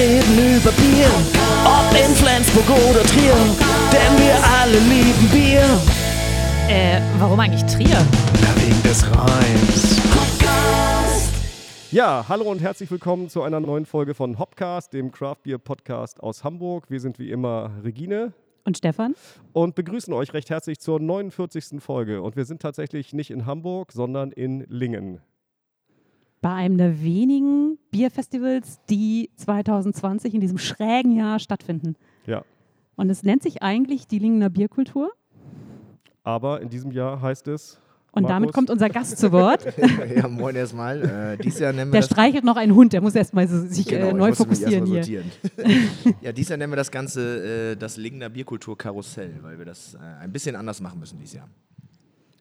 reden 0.00 0.56
über 0.56 0.72
Bier, 0.72 1.10
ob 1.62 1.92
in 1.92 2.14
Flensburg 2.14 2.70
oder 2.70 3.02
Trier, 3.02 3.34
denn 3.92 4.18
wir 4.18 4.34
alle 4.58 4.78
lieben 4.78 5.28
Bier. 5.30 5.62
Äh, 6.70 7.02
warum 7.18 7.38
eigentlich 7.38 7.64
Trier? 7.64 7.88
Ja, 7.98 8.56
wegen 8.56 8.82
des 8.82 9.04
Reims. 9.04 10.00
Ja, 11.90 12.24
hallo 12.30 12.44
und 12.50 12.62
herzlich 12.62 12.90
willkommen 12.90 13.28
zu 13.28 13.42
einer 13.42 13.60
neuen 13.60 13.84
Folge 13.84 14.14
von 14.14 14.38
Hopcast, 14.38 14.94
dem 14.94 15.12
Craft 15.12 15.42
Beer 15.42 15.58
Podcast 15.58 16.22
aus 16.22 16.44
Hamburg. 16.44 16.88
Wir 16.88 17.00
sind 17.00 17.18
wie 17.18 17.30
immer 17.30 17.70
Regine 17.84 18.32
Und 18.64 18.78
Stefan? 18.78 19.14
und 19.52 19.74
begrüßen 19.74 20.14
euch 20.14 20.32
recht 20.32 20.48
herzlich 20.48 20.78
zur 20.78 20.98
49. 20.98 21.78
Folge. 21.78 22.22
Und 22.22 22.36
wir 22.36 22.46
sind 22.46 22.62
tatsächlich 22.62 23.12
nicht 23.12 23.30
in 23.30 23.44
Hamburg, 23.44 23.92
sondern 23.92 24.32
in 24.32 24.64
Lingen. 24.70 25.20
Bei 26.40 26.54
einem 26.54 26.78
der 26.78 27.02
wenigen 27.02 27.78
Bierfestivals, 27.90 28.80
die 28.88 29.30
2020 29.36 30.34
in 30.34 30.40
diesem 30.40 30.58
schrägen 30.58 31.12
Jahr 31.14 31.38
stattfinden. 31.38 31.96
Ja, 32.26 32.42
Und 32.96 33.10
es 33.10 33.22
nennt 33.22 33.42
sich 33.42 33.62
eigentlich 33.62 34.06
die 34.06 34.18
Lingener 34.18 34.48
Bierkultur. 34.50 35.10
aber 36.22 36.60
in 36.62 36.68
diesem 36.70 36.92
Jahr 36.92 37.20
heißt 37.20 37.48
es. 37.48 37.78
Und 38.12 38.24
damit 38.24 38.48
Markus? 38.48 38.54
kommt 38.54 38.70
unser 38.70 38.88
Gast 38.88 39.18
zu 39.18 39.30
Wort. 39.30 39.64
ja, 40.16 40.26
moin 40.26 40.56
erstmal. 40.56 41.36
Äh, 41.38 41.42
dieses 41.42 41.60
Jahr 41.60 41.72
nennen 41.72 41.92
wir 41.92 42.00
Der 42.00 42.06
streichelt 42.06 42.42
noch 42.44 42.56
einen 42.56 42.74
Hund, 42.74 42.92
der 42.92 43.00
muss 43.00 43.14
erstmal 43.14 43.46
so 43.46 43.64
sich 43.66 43.86
Genau, 43.86 44.08
äh, 44.08 44.12
neu 44.12 44.32
fokussieren 44.32 44.92
erst 44.92 45.08
hier. 45.08 45.22
ja, 46.20 46.32
dieses 46.32 46.48
Jahr 46.48 46.58
nennen 46.58 46.72
wir 46.72 46.76
das 46.76 46.90
Ganze 46.90 47.72
äh, 47.72 47.76
das 47.76 47.96
Lingener 47.98 48.28
Bierkultur-Karussell, 48.28 49.34
weil 49.42 49.58
wir 49.58 49.64
das 49.64 49.94
äh, 49.94 49.98
ein 50.22 50.32
bisschen 50.32 50.56
anders 50.56 50.80
machen 50.80 50.98
müssen 50.98 51.18
dieses 51.18 51.34
Jahr. 51.34 51.48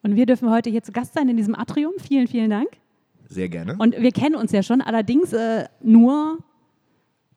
Und 0.02 0.16
wir 0.16 0.26
dürfen 0.26 0.50
heute 0.50 0.72
hier 0.72 0.81
zu 0.81 0.92
Gast 0.92 1.14
sein 1.14 1.30
in 1.30 1.38
diesem 1.38 1.54
Atrium. 1.54 1.94
Vielen, 2.00 2.28
vielen 2.28 2.50
Dank. 2.50 2.70
Sehr 3.30 3.48
gerne. 3.48 3.76
Und 3.78 3.96
wir 3.96 4.12
kennen 4.12 4.36
uns 4.36 4.52
ja 4.52 4.64
schon, 4.64 4.82
allerdings 4.82 5.32
äh, 5.34 5.66
nur 5.82 6.40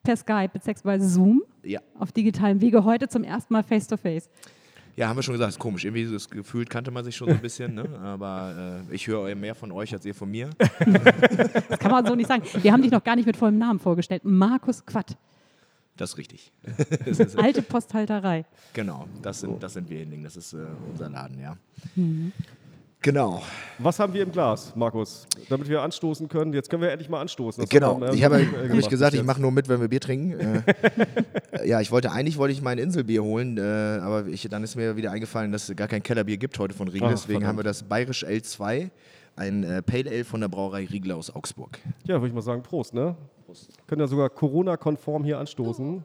per 0.02 0.16
Skype 0.16 0.48
bzw. 0.52 0.98
Zoom 1.00 1.42
ja. 1.62 1.80
auf 1.98 2.12
digitalem 2.12 2.60
Wege. 2.60 2.84
Heute 2.84 3.08
zum 3.08 3.24
ersten 3.24 3.52
Mal 3.52 3.62
face 3.62 3.86
to 3.86 3.96
face. 3.96 4.28
ja, 4.96 5.08
haben 5.08 5.16
wir 5.16 5.22
schon 5.22 5.34
gesagt, 5.34 5.50
ist 5.50 5.58
komisch. 5.58 5.84
Irgendwie 5.84 6.10
das 6.10 6.28
gefühlt 6.28 6.70
kannte 6.70 6.90
man 6.90 7.04
sich 7.04 7.14
schon 7.14 7.28
so 7.28 7.34
ein 7.34 7.40
bisschen, 7.40 7.74
ne? 7.74 7.86
aber 8.02 8.82
äh, 8.90 8.94
ich 8.94 9.06
höre 9.06 9.34
mehr 9.34 9.54
von 9.54 9.70
euch 9.70 9.92
als 9.92 10.04
ihr 10.04 10.14
von 10.14 10.30
mir. 10.30 10.50
Das 11.68 11.78
kann 11.78 11.90
man 11.90 12.06
so 12.06 12.14
nicht 12.14 12.28
sagen. 12.28 12.42
Wir 12.62 12.72
haben 12.72 12.82
dich 12.82 12.90
noch 12.90 13.04
gar 13.04 13.16
nicht 13.16 13.26
mit 13.26 13.36
vollem 13.36 13.58
Namen 13.58 13.78
vorgestellt. 13.78 14.24
Markus 14.24 14.84
Quatt, 14.84 15.16
Das 15.96 16.10
ist 16.10 16.18
richtig. 16.18 16.52
das 17.04 17.18
ist, 17.20 17.38
alte 17.38 17.62
Posthalterei. 17.62 18.44
genau, 18.72 19.06
das 19.20 19.40
sind, 19.40 19.62
das 19.62 19.74
sind 19.74 19.88
wir 19.90 20.02
in 20.02 20.10
Lingen. 20.10 20.24
Das 20.24 20.36
ist 20.36 20.52
äh, 20.54 20.66
unser 20.90 21.08
Laden, 21.10 21.38
ja. 21.38 21.56
Mhm. 21.96 22.32
Genau. 23.02 23.42
Was 23.78 23.98
haben 23.98 24.14
wir 24.14 24.22
im 24.22 24.30
Glas, 24.30 24.74
Markus? 24.76 25.26
Damit 25.48 25.68
wir 25.68 25.82
anstoßen 25.82 26.28
können. 26.28 26.52
Jetzt 26.52 26.70
können 26.70 26.82
wir 26.82 26.90
endlich 26.92 27.08
mal 27.08 27.20
anstoßen. 27.20 27.62
Das 27.64 27.68
Genau. 27.68 28.00
äh, 28.00 28.14
Ich 28.14 28.22
habe 28.22 28.36
äh, 28.36 28.44
nämlich 28.44 28.68
gemacht 28.68 28.90
gesagt, 28.90 29.14
ich 29.14 29.24
mache 29.24 29.40
nur 29.40 29.50
mit, 29.50 29.68
wenn 29.68 29.80
wir 29.80 29.88
Bier 29.88 30.00
trinken. 30.00 30.38
Äh, 30.38 30.62
äh, 31.62 31.66
ja, 31.68 31.80
ich 31.80 31.90
wollte 31.90 32.12
eigentlich 32.12 32.38
wollte 32.38 32.52
ich 32.52 32.62
mein 32.62 32.78
Inselbier 32.78 33.24
holen, 33.24 33.58
äh, 33.58 33.60
aber 34.00 34.26
ich, 34.28 34.48
dann 34.48 34.62
ist 34.62 34.76
mir 34.76 34.96
wieder 34.96 35.10
eingefallen, 35.10 35.50
dass 35.50 35.68
es 35.68 35.74
gar 35.76 35.88
kein 35.88 36.02
Kellerbier 36.04 36.36
gibt 36.36 36.58
heute 36.60 36.74
von 36.74 36.86
Riegel. 36.86 37.08
Ach, 37.08 37.10
Deswegen 37.12 37.40
verdammt. 37.40 37.48
haben 37.48 37.56
wir 37.58 37.64
das 37.64 37.82
Bayerisch 37.82 38.24
L2, 38.24 38.90
ein 39.34 39.64
äh, 39.64 39.82
Pale 39.82 40.08
Ale 40.08 40.24
von 40.24 40.40
der 40.40 40.48
Brauerei 40.48 40.86
Riegel 40.86 41.10
aus 41.12 41.34
Augsburg. 41.34 41.78
Ja, 42.04 42.14
würde 42.16 42.28
ich 42.28 42.34
mal 42.34 42.40
sagen, 42.42 42.62
Prost, 42.62 42.94
ne? 42.94 43.16
Können 43.88 44.00
ja 44.00 44.06
sogar 44.06 44.30
Corona-konform 44.30 45.24
hier 45.24 45.38
anstoßen. 45.38 46.04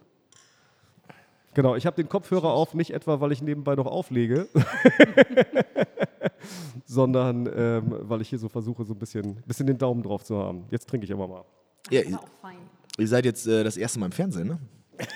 Genau, 1.54 1.76
ich 1.76 1.86
habe 1.86 1.95
den 1.95 2.09
Kopfhörer 2.09 2.50
auf, 2.52 2.73
nicht 2.73 2.92
etwa, 2.92 3.20
weil 3.22 3.32
ich 3.32 3.42
nebenbei 3.42 3.76
noch 3.76 3.86
auflege, 3.88 4.48
sondern 6.85 7.49
ähm, 7.55 7.95
weil 8.02 8.21
ich 8.21 8.30
hier 8.30 8.39
so 8.39 8.49
versuche, 8.49 8.83
so 8.85 8.93
ein 8.93 8.99
bisschen, 8.99 9.35
bisschen 9.45 9.67
den 9.67 9.77
Daumen 9.77 10.03
drauf 10.03 10.23
zu 10.23 10.38
haben. 10.38 10.66
Jetzt 10.71 10.88
trinke 10.89 11.05
ich 11.05 11.13
aber 11.13 11.27
mal. 11.27 11.43
Ja, 11.89 12.02
ihr, 12.02 12.19
ihr 12.97 13.07
seid 13.07 13.25
jetzt 13.25 13.47
äh, 13.47 13.63
das 13.63 13.77
erste 13.77 13.99
Mal 13.99 14.07
im 14.07 14.11
Fernsehen, 14.11 14.47
ne? 14.47 14.59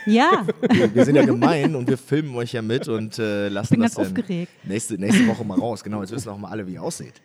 Ja, 0.05 0.45
Wir, 0.71 0.93
wir 0.93 1.05
sind 1.05 1.15
ja 1.15 1.25
gemein 1.25 1.75
und 1.75 1.87
wir 1.89 1.97
filmen 1.97 2.35
euch 2.35 2.53
ja 2.53 2.61
mit 2.61 2.87
und 2.87 3.17
äh, 3.17 3.49
lassen 3.49 3.73
bin 3.73 3.81
das 3.81 3.95
ganz 3.95 4.09
dann 4.09 4.17
aufgeregt. 4.17 4.51
nächste, 4.63 4.93
nächste 4.95 5.25
Woche 5.27 5.43
mal 5.43 5.57
raus. 5.57 5.83
Genau, 5.83 6.01
jetzt 6.01 6.11
wissen 6.11 6.29
auch 6.29 6.37
mal 6.37 6.49
alle, 6.49 6.67
wie 6.67 6.73
ihr 6.73 6.83
aussieht. 6.83 7.19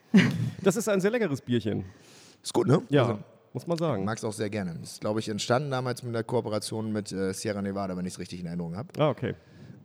Das 0.62 0.74
ist 0.76 0.88
ein 0.88 1.00
sehr 1.02 1.10
leckeres 1.10 1.42
Bierchen. 1.42 1.84
Ist 2.42 2.54
gut, 2.54 2.66
ne? 2.66 2.80
Ja, 2.88 3.02
Also, 3.02 3.18
muss 3.52 3.66
man 3.66 3.76
sagen. 3.76 4.04
mag 4.06 4.16
es 4.16 4.24
auch 4.24 4.32
sehr 4.32 4.48
gerne. 4.48 4.74
Ist, 4.82 5.02
glaube 5.02 5.20
ich, 5.20 5.28
entstanden 5.28 5.70
damals 5.70 6.02
mit 6.02 6.14
der 6.14 6.24
Kooperation 6.24 6.92
mit 6.92 7.12
äh, 7.12 7.34
Sierra 7.34 7.60
Nevada, 7.60 7.94
wenn 7.94 8.06
ich 8.06 8.14
es 8.14 8.18
richtig 8.18 8.40
in 8.40 8.46
Erinnerung 8.46 8.74
habe. 8.74 8.88
Ah, 8.98 9.10
okay. 9.10 9.34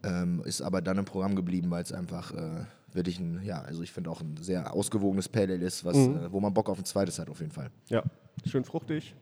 Ähm, 0.03 0.41
ist 0.45 0.61
aber 0.61 0.81
dann 0.81 0.97
im 0.97 1.05
Programm 1.05 1.35
geblieben, 1.35 1.69
weil 1.71 1.83
es 1.83 1.91
einfach 1.91 2.31
äh, 2.33 2.63
wirklich 2.95 3.19
ein, 3.19 3.41
ja, 3.43 3.61
also 3.61 3.81
ich 3.83 3.91
finde 3.91 4.09
auch 4.09 4.21
ein 4.21 4.37
sehr 4.41 4.73
ausgewogenes 4.73 5.29
Pale 5.29 5.53
Ale 5.53 5.65
ist, 5.65 5.83
was, 5.85 5.95
Mhm. 5.97 6.15
äh, 6.17 6.31
wo 6.31 6.39
man 6.39 6.53
Bock 6.53 6.69
auf 6.69 6.77
ein 6.77 6.85
zweites 6.85 7.19
hat, 7.19 7.29
auf 7.29 7.39
jeden 7.39 7.51
Fall. 7.51 7.69
Ja, 7.89 8.03
schön 8.45 8.63
fruchtig. 8.63 9.15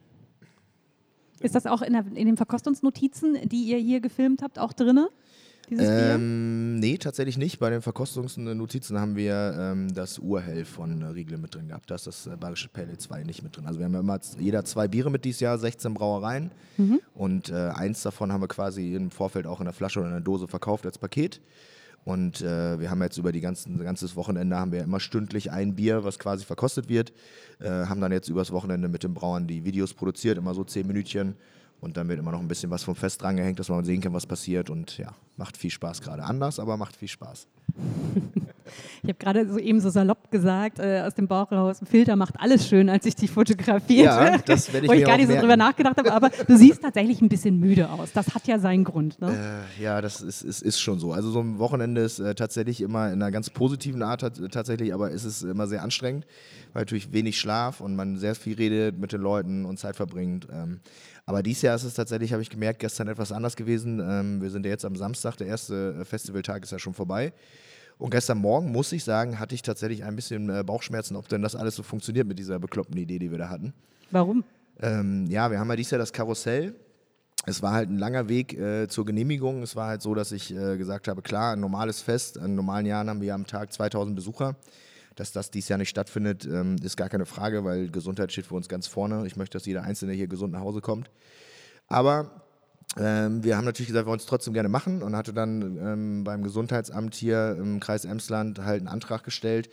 ist 1.42 1.56
das 1.56 1.66
auch 1.66 1.82
in, 1.82 1.94
der, 1.94 2.06
in 2.16 2.26
den 2.26 2.36
Verkostungsnotizen, 2.38 3.38
die 3.48 3.64
ihr 3.64 3.78
hier 3.78 4.02
gefilmt 4.02 4.42
habt, 4.42 4.60
auch 4.60 4.74
drin? 4.74 5.06
Dieses 5.70 5.86
Bier? 5.88 6.16
Ähm, 6.16 6.80
nee, 6.80 6.98
tatsächlich 6.98 7.38
nicht. 7.38 7.60
Bei 7.60 7.70
den 7.70 7.82
Verkostungsnotizen 7.84 9.00
haben 9.00 9.16
wir 9.16 9.56
ähm, 9.58 9.94
das 9.94 10.18
Urhell 10.18 10.66
von 10.66 11.02
äh, 11.04 11.06
Riegel 11.08 11.38
mit 11.38 11.54
drin 11.54 11.68
gehabt. 11.68 11.92
Da 11.92 11.96
ist 11.96 12.08
das 12.08 12.26
äh, 12.26 12.36
Bayerische 12.36 12.70
Pale 12.70 12.88
Ale 12.88 12.98
2 12.98 13.24
nicht 13.24 13.44
mit 13.44 13.56
drin. 13.56 13.68
Also 13.68 13.80
wir 13.80 13.86
haben 13.86 13.94
ja 13.94 14.00
immer 14.00 14.20
jeder 14.40 14.66
zwei 14.66 14.88
Biere 14.88 15.12
mit 15.12 15.26
dieses 15.26 15.42
Jahr, 15.42 15.58
16 15.60 15.94
Brauereien. 15.94 16.52
Und 17.14 17.50
äh, 17.50 17.54
eins 17.70 18.02
davon 18.02 18.32
haben 18.34 18.42
wir 18.42 18.48
quasi 18.48 18.96
im 18.96 19.12
Vorfeld 19.12 19.46
auch 19.46 19.60
in 19.60 19.66
der 19.66 19.74
Flasche 19.74 20.00
oder 20.00 20.08
in 20.10 20.14
der 20.16 20.22
Dose 20.22 20.48
verkauft 20.48 20.86
als 20.88 20.98
Paket. 20.98 21.40
Und 22.06 22.42
äh, 22.42 22.80
wir 22.80 22.90
haben 22.90 23.02
jetzt 23.02 23.18
über 23.18 23.32
die 23.32 23.42
ganzen, 23.42 23.78
ganzes 23.84 24.16
Wochenende 24.16 24.56
haben 24.56 24.72
wir 24.72 24.84
immer 24.84 25.00
stündlich 25.00 25.52
ein 25.52 25.76
Bier, 25.76 26.04
was 26.04 26.18
quasi 26.18 26.46
verkostet 26.46 26.90
wird. 26.90 27.14
Äh, 27.60 27.70
haben 27.70 28.02
dann 28.02 28.12
jetzt 28.12 28.30
übers 28.30 28.52
Wochenende 28.52 28.88
mit 28.88 29.04
den 29.04 29.14
Brauern 29.14 29.48
die 29.48 29.66
Videos 29.66 29.94
produziert, 29.94 30.38
immer 30.38 30.54
so 30.54 30.64
zehn 30.64 30.88
Minütchen. 30.88 31.36
Und 31.82 31.96
dann 31.98 32.08
wird 32.10 32.20
immer 32.20 32.32
noch 32.32 32.40
ein 32.42 32.48
bisschen 32.48 32.70
was 32.72 32.84
vom 32.84 32.96
Fest 32.96 33.22
drangehängt, 33.22 33.58
dass 33.60 33.70
man 33.70 33.86
sehen 33.86 34.02
kann, 34.02 34.14
was 34.14 34.26
passiert. 34.26 34.70
Und 34.70 34.98
ja, 34.98 35.14
macht 35.38 35.56
viel 35.58 35.70
Spaß 35.72 36.02
gerade. 36.02 36.24
Anders, 36.24 36.60
aber 36.60 36.76
macht 36.78 36.96
viel 36.96 37.08
Spaß. 37.08 37.48
Ich 39.02 39.10
habe 39.10 39.16
gerade 39.18 39.52
so 39.52 39.58
eben 39.58 39.80
so 39.80 39.90
salopp 39.90 40.30
gesagt, 40.30 40.78
äh, 40.78 41.02
aus 41.02 41.16
dem 41.16 41.28
Bauch 41.28 41.52
raus, 41.52 41.82
ein 41.82 41.88
Filter 41.88 42.16
macht 42.16 42.36
alles 42.40 42.68
schön, 42.68 42.88
als 42.88 43.04
ich 43.08 43.16
dich 43.16 43.32
fotografierte. 43.32 44.04
Ja, 44.04 44.38
das 44.38 44.72
werde 44.72 44.86
ich 44.86 44.92
Wo 44.92 44.94
ich 44.96 45.06
gar 45.06 45.16
nicht 45.18 45.26
so 45.26 45.32
merken. 45.32 45.42
drüber 45.48 45.58
nachgedacht 45.58 45.98
habe, 45.98 46.14
aber 46.14 46.30
du 46.30 46.56
siehst 46.56 46.84
tatsächlich 46.84 47.20
ein 47.20 47.30
bisschen 47.30 47.60
müde 47.60 47.90
aus. 47.90 48.12
Das 48.14 48.36
hat 48.36 48.46
ja 48.46 48.60
seinen 48.60 48.84
Grund. 48.84 49.20
Ne? 49.22 49.66
Äh, 49.80 49.82
ja, 49.82 50.02
das 50.02 50.22
ist, 50.22 50.44
ist, 50.44 50.62
ist 50.62 50.80
schon 50.80 51.00
so. 51.00 51.14
Also 51.14 51.32
so 51.32 51.40
ein 51.40 51.58
Wochenende 51.58 52.02
ist 52.02 52.20
äh, 52.20 52.36
tatsächlich 52.36 52.82
immer 52.82 53.08
in 53.08 53.14
einer 53.14 53.32
ganz 53.32 53.50
positiven 53.50 54.04
Art 54.04 54.22
tat- 54.22 54.40
tatsächlich, 54.52 54.94
aber 54.94 55.12
es 55.12 55.24
ist 55.26 55.42
immer 55.42 55.66
sehr 55.66 55.82
anstrengend, 55.82 56.28
weil 56.74 56.82
natürlich 56.82 57.12
wenig 57.12 57.40
Schlaf 57.40 57.82
und 57.82 57.96
man 57.96 58.18
sehr 58.18 58.36
viel 58.36 58.56
redet 58.56 59.00
mit 59.00 59.12
den 59.14 59.22
Leuten 59.22 59.66
und 59.66 59.80
Zeit 59.80 59.96
verbringt. 59.96 60.48
Ähm, 60.52 60.82
aber 61.30 61.44
dieses 61.44 61.62
Jahr 61.62 61.76
ist 61.76 61.84
es 61.84 61.94
tatsächlich, 61.94 62.34
habe 62.34 62.42
ich 62.42 62.50
gemerkt, 62.50 62.80
gestern 62.80 63.08
etwas 63.08 63.32
anders 63.32 63.56
gewesen. 63.56 64.00
Ähm, 64.00 64.42
wir 64.42 64.50
sind 64.50 64.66
ja 64.66 64.72
jetzt 64.72 64.84
am 64.84 64.96
Samstag, 64.96 65.38
der 65.38 65.46
erste 65.46 66.00
äh, 66.02 66.04
Festivaltag 66.04 66.64
ist 66.64 66.72
ja 66.72 66.80
schon 66.80 66.96
vorbei. 66.96 67.34
Und 68.00 68.10
gestern 68.10 68.40
Morgen, 68.40 68.72
muss 68.72 68.92
ich 68.94 69.04
sagen, 69.04 69.40
hatte 69.40 69.54
ich 69.54 69.62
tatsächlich 69.62 70.04
ein 70.04 70.16
bisschen 70.16 70.50
äh, 70.50 70.64
Bauchschmerzen, 70.64 71.16
ob 71.16 71.28
denn 71.28 71.44
das 71.44 71.56
alles 71.56 71.76
so 71.76 71.84
funktioniert 71.84 72.26
mit 72.26 72.40
dieser 72.40 72.58
bekloppten 72.58 72.98
Idee, 72.98 73.20
die 73.20 73.30
wir 73.30 73.38
da 73.38 73.48
hatten. 73.48 73.74
Warum? 74.10 74.44
Ähm, 74.82 75.28
ja, 75.30 75.52
wir 75.52 75.60
haben 75.60 75.70
ja 75.70 75.76
dieses 75.76 75.92
Jahr 75.92 76.00
das 76.00 76.14
Karussell. 76.14 76.74
Es 77.46 77.62
war 77.62 77.74
halt 77.74 77.90
ein 77.90 78.00
langer 78.00 78.28
Weg 78.28 78.58
äh, 78.58 78.88
zur 78.88 79.06
Genehmigung. 79.06 79.62
Es 79.62 79.76
war 79.76 79.86
halt 79.86 80.02
so, 80.02 80.16
dass 80.16 80.32
ich 80.32 80.52
äh, 80.52 80.78
gesagt 80.78 81.08
habe, 81.08 81.22
klar, 81.22 81.54
ein 81.54 81.60
normales 81.60 82.02
Fest, 82.02 82.38
in 82.38 82.56
normalen 82.56 82.88
Jahren 82.88 83.08
haben 83.08 83.22
wir 83.22 83.36
am 83.36 83.46
Tag 83.46 83.72
2000 83.72 84.16
Besucher. 84.16 84.56
Dass 85.20 85.34
das 85.34 85.52
dieses 85.52 85.68
Jahr 85.68 85.78
nicht 85.78 85.90
stattfindet, 85.90 86.46
ähm, 86.46 86.78
ist 86.82 86.96
gar 86.96 87.10
keine 87.10 87.26
Frage, 87.26 87.66
weil 87.66 87.90
Gesundheit 87.90 88.32
steht 88.32 88.46
für 88.46 88.56
uns 88.56 88.70
ganz 88.70 88.88
vorne. 88.88 89.28
Ich 89.28 89.36
möchte, 89.36 89.58
dass 89.58 89.66
jeder 89.66 89.84
Einzelne 89.84 90.14
hier 90.14 90.28
gesund 90.28 90.54
nach 90.54 90.62
Hause 90.62 90.80
kommt. 90.80 91.10
Aber 91.88 92.46
ähm, 92.98 93.44
wir 93.44 93.58
haben 93.58 93.66
natürlich 93.66 93.90
gesagt, 93.90 94.06
wir 94.06 94.12
wollen 94.12 94.22
es 94.22 94.26
trotzdem 94.26 94.54
gerne 94.54 94.70
machen 94.70 95.04
und 95.04 95.18
hatte 95.18 95.34
dann 95.34 95.78
ähm, 95.78 96.24
beim 96.24 96.42
Gesundheitsamt 96.42 97.16
hier 97.16 97.58
im 97.60 97.82
Kreis 97.82 98.06
Emsland 98.06 98.60
halt 98.60 98.80
einen 98.80 98.88
Antrag 98.88 99.26
gestellt, 99.26 99.70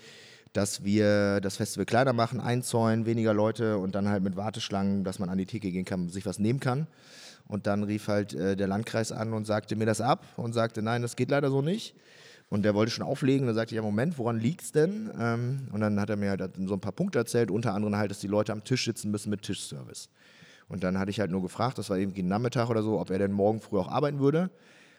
dass 0.52 0.82
wir 0.82 1.40
das 1.40 1.58
Festival 1.58 1.86
kleiner 1.86 2.12
machen, 2.12 2.40
einzäunen, 2.40 3.06
weniger 3.06 3.32
Leute 3.32 3.78
und 3.78 3.94
dann 3.94 4.08
halt 4.08 4.24
mit 4.24 4.34
Warteschlangen, 4.34 5.04
dass 5.04 5.20
man 5.20 5.28
an 5.28 5.38
die 5.38 5.46
Theke 5.46 5.70
gehen 5.70 5.84
kann, 5.84 6.08
sich 6.08 6.26
was 6.26 6.40
nehmen 6.40 6.58
kann. 6.58 6.88
Und 7.46 7.68
dann 7.68 7.84
rief 7.84 8.08
halt 8.08 8.34
äh, 8.34 8.56
der 8.56 8.66
Landkreis 8.66 9.12
an 9.12 9.32
und 9.32 9.46
sagte 9.46 9.76
mir 9.76 9.86
das 9.86 10.00
ab 10.00 10.24
und 10.36 10.54
sagte, 10.54 10.82
nein, 10.82 11.02
das 11.02 11.14
geht 11.14 11.30
leider 11.30 11.50
so 11.50 11.62
nicht. 11.62 11.94
Und 12.48 12.64
der 12.64 12.74
wollte 12.74 12.92
schon 12.92 13.04
auflegen. 13.04 13.46
Dann 13.46 13.56
sagte 13.56 13.74
ich, 13.74 13.76
ja, 13.76 13.82
Moment, 13.82 14.18
woran 14.18 14.38
liegt's 14.38 14.72
denn? 14.72 15.10
Ähm, 15.18 15.68
und 15.72 15.80
dann 15.80 15.98
hat 16.00 16.10
er 16.10 16.16
mir 16.16 16.30
halt 16.30 16.42
so 16.64 16.74
ein 16.74 16.80
paar 16.80 16.92
Punkte 16.92 17.18
erzählt, 17.18 17.50
unter 17.50 17.74
anderem 17.74 17.96
halt, 17.96 18.10
dass 18.10 18.20
die 18.20 18.28
Leute 18.28 18.52
am 18.52 18.62
Tisch 18.62 18.84
sitzen 18.84 19.10
müssen 19.10 19.30
mit 19.30 19.42
Tischservice. 19.42 20.08
Und 20.68 20.84
dann 20.84 20.98
hatte 20.98 21.10
ich 21.10 21.20
halt 21.20 21.30
nur 21.30 21.42
gefragt, 21.42 21.78
das 21.78 21.90
war 21.90 21.98
irgendwie 21.98 22.22
ein 22.22 22.28
Nachmittag 22.28 22.70
oder 22.70 22.82
so, 22.82 23.00
ob 23.00 23.10
er 23.10 23.18
denn 23.18 23.32
morgen 23.32 23.60
früh 23.60 23.78
auch 23.78 23.88
arbeiten 23.88 24.18
würde. 24.18 24.50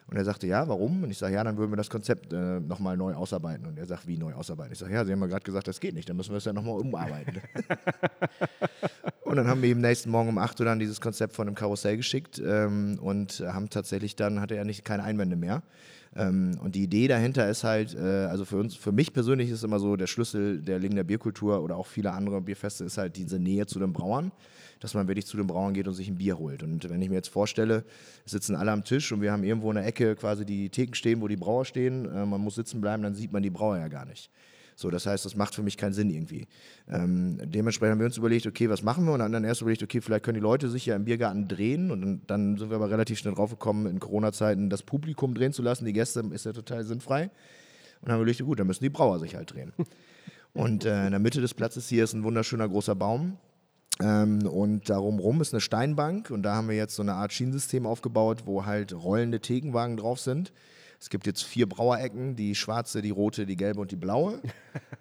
Und 0.10 0.16
er 0.16 0.24
sagte, 0.24 0.48
ja, 0.48 0.66
warum? 0.70 1.04
Und 1.04 1.12
ich 1.12 1.18
sage, 1.18 1.34
ja, 1.34 1.44
dann 1.44 1.58
würden 1.58 1.72
wir 1.72 1.76
das 1.76 1.90
Konzept 1.90 2.32
äh, 2.32 2.62
nochmal 2.62 2.96
neu 2.96 3.14
ausarbeiten. 3.14 3.66
Und 3.66 3.78
er 3.78 3.86
sagt, 3.86 4.08
wie 4.08 4.18
neu 4.18 4.34
ausarbeiten? 4.34 4.72
Ich 4.72 4.80
sage, 4.80 4.94
ja, 4.94 5.04
Sie 5.04 5.12
haben 5.12 5.20
ja 5.20 5.28
gerade 5.28 5.44
gesagt, 5.44 5.68
das 5.68 5.82
geht 5.82 5.96
nicht, 5.96 6.08
dann 6.08 6.16
müssen 6.16 6.32
wir 6.32 6.38
es 6.38 6.46
ja 6.46 6.54
nochmal 6.54 6.80
umarbeiten. 6.80 7.42
und 9.26 9.36
dann 9.36 9.48
haben 9.48 9.62
wir 9.62 9.70
ihm 9.70 9.82
nächsten 9.82 10.10
Morgen 10.10 10.30
um 10.30 10.38
8 10.38 10.62
Uhr 10.62 10.66
dann 10.66 10.80
dieses 10.80 11.02
Konzept 11.02 11.36
von 11.36 11.48
einem 11.48 11.56
Karussell 11.56 11.98
geschickt 11.98 12.42
ähm, 12.44 12.98
und 13.02 13.44
haben 13.46 13.70
tatsächlich 13.70 14.16
dann, 14.16 14.40
hatte 14.40 14.56
er 14.56 14.64
nicht 14.64 14.86
keine 14.86 15.04
Einwände 15.04 15.36
mehr. 15.36 15.62
Ähm, 16.16 16.58
und 16.64 16.76
die 16.76 16.84
Idee 16.84 17.08
dahinter 17.08 17.50
ist 17.50 17.64
halt, 17.64 17.96
äh, 17.96 18.26
also 18.26 18.46
für 18.46 18.58
uns, 18.58 18.76
für 18.76 18.92
mich 18.92 19.14
persönlich 19.14 19.50
ist 19.50 19.64
immer 19.64 19.80
so, 19.80 19.96
der 19.96 20.08
Schlüssel 20.08 20.62
der 20.62 20.80
Lingen 20.80 20.96
der 20.96 21.04
Bierkultur 21.04 21.62
oder 21.62 21.78
auch 21.78 21.88
viele 21.88 22.12
andere 22.12 22.42
Bierfeste 22.42 22.84
ist 22.84 22.98
halt 22.98 23.16
diese 23.18 23.40
Nähe 23.40 23.66
zu 23.66 23.80
den 23.80 23.94
Brauern, 23.94 24.32
dass 24.80 24.94
man 24.94 25.08
wirklich 25.08 25.26
zu 25.26 25.38
den 25.38 25.48
Brauern 25.48 25.74
geht 25.74 25.88
und 25.88 25.94
sich 25.94 26.08
ein 26.08 26.18
Bier 26.18 26.38
holt. 26.38 26.64
Und 26.64 26.90
wenn 26.90 27.02
ich 27.02 27.10
mir 27.10 27.16
jetzt 27.16 27.30
vorstelle, 27.30 27.84
sitzen 28.26 28.56
alle 28.56 28.72
am 28.72 28.84
Tisch 28.84 29.12
und 29.12 29.22
wir 29.22 29.32
haben 29.32 29.44
irgendwo 29.44 29.70
in 29.70 29.76
der 29.76 29.86
Ecke 29.86 30.16
quasi 30.16 30.46
die 30.46 30.70
Theken 30.70 30.96
stehen, 30.96 31.22
wo 31.22 31.28
die 31.28 31.38
Brauer 31.38 31.66
stehen, 31.66 32.06
äh, 32.06 32.26
man 32.26 32.42
muss 32.42 32.56
sitzen 32.56 32.82
bleiben, 32.82 33.04
dann 33.04 33.16
sieht 33.16 33.32
man 33.32 33.44
die 33.44 33.50
Brauer 33.50 33.78
ja 33.78 33.88
gar 33.88 34.06
nicht. 34.06 34.30
So, 34.80 34.92
das 34.92 35.08
heißt, 35.08 35.26
das 35.26 35.36
macht 35.36 35.56
für 35.56 35.64
mich 35.64 35.76
keinen 35.76 35.94
Sinn 35.94 36.12
irgendwie. 36.12 36.48
Ähm, 36.88 37.40
dementsprechend 37.44 37.94
haben 37.94 38.00
wir 38.00 38.06
uns 38.06 38.18
überlegt, 38.18 38.46
okay, 38.46 38.70
was 38.70 38.84
machen 38.84 39.06
wir? 39.06 39.14
Und 39.14 39.20
dann 39.20 39.44
erst 39.44 39.62
überlegt, 39.62 39.82
okay, 39.82 40.02
vielleicht 40.02 40.24
können 40.24 40.36
die 40.36 40.40
Leute 40.40 40.70
sich 40.70 40.86
ja 40.86 40.96
im 40.96 41.06
Biergarten 41.06 41.48
drehen. 41.48 41.90
Und 41.90 42.02
dann, 42.02 42.22
dann 42.28 42.58
sind 42.58 42.70
wir 42.70 42.76
aber 42.76 42.92
relativ 42.92 43.18
schnell 43.18 43.34
draufgekommen, 43.34 43.88
in 43.88 44.00
Corona-Zeiten 44.00 44.70
das 44.70 44.84
Publikum 44.84 45.34
drehen 45.34 45.52
zu 45.52 45.64
lassen. 45.64 45.86
Die 45.86 45.94
Gäste 45.94 46.24
ist 46.32 46.46
ja 46.46 46.54
total 46.54 46.84
sinnfrei. 46.84 47.24
Und 47.24 47.32
dann 48.04 48.12
haben 48.12 48.20
wir 48.20 48.22
überlegt, 48.22 48.46
gut, 48.46 48.60
dann 48.60 48.68
müssen 48.68 48.84
die 48.84 48.92
Brauer 48.92 49.18
sich 49.18 49.34
halt 49.34 49.52
drehen. 49.52 49.74
Und 50.54 50.86
äh, 50.86 51.06
in 51.06 51.12
der 51.12 51.20
Mitte 51.20 51.42
des 51.42 51.56
Platzes 51.56 51.90
hier 51.90 52.04
ist 52.04 52.14
ein 52.14 52.24
wunderschöner 52.24 52.70
großer 52.70 52.94
Baum. 52.94 53.38
Ähm, 54.00 54.46
und 54.46 54.92
darum 54.92 55.18
rum 55.18 55.42
ist 55.42 55.54
eine 55.54 55.62
Steinbank 55.62 56.30
und 56.30 56.44
da 56.44 56.56
haben 56.56 56.70
wir 56.70 56.76
jetzt 56.76 56.96
so 56.96 57.02
eine 57.02 57.14
Art 57.14 57.34
Schienensystem 57.34 57.88
aufgebaut, 57.88 58.44
wo 58.46 58.66
halt 58.66 58.94
rollende 58.94 59.40
Thekenwagen 59.40 59.98
drauf 59.98 60.20
sind. 60.20 60.54
Es 61.00 61.10
gibt 61.10 61.28
jetzt 61.28 61.44
vier 61.44 61.70
Brauerecken, 61.70 62.36
die 62.36 62.56
schwarze, 62.56 63.02
die 63.02 63.12
rote, 63.12 63.46
die 63.46 63.56
gelbe 63.56 63.80
und 63.82 63.92
die 63.92 63.96
blaue. 63.96 64.42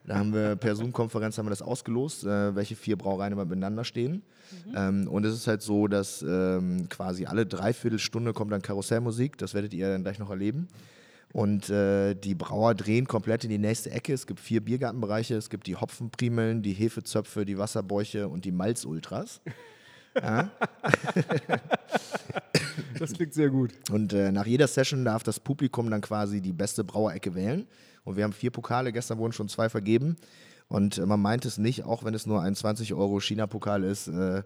Da 0.05 0.17
haben 0.17 0.33
wir 0.33 0.57
per 0.57 0.77
Zoom-Konferenz 0.77 1.39
haben 1.39 1.47
wir 1.47 1.51
das 1.51 1.63
ausgelost, 1.63 2.25
äh, 2.25 2.55
welche 2.55 2.77
vier 2.77 2.97
Brauereien 2.97 3.33
immer 3.33 3.45
miteinander 3.45 3.83
stehen. 3.85 4.23
Mhm. 4.67 4.75
Ähm, 4.77 5.09
und 5.09 5.25
es 5.25 5.35
ist 5.35 5.47
halt 5.47 5.63
so, 5.63 5.89
dass 5.89 6.23
ähm, 6.23 6.89
quasi 6.89 7.27
alle 7.27 7.47
Dreiviertelstunde 7.47 8.33
kommt 8.33 8.53
dann 8.53 8.63
Karussellmusik, 8.63 9.39
das 9.39 9.55
werdet 9.55 9.75
ihr 9.75 9.91
dann 9.91 10.03
gleich 10.03 10.19
noch 10.19 10.31
erleben. 10.31 10.69
Und 11.33 11.71
äh, 11.71 12.15
die 12.15 12.35
Brauer 12.35 12.75
drehen 12.75 13.07
komplett 13.07 13.45
in 13.45 13.51
die 13.51 13.59
nächste 13.59 13.91
Ecke. 13.91 14.13
Es 14.13 14.27
gibt 14.27 14.41
vier 14.41 14.65
Biergartenbereiche. 14.65 15.35
Es 15.35 15.51
gibt 15.51 15.67
die 15.67 15.77
Hopfenprimeln, 15.77 16.63
die 16.63 16.73
Hefezöpfe, 16.73 17.45
die 17.45 17.59
Wasserbäuche 17.59 18.29
und 18.29 18.45
die 18.45 18.53
Malzultras. 18.53 19.41
Ja. 20.15 20.51
Das 22.99 23.13
klingt 23.13 23.35
sehr 23.35 23.51
gut. 23.51 23.73
Und 23.91 24.13
äh, 24.13 24.33
nach 24.33 24.47
jeder 24.47 24.67
Session 24.67 25.05
darf 25.05 25.23
das 25.23 25.41
Publikum 25.41 25.91
dann 25.91 26.01
quasi 26.01 26.41
die 26.41 26.53
beste 26.53 26.85
Brauerecke 26.85 27.35
wählen. 27.35 27.67
Und 28.05 28.17
wir 28.17 28.25
haben 28.25 28.33
vier 28.33 28.51
Pokale, 28.51 28.93
gestern 28.93 29.19
wurden 29.19 29.33
schon 29.33 29.49
zwei 29.49 29.69
vergeben. 29.69 30.17
Und 30.69 30.99
äh, 30.99 31.07
man 31.07 31.21
meint 31.21 31.45
es 31.45 31.59
nicht, 31.59 31.85
auch 31.85 32.05
wenn 32.05 32.15
es 32.15 32.27
nur 32.27 32.43
ein 32.43 32.55
20 32.55 32.95
Euro 32.95 33.21
China-Pokal 33.21 33.85
ist. 33.85 34.09
Äh, 34.09 34.43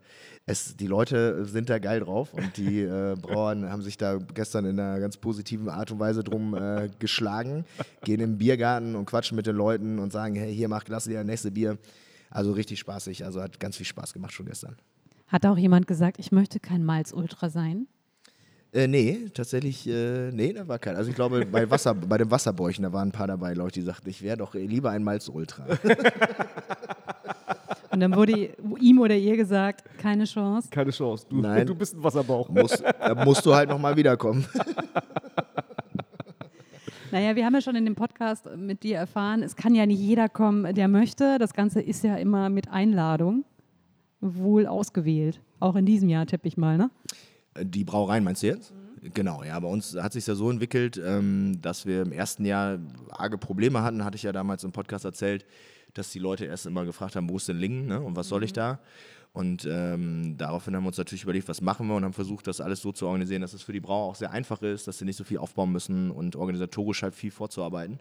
es, 0.47 0.76
die 0.76 0.87
Leute 0.87 1.47
sind 1.47 1.70
da 1.70 1.79
geil 1.79 2.00
drauf 2.00 2.35
und 2.35 2.56
die 2.56 2.82
äh, 2.82 3.17
Brauern 3.20 3.70
haben 3.70 3.82
sich 3.82 3.97
da 3.97 4.19
gestern 4.19 4.67
in 4.67 4.79
einer 4.79 5.00
ganz 5.00 5.17
positiven 5.17 5.69
Art 5.69 5.91
und 5.91 5.99
Weise 5.99 6.23
drum 6.23 6.55
äh, 6.55 6.91
geschlagen, 6.99 7.64
gehen 8.05 8.20
im 8.20 8.38
Biergarten 8.38 8.97
und 8.97 9.06
quatschen 9.06 9.37
mit 9.37 9.47
den 9.47 9.56
Leuten 9.56 9.99
und 9.99 10.12
sagen, 10.12 10.35
hey, 10.35 10.55
hier 10.55 10.69
mach 10.69 10.85
Glas 10.85 11.05
dir 11.05 11.25
nächste 11.25 11.50
Bier. 11.50 11.79
Also 12.31 12.52
richtig 12.52 12.79
spaßig, 12.79 13.25
also 13.25 13.43
hat 13.43 13.58
ganz 13.58 13.76
viel 13.76 13.87
Spaß 13.87 14.12
gemacht 14.12 14.32
schon 14.32 14.47
gestern. 14.47 14.76
Hat 15.26 15.47
auch 15.47 15.58
jemand 15.58 15.87
gesagt, 15.87 16.19
ich 16.19 16.32
möchte 16.32 16.61
kein 16.61 16.85
Malz-Ultra 16.85 17.49
sein? 17.49 17.87
Äh, 18.73 18.87
nee, 18.87 19.29
tatsächlich, 19.35 19.89
äh, 19.89 20.31
nee, 20.31 20.53
da 20.53 20.69
war 20.69 20.79
keiner. 20.79 20.99
Also 20.99 21.11
ich 21.11 21.17
glaube, 21.17 21.45
bei, 21.45 21.69
Wasser, 21.69 21.93
bei 21.95 22.19
den 22.19 22.31
Wasserbäuchen, 22.31 22.85
da 22.85 22.93
waren 22.93 23.09
ein 23.09 23.13
paar 23.13 23.27
dabei, 23.27 23.53
Leute, 23.55 23.81
die 23.81 23.87
sagten, 23.87 24.09
ich 24.09 24.23
wäre 24.23 24.37
doch 24.37 24.55
lieber 24.55 24.91
ein 24.91 25.03
Malz 25.03 25.29
Ultra. 25.29 25.65
Und 27.91 27.99
dann 27.99 28.15
wurde 28.15 28.51
ihm 28.79 29.01
oder 29.01 29.17
ihr 29.17 29.37
gesagt, 29.37 29.83
keine 29.99 30.25
Chance. 30.25 30.69
Keine 30.71 30.93
Chance. 30.93 31.27
Du, 31.29 31.41
Nein. 31.41 31.67
du 31.67 31.75
bist 31.75 31.97
ein 31.97 32.03
Wasserbauch. 32.05 32.49
Muss, 32.49 32.81
da 32.81 33.25
musst 33.25 33.45
du 33.45 33.53
halt 33.53 33.69
nochmal 33.69 33.97
wiederkommen. 33.97 34.47
Naja, 37.13 37.35
wir 37.35 37.45
haben 37.45 37.55
ja 37.55 37.61
schon 37.61 37.75
in 37.75 37.85
dem 37.85 37.97
Podcast 37.97 38.49
mit 38.57 38.85
dir 38.85 38.97
erfahren, 38.97 39.43
es 39.43 39.57
kann 39.57 39.75
ja 39.75 39.85
nicht 39.85 39.99
jeder 39.99 40.29
kommen, 40.29 40.73
der 40.77 40.87
möchte. 40.87 41.39
Das 41.41 41.55
Ganze 41.55 41.81
ist 41.81 42.05
ja 42.05 42.15
immer 42.15 42.51
mit 42.51 42.69
Einladung 42.71 43.45
wohl 44.21 44.69
ausgewählt. 44.69 45.41
Auch 45.59 45.75
in 45.75 45.87
diesem 45.87 46.09
Jahr 46.09 46.27
tippe 46.27 46.47
ich 46.47 46.57
mal, 46.57 46.79
ne? 46.79 46.89
Die 47.58 47.85
Brauereien 47.85 48.25
meinst 48.25 48.43
du 48.43 48.49
jetzt? 48.49 48.73
Mhm. 48.73 49.12
Genau, 49.14 49.43
ja, 49.43 49.58
bei 49.58 49.69
uns 49.69 49.97
hat 49.97 50.12
sich 50.12 50.26
ja 50.26 50.35
so 50.35 50.50
entwickelt, 50.50 51.00
ähm, 51.02 51.58
dass 51.62 51.87
wir 51.87 52.02
im 52.02 52.12
ersten 52.12 52.44
Jahr 52.44 52.79
arge 53.11 53.38
Probleme 53.38 53.82
hatten, 53.82 54.05
hatte 54.05 54.17
ich 54.17 54.23
ja 54.25 54.32
damals 54.32 54.62
im 54.62 54.73
Podcast 54.73 55.05
erzählt, 55.05 55.47
dass 55.94 56.11
die 56.11 56.19
Leute 56.19 56.44
erst 56.44 56.67
immer 56.67 56.85
gefragt 56.85 57.17
haben, 57.17 57.29
wo 57.29 57.37
ist 57.37 57.49
denn 57.49 57.56
Lingen 57.56 57.87
ne? 57.87 58.00
und 58.00 58.14
was 58.14 58.29
soll 58.29 58.44
ich 58.44 58.52
da? 58.52 58.79
Und 59.32 59.67
ähm, 59.70 60.37
daraufhin 60.37 60.75
haben 60.75 60.82
wir 60.82 60.88
uns 60.88 60.99
natürlich 60.99 61.23
überlegt, 61.23 61.49
was 61.49 61.61
machen 61.61 61.87
wir 61.87 61.94
und 61.94 62.05
haben 62.05 62.12
versucht, 62.12 62.47
das 62.47 62.61
alles 62.61 62.82
so 62.82 62.93
zu 62.93 63.06
organisieren, 63.06 63.43
dass 63.43 63.55
es 63.55 63.62
für 63.62 63.73
die 63.73 63.81
Brauer 63.81 64.11
auch 64.11 64.17
sehr 64.17 64.32
einfach 64.32 64.61
ist, 64.62 64.88
dass 64.88 64.99
sie 64.99 65.05
nicht 65.05 65.17
so 65.17 65.25
viel 65.25 65.38
aufbauen 65.38 65.70
müssen 65.70 66.11
und 66.11 66.37
organisatorisch 66.37 67.02
halt 67.02 67.14
viel 67.14 67.31
vorzuarbeiten. 67.31 68.00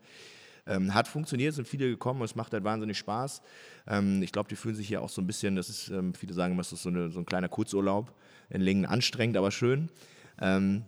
Ähm, 0.65 0.93
hat 0.93 1.07
funktioniert, 1.07 1.53
sind 1.53 1.67
viele 1.67 1.87
gekommen 1.87 2.21
und 2.21 2.25
es 2.25 2.35
macht 2.35 2.51
halt 2.53 2.63
wahnsinnig 2.63 2.97
Spaß. 2.97 3.41
Ähm, 3.87 4.21
ich 4.23 4.31
glaube, 4.31 4.49
die 4.49 4.55
fühlen 4.55 4.75
sich 4.75 4.87
hier 4.87 5.01
auch 5.01 5.09
so 5.09 5.21
ein 5.21 5.27
bisschen, 5.27 5.55
das 5.55 5.69
ist, 5.69 5.89
ähm, 5.89 6.13
viele 6.13 6.33
sagen 6.33 6.53
immer, 6.53 6.61
es 6.61 6.71
ist 6.71 6.83
so, 6.83 6.89
eine, 6.89 7.09
so 7.09 7.19
ein 7.19 7.25
kleiner 7.25 7.47
Kurzurlaub 7.47 8.11
in 8.49 8.61
Lingen 8.61 8.85
anstrengend, 8.85 9.37
aber 9.37 9.51
schön. 9.51 9.89
Ähm, 10.41 10.83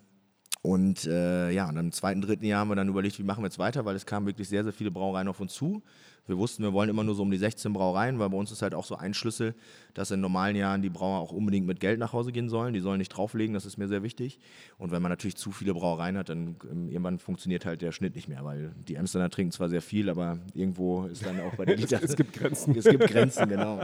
und 0.61 1.05
äh, 1.05 1.49
ja, 1.51 1.67
und 1.67 1.77
im 1.77 1.91
zweiten, 1.91 2.21
dritten 2.21 2.45
Jahr 2.45 2.61
haben 2.61 2.69
wir 2.69 2.75
dann 2.75 2.89
überlegt, 2.89 3.17
wie 3.17 3.23
machen 3.23 3.41
wir 3.41 3.47
jetzt 3.47 3.59
weiter, 3.59 3.83
weil 3.85 3.95
es 3.95 4.05
kamen 4.05 4.27
wirklich 4.27 4.47
sehr, 4.47 4.63
sehr 4.63 4.73
viele 4.73 4.91
Brauereien 4.91 5.27
auf 5.27 5.39
uns 5.39 5.53
zu. 5.53 5.81
Wir 6.27 6.37
wussten, 6.37 6.63
wir 6.63 6.71
wollen 6.71 6.89
immer 6.89 7.03
nur 7.03 7.15
so 7.15 7.23
um 7.23 7.31
die 7.31 7.37
16 7.37 7.73
Brauereien, 7.73 8.19
weil 8.19 8.29
bei 8.29 8.37
uns 8.37 8.51
ist 8.51 8.61
halt 8.61 8.75
auch 8.75 8.85
so 8.85 8.95
ein 8.95 9.13
Schlüssel, 9.13 9.55
dass 9.93 10.11
in 10.11 10.21
normalen 10.21 10.55
Jahren 10.55 10.81
die 10.81 10.89
Brauer 10.89 11.19
auch 11.19 11.31
unbedingt 11.31 11.65
mit 11.65 11.79
Geld 11.79 11.99
nach 11.99 12.13
Hause 12.13 12.31
gehen 12.31 12.47
sollen. 12.47 12.73
Die 12.73 12.79
sollen 12.79 12.99
nicht 12.99 13.09
drauflegen, 13.09 13.53
das 13.53 13.65
ist 13.65 13.77
mir 13.77 13.87
sehr 13.87 14.03
wichtig. 14.03 14.39
Und 14.77 14.91
wenn 14.91 15.01
man 15.01 15.09
natürlich 15.09 15.35
zu 15.35 15.51
viele 15.51 15.73
Brauereien 15.73 16.17
hat, 16.17 16.29
dann 16.29 16.55
ähm, 16.71 16.89
irgendwann 16.89 17.19
funktioniert 17.19 17.65
halt 17.65 17.81
der 17.81 17.91
Schnitt 17.91 18.15
nicht 18.15 18.27
mehr, 18.27 18.45
weil 18.45 18.71
die 18.87 18.97
Amsterdamer 18.97 19.29
trinken 19.29 19.51
zwar 19.51 19.69
sehr 19.69 19.81
viel, 19.81 20.09
aber 20.09 20.37
irgendwo 20.53 21.05
ist 21.05 21.25
dann 21.25 21.39
auch 21.41 21.55
bei 21.55 21.65
der 21.65 21.75
Liter. 21.77 21.99
es 22.03 22.15
gibt 22.15 22.33
Grenzen. 22.33 22.77
Es 22.77 22.85
gibt 22.85 23.07
Grenzen, 23.07 23.49
genau. 23.49 23.81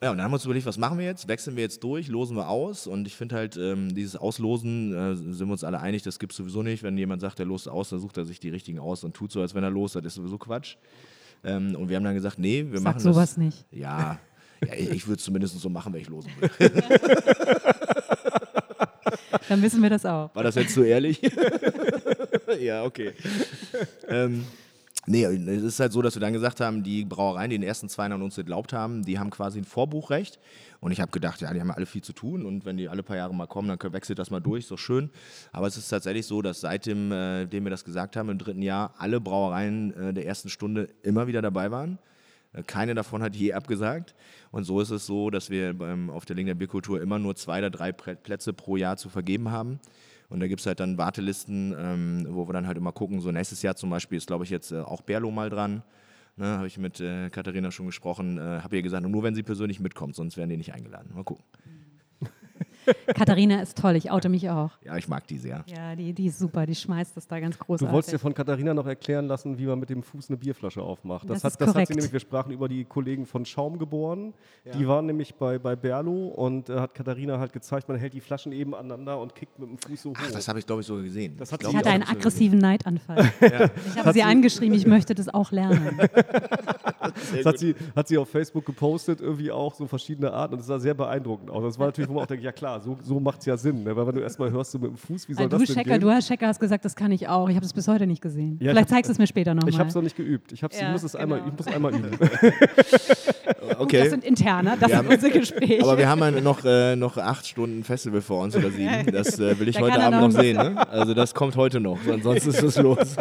Ja, 0.00 0.12
und 0.12 0.18
dann 0.18 0.24
haben 0.24 0.30
wir 0.30 0.36
uns 0.36 0.44
überlegt, 0.44 0.66
was 0.66 0.78
machen 0.78 0.98
wir 0.98 1.06
jetzt? 1.06 1.26
Wechseln 1.26 1.56
wir 1.56 1.64
jetzt 1.64 1.82
durch, 1.82 2.06
losen 2.06 2.36
wir 2.36 2.48
aus? 2.48 2.86
Und 2.86 3.08
ich 3.08 3.16
finde 3.16 3.34
halt, 3.34 3.56
ähm, 3.56 3.92
dieses 3.92 4.14
Auslosen, 4.14 4.94
äh, 4.94 5.16
sind 5.16 5.48
wir 5.48 5.52
uns 5.52 5.64
alle 5.64 5.80
einig, 5.80 6.02
das 6.02 6.20
gibt 6.20 6.32
es 6.32 6.36
sowieso 6.36 6.62
nicht. 6.62 6.84
Wenn 6.84 6.96
jemand 6.96 7.20
sagt, 7.20 7.40
er 7.40 7.46
lost 7.46 7.68
aus, 7.68 7.88
dann 7.88 7.98
sucht 7.98 8.16
er 8.16 8.24
sich 8.24 8.38
die 8.38 8.48
richtigen 8.48 8.78
aus 8.78 9.02
und 9.02 9.14
tut 9.14 9.32
so, 9.32 9.40
als 9.40 9.56
wenn 9.56 9.64
er 9.64 9.70
los, 9.70 9.94
das 9.94 10.04
ist 10.04 10.14
sowieso 10.14 10.38
Quatsch. 10.38 10.76
Ähm, 11.44 11.74
und 11.76 11.88
wir 11.88 11.96
haben 11.96 12.04
dann 12.04 12.14
gesagt, 12.14 12.38
nee, 12.38 12.64
wir 12.66 12.78
Sag 12.78 12.84
machen 12.84 13.00
sowas 13.00 13.30
das. 13.30 13.36
nicht. 13.38 13.66
Ja, 13.70 14.18
ja 14.64 14.74
ich 14.74 15.06
würde 15.06 15.18
es 15.18 15.24
zumindest 15.24 15.58
so 15.58 15.68
machen, 15.68 15.92
wenn 15.92 16.00
ich 16.00 16.08
losen 16.08 16.30
würde. 16.40 16.82
Dann 19.48 19.62
wissen 19.62 19.82
wir 19.82 19.90
das 19.90 20.04
auch. 20.04 20.34
War 20.34 20.42
das 20.42 20.56
jetzt 20.56 20.74
so 20.74 20.82
ehrlich? 20.82 21.20
ja, 22.60 22.84
okay. 22.84 23.12
ähm, 24.08 24.44
nee, 25.08 25.24
es 25.24 25.62
ist 25.62 25.80
halt 25.80 25.92
so, 25.92 26.02
dass 26.02 26.14
wir 26.14 26.20
dann 26.20 26.32
gesagt 26.32 26.60
haben, 26.60 26.82
die 26.82 27.04
Brauereien, 27.04 27.50
die 27.50 27.58
den 27.58 27.66
ersten 27.66 27.88
zwei 27.88 28.06
an 28.06 28.22
uns 28.22 28.36
geglaubt 28.36 28.72
haben, 28.72 29.04
die 29.04 29.18
haben 29.18 29.30
quasi 29.30 29.58
ein 29.58 29.64
Vorbuchrecht. 29.64 30.38
Und 30.80 30.92
ich 30.92 31.00
habe 31.00 31.10
gedacht, 31.10 31.40
ja, 31.40 31.52
die 31.52 31.60
haben 31.60 31.70
alle 31.70 31.86
viel 31.86 32.02
zu 32.02 32.12
tun 32.12 32.46
und 32.46 32.64
wenn 32.64 32.76
die 32.76 32.88
alle 32.88 33.02
paar 33.02 33.16
Jahre 33.16 33.34
mal 33.34 33.46
kommen, 33.46 33.68
dann 33.68 33.92
wechselt 33.92 34.18
das 34.18 34.30
mal 34.30 34.40
durch, 34.40 34.66
so 34.66 34.76
schön. 34.76 35.10
Aber 35.50 35.66
es 35.66 35.76
ist 35.76 35.88
tatsächlich 35.88 36.26
so, 36.26 36.40
dass 36.40 36.60
seitdem 36.60 37.10
äh, 37.10 37.46
dem 37.46 37.64
wir 37.64 37.70
das 37.70 37.84
gesagt 37.84 38.16
haben, 38.16 38.28
im 38.28 38.38
dritten 38.38 38.62
Jahr, 38.62 38.94
alle 38.98 39.20
Brauereien 39.20 39.92
äh, 39.94 40.14
der 40.14 40.26
ersten 40.26 40.48
Stunde 40.48 40.88
immer 41.02 41.26
wieder 41.26 41.42
dabei 41.42 41.70
waren. 41.70 41.98
Äh, 42.52 42.62
keine 42.62 42.94
davon 42.94 43.22
hat 43.22 43.34
je 43.34 43.52
abgesagt. 43.52 44.14
Und 44.50 44.64
so 44.64 44.80
ist 44.80 44.90
es 44.90 45.06
so, 45.06 45.30
dass 45.30 45.50
wir 45.50 45.74
beim, 45.74 46.10
auf 46.10 46.24
der 46.24 46.36
Link 46.36 46.46
der 46.46 46.54
Bierkultur 46.54 47.00
immer 47.00 47.18
nur 47.18 47.34
zwei 47.34 47.58
oder 47.58 47.70
drei 47.70 47.92
Plätze 47.92 48.52
pro 48.52 48.76
Jahr 48.76 48.96
zu 48.96 49.08
vergeben 49.08 49.50
haben. 49.50 49.80
Und 50.28 50.40
da 50.40 50.46
gibt 50.46 50.60
es 50.60 50.66
halt 50.66 50.80
dann 50.80 50.98
Wartelisten, 50.98 51.74
ähm, 51.78 52.26
wo 52.30 52.46
wir 52.48 52.52
dann 52.52 52.66
halt 52.66 52.76
immer 52.76 52.92
gucken. 52.92 53.20
So 53.20 53.32
nächstes 53.32 53.62
Jahr 53.62 53.76
zum 53.76 53.90
Beispiel 53.90 54.18
ist, 54.18 54.26
glaube 54.26 54.44
ich, 54.44 54.50
jetzt 54.50 54.72
äh, 54.72 54.80
auch 54.80 55.00
Berlo 55.02 55.30
mal 55.30 55.48
dran. 55.48 55.82
Ne, 56.36 56.46
habe 56.46 56.66
ich 56.66 56.78
mit 56.78 57.00
äh, 57.00 57.30
Katharina 57.30 57.70
schon 57.70 57.86
gesprochen. 57.86 58.38
Äh, 58.38 58.60
habe 58.62 58.76
ihr 58.76 58.82
gesagt, 58.82 59.06
nur 59.06 59.22
wenn 59.22 59.34
sie 59.34 59.42
persönlich 59.42 59.80
mitkommt, 59.80 60.14
sonst 60.14 60.36
werden 60.36 60.50
die 60.50 60.56
nicht 60.56 60.72
eingeladen. 60.72 61.10
Mal 61.14 61.24
gucken. 61.24 61.44
Katharina 63.14 63.60
ist 63.62 63.76
toll, 63.78 63.96
ich 63.96 64.10
oute 64.10 64.28
mich 64.28 64.48
auch. 64.50 64.70
Ja, 64.84 64.96
ich 64.96 65.08
mag 65.08 65.26
die 65.26 65.38
sehr. 65.38 65.64
Ja, 65.66 65.94
die, 65.96 66.12
die 66.12 66.26
ist 66.26 66.38
super, 66.38 66.66
die 66.66 66.74
schmeißt 66.74 67.16
das 67.16 67.26
da 67.26 67.40
ganz 67.40 67.58
großartig. 67.58 67.88
Du 67.88 67.92
wolltest 67.92 68.12
dir 68.14 68.18
von 68.18 68.34
Katharina 68.34 68.74
noch 68.74 68.86
erklären 68.86 69.26
lassen, 69.26 69.58
wie 69.58 69.66
man 69.66 69.78
mit 69.78 69.90
dem 69.90 70.02
Fuß 70.02 70.28
eine 70.30 70.36
Bierflasche 70.36 70.82
aufmacht. 70.82 71.28
Das, 71.28 71.42
Das 71.42 71.54
ist 71.54 71.60
hat, 71.60 71.68
das 71.68 71.74
hat 71.76 71.86
sie 71.88 71.94
nämlich, 71.94 72.12
wir 72.12 72.20
sprachen 72.20 72.52
über 72.52 72.68
die 72.68 72.84
Kollegen 72.84 73.26
von 73.26 73.44
Schaum 73.44 73.78
geboren. 73.78 74.34
Die 74.74 74.86
waren 74.86 75.06
nämlich 75.06 75.34
bei, 75.34 75.58
bei 75.58 75.76
Berlo 75.76 76.28
und 76.28 76.68
äh, 76.68 76.78
hat 76.80 76.94
Katharina 76.94 77.38
halt 77.38 77.52
gezeigt, 77.52 77.88
man 77.88 77.96
hält 77.98 78.12
die 78.14 78.20
Flaschen 78.20 78.52
eben 78.52 78.74
aneinander 78.74 79.18
und 79.20 79.34
kickt 79.34 79.58
mit 79.58 79.68
dem 79.68 79.78
Fuß 79.78 80.02
so 80.02 80.10
hoch. 80.10 80.16
Ach, 80.20 80.30
das 80.30 80.48
habe 80.48 80.58
ich, 80.58 80.66
glaube 80.66 80.80
ich, 80.82 80.86
sogar 80.86 81.02
gesehen. 81.02 81.36
Das 81.38 81.52
hat 81.52 81.60
Ich 81.62 81.66
sie 81.66 81.72
ich 81.72 81.76
hatte 81.78 81.90
einen 81.90 82.02
so 82.02 82.06
gesehen. 82.06 82.20
aggressiven 82.20 82.58
Neidanfall. 82.58 83.32
Ich 83.88 83.96
habe 83.98 84.12
sie 84.12 84.22
angeschrieben, 84.22 84.76
ich 84.76 84.86
möchte 84.86 85.14
das 85.14 85.28
auch 85.28 85.50
lernen. 85.50 85.98
Das 87.34 87.44
hat 87.46 87.58
sie, 87.58 87.74
hat 87.96 88.08
sie 88.08 88.18
auf 88.18 88.28
Facebook 88.28 88.64
gepostet, 88.66 89.20
irgendwie 89.20 89.50
auch 89.50 89.74
so 89.74 89.86
verschiedene 89.86 90.32
Arten 90.32 90.54
und 90.54 90.60
es 90.60 90.66
sah 90.66 90.78
sehr 90.78 90.94
beeindruckend 90.94 91.50
aus. 91.50 91.62
Das 91.64 91.78
war 91.78 91.86
natürlich, 91.86 92.08
wo 92.08 92.14
man 92.14 92.24
auch 92.24 92.26
denkt, 92.26 92.44
ja 92.44 92.52
klar, 92.52 92.77
So, 92.80 92.96
so 93.02 93.20
macht 93.20 93.40
es 93.40 93.46
ja 93.46 93.56
Sinn. 93.56 93.84
Ne? 93.84 93.94
Weil 93.96 94.06
wenn 94.06 94.14
du 94.16 94.20
erstmal 94.20 94.50
hörst, 94.50 94.72
so 94.72 94.78
mit 94.78 94.90
dem 94.90 94.96
Fuß, 94.96 95.28
wie 95.28 95.34
soll 95.34 95.44
Also 95.44 95.58
das 95.58 95.66
du, 95.68 95.74
denn 95.74 95.82
Checker, 95.84 95.98
gehen? 95.98 96.00
du 96.00 96.10
hast 96.10 96.28
Checker 96.28 96.46
hast 96.46 96.60
gesagt, 96.60 96.84
das 96.84 96.94
kann 96.96 97.12
ich 97.12 97.28
auch. 97.28 97.48
Ich 97.48 97.56
habe 97.56 97.64
es 97.66 97.72
bis 97.72 97.88
heute 97.88 98.06
nicht 98.06 98.22
gesehen. 98.22 98.58
Ja, 98.60 98.66
ich 98.66 98.70
Vielleicht 98.70 98.88
zeigst 98.90 99.08
du 99.08 99.12
es 99.12 99.18
mir 99.18 99.26
später 99.26 99.54
nochmal. 99.54 99.70
ich 99.70 99.78
habe 99.78 99.88
es 99.88 99.94
noch 99.94 100.02
nicht 100.02 100.16
geübt. 100.16 100.52
Ich, 100.52 100.62
hab's, 100.62 100.78
Ja, 100.78 100.86
ich, 100.86 100.92
muss 100.92 101.02
es 101.02 101.14
einmal, 101.16 101.40
genau. 101.40 101.52
ich 101.52 101.58
muss 101.66 101.74
einmal 101.74 101.94
üben. 101.94 102.10
Okay. 103.78 103.98
Das 104.00 104.10
sind 104.10 104.24
interner, 104.24 104.72
das 104.72 104.80
Wir 104.80 104.88
sind 104.88 104.96
haben- 104.98 105.08
unsere 105.14 105.32
Gespräche. 105.32 105.82
Aber 105.82 105.96
wir 105.98 106.08
haben 106.08 106.20
ja 106.20 106.30
noch, 106.32 106.64
äh, 106.64 106.96
noch 106.96 107.16
acht 107.16 107.46
Stunden 107.46 107.84
Festival 107.84 108.20
vor 108.20 108.42
uns 108.42 108.56
oder 108.56 108.70
sieben. 108.70 109.06
Das 109.12 109.38
äh, 109.38 109.58
will 109.58 109.68
ich 109.68 109.76
Da 109.76 109.82
heute 109.82 110.00
Abend 110.02 110.20
noch 110.20 110.28
noch 110.32 110.40
sehen. 110.40 110.56
Ne? 110.56 110.88
Also 110.90 111.14
das 111.14 111.34
kommt 111.34 111.54
heute 111.56 111.78
noch. 111.78 111.98
Ansonsten 112.10 112.50
ist 112.50 112.62
es 112.62 112.76
los. 112.78 113.16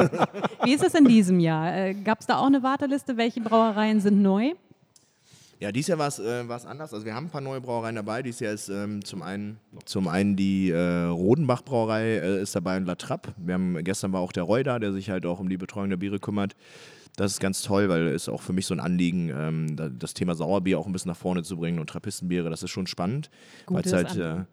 Wie 0.64 0.74
ist 0.74 0.84
es 0.84 0.94
in 0.96 1.06
diesem 1.06 1.40
Jahr? 1.40 1.76
Äh, 1.76 1.94
Gab 1.94 2.22
es 2.22 2.26
da 2.28 2.38
auch 2.40 2.48
eine 2.48 2.64
Warteliste? 2.64 3.18
Welche 3.18 3.42
Brauereien 3.42 4.00
sind 4.02 4.22
neu? 4.22 4.54
Ja, 5.60 5.72
dieses 5.72 5.88
Jahr 5.88 5.98
war 5.98 6.08
es 6.08 6.20
äh, 6.20 6.46
anders. 6.68 6.94
Also 6.94 7.06
wir 7.06 7.16
haben 7.16 7.28
ein 7.28 7.30
paar 7.32 7.42
neue 7.42 7.62
Brauereien 7.62 7.96
dabei. 7.96 8.22
Dieses 8.22 8.42
Jahr 8.42 8.54
ist 8.54 8.70
ähm, 8.70 9.04
zum, 9.04 9.24
einen, 9.24 9.60
zum 9.86 10.08
einen 10.08 10.36
die 10.36 10.70
äh, 10.70 11.06
Rodenbach 11.06 11.64
Brauerei 11.64 12.18
äh, 12.18 12.42
ist 12.42 12.56
dabei 12.56 12.78
und 12.78 12.86
La 12.86 12.96
Trappe. 12.96 13.34
Wir 13.38 13.56
haben, 13.56 13.84
gestern 13.84 14.14
war 14.14 14.22
auch 14.22 14.32
der 14.32 14.44
Roy 14.44 14.64
da, 14.64 14.78
der 14.78 14.94
sich 14.94 15.10
halt 15.10 15.26
auch 15.26 15.40
um 15.40 15.50
die 15.50 15.58
Betreuung 15.58 15.90
der 15.90 15.98
Biere 15.98 16.20
kümmert. 16.20 16.56
Das 17.18 17.32
ist 17.34 17.40
ganz 17.40 17.64
toll, 17.64 17.90
weil 17.90 18.08
es 18.08 18.30
auch 18.30 18.42
für 18.42 18.54
mich 18.54 18.68
so 18.68 18.76
ein 18.76 18.80
Anliegen, 18.80 19.30
ähm, 19.36 19.76
da- 19.76 19.90
das 19.90 20.14
Thema 20.14 20.36
Sauerbier 20.36 20.78
auch 20.78 20.86
ein 20.86 20.94
bisschen 20.94 21.10
nach 21.10 21.18
vorne 21.18 21.42
zu 21.44 21.58
bringen 21.58 21.80
und 21.80 21.90
Trappistenbiere, 21.90 22.50
das 22.52 22.62
ist 22.62 22.70
schon 22.70 22.86
spannend. 22.86 23.30
Gutes 23.66 23.92
halt, 23.98 24.16
äh, 24.16 24.46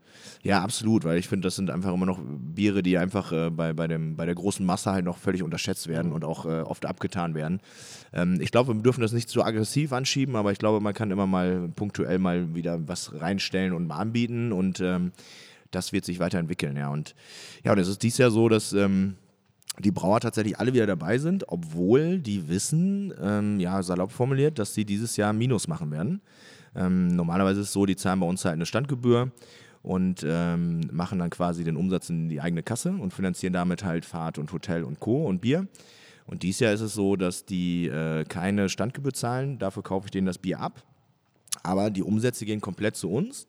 ja, 0.42 0.62
absolut, 0.62 1.04
weil 1.04 1.18
ich 1.18 1.28
finde, 1.28 1.46
das 1.46 1.56
sind 1.56 1.70
einfach 1.70 1.92
immer 1.92 2.06
noch 2.06 2.18
Biere, 2.24 2.82
die 2.82 2.96
einfach 2.96 3.32
äh, 3.32 3.50
bei, 3.50 3.74
bei, 3.74 3.86
dem, 3.86 4.16
bei 4.16 4.24
der 4.24 4.34
großen 4.34 4.64
Masse 4.64 4.92
halt 4.92 5.04
noch 5.04 5.18
völlig 5.18 5.42
unterschätzt 5.42 5.88
werden 5.88 6.10
und 6.12 6.24
auch 6.24 6.46
äh, 6.46 6.62
oft 6.62 6.86
abgetan 6.86 7.34
werden. 7.34 7.60
Ähm, 8.14 8.40
ich 8.40 8.50
glaube, 8.50 8.72
wir 8.74 8.82
dürfen 8.82 9.02
das 9.02 9.12
nicht 9.12 9.28
zu 9.28 9.44
aggressiv 9.44 9.92
anschieben, 9.92 10.34
aber 10.34 10.50
ich 10.50 10.58
glaube, 10.58 10.80
man 10.80 10.94
kann 10.94 11.10
immer 11.10 11.26
mal 11.26 11.68
punktuell 11.76 12.18
mal 12.18 12.54
wieder 12.54 12.88
was 12.88 13.12
reinstellen 13.20 13.74
und 13.74 13.86
mal 13.86 13.98
anbieten 13.98 14.52
und 14.52 14.80
ähm, 14.80 15.12
das 15.70 15.92
wird 15.92 16.06
sich 16.06 16.18
weiterentwickeln, 16.18 16.76
ja. 16.78 16.88
Und 16.88 17.14
ja, 17.62 17.72
und 17.72 17.78
es 17.78 17.88
ist 17.88 18.02
dies 18.02 18.16
Jahr 18.16 18.30
so, 18.30 18.48
dass 18.48 18.72
ähm, 18.72 19.16
die 19.78 19.90
Brauer 19.90 20.20
tatsächlich 20.20 20.58
alle 20.58 20.72
wieder 20.72 20.86
dabei 20.86 21.18
sind, 21.18 21.48
obwohl 21.48 22.18
die 22.18 22.48
wissen, 22.48 23.12
ähm, 23.20 23.58
ja, 23.58 23.82
salopp 23.82 24.12
formuliert, 24.12 24.58
dass 24.58 24.74
sie 24.74 24.84
dieses 24.84 25.16
Jahr 25.16 25.32
Minus 25.32 25.66
machen 25.66 25.90
werden. 25.90 26.20
Ähm, 26.76 27.08
normalerweise 27.08 27.60
ist 27.60 27.68
es 27.68 27.72
so, 27.72 27.86
die 27.86 27.96
zahlen 27.96 28.20
bei 28.20 28.26
uns 28.26 28.44
halt 28.44 28.54
eine 28.54 28.66
Standgebühr 28.66 29.32
und 29.82 30.24
ähm, 30.26 30.80
machen 30.92 31.18
dann 31.18 31.30
quasi 31.30 31.64
den 31.64 31.76
Umsatz 31.76 32.08
in 32.08 32.28
die 32.28 32.40
eigene 32.40 32.62
Kasse 32.62 32.90
und 32.90 33.12
finanzieren 33.12 33.52
damit 33.52 33.84
halt 33.84 34.04
Fahrt 34.04 34.38
und 34.38 34.52
Hotel 34.52 34.84
und 34.84 35.00
Co. 35.00 35.26
und 35.26 35.40
Bier. 35.40 35.66
Und 36.26 36.42
dieses 36.42 36.60
Jahr 36.60 36.72
ist 36.72 36.80
es 36.80 36.94
so, 36.94 37.16
dass 37.16 37.44
die 37.44 37.88
äh, 37.88 38.24
keine 38.24 38.68
Standgebühr 38.68 39.12
zahlen, 39.12 39.58
dafür 39.58 39.82
kaufe 39.82 40.06
ich 40.06 40.10
denen 40.10 40.26
das 40.26 40.38
Bier 40.38 40.60
ab. 40.60 40.82
Aber 41.62 41.90
die 41.90 42.02
Umsätze 42.02 42.44
gehen 42.44 42.60
komplett 42.60 42.96
zu 42.96 43.10
uns. 43.10 43.46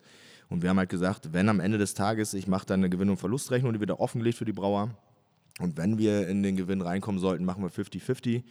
Und 0.50 0.62
wir 0.62 0.70
haben 0.70 0.78
halt 0.78 0.90
gesagt, 0.90 1.34
wenn 1.34 1.50
am 1.50 1.60
Ende 1.60 1.78
des 1.78 1.94
Tages, 1.94 2.34
ich 2.34 2.48
mache 2.48 2.66
dann 2.66 2.82
eine 2.82 2.90
Gewinn- 2.90 3.10
und 3.10 3.18
Verlustrechnung, 3.18 3.74
die 3.74 3.80
wird 3.80 3.92
offengelegt 3.92 4.38
für 4.38 4.46
die 4.46 4.54
Brauer. 4.54 4.92
Und 5.60 5.78
wenn 5.78 5.98
wir 5.98 6.28
in 6.28 6.44
den 6.44 6.56
Gewinn 6.58 6.82
reinkommen 6.82 7.20
sollten, 7.20 7.46
machen 7.46 7.64
wir 7.64 7.72
50-50. 7.72 8.44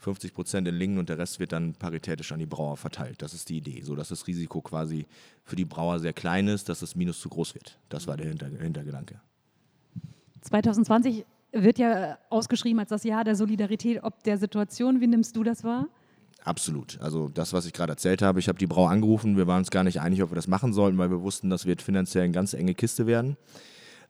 50 0.00 0.32
Prozent 0.32 0.66
in 0.66 0.74
Lingen 0.74 0.98
und 0.98 1.10
der 1.10 1.18
Rest 1.18 1.40
wird 1.40 1.52
dann 1.52 1.74
paritätisch 1.74 2.32
an 2.32 2.38
die 2.38 2.46
Brauer 2.46 2.78
verteilt. 2.78 3.20
Das 3.20 3.34
ist 3.34 3.50
die 3.50 3.58
Idee, 3.58 3.82
so 3.82 3.94
dass 3.94 4.08
das 4.08 4.26
Risiko 4.26 4.62
quasi 4.62 5.06
für 5.44 5.56
die 5.56 5.66
Brauer 5.66 5.98
sehr 5.98 6.14
klein 6.14 6.48
ist, 6.48 6.70
dass 6.70 6.80
das 6.80 6.96
Minus 6.96 7.20
zu 7.20 7.28
groß 7.28 7.54
wird. 7.54 7.78
Das 7.90 8.06
war 8.06 8.16
der 8.16 8.28
Hinter 8.28 8.48
Hintergedanke. 8.48 9.20
2020 10.40 11.26
wird 11.52 11.78
ja 11.78 12.18
ausgeschrieben 12.30 12.80
als 12.80 12.88
das 12.88 13.04
Jahr 13.04 13.24
der 13.24 13.36
Solidarität 13.36 14.02
ob 14.02 14.22
der 14.22 14.38
Situation. 14.38 15.00
Wie 15.02 15.06
nimmst 15.06 15.36
du 15.36 15.44
das 15.44 15.64
wahr? 15.64 15.86
Absolut. 16.44 16.98
Also 17.02 17.28
das, 17.28 17.52
was 17.52 17.66
ich 17.66 17.74
gerade 17.74 17.92
erzählt 17.92 18.22
habe, 18.22 18.40
ich 18.40 18.48
habe 18.48 18.58
die 18.58 18.66
Brauer 18.66 18.88
angerufen, 18.90 19.36
wir 19.36 19.46
waren 19.46 19.58
uns 19.58 19.70
gar 19.70 19.84
nicht 19.84 20.00
einig, 20.00 20.22
ob 20.22 20.30
wir 20.30 20.36
das 20.36 20.48
machen 20.48 20.72
sollten, 20.72 20.96
weil 20.96 21.10
wir 21.10 21.20
wussten, 21.20 21.50
das 21.50 21.66
wird 21.66 21.82
finanziell 21.82 22.24
eine 22.24 22.32
ganz 22.32 22.54
enge 22.54 22.74
Kiste 22.74 23.06
werden. 23.06 23.36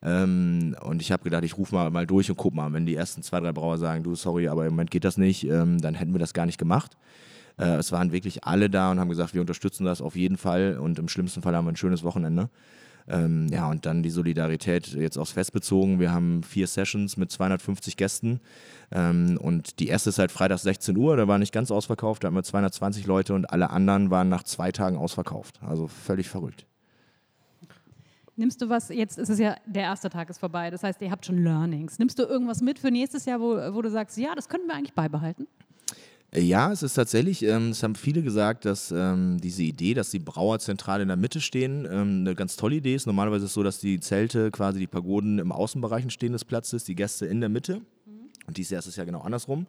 Ähm, 0.03 0.77
und 0.83 1.03
ich 1.03 1.13
habe 1.13 1.25
gedacht, 1.25 1.45
ich 1.45 1.59
rufe 1.59 1.75
mal, 1.75 1.91
mal 1.91 2.07
durch 2.07 2.31
und 2.31 2.37
guck 2.37 2.55
mal, 2.55 2.73
wenn 2.73 2.87
die 2.87 2.95
ersten 2.95 3.23
zwei, 3.23 3.41
drei 3.41 3.53
Brauer 3.53 3.79
sagen, 3.79 4.03
du, 4.03 4.15
sorry, 4.15 4.49
aber 4.49 4.65
im 4.65 4.73
Moment 4.73 4.91
geht 4.91 5.05
das 5.05 5.19
nicht, 5.19 5.45
ähm, 5.45 5.81
dann 5.81 5.95
hätten 5.95 6.13
wir 6.13 6.19
das 6.19 6.33
gar 6.33 6.47
nicht 6.47 6.59
gemacht. 6.59 6.97
Äh, 7.59 7.77
es 7.77 7.93
waren 7.93 8.13
wirklich 8.13 8.45
alle 8.45 8.71
da 8.71 8.91
und 8.91 8.99
haben 8.99 9.11
gesagt, 9.11 9.35
wir 9.35 9.41
unterstützen 9.41 9.85
das 9.85 10.01
auf 10.01 10.17
jeden 10.17 10.39
Fall 10.39 10.79
und 10.79 10.99
im 10.99 11.09
schlimmsten 11.09 11.43
Fall 11.43 11.55
haben 11.55 11.67
wir 11.67 11.73
ein 11.73 11.77
schönes 11.77 12.03
Wochenende. 12.03 12.49
Ähm, 13.09 13.49
ja, 13.51 13.69
und 13.69 13.87
dann 13.87 14.03
die 14.03 14.11
Solidarität 14.11 14.89
jetzt 14.89 15.19
aufs 15.19 15.33
Fest 15.33 15.53
bezogen. 15.53 15.99
Wir 15.99 16.13
haben 16.13 16.43
vier 16.43 16.67
Sessions 16.67 17.17
mit 17.17 17.31
250 17.31 17.97
Gästen. 17.97 18.41
Ähm, 18.93 19.37
und 19.41 19.81
die 19.81 19.89
erste 19.89 20.11
ist 20.11 20.19
halt 20.19 20.31
Freitag 20.31 20.59
16 20.59 20.97
Uhr, 20.97 21.17
da 21.17 21.27
war 21.27 21.39
nicht 21.39 21.53
ganz 21.53 21.71
ausverkauft, 21.71 22.23
da 22.23 22.29
hatten 22.29 22.37
wir 22.37 22.43
220 22.43 23.07
Leute 23.07 23.35
und 23.35 23.51
alle 23.51 23.71
anderen 23.71 24.11
waren 24.11 24.29
nach 24.29 24.45
zwei 24.45 24.71
Tagen 24.71 24.97
ausverkauft. 24.97 25.61
Also 25.63 25.89
völlig 25.89 26.29
verrückt. 26.29 26.67
Nimmst 28.37 28.63
du 28.63 28.69
was, 28.69 28.89
jetzt 28.89 29.19
ist 29.19 29.29
es 29.29 29.39
ja, 29.39 29.57
der 29.67 29.83
erste 29.83 30.09
Tag 30.09 30.31
ist 30.31 30.39
vorbei, 30.39 30.71
das 30.71 30.83
heißt, 30.83 31.01
ihr 31.03 31.11
habt 31.11 31.27
schon 31.27 31.43
Learnings. 31.43 31.99
Nimmst 31.99 32.19
du 32.19 32.23
irgendwas 32.23 32.63
mit 32.63 32.79
für 32.79 32.91
nächstes 32.91 33.25
Jahr, 33.27 33.41
wo, 33.41 33.57
wo 33.75 33.83
du 33.83 33.91
sagst, 33.91 34.17
ja, 34.17 34.35
das 34.35 34.49
könnten 34.49 34.69
wir 34.69 34.75
eigentlich 34.75 34.95
beibehalten? 34.95 35.47
Äh, 36.33 36.41
Ja, 36.41 36.73
es 36.73 36.83
ist 36.83 36.95
tatsächlich, 36.95 37.43
ähm, 37.43 37.71
es 37.71 37.83
haben 37.83 37.95
viele 37.95 38.23
gesagt, 38.23 38.65
dass 38.65 38.93
ähm, 38.93 39.39
diese 39.43 39.63
Idee, 39.63 39.95
dass 39.95 40.11
die 40.11 40.21
Brauer 40.21 40.59
zentral 40.59 41.01
in 41.01 41.09
der 41.09 41.17
Mitte 41.17 41.41
stehen, 41.41 41.87
ähm, 41.91 42.21
eine 42.21 42.35
ganz 42.35 42.57
tolle 42.57 42.77
Idee 42.77 42.95
ist. 42.95 43.07
Normalerweise 43.07 43.45
ist 43.45 43.51
es 43.51 43.55
so, 43.55 43.63
dass 43.63 43.79
die 43.81 44.01
Zelte, 44.01 44.51
quasi 44.51 44.79
die 44.79 44.87
Pagoden 44.87 45.39
im 45.39 45.53
Außenbereich 45.53 46.11
stehen 46.13 46.33
des 46.33 46.45
Platzes, 46.45 46.85
die 46.85 46.95
Gäste 46.95 47.27
in 47.27 47.41
der 47.41 47.49
Mitte. 47.49 47.81
Und 48.47 48.57
dieses 48.57 48.71
Jahr 48.71 48.79
ist 48.79 48.87
es 48.87 48.97
ja 48.97 49.05
genau 49.05 49.21
andersrum. 49.21 49.67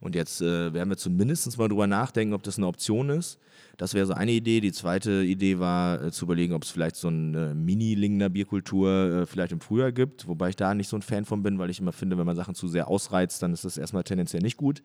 Und 0.00 0.14
jetzt 0.14 0.40
äh, 0.40 0.72
werden 0.72 0.88
wir 0.88 0.96
zumindest 0.96 1.56
mal 1.58 1.68
drüber 1.68 1.86
nachdenken, 1.86 2.34
ob 2.34 2.42
das 2.42 2.58
eine 2.58 2.66
Option 2.66 3.08
ist. 3.10 3.38
Das 3.76 3.94
wäre 3.94 4.06
so 4.06 4.14
eine 4.14 4.32
Idee. 4.32 4.60
Die 4.60 4.72
zweite 4.72 5.22
Idee 5.22 5.58
war 5.58 6.02
äh, 6.02 6.10
zu 6.10 6.24
überlegen, 6.24 6.54
ob 6.54 6.64
es 6.64 6.70
vielleicht 6.70 6.96
so 6.96 7.08
eine 7.08 7.54
Mini-Lingner 7.54 8.28
Bierkultur 8.28 9.22
äh, 9.22 9.26
vielleicht 9.26 9.52
im 9.52 9.60
Frühjahr 9.60 9.92
gibt, 9.92 10.26
wobei 10.26 10.50
ich 10.50 10.56
da 10.56 10.74
nicht 10.74 10.88
so 10.88 10.96
ein 10.96 11.02
Fan 11.02 11.24
von 11.24 11.42
bin, 11.42 11.58
weil 11.58 11.70
ich 11.70 11.80
immer 11.80 11.92
finde, 11.92 12.18
wenn 12.18 12.26
man 12.26 12.36
Sachen 12.36 12.54
zu 12.54 12.68
sehr 12.68 12.88
ausreizt, 12.88 13.42
dann 13.42 13.52
ist 13.52 13.64
das 13.64 13.78
erstmal 13.78 14.04
tendenziell 14.04 14.42
nicht 14.42 14.56
gut. 14.56 14.82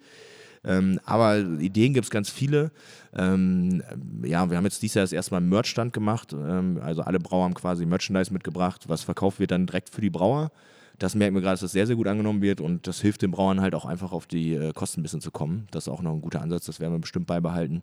Ähm, 0.64 1.00
aber 1.06 1.40
Ideen 1.40 1.94
gibt 1.94 2.06
es 2.06 2.12
ganz 2.12 2.30
viele. 2.30 2.72
Ähm, 3.14 3.82
ja, 4.24 4.50
wir 4.50 4.58
haben 4.58 4.66
jetzt 4.66 4.82
dieses 4.82 4.96
Jahr 4.96 5.04
das 5.04 5.14
erste 5.14 5.34
Mal 5.34 5.42
Merch-Stand 5.42 5.94
gemacht. 5.94 6.34
Ähm, 6.34 6.80
also 6.84 7.02
alle 7.02 7.20
Brauer 7.20 7.46
haben 7.46 7.54
quasi 7.54 7.86
Merchandise 7.86 8.32
mitgebracht. 8.32 8.84
Was 8.88 9.04
verkauft 9.04 9.40
wird 9.40 9.52
dann 9.52 9.66
direkt 9.66 9.90
für 9.90 10.02
die 10.02 10.12
Brauer. 10.12 10.52
Das 11.00 11.16
merken 11.16 11.36
wir 11.36 11.42
gerade, 11.42 11.54
dass 11.54 11.62
das 11.62 11.72
sehr, 11.72 11.88
sehr 11.88 11.96
gut 11.96 12.08
angenommen 12.08 12.42
wird 12.42 12.62
und 12.62 12.88
das 12.88 13.02
hilft 13.02 13.22
den 13.22 13.32
Brauern 13.32 13.62
halt 13.62 13.76
auch 13.76 13.86
einfach 13.86 14.12
auf 14.12 14.28
die 14.28 14.54
äh, 14.54 14.74
Kosten 14.74 15.00
ein 15.00 15.04
bisschen 15.04 15.22
zu 15.22 15.32
kommen. 15.32 15.68
Das 15.72 15.88
ist 15.88 15.90
auch 15.90 16.02
noch 16.02 16.14
ein 16.14 16.22
guter 16.22 16.42
Ansatz, 16.42 16.66
das 16.66 16.80
werden 16.80 16.94
wir 16.94 17.00
bestimmt 17.00 17.28
beibehalten. 17.28 17.82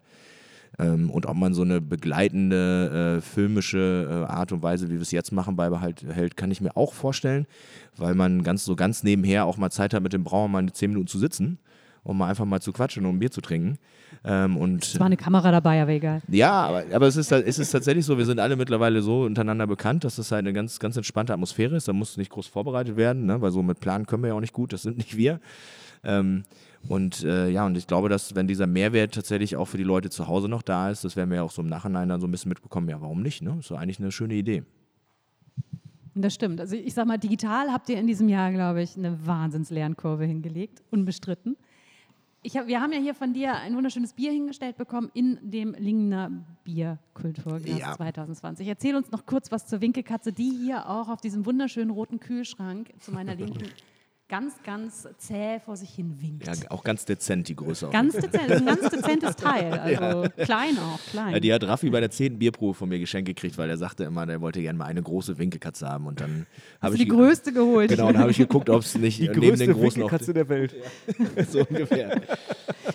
Ähm, 0.79 1.11
und 1.11 1.27
ob 1.27 1.37
man 1.37 1.55
so 1.55 1.63
eine 1.63 1.81
begleitende, 1.81 3.19
äh, 3.19 3.21
filmische 3.21 4.27
äh, 4.29 4.33
Art 4.33 4.53
und 4.53 4.63
Weise, 4.63 4.89
wie 4.89 4.95
wir 4.95 5.03
es 5.03 5.11
jetzt 5.11 5.33
machen, 5.33 5.57
beibehält, 5.57 6.37
kann 6.37 6.51
ich 6.51 6.61
mir 6.61 6.77
auch 6.77 6.93
vorstellen, 6.93 7.47
weil 7.97 8.15
man 8.15 8.43
ganz 8.43 8.65
so 8.65 8.77
ganz 8.77 9.03
nebenher 9.03 9.47
auch 9.47 9.57
mal 9.57 9.71
Zeit 9.71 9.95
hat, 9.95 10.03
mit 10.03 10.13
dem 10.13 10.25
Brauer 10.25 10.49
mal 10.49 10.71
zehn 10.73 10.91
Minuten 10.91 11.09
zu 11.09 11.19
sitzen 11.19 11.59
und 12.03 12.17
mal 12.17 12.29
einfach 12.29 12.45
mal 12.45 12.61
zu 12.61 12.73
quatschen 12.73 13.07
und 13.07 13.17
ein 13.17 13.19
Bier 13.19 13.31
zu 13.31 13.41
trinken. 13.41 13.79
Ähm, 14.25 14.57
und 14.57 14.85
Es 14.85 14.99
war 14.99 15.07
eine 15.07 15.17
Kamera 15.17 15.51
dabei, 15.51 15.81
aber 15.81 15.93
egal. 15.93 16.23
ja, 16.29 16.53
aber, 16.53 16.85
aber 16.93 17.07
es, 17.07 17.17
ist, 17.17 17.31
es 17.31 17.59
ist 17.59 17.71
tatsächlich 17.71 18.05
so, 18.05 18.19
wir 18.19 18.27
sind 18.27 18.41
alle 18.41 18.57
mittlerweile 18.57 19.03
so 19.03 19.23
untereinander 19.23 19.67
bekannt, 19.67 20.05
dass 20.05 20.17
das 20.17 20.33
halt 20.33 20.41
eine 20.41 20.53
ganz, 20.53 20.79
ganz 20.79 20.97
entspannte 20.97 21.33
Atmosphäre 21.33 21.77
ist. 21.77 21.89
Da 21.89 21.93
muss 21.93 22.17
nicht 22.17 22.31
groß 22.31 22.47
vorbereitet 22.47 22.97
werden, 22.97 23.27
ne? 23.27 23.41
weil 23.41 23.51
so 23.51 23.63
mit 23.63 23.81
Planen 23.81 24.07
können 24.07 24.23
wir 24.23 24.29
ja 24.29 24.35
auch 24.35 24.41
nicht 24.41 24.53
gut, 24.53 24.73
das 24.73 24.83
sind 24.83 24.99
nicht 24.99 25.17
wir. 25.17 25.41
Ähm, 26.05 26.45
und 26.89 27.25
äh, 27.25 27.49
ja, 27.51 27.67
und 27.67 27.77
ich 27.77 27.87
glaube, 27.87 28.09
dass 28.09 28.35
wenn 28.35 28.47
dieser 28.47 28.67
Mehrwert 28.67 29.15
tatsächlich 29.15 29.57
auch 29.57 29.67
für 29.67 29.79
die 29.79 29.85
Leute 29.85 30.11
zu 30.11 30.29
Hause 30.29 30.49
noch 30.49 30.63
da 30.63 30.91
ist, 30.91 31.05
das 31.05 31.17
werden 31.17 31.31
wir 31.31 31.37
ja 31.37 31.43
auch 31.43 31.51
so 31.51 31.63
im 31.63 31.69
Nachhinein 31.69 32.09
dann 32.09 32.21
so 32.21 32.27
ein 32.27 32.31
bisschen 32.31 32.51
mitbekommen, 32.51 32.89
ja, 32.89 33.01
warum 33.01 33.23
nicht? 33.23 33.43
Ne? 33.43 33.57
Ist 33.59 33.69
so 33.69 33.77
eigentlich 33.77 33.99
eine 33.99 34.13
schöne 34.13 34.35
Idee. 34.35 34.63
Das 36.15 36.35
stimmt. 36.35 36.61
Also 36.61 36.75
ich 36.75 36.95
sag 36.95 37.07
mal, 37.07 37.19
digital 37.19 37.69
habt 37.73 37.89
ihr 37.89 37.99
in 37.99 38.07
diesem 38.07 38.29
Jahr, 38.29 38.53
glaube 38.53 38.83
ich, 38.83 38.97
eine 38.97 39.27
Wahnsinns-Lernkurve 39.27 40.25
hingelegt, 40.25 40.83
unbestritten. 40.91 41.57
Hab, 42.57 42.67
wir 42.67 42.81
haben 42.81 42.93
ja 42.93 42.99
hier 42.99 43.15
von 43.15 43.33
dir 43.33 43.55
ein 43.55 43.77
wunderschönes 43.77 44.13
Bier 44.13 44.33
hingestellt 44.33 44.77
bekommen 44.77 45.11
in 45.15 45.39
dem 45.43 45.75
Lingner 45.75 46.31
Bierkulturglas 46.65 47.79
Ja. 47.79 47.93
2020. 47.97 48.67
Erzähl 48.69 48.95
uns 48.97 49.11
noch 49.11 49.27
kurz 49.27 49.51
was 49.53 49.67
zur 49.67 49.81
Winkelkatze, 49.81 50.33
die 50.33 50.51
hier 50.51 50.89
auch 50.89 51.09
auf 51.09 51.21
diesem 51.21 51.47
wunderschönen 51.47 51.91
roten 51.91 52.21
Kühlschrank 52.21 52.93
zu 53.01 53.13
meiner 53.13 53.35
Linken 53.35 53.69
ganz, 54.29 54.55
ganz 54.63 55.09
zäh 55.19 55.59
vor 55.65 55.77
sich 55.77 55.91
hin 55.91 56.17
winkt. 56.21 56.47
Ja, 56.47 56.53
auch 56.71 56.85
ganz 56.85 57.05
dezent 57.05 57.49
die 57.49 57.57
Größe. 57.57 57.89
auch. 57.89 57.93
Ganz 57.93 58.15
dezent, 58.15 58.51
ein 58.51 58.67
ganz 58.67 58.91
dezentes 58.91 59.37
Teil. 59.37 59.73
Also 59.73 60.29
klein 60.45 60.77
auch, 60.79 61.01
klein. 61.11 61.33
Ja, 61.35 61.41
die 61.41 61.53
hat 61.53 61.65
Raffi 61.65 61.89
bei 61.91 62.01
der 62.01 62.11
zehnten 62.11 62.39
Bierprobe 62.39 62.75
von 62.75 62.89
mir 62.89 62.99
geschenkt 62.99 63.27
gekriegt, 63.29 63.57
weil 63.59 63.71
er 63.71 63.79
sagte 63.79 64.05
immer, 64.05 64.27
der 64.27 64.41
wollte 64.41 64.61
gerne 64.61 64.79
mal 64.79 64.85
eine 64.85 65.03
große 65.03 65.39
Winkelkatze 65.39 65.89
haben. 65.89 66.07
Und 66.07 66.21
dann 66.21 66.47
habe 66.81 66.95
ich 66.95 67.01
die 67.03 67.09
größte 67.09 67.53
geholt. 67.53 67.91
Genau, 67.91 68.07
dann 68.09 68.19
habe 68.19 68.31
ich 68.31 68.37
geguckt, 68.39 68.69
ob 68.71 68.83
es 68.83 68.95
nicht 68.97 69.19
Die 69.19 69.29
neben 69.29 69.41
größte 69.41 69.67
den 69.67 69.73
großen 69.73 70.03
auch 70.03 70.13
Winkelkatze 70.13 70.35
der 70.35 70.49
Welt. 70.49 70.75
so 71.51 71.61
ungefähr. 71.61 72.21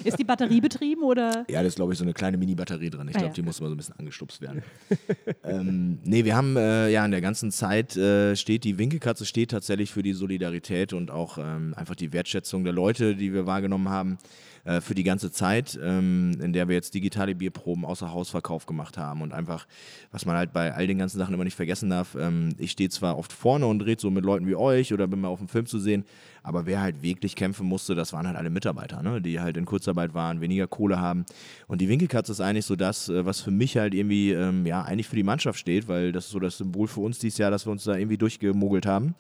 Ist 0.04 0.20
die 0.20 0.24
Batterie 0.24 0.62
betrieben 0.62 1.04
oder? 1.04 1.46
Ja, 1.50 1.62
da 1.62 1.68
ist, 1.68 1.76
glaube 1.76 1.94
ich, 1.94 1.98
so 2.00 2.04
eine 2.06 2.14
kleine 2.14 2.38
Mini-Batterie 2.38 2.90
drin. 2.90 3.08
Ich 3.08 3.16
Ah, 3.16 3.20
glaube, 3.20 3.28
ja. 3.32 3.34
die 3.34 3.42
muss 3.42 3.60
mal 3.62 3.68
so 3.68 3.74
ein 3.74 3.78
bisschen 3.78 3.98
angestupst 3.98 4.42
werden. 4.42 4.64
ähm, 5.44 6.00
nee, 6.04 6.26
wir 6.26 6.36
haben 6.36 6.58
äh, 6.58 6.90
ja 6.90 7.04
in 7.06 7.12
der 7.12 7.22
ganzen 7.22 7.52
Zeit 7.52 7.96
äh, 7.98 8.36
steht 8.36 8.64
die 8.64 8.78
Winkelkatze 8.78 9.26
steht 9.26 9.52
tatsächlich 9.52 9.92
für 9.92 10.04
die 10.04 10.14
Solidarität 10.14 10.94
und 10.94 11.10
auch 11.12 11.23
ähm, 11.38 11.74
einfach 11.76 11.96
die 11.96 12.14
Wertschätzung 12.14 12.64
der 12.64 12.74
Leute, 12.74 13.16
die 13.16 13.34
wir 13.34 13.46
wahrgenommen 13.46 13.90
haben. 13.90 14.18
Äh, 14.66 14.82
für 14.82 14.96
die 14.96 15.04
ganze 15.04 15.32
Zeit, 15.32 15.78
ähm, 15.82 16.38
in 16.42 16.54
der 16.54 16.68
wir 16.68 16.76
jetzt 16.76 16.94
digitale 16.94 17.36
Bierproben 17.36 17.84
außer 17.84 18.14
Hausverkauf 18.14 18.66
gemacht 18.66 18.98
haben 18.98 19.22
und 19.22 19.34
einfach, 19.34 19.68
was 20.12 20.26
man 20.26 20.38
halt 20.38 20.54
bei 20.54 20.74
all 20.74 20.88
den 20.88 20.98
ganzen 20.98 21.18
Sachen 21.18 21.34
immer 21.34 21.44
nicht 21.44 21.56
vergessen 21.56 21.90
darf, 21.90 22.16
ähm, 22.16 22.56
ich 22.58 22.72
stehe 22.72 22.90
zwar 22.90 23.18
oft 23.18 23.34
vorne 23.34 23.68
und 23.68 23.82
rede 23.82 24.02
so 24.02 24.10
mit 24.10 24.24
Leuten 24.24 24.48
wie 24.48 24.56
euch 24.56 24.94
oder 24.94 25.08
bin 25.08 25.20
mal 25.20 25.28
auf 25.28 25.40
dem 25.40 25.50
Film 25.50 25.66
zu 25.66 25.80
sehen, 25.80 26.06
aber 26.44 26.66
wer 26.66 26.82
halt 26.82 27.02
wirklich 27.02 27.36
kämpfen 27.36 27.68
musste, 27.68 27.96
das 27.96 28.14
waren 28.14 28.28
halt 28.28 28.38
alle 28.38 28.50
Mitarbeiter, 28.50 29.02
ne? 29.02 29.22
die 29.22 29.40
halt 29.40 29.58
in 29.58 29.66
Kurzarbeit 29.66 30.14
waren, 30.14 30.42
weniger 30.42 30.68
Kohle 30.68 31.00
haben. 31.00 31.26
Und 31.68 31.82
die 31.82 31.90
Winkelkatze 31.90 32.32
ist 32.32 32.42
eigentlich 32.42 32.66
so 32.66 32.76
das, 32.76 33.10
äh, 33.10 33.26
was 33.26 33.42
für 33.42 33.52
mich 33.52 33.78
halt 33.78 33.94
irgendwie, 33.94 34.32
ähm, 34.32 34.66
ja, 34.66 34.82
eigentlich 34.84 35.08
für 35.08 35.16
die 35.16 35.24
Mannschaft 35.24 35.60
steht, 35.60 35.88
weil 35.88 36.12
das 36.12 36.26
ist 36.26 36.32
so 36.32 36.40
das 36.40 36.58
Symbol 36.58 36.88
für 36.88 37.02
uns 37.02 37.20
dieses 37.20 37.38
Jahr, 37.38 37.52
dass 37.52 37.66
wir 37.66 37.72
uns 37.72 37.84
da 37.84 37.96
irgendwie 37.96 38.18
durchgemogelt 38.18 38.86
haben 38.86 39.16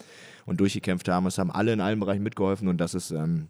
und 0.46 0.60
durchgekämpft 0.60 1.08
haben. 1.08 1.26
Es 1.26 1.38
haben 1.38 1.52
alle 1.52 1.74
in 1.74 1.82
allen 1.82 2.00
Bereichen 2.00 2.24
mitgeholfen 2.24 2.68
und 2.68 2.78
das 2.78 2.94
ist, 2.94 3.12
ähm, 3.12 3.48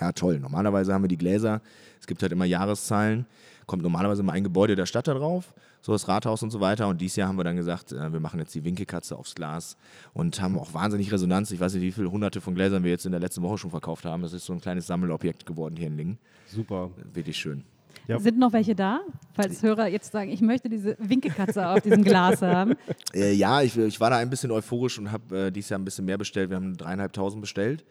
ja, 0.00 0.12
toll. 0.12 0.38
Normalerweise 0.38 0.92
haben 0.92 1.02
wir 1.02 1.08
die 1.08 1.18
Gläser, 1.18 1.60
es 2.00 2.06
gibt 2.06 2.22
halt 2.22 2.32
immer 2.32 2.44
Jahreszahlen, 2.44 3.26
kommt 3.66 3.82
normalerweise 3.82 4.22
immer 4.22 4.32
ein 4.32 4.44
Gebäude 4.44 4.76
der 4.76 4.86
Stadt 4.86 5.08
da 5.08 5.14
drauf, 5.14 5.54
so 5.82 5.92
das 5.92 6.08
Rathaus 6.08 6.42
und 6.42 6.50
so 6.50 6.60
weiter. 6.60 6.88
Und 6.88 7.00
dieses 7.00 7.16
Jahr 7.16 7.28
haben 7.28 7.36
wir 7.36 7.44
dann 7.44 7.56
gesagt, 7.56 7.92
äh, 7.92 8.12
wir 8.12 8.20
machen 8.20 8.40
jetzt 8.40 8.54
die 8.54 8.64
Winkelkatze 8.64 9.16
aufs 9.16 9.34
Glas 9.34 9.76
und 10.14 10.40
haben 10.40 10.58
auch 10.58 10.74
wahnsinnig 10.74 11.12
Resonanz. 11.12 11.50
Ich 11.50 11.60
weiß 11.60 11.74
nicht, 11.74 11.82
wie 11.82 11.92
viele 11.92 12.10
hunderte 12.10 12.40
von 12.40 12.54
Gläsern 12.54 12.82
wir 12.82 12.90
jetzt 12.90 13.06
in 13.06 13.12
der 13.12 13.20
letzten 13.20 13.42
Woche 13.42 13.58
schon 13.58 13.70
verkauft 13.70 14.04
haben. 14.04 14.22
Das 14.22 14.32
ist 14.32 14.46
so 14.46 14.52
ein 14.52 14.60
kleines 14.60 14.86
Sammelobjekt 14.86 15.46
geworden 15.46 15.76
hier 15.76 15.88
in 15.88 15.96
Lingen. 15.96 16.18
Super. 16.46 16.90
Wirklich 17.12 17.36
schön. 17.36 17.64
Ja. 18.06 18.18
Sind 18.18 18.38
noch 18.38 18.54
welche 18.54 18.74
da? 18.74 19.00
Falls 19.34 19.62
Hörer 19.62 19.86
jetzt 19.86 20.12
sagen, 20.12 20.30
ich 20.30 20.40
möchte 20.40 20.70
diese 20.70 20.96
Winkelkatze 20.98 21.68
auf 21.68 21.82
diesem 21.82 22.02
Glas 22.02 22.42
haben. 22.42 22.74
Äh, 23.14 23.32
ja, 23.32 23.62
ich, 23.62 23.76
ich 23.76 23.98
war 24.00 24.10
da 24.10 24.16
ein 24.16 24.28
bisschen 24.28 24.50
euphorisch 24.50 24.98
und 24.98 25.10
habe 25.10 25.46
äh, 25.46 25.50
dieses 25.50 25.70
Jahr 25.70 25.78
ein 25.78 25.84
bisschen 25.84 26.04
mehr 26.04 26.18
bestellt. 26.18 26.50
Wir 26.50 26.56
haben 26.56 26.76
dreieinhalbtausend 26.76 27.40
bestellt. 27.40 27.84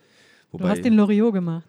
Du 0.51 0.67
hast 0.67 0.85
den 0.85 0.93
Loriot 0.93 1.33
gemacht. 1.33 1.65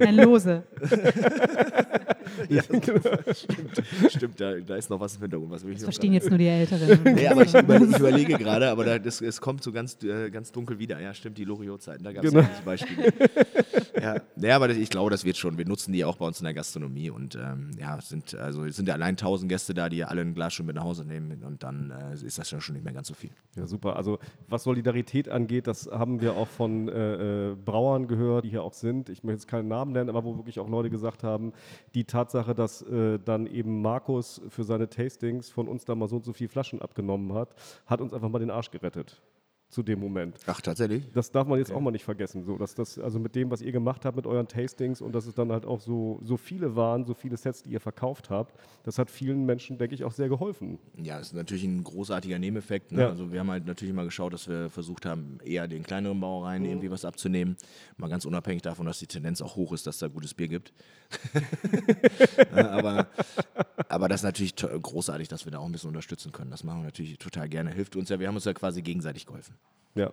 Ein 0.00 0.16
Lose. 0.16 0.62
ja, 2.48 2.62
stimmt, 3.34 3.82
stimmt 4.08 4.40
da, 4.40 4.54
da 4.60 4.76
ist 4.76 4.90
noch 4.90 5.00
was 5.00 5.16
im 5.16 5.22
Hintergrund. 5.22 5.50
Was 5.50 5.64
will 5.64 5.70
ich 5.72 5.76
Das 5.76 5.84
verstehen 5.84 6.12
jetzt 6.12 6.28
nur 6.28 6.38
die 6.38 6.46
Älteren. 6.48 7.00
Nee, 7.14 7.28
aber 7.28 7.42
ich, 7.42 7.54
über, 7.54 7.76
ich 7.76 7.98
überlege 7.98 8.38
gerade, 8.38 8.68
aber 8.70 8.84
da, 8.84 8.98
das, 8.98 9.20
es 9.20 9.40
kommt 9.40 9.62
so 9.62 9.72
ganz, 9.72 10.02
äh, 10.02 10.30
ganz 10.30 10.52
dunkel 10.52 10.78
wieder. 10.78 11.00
Ja, 11.00 11.14
stimmt, 11.14 11.38
die 11.38 11.44
Loriot-Zeiten, 11.44 12.02
da 12.04 12.12
gab 12.12 12.24
es 12.24 12.32
Genau. 12.32 12.42
ja 12.44 12.50
Beispiele. 12.64 13.12
ja, 14.00 14.16
nee, 14.36 14.50
aber 14.50 14.68
das, 14.68 14.76
ich 14.76 14.90
glaube, 14.90 15.10
das 15.10 15.24
wird 15.24 15.36
schon. 15.36 15.58
Wir 15.58 15.66
nutzen 15.66 15.92
die 15.92 16.04
auch 16.04 16.16
bei 16.16 16.26
uns 16.26 16.40
in 16.40 16.44
der 16.44 16.54
Gastronomie 16.54 17.10
und 17.10 17.36
ähm, 17.36 17.70
ja, 17.78 17.98
es 17.98 18.08
sind, 18.08 18.34
also, 18.34 18.64
es 18.64 18.76
sind 18.76 18.88
ja 18.88 18.94
allein 18.94 19.10
1000 19.14 19.48
Gäste 19.48 19.74
da, 19.74 19.88
die 19.88 20.04
alle 20.04 20.22
ein 20.22 20.34
Glas 20.34 20.54
schon 20.54 20.66
mit 20.66 20.76
nach 20.76 20.84
Hause 20.84 21.04
nehmen 21.04 21.42
und 21.44 21.62
dann 21.62 21.90
äh, 21.90 22.14
ist 22.26 22.38
das 22.38 22.50
ja 22.50 22.60
schon 22.60 22.74
nicht 22.74 22.84
mehr 22.84 22.94
ganz 22.94 23.08
so 23.08 23.14
viel. 23.14 23.30
Ja, 23.56 23.66
super. 23.66 23.96
Also 23.96 24.18
was 24.48 24.64
Solidarität 24.64 25.28
angeht, 25.28 25.66
das 25.66 25.88
haben 25.90 26.20
wir 26.20 26.34
auch 26.36 26.48
von 26.48 26.88
äh, 26.88 27.50
äh, 27.50 27.54
Brauern 27.54 28.08
gehört, 28.08 28.44
die 28.44 28.50
hier 28.50 28.62
auch 28.62 28.72
sind. 28.74 29.08
Ich 29.08 29.22
möchte 29.22 29.40
jetzt 29.42 29.48
keinen 29.48 29.68
Namen 29.68 29.92
nennen, 29.92 30.08
aber 30.08 30.24
wo 30.24 30.36
wirklich 30.36 30.58
auch 30.58 30.68
Leute 30.68 30.90
gesagt 30.90 31.22
haben, 31.22 31.52
die 31.94 32.04
Tatsache, 32.14 32.54
dass 32.54 32.82
äh, 32.82 33.18
dann 33.18 33.46
eben 33.48 33.82
Markus 33.82 34.40
für 34.48 34.62
seine 34.62 34.88
Tastings 34.88 35.50
von 35.50 35.66
uns 35.66 35.84
da 35.84 35.96
mal 35.96 36.08
so 36.08 36.16
und 36.16 36.24
so 36.24 36.32
viele 36.32 36.48
Flaschen 36.48 36.80
abgenommen 36.80 37.34
hat, 37.34 37.56
hat 37.86 38.00
uns 38.00 38.14
einfach 38.14 38.28
mal 38.28 38.38
den 38.38 38.50
Arsch 38.50 38.70
gerettet 38.70 39.20
zu 39.74 39.82
dem 39.82 40.00
Moment. 40.00 40.38
Ach, 40.46 40.60
tatsächlich? 40.60 41.04
Das 41.12 41.30
darf 41.30 41.46
man 41.46 41.58
jetzt 41.58 41.72
auch 41.72 41.80
mal 41.80 41.90
nicht 41.90 42.04
vergessen, 42.04 42.44
so 42.44 42.56
dass 42.56 42.74
das 42.74 42.98
also 42.98 43.18
mit 43.18 43.34
dem, 43.34 43.50
was 43.50 43.60
ihr 43.60 43.72
gemacht 43.72 44.04
habt 44.04 44.16
mit 44.16 44.26
euren 44.26 44.46
Tastings 44.46 45.00
und 45.00 45.12
dass 45.12 45.26
es 45.26 45.34
dann 45.34 45.50
halt 45.50 45.66
auch 45.66 45.80
so 45.80 46.20
so 46.22 46.36
viele 46.36 46.76
waren, 46.76 47.04
so 47.04 47.12
viele 47.12 47.36
Sets, 47.36 47.62
die 47.62 47.70
ihr 47.70 47.80
verkauft 47.80 48.30
habt, 48.30 48.54
das 48.84 48.98
hat 48.98 49.10
vielen 49.10 49.44
Menschen, 49.44 49.76
denke 49.76 49.94
ich, 49.94 50.04
auch 50.04 50.12
sehr 50.12 50.28
geholfen. 50.28 50.78
Ja, 50.96 51.18
das 51.18 51.28
ist 51.28 51.34
natürlich 51.34 51.64
ein 51.64 51.82
großartiger 51.82 52.38
Nebeneffekt. 52.38 52.92
Ne? 52.92 53.02
Ja. 53.02 53.08
Also 53.08 53.32
wir 53.32 53.40
haben 53.40 53.50
halt 53.50 53.66
natürlich 53.66 53.92
immer 53.92 54.04
geschaut, 54.04 54.32
dass 54.32 54.48
wir 54.48 54.70
versucht 54.70 55.06
haben, 55.06 55.38
eher 55.44 55.66
den 55.66 55.82
kleineren 55.82 56.20
Brauereien 56.20 56.64
irgendwie 56.64 56.90
was 56.90 57.04
abzunehmen. 57.04 57.56
Mal 57.96 58.08
ganz 58.08 58.24
unabhängig 58.24 58.62
davon, 58.62 58.86
dass 58.86 59.00
die 59.00 59.06
Tendenz 59.06 59.42
auch 59.42 59.56
hoch 59.56 59.72
ist, 59.72 59.86
dass 59.86 59.98
da 59.98 60.08
gutes 60.08 60.34
Bier 60.34 60.48
gibt. 60.48 60.72
Aber, 62.52 63.06
aber 63.88 64.08
das 64.08 64.20
ist 64.20 64.24
natürlich 64.24 64.56
großartig, 64.56 65.28
dass 65.28 65.44
wir 65.44 65.52
da 65.52 65.58
auch 65.58 65.66
ein 65.66 65.72
bisschen 65.72 65.88
unterstützen 65.88 66.32
können. 66.32 66.50
Das 66.50 66.64
machen 66.64 66.80
wir 66.80 66.84
natürlich 66.84 67.18
total 67.18 67.48
gerne. 67.48 67.70
Hilft 67.70 67.96
uns 67.96 68.08
ja, 68.08 68.18
wir 68.20 68.28
haben 68.28 68.34
uns 68.34 68.44
ja 68.44 68.52
quasi 68.52 68.82
gegenseitig 68.82 69.26
geholfen. 69.26 69.54
Ja. 69.94 70.12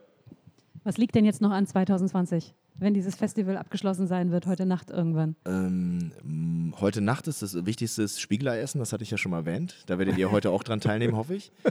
Was 0.83 0.97
liegt 0.97 1.15
denn 1.15 1.25
jetzt 1.25 1.41
noch 1.41 1.51
an 1.51 1.67
2020, 1.67 2.55
wenn 2.75 2.93
dieses 2.95 3.15
Festival 3.15 3.57
abgeschlossen 3.57 4.07
sein 4.07 4.31
wird, 4.31 4.47
heute 4.47 4.65
Nacht 4.65 4.89
irgendwann? 4.89 5.35
Ähm, 5.45 6.73
heute 6.79 7.01
Nacht 7.01 7.27
ist 7.27 7.41
das 7.43 7.65
wichtigste 7.65 8.07
Spiegelei 8.07 8.59
essen, 8.59 8.79
das 8.79 8.91
hatte 8.91 9.03
ich 9.03 9.11
ja 9.11 9.17
schon 9.17 9.31
mal 9.31 9.39
erwähnt. 9.39 9.83
Da 9.85 9.99
werdet 9.99 10.17
ihr 10.17 10.31
heute 10.31 10.49
auch 10.49 10.63
dran 10.63 10.79
teilnehmen, 10.79 11.15
hoffe 11.15 11.35
ich. 11.35 11.51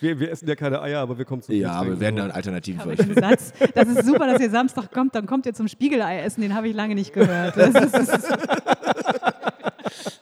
Wir, 0.00 0.18
wir 0.20 0.30
essen 0.30 0.48
ja 0.48 0.54
keine 0.54 0.80
Eier, 0.80 1.00
aber 1.00 1.18
wir 1.18 1.26
kommen 1.26 1.42
zu 1.42 1.52
Ja, 1.52 1.72
aber 1.72 1.90
wir 1.90 2.00
werden 2.00 2.16
dann 2.16 2.30
Alternativen 2.30 2.80
für 2.80 2.88
euch 2.90 2.98
Den 2.98 3.14
Satz, 3.14 3.52
das 3.74 3.88
ist 3.88 4.06
super, 4.06 4.26
dass 4.26 4.40
ihr 4.40 4.48
Samstag 4.50 4.90
kommt, 4.90 5.14
dann 5.14 5.26
kommt 5.26 5.44
ihr 5.44 5.52
zum 5.52 5.68
Spiegelei 5.68 6.20
essen, 6.22 6.40
den 6.40 6.54
habe 6.54 6.68
ich 6.68 6.74
lange 6.74 6.94
nicht 6.94 7.12
gehört. 7.12 7.56
Das 7.56 7.74
ist, 7.74 7.92
das 7.94 8.08
ist, 8.16 8.30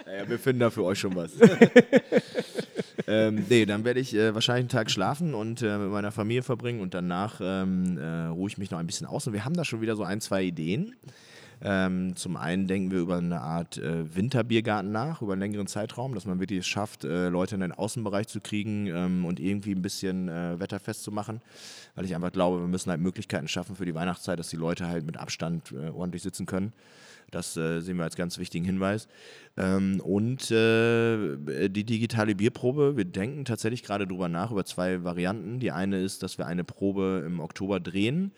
Ja, 0.06 0.14
ja, 0.16 0.28
wir 0.28 0.38
finden 0.38 0.60
da 0.60 0.70
für 0.70 0.82
euch 0.84 0.98
schon 0.98 1.14
was. 1.14 1.30
ähm, 3.06 3.44
nee, 3.48 3.66
dann 3.66 3.84
werde 3.84 4.00
ich 4.00 4.14
äh, 4.14 4.34
wahrscheinlich 4.34 4.62
einen 4.62 4.68
Tag 4.68 4.90
schlafen 4.90 5.34
und 5.34 5.62
äh, 5.62 5.78
mit 5.78 5.90
meiner 5.90 6.12
Familie 6.12 6.42
verbringen 6.42 6.80
und 6.80 6.94
danach 6.94 7.40
ähm, 7.42 7.98
äh, 7.98 8.26
ruhe 8.26 8.48
ich 8.48 8.58
mich 8.58 8.70
noch 8.70 8.78
ein 8.78 8.86
bisschen 8.86 9.06
aus. 9.06 9.26
Und 9.26 9.32
wir 9.32 9.44
haben 9.44 9.54
da 9.54 9.64
schon 9.64 9.80
wieder 9.80 9.96
so 9.96 10.04
ein, 10.04 10.20
zwei 10.20 10.42
Ideen. 10.42 10.94
Ähm, 11.62 12.16
zum 12.16 12.36
einen 12.36 12.66
denken 12.66 12.90
wir 12.90 12.98
über 12.98 13.16
eine 13.16 13.40
Art 13.40 13.78
äh, 13.78 14.14
Winterbiergarten 14.14 14.90
nach, 14.90 15.22
über 15.22 15.32
einen 15.32 15.40
längeren 15.40 15.66
Zeitraum, 15.66 16.14
dass 16.14 16.26
man 16.26 16.40
wirklich 16.40 16.60
es 16.60 16.66
schafft, 16.66 17.04
äh, 17.04 17.28
Leute 17.28 17.54
in 17.54 17.62
den 17.62 17.72
Außenbereich 17.72 18.26
zu 18.26 18.40
kriegen 18.40 18.86
ähm, 18.88 19.24
und 19.24 19.40
irgendwie 19.40 19.72
ein 19.72 19.80
bisschen 19.80 20.28
äh, 20.28 20.58
wetterfest 20.58 21.02
zu 21.02 21.12
machen. 21.12 21.40
Weil 21.94 22.04
ich 22.04 22.14
einfach 22.14 22.32
glaube, 22.32 22.60
wir 22.60 22.66
müssen 22.66 22.90
halt 22.90 23.00
Möglichkeiten 23.00 23.48
schaffen 23.48 23.76
für 23.76 23.86
die 23.86 23.94
Weihnachtszeit, 23.94 24.38
dass 24.38 24.48
die 24.48 24.56
Leute 24.56 24.86
halt 24.88 25.06
mit 25.06 25.16
Abstand 25.16 25.72
äh, 25.72 25.90
ordentlich 25.90 26.22
sitzen 26.22 26.44
können. 26.44 26.72
Das 27.30 27.56
äh, 27.56 27.80
sehen 27.80 27.96
wir 27.96 28.04
als 28.04 28.16
ganz 28.16 28.38
wichtigen 28.38 28.64
Hinweis. 28.64 29.08
Ähm, 29.56 30.00
und 30.00 30.50
äh, 30.50 31.36
die 31.68 31.84
digitale 31.84 32.34
Bierprobe, 32.34 32.96
wir 32.96 33.04
denken 33.04 33.44
tatsächlich 33.44 33.82
gerade 33.82 34.06
drüber 34.06 34.28
nach, 34.28 34.50
über 34.50 34.64
zwei 34.64 35.04
Varianten. 35.04 35.60
Die 35.60 35.72
eine 35.72 36.00
ist, 36.00 36.22
dass 36.22 36.38
wir 36.38 36.46
eine 36.46 36.64
Probe 36.64 37.22
im 37.26 37.40
Oktober 37.40 37.80
drehen, 37.80 38.32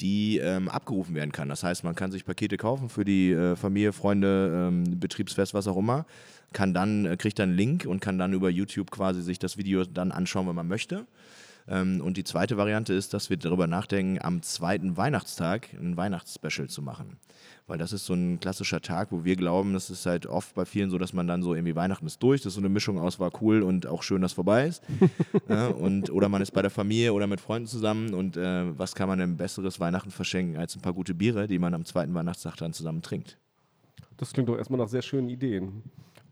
die 0.00 0.38
ähm, 0.38 0.68
abgerufen 0.68 1.14
werden 1.14 1.32
kann. 1.32 1.48
Das 1.48 1.62
heißt, 1.62 1.84
man 1.84 1.94
kann 1.94 2.10
sich 2.10 2.24
Pakete 2.24 2.56
kaufen 2.56 2.88
für 2.88 3.04
die 3.04 3.32
äh, 3.32 3.56
Familie, 3.56 3.92
Freunde, 3.92 4.68
ähm, 4.68 4.98
Betriebsfest, 4.98 5.54
was 5.54 5.68
auch 5.68 5.76
immer, 5.76 6.06
kann 6.52 6.74
dann, 6.74 7.06
äh, 7.06 7.16
kriegt 7.16 7.38
dann 7.38 7.50
einen 7.50 7.58
Link 7.58 7.86
und 7.86 8.00
kann 8.00 8.18
dann 8.18 8.32
über 8.32 8.50
YouTube 8.50 8.90
quasi 8.90 9.22
sich 9.22 9.38
das 9.38 9.56
Video 9.56 9.84
dann 9.84 10.10
anschauen, 10.10 10.48
wenn 10.48 10.56
man 10.56 10.68
möchte. 10.68 11.06
Ähm, 11.66 12.00
und 12.02 12.16
die 12.16 12.24
zweite 12.24 12.56
Variante 12.56 12.92
ist, 12.92 13.14
dass 13.14 13.30
wir 13.30 13.36
darüber 13.36 13.66
nachdenken, 13.66 14.18
am 14.20 14.42
zweiten 14.42 14.96
Weihnachtstag 14.96 15.72
ein 15.72 15.96
Weihnachtsspecial 15.96 16.68
zu 16.68 16.82
machen. 16.82 17.18
Weil 17.66 17.78
das 17.78 17.94
ist 17.94 18.04
so 18.04 18.12
ein 18.12 18.40
klassischer 18.40 18.82
Tag, 18.82 19.10
wo 19.10 19.24
wir 19.24 19.36
glauben, 19.36 19.72
das 19.72 19.88
ist 19.88 20.04
halt 20.04 20.26
oft 20.26 20.54
bei 20.54 20.66
vielen 20.66 20.90
so, 20.90 20.98
dass 20.98 21.14
man 21.14 21.26
dann 21.26 21.42
so 21.42 21.54
irgendwie 21.54 21.74
Weihnachten 21.74 22.06
ist 22.06 22.22
durch, 22.22 22.42
das 22.42 22.48
ist 22.48 22.54
so 22.54 22.60
eine 22.60 22.68
Mischung 22.68 22.98
aus 22.98 23.18
war 23.18 23.30
cool 23.40 23.62
und 23.62 23.86
auch 23.86 24.02
schön, 24.02 24.20
dass 24.20 24.34
vorbei 24.34 24.66
ist. 24.66 24.82
ja, 25.48 25.68
und, 25.68 26.10
oder 26.10 26.28
man 26.28 26.42
ist 26.42 26.50
bei 26.50 26.60
der 26.60 26.70
Familie 26.70 27.14
oder 27.14 27.26
mit 27.26 27.40
Freunden 27.40 27.66
zusammen 27.66 28.12
und 28.12 28.36
äh, 28.36 28.78
was 28.78 28.94
kann 28.94 29.08
man 29.08 29.18
denn 29.18 29.38
besseres 29.38 29.80
Weihnachten 29.80 30.10
verschenken 30.10 30.58
als 30.58 30.76
ein 30.76 30.82
paar 30.82 30.92
gute 30.92 31.14
Biere, 31.14 31.46
die 31.46 31.58
man 31.58 31.72
am 31.72 31.86
zweiten 31.86 32.12
Weihnachtstag 32.12 32.56
dann 32.56 32.74
zusammen 32.74 33.00
trinkt. 33.00 33.38
Das 34.18 34.32
klingt 34.32 34.48
doch 34.48 34.58
erstmal 34.58 34.78
nach 34.78 34.88
sehr 34.88 35.02
schönen 35.02 35.30
Ideen. 35.30 35.82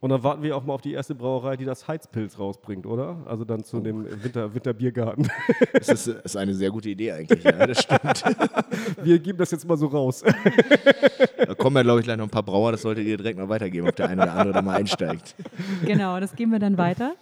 Und 0.03 0.11
dann 0.11 0.25
warten 0.25 0.43
wir 0.43 0.57
auch 0.57 0.65
mal 0.65 0.75
auf 0.75 0.81
die 0.81 0.95
erste 0.95 1.15
Brauerei, 1.15 1.57
die 1.57 1.65
das 1.65 1.87
Heizpilz 1.87 2.37
rausbringt, 2.37 2.87
oder? 2.87 3.19
Also 3.25 3.45
dann 3.45 3.63
zu 3.63 3.79
dem 3.79 4.05
Winter, 4.25 4.53
Winterbiergarten. 4.53 5.31
Das 5.73 5.89
ist, 5.89 6.09
ist 6.09 6.37
eine 6.37 6.55
sehr 6.55 6.71
gute 6.71 6.89
Idee 6.89 7.13
eigentlich, 7.13 7.45
ja, 7.45 7.67
das 7.67 7.83
stimmt. 7.83 8.25
Wir 9.03 9.21
geben 9.21 9.39
das 9.39 9.53
jetzt 9.53 9.67
mal 9.67 9.77
so 9.77 9.87
raus. 9.87 10.25
Da 11.47 11.55
kommen 11.55 11.77
ja, 11.77 11.83
glaube 11.83 12.01
ich, 12.01 12.05
gleich 12.05 12.17
noch 12.17 12.25
ein 12.25 12.31
paar 12.31 12.43
Brauer, 12.43 12.73
das 12.73 12.83
solltet 12.83 13.07
ihr 13.07 13.17
direkt 13.17 13.39
mal 13.39 13.49
weitergeben, 13.49 13.89
ob 13.89 13.95
der 13.95 14.09
eine 14.09 14.23
oder 14.23 14.33
andere 14.33 14.53
da 14.55 14.63
mal 14.63 14.77
einsteigt. 14.77 15.37
genau, 15.85 16.19
das 16.19 16.35
geben 16.35 16.51
wir 16.51 16.59
dann 16.59 16.79
weiter. 16.79 17.15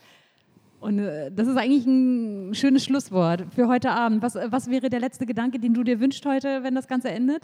Und 0.81 1.01
äh, 1.01 1.31
das 1.31 1.49
ist 1.49 1.57
eigentlich 1.57 1.87
ein 1.87 2.55
schönes 2.55 2.85
Schlusswort 2.85 3.45
für 3.55 3.69
heute 3.69 3.91
Abend. 3.91 4.23
Was, 4.23 4.37
was 4.37 4.71
wäre 4.71 4.89
der 4.89 5.01
letzte 5.01 5.27
Gedanke, 5.27 5.59
den 5.59 5.75
du 5.75 5.85
dir 5.85 6.01
wünschst 6.01 6.25
heute, 6.25 6.63
wenn 6.63 6.75
das 6.75 6.89
Ganze 6.89 7.11
endet? 7.11 7.43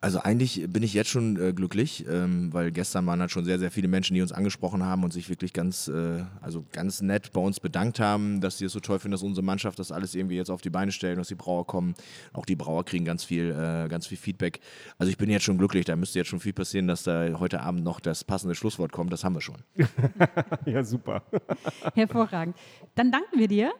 Also 0.00 0.20
eigentlich 0.20 0.64
bin 0.68 0.84
ich 0.84 0.94
jetzt 0.94 1.10
schon 1.10 1.36
äh, 1.40 1.52
glücklich, 1.52 2.06
ähm, 2.08 2.52
weil 2.52 2.70
gestern 2.70 3.04
waren 3.06 3.20
halt 3.20 3.32
schon 3.32 3.44
sehr, 3.44 3.58
sehr 3.58 3.72
viele 3.72 3.88
Menschen, 3.88 4.14
die 4.14 4.22
uns 4.22 4.30
angesprochen 4.30 4.84
haben 4.84 5.02
und 5.02 5.12
sich 5.12 5.28
wirklich 5.28 5.52
ganz, 5.52 5.88
äh, 5.88 6.22
also 6.40 6.64
ganz 6.70 7.02
nett 7.02 7.32
bei 7.32 7.40
uns 7.40 7.58
bedankt 7.58 7.98
haben, 7.98 8.40
dass 8.40 8.58
sie 8.58 8.66
es 8.66 8.72
so 8.72 8.78
toll 8.78 9.00
finden, 9.00 9.12
dass 9.12 9.24
unsere 9.24 9.44
Mannschaft 9.44 9.76
das 9.80 9.90
alles 9.90 10.14
irgendwie 10.14 10.36
jetzt 10.36 10.50
auf 10.50 10.60
die 10.60 10.70
Beine 10.70 10.92
stellt, 10.92 11.18
dass 11.18 11.26
die 11.26 11.34
Brauer 11.34 11.66
kommen. 11.66 11.94
Auch 12.32 12.46
die 12.46 12.54
Brauer 12.54 12.84
kriegen 12.84 13.04
ganz 13.04 13.24
viel, 13.24 13.50
äh, 13.50 13.88
ganz 13.88 14.06
viel 14.06 14.18
Feedback. 14.18 14.60
Also 14.98 15.10
ich 15.10 15.18
bin 15.18 15.30
jetzt 15.30 15.42
schon 15.42 15.58
glücklich, 15.58 15.84
da 15.84 15.96
müsste 15.96 16.20
jetzt 16.20 16.28
schon 16.28 16.38
viel 16.38 16.52
passieren, 16.52 16.86
dass 16.86 17.02
da 17.02 17.40
heute 17.40 17.60
Abend 17.60 17.82
noch 17.82 17.98
das 17.98 18.22
passende 18.22 18.54
Schlusswort 18.54 18.92
kommt. 18.92 19.12
Das 19.12 19.24
haben 19.24 19.34
wir 19.34 19.40
schon. 19.40 19.64
ja, 20.64 20.84
super. 20.84 21.24
Hervorragend. 21.94 22.56
Dann 22.94 23.10
danken 23.10 23.36
wir 23.36 23.48
dir 23.48 23.72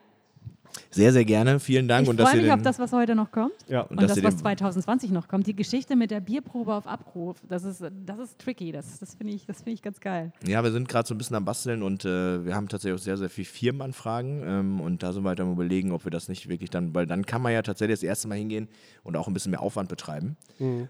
Sehr, 0.91 1.13
sehr 1.13 1.25
gerne. 1.25 1.59
Vielen 1.59 1.87
Dank. 1.87 2.03
Ich 2.03 2.09
und 2.09 2.19
freue 2.19 2.41
mich 2.41 2.51
auf 2.51 2.61
das, 2.61 2.79
was 2.79 2.91
heute 2.93 3.15
noch 3.15 3.31
kommt. 3.31 3.53
Ja. 3.67 3.81
Und, 3.81 4.01
dass 4.01 4.13
das, 4.15 4.23
was 4.23 4.35
den- 4.35 4.39
2020 4.41 5.11
noch 5.11 5.27
kommt. 5.27 5.47
Die 5.47 5.55
Geschichte 5.55 5.95
mit 5.95 6.11
der 6.11 6.19
Bierprobe 6.19 6.73
auf 6.73 6.87
Abruf, 6.87 7.37
das 7.47 7.63
ist, 7.63 7.83
das 8.05 8.19
ist 8.19 8.39
tricky. 8.39 8.71
Das, 8.71 8.99
das 8.99 9.15
finde 9.15 9.33
ich, 9.33 9.45
das 9.45 9.61
find 9.61 9.75
ich 9.75 9.81
ganz 9.81 9.99
geil. 9.99 10.31
Ja, 10.47 10.63
wir 10.63 10.71
sind 10.71 10.87
gerade 10.89 11.07
so 11.07 11.13
ein 11.13 11.17
bisschen 11.17 11.35
am 11.35 11.45
Basteln 11.45 11.83
und 11.83 12.05
äh, 12.05 12.45
wir 12.45 12.55
haben 12.55 12.67
tatsächlich 12.67 12.99
auch 12.99 13.03
sehr, 13.03 13.17
sehr 13.17 13.29
viel 13.29 13.45
Firmenanfragen 13.45 14.43
ähm, 14.45 14.81
und 14.81 15.03
da 15.03 15.13
sind 15.13 15.23
wir 15.23 15.29
halt 15.29 15.39
am 15.39 15.51
überlegen, 15.51 15.91
ob 15.91 16.05
wir 16.05 16.11
das 16.11 16.27
nicht 16.27 16.49
wirklich 16.49 16.69
dann, 16.69 16.93
weil 16.93 17.05
dann 17.05 17.25
kann 17.25 17.41
man 17.41 17.53
ja 17.53 17.61
tatsächlich 17.61 17.99
das 17.99 18.03
erste 18.03 18.27
Mal 18.27 18.35
hingehen 18.37 18.67
und 19.03 19.15
auch 19.15 19.27
ein 19.27 19.33
bisschen 19.33 19.51
mehr 19.51 19.61
Aufwand 19.61 19.89
betreiben 19.89 20.37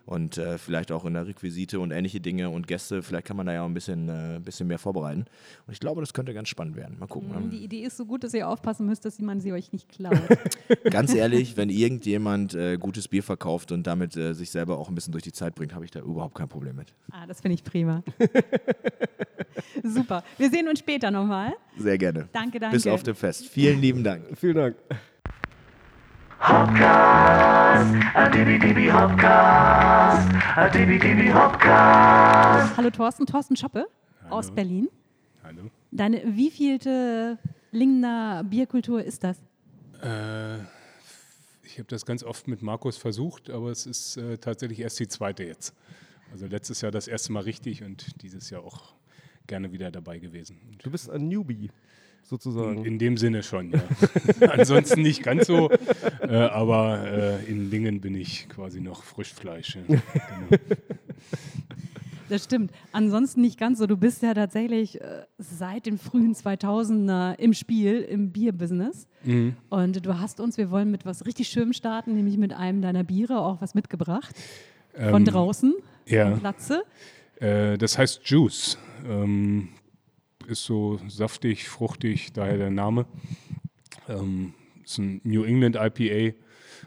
und 0.06 0.38
äh, 0.38 0.58
vielleicht 0.58 0.92
auch 0.92 1.06
in 1.06 1.13
der 1.13 1.28
Requisite 1.28 1.80
und 1.80 1.92
ähnliche 1.92 2.20
Dinge 2.20 2.50
und 2.50 2.68
Gäste, 2.68 3.04
vielleicht 3.04 3.26
kann 3.26 3.38
man 3.38 3.46
da 3.46 3.54
ja 3.54 3.62
auch 3.62 3.68
ein 3.68 3.74
bisschen, 3.74 4.10
äh, 4.10 4.36
ein 4.38 4.44
bisschen 4.44 4.68
mehr 4.68 4.80
vorbereiten 4.80 5.26
und 5.68 5.74
ich 5.74 5.80
glaube, 5.80 6.02
das 6.02 6.13
könnte 6.13 6.34
ganz 6.34 6.50
spannend 6.50 6.76
werden. 6.76 6.98
Mal 7.00 7.08
gucken. 7.08 7.30
ne? 7.30 7.50
Die 7.52 7.63
Idee 7.63 7.84
ist 7.84 7.98
so 7.98 8.06
gut, 8.06 8.24
dass 8.24 8.34
ihr 8.34 8.48
aufpassen 8.48 8.86
müsst, 8.88 9.06
dass 9.06 9.20
man 9.20 9.39
sie 9.42 9.54
euch 9.54 9.69
nicht 9.74 9.90
klaut. 9.90 10.20
Ganz 10.92 11.14
ehrlich, 11.14 11.58
wenn 11.58 11.70
irgendjemand 11.70 12.54
äh, 12.54 12.78
gutes 12.78 13.08
Bier 13.08 13.24
verkauft 13.24 13.72
und 13.72 13.86
damit 13.88 14.16
äh, 14.16 14.34
sich 14.34 14.52
selber 14.52 14.78
auch 14.78 14.90
ein 14.90 14.96
bisschen 14.96 15.12
durch 15.12 15.24
die 15.24 15.32
Zeit 15.32 15.56
bringt, 15.56 15.74
habe 15.74 15.86
ich 15.86 15.92
da 15.92 16.00
überhaupt 16.00 16.36
kein 16.36 16.50
Problem 16.50 16.76
mit. 16.76 16.94
ah, 17.12 17.26
das 17.28 17.42
finde 17.42 17.56
ich 17.56 17.64
prima. 17.64 18.04
Super. 19.84 20.24
Wir 20.38 20.50
sehen 20.50 20.68
uns 20.68 20.80
später 20.80 21.12
nochmal. 21.12 21.54
Sehr 21.78 21.98
gerne. 21.98 22.30
Danke, 22.32 22.60
danke. 22.60 22.76
Bis 22.76 22.88
auf 22.88 23.04
dem 23.04 23.16
Fest. 23.16 23.48
Vielen 23.48 23.82
lieben 23.82 24.04
Dank. 24.04 24.26
Vielen 24.38 24.56
Dank. 24.56 24.76
A 26.42 26.62
Hopcast, 26.62 27.96
a 28.16 28.30
Hopcast. 31.34 32.78
Hallo 32.78 32.90
Thorsten, 32.90 33.26
Thorsten 33.26 33.58
Schoppe 33.58 33.88
aus 34.30 34.50
Berlin. 34.52 34.88
Hallo. 35.44 35.70
Deine 35.92 36.24
wievielte 36.26 37.38
Lingner 37.72 38.44
Bierkultur 38.44 39.04
ist 39.04 39.24
das? 39.24 39.42
Äh, 40.02 40.60
ich 41.64 41.78
habe 41.78 41.88
das 41.88 42.06
ganz 42.06 42.24
oft 42.24 42.48
mit 42.48 42.62
Markus 42.62 42.98
versucht, 42.98 43.50
aber 43.50 43.70
es 43.70 43.86
ist 43.86 44.18
äh, 44.18 44.38
tatsächlich 44.38 44.80
erst 44.80 45.00
die 45.00 45.08
zweite 45.08 45.44
jetzt. 45.44 45.74
Also 46.32 46.48
letztes 46.48 46.82
Jahr 46.82 46.92
das 46.92 47.08
erste 47.08 47.32
Mal 47.32 47.44
richtig 47.44 47.84
und 47.84 48.22
dieses 48.22 48.50
Jahr 48.50 48.64
auch 48.64 48.94
gerne 49.48 49.72
wieder 49.72 49.92
dabei 49.92 50.20
gewesen. 50.20 50.58
Und 50.70 50.86
Du 50.86 50.92
bist 50.92 51.10
ein 51.10 51.28
Newbie, 51.28 51.72
sozusagen. 52.24 52.86
in 52.86 53.00
dem 53.00 53.18
Sinne 53.18 53.44
schon, 53.44 53.72
ja. 53.72 53.82
Ansonsten 54.50 55.02
nicht 55.02 55.24
ganz 55.24 55.48
so, 55.48 55.72
äh, 56.22 56.28
aber 56.36 57.06
äh, 57.06 57.46
in 57.46 57.70
Lingen 57.70 58.00
bin 58.02 58.16
ich 58.16 58.48
quasi 58.50 58.80
noch 58.82 59.04
Frischfleisch. 59.04 59.78
Ja. 59.88 60.02
Genau. 60.50 60.58
Das 62.30 62.44
stimmt. 62.44 62.72
Ansonsten 62.92 63.42
nicht 63.42 63.60
ganz 63.60 63.80
so. 63.80 63.88
Du 63.88 63.98
bist 63.98 64.22
ja 64.22 64.34
tatsächlich 64.34 65.02
äh, 65.02 65.26
seit 65.38 65.86
den 65.86 65.98
frühen 65.98 66.34
2000er 66.34 67.38
im 67.39 67.54
Spiel, 67.54 68.02
im 68.02 68.32
Bierbusiness. 68.32 69.08
Mhm. 69.24 69.56
Und 69.70 70.06
du 70.06 70.20
hast 70.20 70.39
uns, 70.39 70.58
wir 70.58 70.72
wollen 70.72 70.92
mit 70.92 71.06
was 71.06 71.26
richtig 71.26 71.50
Schönem 71.50 71.74
starten, 71.74 72.15
nämlich 72.15 72.38
mit 72.38 72.54
einem 72.54 72.82
deiner 72.82 73.04
Biere 73.04 73.39
auch 73.39 73.62
was 73.62 73.74
mitgebracht. 73.74 74.36
Von 74.94 75.22
Ähm, 75.22 75.26
draußen, 75.26 75.76
ja. 76.08 76.30
vom 76.30 76.39
Platze. 76.39 76.84
Äh, 77.36 77.78
das 77.78 77.98
heißt 77.98 78.22
Juice. 78.26 78.78
Ähm, 79.08 79.70
ist 80.48 80.63
so 80.63 81.00
saftig, 81.08 81.70
fruchtig, 81.70 82.34
daher 82.34 82.58
der 82.58 82.72
Name. 82.72 83.06
Ähm, 84.08 84.54
ist 84.84 84.98
ein 84.98 85.22
New 85.24 85.44
England 85.44 85.78
IPA 85.80 86.36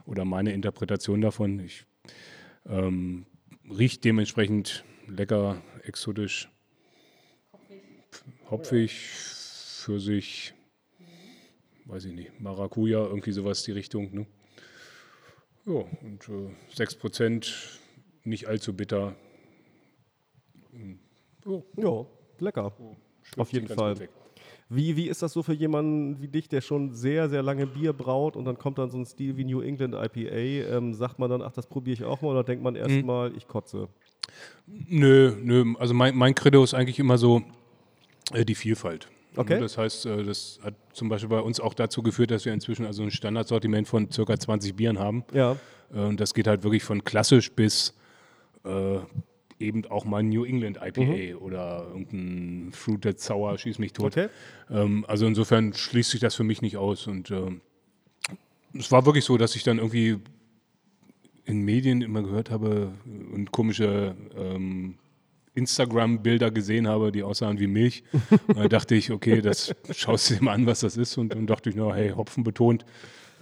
oder 0.04 0.24
meine 0.24 0.52
Interpretation 0.52 1.20
davon. 1.20 1.60
Ich, 1.60 1.86
ähm, 2.66 3.26
riecht 3.70 4.04
dementsprechend 4.04 4.84
lecker, 5.08 5.62
exotisch, 5.84 6.48
hopfig, 8.50 8.92
Pfirsich, 9.82 10.54
weiß 11.86 12.04
ich 12.04 12.12
nicht, 12.12 12.40
Maracuja, 12.40 13.04
irgendwie 13.04 13.32
sowas 13.32 13.62
die 13.64 13.72
Richtung. 13.72 14.14
Ne? 14.14 14.26
Ja, 15.66 15.84
und 16.02 16.28
äh, 16.28 16.50
6%, 16.74 17.78
nicht 18.24 18.46
allzu 18.46 18.74
bitter. 18.74 19.16
Oh, 21.44 21.62
Ja, 21.76 22.06
lecker. 22.38 22.72
schmeckt 23.22 23.38
Auf 23.40 23.52
jeden 23.52 23.68
Fall. 23.68 24.08
Wie, 24.68 24.96
wie 24.96 25.08
ist 25.08 25.20
das 25.20 25.32
so 25.34 25.42
für 25.42 25.52
jemanden 25.52 26.22
wie 26.22 26.28
dich, 26.28 26.48
der 26.48 26.62
schon 26.62 26.94
sehr, 26.94 27.28
sehr 27.28 27.42
lange 27.42 27.66
Bier 27.66 27.92
braut 27.92 28.36
und 28.36 28.46
dann 28.46 28.56
kommt 28.56 28.78
dann 28.78 28.90
so 28.90 28.96
ein 28.96 29.04
Stil 29.04 29.36
wie 29.36 29.44
New 29.44 29.60
England 29.60 29.94
IPA? 29.94 30.76
Ähm, 30.76 30.94
sagt 30.94 31.18
man 31.18 31.28
dann, 31.28 31.42
ach, 31.42 31.52
das 31.52 31.66
probiere 31.66 31.94
ich 31.94 32.04
auch 32.04 32.22
mal 32.22 32.30
oder 32.30 32.42
denkt 32.42 32.64
man 32.64 32.74
erstmal, 32.74 33.36
ich 33.36 33.46
kotze? 33.46 33.88
Nö, 34.66 35.34
nö, 35.42 35.74
also 35.78 35.94
mein, 35.94 36.16
mein 36.16 36.34
Credo 36.34 36.62
ist 36.62 36.74
eigentlich 36.74 36.98
immer 36.98 37.18
so 37.18 37.42
äh, 38.32 38.44
die 38.44 38.54
Vielfalt. 38.54 39.08
Okay. 39.36 39.58
Das 39.60 39.78
heißt, 39.78 40.06
äh, 40.06 40.24
das 40.24 40.60
hat 40.62 40.74
zum 40.92 41.08
Beispiel 41.08 41.28
bei 41.28 41.40
uns 41.40 41.58
auch 41.60 41.74
dazu 41.74 42.02
geführt, 42.02 42.30
dass 42.30 42.44
wir 42.44 42.52
inzwischen 42.52 42.86
also 42.86 43.02
ein 43.02 43.10
Standardsortiment 43.10 43.88
von 43.88 44.10
circa 44.10 44.38
20 44.38 44.74
Bieren 44.76 44.98
haben. 44.98 45.24
Ja. 45.32 45.56
Äh, 45.92 45.98
Und 45.98 46.20
das 46.20 46.34
geht 46.34 46.46
halt 46.46 46.62
wirklich 46.62 46.84
von 46.84 47.02
klassisch 47.04 47.50
bis 47.52 47.94
äh, 48.64 48.98
eben 49.58 49.84
auch 49.86 50.04
mal 50.04 50.22
New 50.22 50.44
England 50.44 50.78
IPA 50.82 51.36
oder 51.38 51.86
irgendein 51.88 52.72
Fruited 52.72 53.20
Sour, 53.20 53.56
schieß 53.58 53.78
mich 53.78 53.92
tot. 53.92 54.16
Okay. 54.16 54.28
Ähm, 54.70 55.04
also 55.08 55.26
insofern 55.26 55.72
schließt 55.72 56.10
sich 56.10 56.20
das 56.20 56.34
für 56.34 56.44
mich 56.44 56.62
nicht 56.62 56.76
aus. 56.76 57.06
Und 57.06 57.30
ähm, 57.30 57.60
es 58.78 58.90
war 58.92 59.06
wirklich 59.06 59.24
so, 59.24 59.36
dass 59.38 59.56
ich 59.56 59.62
dann 59.64 59.78
irgendwie 59.78 60.18
in 61.44 61.60
Medien 61.62 62.02
immer 62.02 62.22
gehört 62.22 62.50
habe 62.50 62.92
und 63.32 63.50
komische 63.52 64.14
ähm, 64.36 64.94
Instagram-Bilder 65.54 66.50
gesehen 66.50 66.88
habe, 66.88 67.12
die 67.12 67.22
aussahen 67.22 67.58
wie 67.58 67.66
Milch. 67.66 68.04
Und 68.46 68.56
da 68.58 68.68
dachte 68.68 68.94
ich, 68.94 69.10
okay, 69.10 69.40
das 69.42 69.74
schaust 69.90 70.30
du 70.30 70.34
dir 70.34 70.44
mal 70.44 70.52
an, 70.52 70.66
was 70.66 70.80
das 70.80 70.96
ist. 70.96 71.18
Und 71.18 71.34
dann 71.34 71.46
dachte 71.46 71.70
ich, 71.70 71.76
na, 71.76 71.92
hey, 71.94 72.10
Hopfen 72.10 72.42
betont, 72.44 72.84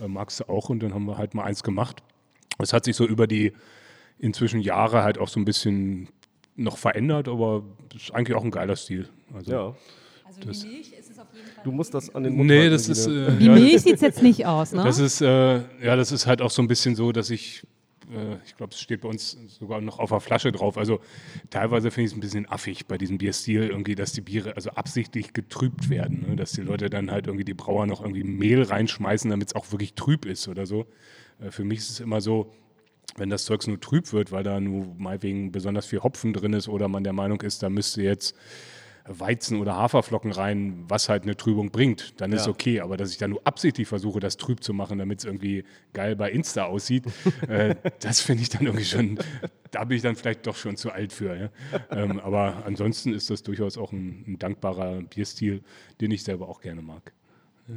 äh, 0.02 0.08
magst 0.08 0.40
du 0.40 0.48
auch. 0.48 0.68
Und 0.70 0.82
dann 0.82 0.92
haben 0.94 1.04
wir 1.06 1.18
halt 1.18 1.34
mal 1.34 1.44
eins 1.44 1.62
gemacht. 1.62 2.02
Es 2.58 2.72
hat 2.72 2.84
sich 2.84 2.96
so 2.96 3.06
über 3.06 3.26
die 3.26 3.52
inzwischen 4.18 4.60
Jahre 4.60 5.02
halt 5.02 5.18
auch 5.18 5.28
so 5.28 5.40
ein 5.40 5.44
bisschen 5.44 6.08
noch 6.56 6.76
verändert, 6.78 7.28
aber 7.28 7.62
es 7.94 8.02
ist 8.04 8.10
eigentlich 8.14 8.36
auch 8.36 8.44
ein 8.44 8.50
geiler 8.50 8.76
Stil. 8.76 9.08
Also, 9.32 9.50
Ja. 9.52 9.74
Also 10.24 10.40
Das- 10.42 10.64
wie 10.64 10.68
Milch 10.68 10.92
ist 10.92 11.10
es 11.10 11.18
auf 11.18 11.26
jeden 11.34 11.46
Fall. 11.46 11.64
Du 11.64 11.72
musst 11.72 11.94
das 11.94 12.14
an 12.14 12.22
den 12.24 12.34
Mund 12.36 12.48
Nee, 12.48 12.58
halten, 12.60 12.70
das 12.72 12.88
ist. 12.88 13.06
Äh, 13.06 13.38
Wie 13.38 13.46
ja, 13.46 13.52
Milch 13.52 13.82
sieht 13.82 13.94
es 13.94 14.00
jetzt 14.00 14.22
nicht 14.22 14.46
aus, 14.46 14.72
ne? 14.72 14.84
Das 14.84 14.98
ist, 14.98 15.20
äh, 15.20 15.56
ja, 15.82 15.96
das 15.96 16.12
ist 16.12 16.26
halt 16.26 16.42
auch 16.42 16.50
so 16.50 16.60
ein 16.62 16.68
bisschen 16.68 16.94
so, 16.96 17.12
dass 17.12 17.30
ich, 17.30 17.66
ich 18.44 18.56
glaube, 18.56 18.72
es 18.72 18.80
steht 18.80 19.02
bei 19.02 19.08
uns 19.08 19.38
sogar 19.48 19.80
noch 19.80 19.98
auf 19.98 20.10
der 20.10 20.20
Flasche 20.20 20.52
drauf. 20.52 20.76
Also 20.76 21.00
teilweise 21.50 21.90
finde 21.90 22.06
ich 22.06 22.12
es 22.12 22.16
ein 22.16 22.20
bisschen 22.20 22.50
affig 22.50 22.86
bei 22.86 22.98
diesem 22.98 23.18
Bierstil, 23.18 23.68
irgendwie, 23.68 23.94
dass 23.94 24.12
die 24.12 24.20
Biere 24.20 24.56
also 24.56 24.70
absichtlich 24.70 25.32
getrübt 25.32 25.90
werden. 25.90 26.26
Ne? 26.28 26.36
Dass 26.36 26.52
die 26.52 26.62
Leute 26.62 26.90
dann 26.90 27.10
halt 27.10 27.26
irgendwie 27.26 27.44
die 27.44 27.54
Brauer 27.54 27.86
noch 27.86 28.00
irgendwie 28.00 28.24
Mehl 28.24 28.62
reinschmeißen, 28.62 29.30
damit 29.30 29.48
es 29.48 29.54
auch 29.54 29.70
wirklich 29.72 29.94
trüb 29.94 30.24
ist 30.24 30.48
oder 30.48 30.66
so. 30.66 30.86
Äh, 31.40 31.50
für 31.50 31.64
mich 31.64 31.78
ist 31.78 31.90
es 31.90 32.00
immer 32.00 32.20
so, 32.20 32.52
wenn 33.16 33.30
das 33.30 33.44
Zeugs 33.44 33.66
nur 33.66 33.80
trüb 33.80 34.12
wird, 34.12 34.32
weil 34.32 34.44
da 34.44 34.60
nur 34.60 34.94
meinetwegen 34.98 35.52
besonders 35.52 35.86
viel 35.86 36.02
Hopfen 36.02 36.32
drin 36.32 36.52
ist 36.52 36.68
oder 36.68 36.88
man 36.88 37.04
der 37.04 37.12
Meinung 37.12 37.40
ist, 37.42 37.62
da 37.62 37.70
müsste 37.70 38.02
jetzt 38.02 38.34
Weizen 39.18 39.60
oder 39.60 39.76
Haferflocken 39.76 40.32
rein, 40.32 40.84
was 40.88 41.08
halt 41.08 41.24
eine 41.24 41.36
Trübung 41.36 41.70
bringt, 41.70 42.20
dann 42.20 42.32
ist 42.32 42.46
Ja. 42.46 42.52
okay. 42.52 42.80
Aber 42.80 42.96
dass 42.96 43.10
ich 43.10 43.18
da 43.18 43.26
nur 43.28 43.40
absichtlich 43.44 43.88
versuche, 43.88 44.20
das 44.20 44.36
trüb 44.36 44.62
zu 44.62 44.72
machen, 44.72 44.98
damit 44.98 45.20
es 45.20 45.24
irgendwie 45.24 45.64
geil 45.92 46.14
bei 46.16 46.30
Insta 46.30 46.64
aussieht, 46.64 47.04
äh, 47.48 47.74
das 48.00 48.20
finde 48.20 48.42
ich 48.42 48.48
dann 48.50 48.66
irgendwie 48.66 48.84
schon, 48.84 49.18
da 49.70 49.84
bin 49.84 49.96
ich 49.96 50.02
dann 50.02 50.16
vielleicht 50.16 50.46
doch 50.46 50.56
schon 50.56 50.76
zu 50.76 50.90
alt 50.92 51.12
für. 51.12 51.36
Ja? 51.36 51.50
Ähm, 51.90 52.20
aber 52.20 52.64
ansonsten 52.66 53.12
ist 53.12 53.30
das 53.30 53.42
durchaus 53.42 53.76
auch 53.78 53.92
ein, 53.92 54.24
ein 54.26 54.38
dankbarer 54.38 55.02
Bierstil, 55.02 55.62
den 56.00 56.10
ich 56.10 56.22
selber 56.22 56.48
auch 56.48 56.60
gerne 56.60 56.82
mag. 56.82 57.12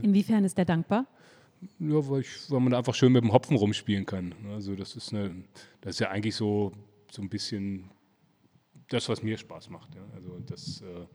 Inwiefern 0.01 0.43
ist 0.43 0.57
der 0.57 0.65
dankbar? 0.65 1.05
Ja, 1.79 2.07
weil, 2.09 2.21
ich, 2.21 2.29
weil 2.49 2.59
man 2.59 2.71
da 2.71 2.79
einfach 2.79 2.95
schön 2.95 3.11
mit 3.11 3.23
dem 3.23 3.31
Hopfen 3.31 3.55
rumspielen 3.55 4.05
kann. 4.05 4.35
Also 4.51 4.75
das 4.75 4.95
ist 4.95 5.13
eine, 5.13 5.31
das 5.81 5.95
ist 5.95 5.99
ja 5.99 6.09
eigentlich 6.09 6.35
so, 6.35 6.73
so 7.11 7.21
ein 7.21 7.29
bisschen 7.29 7.89
das, 8.89 9.09
was 9.09 9.23
mir 9.23 9.37
Spaß 9.37 9.69
macht. 9.69 9.95
Ja. 9.95 10.01
Also 10.15 10.39
das 10.45 10.81
äh, 10.81 11.05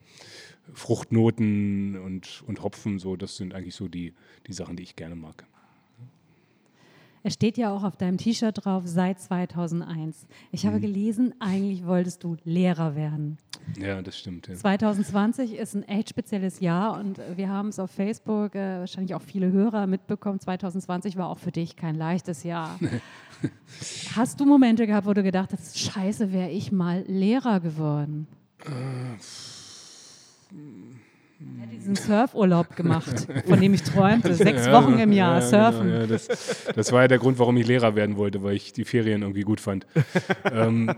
Fruchtnoten 0.72 1.98
und, 1.98 2.42
und 2.46 2.62
Hopfen, 2.62 2.98
so, 2.98 3.16
das 3.16 3.36
sind 3.36 3.54
eigentlich 3.54 3.74
so 3.74 3.88
die, 3.88 4.14
die 4.46 4.52
Sachen, 4.52 4.76
die 4.76 4.82
ich 4.82 4.96
gerne 4.96 5.14
mag. 5.16 5.46
Es 7.24 7.34
steht 7.34 7.58
ja 7.58 7.74
auch 7.74 7.82
auf 7.82 7.96
deinem 7.96 8.16
T-Shirt 8.16 8.64
drauf, 8.64 8.84
seit 8.86 9.20
2001. 9.20 10.26
Ich 10.52 10.64
Mhm. 10.64 10.68
habe 10.68 10.80
gelesen, 10.80 11.34
eigentlich 11.40 11.84
wolltest 11.84 12.22
du 12.24 12.36
Lehrer 12.44 12.94
werden. 12.94 13.38
Ja, 13.76 14.02
das 14.02 14.18
stimmt. 14.18 14.48
Ja. 14.48 14.54
2020 14.54 15.54
ist 15.54 15.74
ein 15.74 15.82
echt 15.84 16.08
spezielles 16.10 16.60
Jahr 16.60 16.98
und 16.98 17.20
wir 17.36 17.48
haben 17.48 17.68
es 17.68 17.78
auf 17.78 17.90
Facebook, 17.90 18.54
äh, 18.54 18.80
wahrscheinlich 18.80 19.14
auch 19.14 19.22
viele 19.22 19.52
Hörer 19.52 19.86
mitbekommen. 19.86 20.40
2020 20.40 21.16
war 21.16 21.28
auch 21.28 21.38
für 21.38 21.52
dich 21.52 21.76
kein 21.76 21.94
leichtes 21.94 22.42
Jahr. 22.44 22.78
Hast 24.16 24.40
du 24.40 24.46
Momente 24.46 24.86
gehabt, 24.86 25.06
wo 25.06 25.14
du 25.14 25.22
gedacht 25.22 25.52
hast, 25.52 25.78
scheiße, 25.78 26.32
wäre 26.32 26.50
ich 26.50 26.72
mal 26.72 27.04
Lehrer 27.06 27.60
geworden? 27.60 28.26
Ich 29.18 29.57
hätte 31.60 31.70
diesen 31.74 31.94
Surfurlaub 31.96 32.74
gemacht, 32.76 33.26
von 33.46 33.60
dem 33.60 33.74
ich 33.74 33.82
träumte. 33.82 34.34
Sechs 34.34 34.66
Ja, 34.66 34.72
Wochen 34.72 34.98
im 34.98 35.12
Jahr 35.12 35.36
ja, 35.40 35.42
surfen. 35.42 35.86
Genau, 35.88 36.00
ja, 36.00 36.06
das, 36.06 36.28
das 36.74 36.92
war 36.92 37.02
ja 37.02 37.08
der 37.08 37.18
Grund, 37.18 37.38
warum 37.38 37.56
ich 37.56 37.66
Lehrer 37.66 37.94
werden 37.94 38.16
wollte, 38.16 38.42
weil 38.42 38.56
ich 38.56 38.72
die 38.72 38.84
Ferien 38.84 39.22
irgendwie 39.22 39.42
gut 39.42 39.60
fand. 39.60 39.86
ähm, 40.52 40.90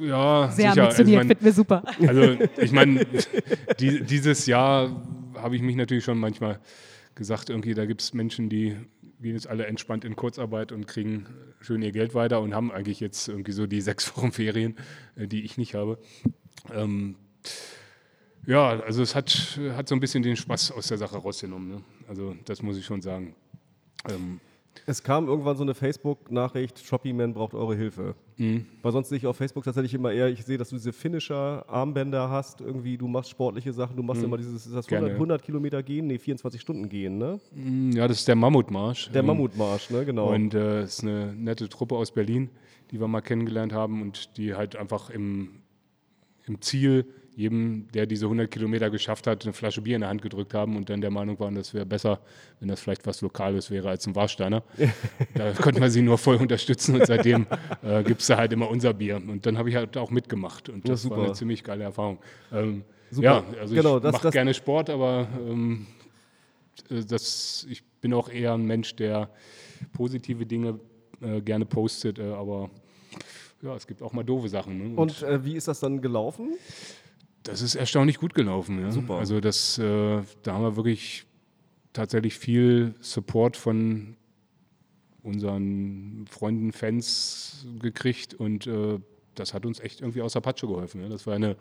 ja, 0.00 0.50
Sehr 0.50 0.70
sicher. 0.72 0.82
ambitioniert, 0.82 0.98
also, 0.98 1.12
mein- 1.18 1.28
finden 1.28 1.44
wir 1.44 1.52
super. 1.52 1.82
Also 2.06 2.36
ich 2.58 2.72
meine, 2.72 3.06
die, 3.80 4.02
dieses 4.04 4.46
Jahr 4.46 5.02
habe 5.36 5.56
ich 5.56 5.62
mich 5.62 5.76
natürlich 5.76 6.04
schon 6.04 6.18
manchmal 6.18 6.60
gesagt, 7.14 7.50
irgendwie, 7.50 7.74
da 7.74 7.84
gibt 7.86 8.00
es 8.02 8.14
Menschen, 8.14 8.48
die 8.48 8.76
gehen 9.20 9.34
jetzt 9.34 9.46
alle 9.48 9.66
entspannt 9.66 10.04
in 10.04 10.16
Kurzarbeit 10.16 10.72
und 10.72 10.86
kriegen 10.88 11.26
schön 11.60 11.80
ihr 11.82 11.92
Geld 11.92 12.14
weiter 12.14 12.40
und 12.40 12.54
haben 12.54 12.72
eigentlich 12.72 12.98
jetzt 13.00 13.28
irgendwie 13.28 13.52
so 13.52 13.66
die 13.66 13.80
sechs 13.80 14.16
Wochen 14.16 14.32
Ferien, 14.32 14.76
äh, 15.16 15.26
die 15.28 15.42
ich 15.44 15.58
nicht 15.58 15.74
habe. 15.74 15.98
Ähm, 16.74 17.16
ja, 18.46 18.80
also 18.80 19.02
es 19.02 19.14
hat, 19.14 19.58
hat 19.76 19.88
so 19.88 19.94
ein 19.94 20.00
bisschen 20.00 20.22
den 20.22 20.36
Spaß 20.36 20.72
aus 20.72 20.88
der 20.88 20.98
Sache 20.98 21.16
rausgenommen. 21.16 21.68
Ne? 21.68 21.82
Also 22.08 22.34
das 22.44 22.62
muss 22.62 22.76
ich 22.76 22.84
schon 22.84 23.00
sagen. 23.02 23.34
Ähm, 24.10 24.40
Es 24.86 25.02
kam 25.02 25.28
irgendwann 25.28 25.56
so 25.56 25.62
eine 25.62 25.74
Facebook-Nachricht, 25.74 26.78
Shoppingman 26.84 27.34
braucht 27.34 27.54
eure 27.54 27.76
Hilfe. 27.76 28.14
Mhm. 28.38 28.66
Weil 28.82 28.90
sonst 28.92 29.10
sehe 29.10 29.18
ich 29.18 29.26
auf 29.26 29.36
Facebook 29.36 29.62
tatsächlich 29.64 29.94
immer 29.94 30.10
eher, 30.12 30.28
ich 30.28 30.42
sehe, 30.44 30.56
dass 30.58 30.70
du 30.70 30.76
diese 30.76 30.92
Finisher-Armbänder 30.92 32.30
hast, 32.30 32.60
irgendwie, 32.62 32.96
du 32.96 33.06
machst 33.06 33.30
sportliche 33.30 33.72
Sachen, 33.72 33.96
du 33.96 34.02
machst 34.02 34.22
immer 34.22 34.38
dieses, 34.38 34.66
ist 34.66 34.74
das 34.74 34.86
Mhm. 34.86 34.88
Gerne, 34.88 35.06
100, 35.06 35.10
ja. 35.10 35.14
100 35.16 35.42
Kilometer 35.42 35.82
gehen? 35.82 36.06
Nee, 36.06 36.18
24 36.18 36.60
Stunden 36.60 36.88
gehen, 36.88 37.18
ne? 37.18 37.38
ja, 37.94 38.08
das 38.08 38.20
ist 38.20 38.28
der 38.28 38.34
Mammutmarsch. 38.34 39.10
Der 39.12 39.20
Ähm, 39.20 39.26
Mammutmarsch, 39.26 39.90
ne, 39.90 40.04
genau. 40.04 40.32
Und 40.32 40.54
äh, 40.54 40.80
es 40.80 40.94
ist 40.98 41.02
eine 41.04 41.32
nette 41.34 41.68
Truppe 41.68 41.94
aus 41.94 42.10
Berlin, 42.12 42.48
die 42.90 42.98
wir 42.98 43.06
mal 43.08 43.20
kennengelernt 43.20 43.72
haben 43.72 44.02
und 44.02 44.36
die 44.38 44.54
halt 44.54 44.74
einfach 44.74 45.10
im, 45.10 45.60
im 46.46 46.60
Ziel 46.62 47.06
jedem, 47.34 47.88
der 47.92 48.06
diese 48.06 48.26
100 48.26 48.50
Kilometer 48.50 48.90
geschafft 48.90 49.26
hat, 49.26 49.44
eine 49.44 49.52
Flasche 49.52 49.82
Bier 49.82 49.96
in 49.96 50.02
der 50.02 50.10
Hand 50.10 50.22
gedrückt 50.22 50.54
haben 50.54 50.76
und 50.76 50.90
dann 50.90 51.00
der 51.00 51.10
Meinung 51.10 51.38
waren, 51.40 51.54
das 51.54 51.72
wäre 51.72 51.86
besser, 51.86 52.20
wenn 52.60 52.68
das 52.68 52.80
vielleicht 52.80 53.06
was 53.06 53.20
Lokales 53.22 53.70
wäre 53.70 53.88
als 53.88 54.06
ein 54.06 54.14
Warsteiner. 54.14 54.62
da 55.34 55.52
konnten 55.52 55.80
wir 55.80 55.90
sie 55.90 56.02
nur 56.02 56.18
voll 56.18 56.36
unterstützen 56.36 56.96
und 57.00 57.06
seitdem 57.06 57.46
äh, 57.82 58.02
gibt 58.02 58.20
es 58.20 58.26
da 58.26 58.36
halt 58.36 58.52
immer 58.52 58.68
unser 58.68 58.92
Bier. 58.92 59.16
Und 59.16 59.46
dann 59.46 59.56
habe 59.58 59.70
ich 59.70 59.76
halt 59.76 59.96
auch 59.96 60.10
mitgemacht 60.10 60.68
und 60.68 60.86
Ja, 60.86 60.92
das 60.92 61.04
war 61.08 61.16
super. 61.16 61.24
eine 61.24 61.32
ziemlich 61.32 61.64
geile 61.64 61.84
Erfahrung. 61.84 62.18
Ähm, 62.52 62.84
Super. 63.12 63.44
Ja, 63.52 63.60
also 63.60 63.74
Genau, 63.74 63.98
ich 63.98 64.04
mache 64.04 64.30
gerne 64.30 64.54
Sport, 64.54 64.88
aber 64.88 65.28
ähm, 65.46 65.86
äh, 66.90 67.04
das, 67.04 67.66
ich 67.68 67.84
bin 68.00 68.14
auch 68.14 68.30
eher 68.30 68.54
ein 68.54 68.64
Mensch, 68.64 68.96
der 68.96 69.28
positive 69.92 70.46
Dinge 70.46 70.80
äh, 71.20 71.42
gerne 71.42 71.66
postet, 71.66 72.18
äh, 72.18 72.22
aber 72.32 72.70
ja, 73.60 73.76
es 73.76 73.86
gibt 73.86 74.02
auch 74.02 74.12
mal 74.12 74.24
doofe 74.24 74.48
Sachen. 74.48 74.94
Ne? 74.94 75.00
Und 75.00 75.22
äh, 75.22 75.44
wie 75.44 75.56
ist 75.56 75.68
das 75.68 75.80
dann 75.80 76.00
gelaufen? 76.00 76.54
Das 77.42 77.62
ist 77.62 77.74
erstaunlich 77.74 78.18
gut 78.18 78.34
gelaufen. 78.34 78.80
Ja? 78.80 78.90
Super. 78.90 79.14
Also 79.14 79.40
das, 79.40 79.78
äh, 79.78 80.22
da 80.42 80.54
haben 80.54 80.62
wir 80.62 80.76
wirklich 80.76 81.26
tatsächlich 81.92 82.38
viel 82.38 82.94
Support 83.00 83.56
von 83.56 84.16
unseren 85.22 86.24
Freunden, 86.28 86.72
Fans 86.72 87.66
gekriegt 87.80 88.34
und 88.34 88.66
äh, 88.66 88.98
das 89.34 89.54
hat 89.54 89.64
uns 89.64 89.80
echt 89.80 90.00
irgendwie 90.00 90.22
aus 90.22 90.32
der 90.32 90.40
Patsche 90.40 90.66
geholfen. 90.66 91.00
Ja? 91.02 91.08
Das 91.08 91.26
war 91.26 91.34
eine, 91.34 91.56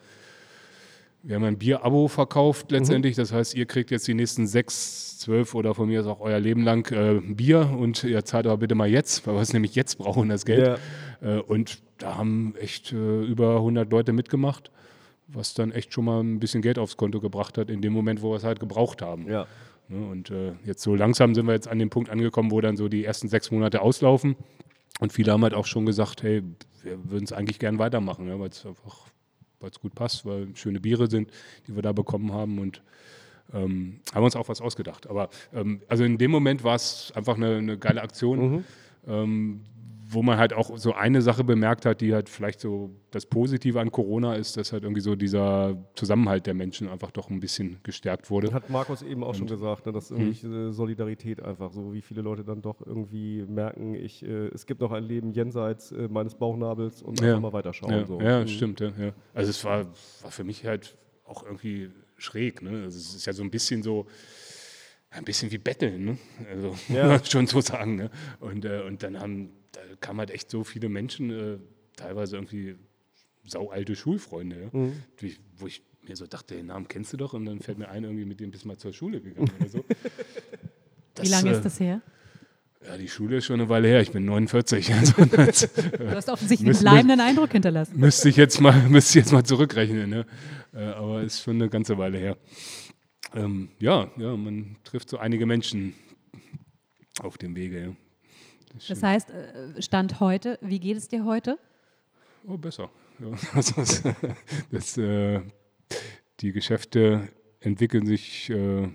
wir 1.23 1.35
haben 1.35 1.43
ein 1.43 1.57
Bier-Abo 1.57 2.07
verkauft 2.07 2.71
letztendlich. 2.71 3.15
Das 3.15 3.31
heißt, 3.31 3.53
ihr 3.53 3.65
kriegt 3.65 3.91
jetzt 3.91 4.07
die 4.07 4.13
nächsten 4.13 4.47
sechs, 4.47 5.19
zwölf 5.19 5.53
oder 5.53 5.75
von 5.75 5.87
mir 5.87 6.01
ist 6.01 6.07
auch 6.07 6.19
euer 6.19 6.39
Leben 6.39 6.63
lang 6.63 6.91
äh, 6.91 7.21
Bier 7.21 7.69
und 7.77 8.03
ihr 8.03 8.25
zahlt 8.25 8.47
aber 8.47 8.57
bitte 8.57 8.73
mal 8.73 8.89
jetzt, 8.89 9.27
weil 9.27 9.35
wir 9.35 9.41
es 9.41 9.53
nämlich 9.53 9.75
jetzt 9.75 9.99
brauchen, 9.99 10.29
das 10.29 10.45
Geld. 10.45 10.79
Äh, 11.21 11.37
und 11.37 11.83
da 11.99 12.17
haben 12.17 12.55
echt 12.59 12.91
äh, 12.91 13.23
über 13.23 13.57
100 13.57 13.91
Leute 13.91 14.13
mitgemacht, 14.13 14.71
was 15.33 15.53
dann 15.53 15.71
echt 15.71 15.93
schon 15.93 16.05
mal 16.05 16.21
ein 16.21 16.39
bisschen 16.39 16.61
Geld 16.61 16.79
aufs 16.79 16.97
Konto 16.97 17.19
gebracht 17.19 17.57
hat, 17.57 17.69
in 17.69 17.81
dem 17.81 17.93
Moment, 17.93 18.21
wo 18.21 18.31
wir 18.31 18.37
es 18.37 18.43
halt 18.43 18.59
gebraucht 18.59 19.01
haben. 19.01 19.29
Ja. 19.29 19.47
Ne, 19.87 20.07
und 20.07 20.29
äh, 20.31 20.53
jetzt 20.63 20.83
so 20.83 20.95
langsam 20.95 21.35
sind 21.35 21.47
wir 21.47 21.53
jetzt 21.53 21.67
an 21.67 21.79
dem 21.79 21.89
Punkt 21.89 22.09
angekommen, 22.09 22.51
wo 22.51 22.61
dann 22.61 22.77
so 22.77 22.87
die 22.87 23.03
ersten 23.03 23.27
sechs 23.27 23.51
Monate 23.51 23.81
auslaufen. 23.81 24.35
Und 24.99 25.13
viele 25.13 25.31
haben 25.31 25.43
halt 25.43 25.53
auch 25.53 25.65
schon 25.65 25.85
gesagt, 25.85 26.23
hey, 26.23 26.43
wir 26.83 27.11
würden 27.11 27.25
es 27.25 27.33
eigentlich 27.33 27.59
gern 27.59 27.79
weitermachen, 27.79 28.27
ja, 28.27 28.39
weil 28.39 28.49
es 28.49 28.65
einfach 28.65 29.11
weil 29.61 29.69
es 29.69 29.79
gut 29.79 29.95
passt, 29.95 30.25
weil 30.25 30.47
schöne 30.55 30.79
Biere 30.79 31.07
sind, 31.07 31.29
die 31.67 31.75
wir 31.75 31.81
da 31.81 31.91
bekommen 31.91 32.33
haben 32.33 32.59
und 32.59 32.81
ähm, 33.53 33.99
haben 34.13 34.23
uns 34.23 34.35
auch 34.35 34.49
was 34.49 34.61
ausgedacht. 34.61 35.07
Aber 35.07 35.29
ähm, 35.53 35.81
also 35.87 36.03
in 36.03 36.17
dem 36.17 36.31
Moment 36.31 36.63
war 36.63 36.75
es 36.75 37.11
einfach 37.15 37.35
eine, 37.35 37.57
eine 37.57 37.77
geile 37.77 38.01
Aktion, 38.01 38.65
ähm, 39.07 39.61
wo 40.13 40.21
man 40.23 40.37
halt 40.37 40.51
auch 40.53 40.77
so 40.77 40.93
eine 40.93 41.21
Sache 41.21 41.43
bemerkt 41.43 41.85
hat, 41.85 42.01
die 42.01 42.13
halt 42.13 42.27
vielleicht 42.27 42.59
so 42.59 42.91
das 43.11 43.25
Positive 43.25 43.79
an 43.79 43.91
Corona 43.91 44.35
ist, 44.35 44.57
dass 44.57 44.73
halt 44.73 44.83
irgendwie 44.83 45.01
so 45.01 45.15
dieser 45.15 45.77
Zusammenhalt 45.95 46.45
der 46.47 46.53
Menschen 46.53 46.89
einfach 46.89 47.11
doch 47.11 47.29
ein 47.29 47.39
bisschen 47.39 47.77
gestärkt 47.83 48.29
wurde. 48.29 48.51
Hat 48.53 48.69
Markus 48.69 49.01
eben 49.01 49.23
auch 49.23 49.35
schon 49.35 49.47
gesagt, 49.47 49.85
ne, 49.85 49.91
dass 49.93 50.11
irgendwie 50.11 50.47
äh, 50.47 50.71
Solidarität 50.71 51.41
einfach 51.41 51.71
so, 51.71 51.93
wie 51.93 52.01
viele 52.01 52.21
Leute 52.21 52.43
dann 52.43 52.61
doch 52.61 52.85
irgendwie 52.85 53.45
merken, 53.47 53.95
ich, 53.95 54.23
äh, 54.23 54.47
es 54.47 54.65
gibt 54.65 54.81
noch 54.81 54.91
ein 54.91 55.03
Leben 55.05 55.31
jenseits 55.31 55.91
äh, 55.91 56.07
meines 56.09 56.35
Bauchnabels 56.35 57.01
und 57.01 57.21
Ja. 57.21 57.29
einfach 57.29 57.41
mal 57.41 57.53
weiterschauen. 57.53 57.91
Ja, 57.91 58.05
so. 58.05 58.19
ja 58.19 58.41
Mhm. 58.41 58.47
stimmt. 58.47 58.79
Ja, 58.81 58.91
ja. 58.99 59.11
Also 59.33 59.49
es 59.49 59.63
war, 59.63 59.85
war 60.21 60.31
für 60.31 60.43
mich 60.43 60.65
halt 60.65 60.97
auch 61.25 61.45
irgendwie 61.45 61.89
schräg. 62.17 62.61
Ne? 62.61 62.71
Also 62.83 62.97
es 62.97 63.15
ist 63.15 63.25
ja 63.25 63.33
so 63.33 63.43
ein 63.43 63.49
bisschen 63.51 63.81
so, 63.81 64.07
ein 65.09 65.23
bisschen 65.25 65.51
wie 65.51 65.57
Betteln, 65.57 66.05
ne? 66.05 66.17
also 66.49 66.75
Ja. 66.89 67.23
schon 67.23 67.47
so 67.47 67.61
sagen. 67.61 67.95
Ne? 67.95 68.09
Und, 68.39 68.65
äh, 68.65 68.81
und 68.85 69.03
dann 69.03 69.19
haben, 69.19 69.49
da 69.71 69.81
kamen 69.99 70.19
halt 70.19 70.31
echt 70.31 70.49
so 70.49 70.63
viele 70.63 70.89
Menschen, 70.89 71.29
äh, 71.29 71.57
teilweise 71.95 72.37
irgendwie 72.37 72.75
saualte 73.45 73.95
Schulfreunde, 73.95 74.61
ja? 74.61 74.69
Mhm. 74.71 74.93
die, 75.21 75.37
wo 75.57 75.67
ich 75.67 75.83
mir 76.07 76.15
so 76.15 76.27
dachte, 76.27 76.55
den 76.55 76.67
Namen 76.67 76.87
kennst 76.87 77.13
du 77.13 77.17
doch 77.17 77.33
und 77.33 77.45
dann 77.45 77.59
fällt 77.59 77.77
mir 77.77 77.89
ein, 77.89 78.03
irgendwie 78.03 78.25
mit 78.25 78.39
dem 78.39 78.51
bist 78.51 78.63
du 78.63 78.67
mal 78.67 78.77
zur 78.77 78.93
Schule 78.93 79.21
gegangen 79.21 79.51
oder 79.59 79.69
so. 79.69 79.85
Wie 81.21 81.27
lange 81.27 81.51
äh, 81.51 81.53
ist 81.53 81.65
das 81.65 81.79
her? 81.79 82.01
Ja, 82.85 82.97
die 82.97 83.07
Schule 83.07 83.37
ist 83.37 83.45
schon 83.45 83.59
eine 83.59 83.69
Weile 83.69 83.87
her, 83.87 84.01
ich 84.01 84.11
bin 84.11 84.25
49. 84.25 84.91
Also 84.93 85.25
das, 85.25 85.69
Du 85.73 86.09
hast 86.09 86.29
offensichtlich 86.29 86.69
einen 86.69 86.79
bleibenden 86.79 87.19
Eindruck 87.19 87.51
hinterlassen. 87.51 87.99
Müsste 87.99 88.29
ich 88.29 88.37
jetzt 88.37 88.59
mal, 88.59 88.73
müsste 88.89 89.19
ich 89.19 89.25
jetzt 89.25 89.31
mal 89.31 89.43
zurückrechnen, 89.43 90.09
ne? 90.09 90.25
Äh, 90.73 90.85
aber 90.85 91.21
ist 91.21 91.43
schon 91.43 91.55
eine 91.55 91.69
ganze 91.69 91.97
Weile 91.97 92.17
her. 92.17 92.37
Ähm, 93.35 93.69
ja, 93.79 94.09
ja, 94.17 94.35
man 94.35 94.77
trifft 94.83 95.09
so 95.09 95.17
einige 95.17 95.45
Menschen 95.45 95.93
auf 97.21 97.37
dem 97.37 97.55
Wege. 97.55 97.81
Ja. 97.81 97.95
Das 98.87 99.03
heißt, 99.03 99.29
äh, 99.31 99.81
Stand 99.81 100.19
heute, 100.19 100.57
wie 100.61 100.79
geht 100.79 100.97
es 100.97 101.07
dir 101.07 101.25
heute? 101.25 101.57
Oh, 102.47 102.57
besser. 102.57 102.89
Also, 103.53 103.73
das, 103.81 104.03
das, 104.71 104.97
äh, 104.97 105.41
die 106.39 106.51
Geschäfte 106.51 107.29
entwickeln 107.59 108.05
sich, 108.05 108.49
äh, 108.49 108.87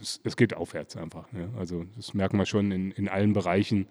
es, 0.00 0.20
es 0.24 0.36
geht 0.36 0.54
aufwärts 0.54 0.96
einfach. 0.96 1.30
Ja. 1.32 1.48
Also 1.58 1.84
das 1.96 2.14
merken 2.14 2.38
wir 2.38 2.46
schon 2.46 2.72
in, 2.72 2.90
in 2.92 3.08
allen 3.08 3.32
Bereichen. 3.32 3.86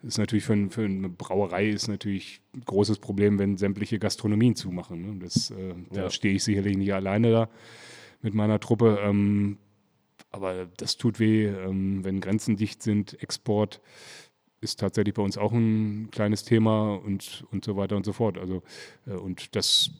Das 0.00 0.14
ist 0.14 0.18
natürlich 0.18 0.44
für, 0.44 0.70
für 0.70 0.84
eine 0.84 1.08
Brauerei 1.08 1.68
ist 1.68 1.88
natürlich 1.88 2.40
ein 2.54 2.60
großes 2.64 2.98
Problem, 2.98 3.38
wenn 3.38 3.56
sämtliche 3.56 3.98
Gastronomien 3.98 4.54
zumachen. 4.54 5.02
Ne. 5.18 5.18
Das, 5.24 5.50
äh, 5.50 5.74
Da 5.90 6.02
Ja. 6.02 6.10
stehe 6.10 6.34
ich 6.34 6.44
sicherlich 6.44 6.76
nicht 6.76 6.94
alleine 6.94 7.30
da 7.32 7.48
mit 8.22 8.34
meiner 8.34 8.60
Truppe. 8.60 8.98
Ähm, 9.02 9.58
aber 10.30 10.66
das 10.76 10.96
tut 10.96 11.18
weh, 11.20 11.46
ähm, 11.46 12.04
wenn 12.04 12.20
Grenzen 12.20 12.56
dicht 12.56 12.82
sind, 12.82 13.20
Export 13.22 13.80
ist 14.64 14.80
tatsächlich 14.80 15.14
bei 15.14 15.22
uns 15.22 15.38
auch 15.38 15.52
ein 15.52 16.10
kleines 16.10 16.44
Thema 16.44 16.94
und, 16.96 17.44
und 17.52 17.64
so 17.64 17.76
weiter 17.76 17.96
und 17.96 18.04
so 18.04 18.12
fort. 18.12 18.38
Also, 18.38 18.62
äh, 19.06 19.12
und 19.12 19.54
das 19.54 19.90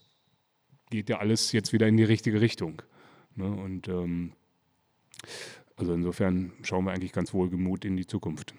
geht 0.90 1.08
ja 1.08 1.18
alles 1.18 1.52
jetzt 1.52 1.72
wieder 1.72 1.86
in 1.86 1.96
die 1.96 2.04
richtige 2.04 2.40
Richtung. 2.40 2.82
Ne? 3.36 3.46
Und 3.46 3.88
ähm, 3.88 4.32
also 5.76 5.92
insofern 5.92 6.52
schauen 6.62 6.84
wir 6.84 6.92
eigentlich 6.92 7.12
ganz 7.12 7.32
wohlgemut 7.34 7.84
in 7.84 7.96
die 7.96 8.06
Zukunft. 8.06 8.54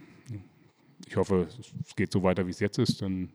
Ich 1.08 1.18
hoffe, 1.18 1.48
es 1.82 1.96
geht 1.96 2.12
so 2.12 2.24
weiter, 2.24 2.46
wie 2.48 2.52
es 2.52 2.60
jetzt 2.60 2.78
ist, 2.78 3.02
dann, 3.02 3.30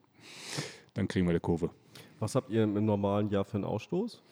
dann 0.95 1.09
kriegen 1.09 1.27
wir 1.27 1.35
die 1.35 1.41
Kurve. 1.41 1.71
Was 2.19 2.35
habt 2.35 2.51
ihr 2.51 2.65
im 2.65 2.85
normalen 2.85 3.31
Jahr 3.31 3.45
für 3.45 3.57
einen 3.57 3.65
Ausstoß? 3.65 4.23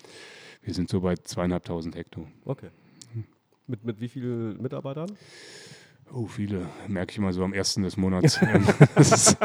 Wir 0.62 0.74
sind 0.74 0.90
so 0.90 1.00
bei 1.00 1.14
zweieinhalbtausend 1.14 1.94
Hektar. 1.94 2.26
Okay. 2.44 2.70
Mit, 3.66 3.84
mit 3.84 4.00
wie 4.00 4.08
vielen 4.08 4.60
Mitarbeitern? 4.60 5.10
Oh, 6.12 6.26
viele, 6.26 6.66
merke 6.86 7.12
ich 7.12 7.18
immer 7.18 7.32
so 7.32 7.44
am 7.44 7.52
ersten 7.52 7.82
des 7.82 7.98
Monats. 7.98 8.40
Ist, 8.96 9.36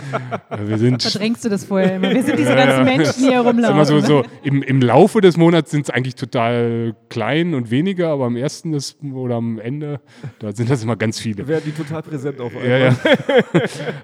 äh, 0.50 0.68
wir 0.68 0.78
sind 0.78 1.02
Verdrängst 1.02 1.44
du 1.44 1.50
das 1.50 1.66
vorher 1.66 1.98
immer? 1.98 2.10
Wir 2.10 2.24
sind 2.24 2.40
diese 2.40 2.56
ganzen 2.56 2.86
Menschen, 2.86 3.22
die 3.22 3.30
hier 3.30 3.42
rumlaufen. 3.42 3.76
mal 3.76 3.86
so, 3.86 4.00
so 4.00 4.24
im, 4.44 4.64
im 4.64 4.82
Laufe 4.82 5.20
des 5.20 5.36
Monats 5.36 5.72
sind 5.72 5.84
es 5.84 5.90
eigentlich 5.90 6.16
total 6.16 6.96
klein 7.10 7.54
und 7.54 7.70
weniger, 7.70 8.10
aber 8.10 8.26
am 8.26 8.38
ersten 8.38 8.72
des, 8.72 8.98
oder 9.02 9.36
am 9.36 9.60
Ende, 9.60 10.00
da 10.40 10.54
sind 10.54 10.70
das 10.70 10.84
immer 10.84 10.96
ganz 10.96 11.20
viele. 11.20 11.48
Werden 11.48 11.64
die 11.66 11.72
total 11.72 12.02
präsent 12.02 12.40
auf 12.40 12.56
einmal? 12.56 12.70
Ja, 12.70 12.96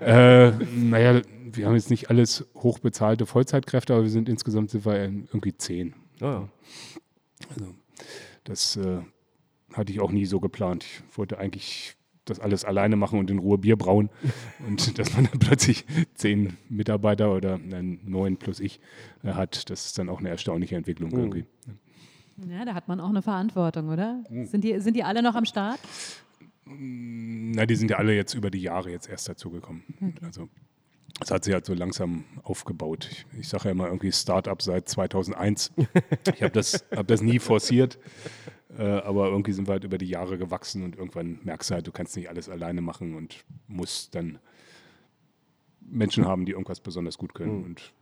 ja. 0.01 0.47
äh, 0.47 0.53
naja, 0.75 1.21
wir 1.51 1.65
haben 1.65 1.75
jetzt 1.75 1.89
nicht 1.89 2.09
alles 2.09 2.45
hochbezahlte 2.55 3.25
Vollzeitkräfte, 3.25 3.93
aber 3.93 4.03
wir 4.03 4.11
sind 4.11 4.27
insgesamt 4.27 4.71
sind 4.71 4.85
wir 4.85 4.95
irgendwie 4.97 5.55
zehn. 5.55 5.95
Ah, 6.19 6.25
ja. 6.25 6.49
Also 7.49 7.73
das 8.43 8.75
äh, 8.75 8.99
hatte 9.73 9.93
ich 9.93 10.01
auch 10.01 10.11
nie 10.11 10.25
so 10.25 10.39
geplant. 10.39 10.83
Ich 10.83 11.17
wollte 11.17 11.37
eigentlich 11.37 11.95
das 12.29 12.39
alles 12.39 12.65
alleine 12.65 12.95
machen 12.95 13.19
und 13.19 13.29
in 13.29 13.39
Ruhe 13.39 13.57
Bier 13.57 13.75
brauen. 13.75 14.09
Und 14.67 14.97
dass 14.99 15.13
man 15.13 15.25
dann 15.25 15.39
plötzlich 15.39 15.85
zehn 16.13 16.57
Mitarbeiter 16.69 17.33
oder 17.33 17.57
neun 17.57 18.37
plus 18.37 18.59
ich 18.59 18.79
äh, 19.23 19.33
hat, 19.33 19.69
das 19.69 19.87
ist 19.87 19.97
dann 19.97 20.09
auch 20.09 20.19
eine 20.19 20.29
erstaunliche 20.29 20.75
Entwicklung 20.75 21.11
irgendwie. 21.11 21.45
Ja, 22.47 22.63
da 22.63 22.73
hat 22.73 22.87
man 22.87 22.99
auch 22.99 23.09
eine 23.09 23.21
Verantwortung, 23.21 23.89
oder? 23.89 24.23
Hm. 24.29 24.45
Sind 24.45 24.63
die, 24.63 24.79
sind 24.79 24.95
die 24.95 25.03
alle 25.03 25.21
noch 25.21 25.35
am 25.35 25.45
Start? 25.45 25.79
Na, 26.65 27.65
die 27.65 27.75
sind 27.75 27.91
ja 27.91 27.97
alle 27.97 28.15
jetzt 28.15 28.33
über 28.33 28.51
die 28.51 28.61
Jahre 28.61 28.91
jetzt 28.91 29.09
erst 29.09 29.27
dazugekommen. 29.27 29.83
Also 30.23 30.47
es 31.21 31.31
hat 31.31 31.43
sich 31.43 31.53
halt 31.53 31.65
so 31.65 31.73
langsam 31.73 32.23
aufgebaut. 32.43 33.09
Ich, 33.11 33.25
ich 33.39 33.49
sage 33.49 33.65
ja 33.65 33.71
immer 33.71 33.87
irgendwie 33.87 34.11
Startup 34.11 34.61
seit 34.61 34.87
2001. 34.87 35.71
Ich 36.35 36.43
habe 36.43 36.51
das, 36.51 36.85
hab 36.95 37.07
das 37.07 37.21
nie 37.21 37.39
forciert. 37.39 37.99
Äh, 38.77 38.83
aber 38.83 39.27
irgendwie 39.29 39.51
sind 39.51 39.67
wir 39.67 39.73
halt 39.73 39.83
über 39.83 39.97
die 39.97 40.07
Jahre 40.07 40.37
gewachsen 40.37 40.83
und 40.83 40.95
irgendwann 40.95 41.39
merkst 41.43 41.69
du 41.69 41.75
halt, 41.75 41.87
du 41.87 41.91
kannst 41.91 42.15
nicht 42.15 42.29
alles 42.29 42.49
alleine 42.49 42.81
machen 42.81 43.15
und 43.15 43.43
musst 43.67 44.13
dann 44.15 44.39
Menschen 45.81 46.25
haben, 46.25 46.45
die 46.45 46.51
irgendwas 46.51 46.79
besonders 46.79 47.17
gut 47.17 47.33
können. 47.33 47.63
Und 47.63 47.93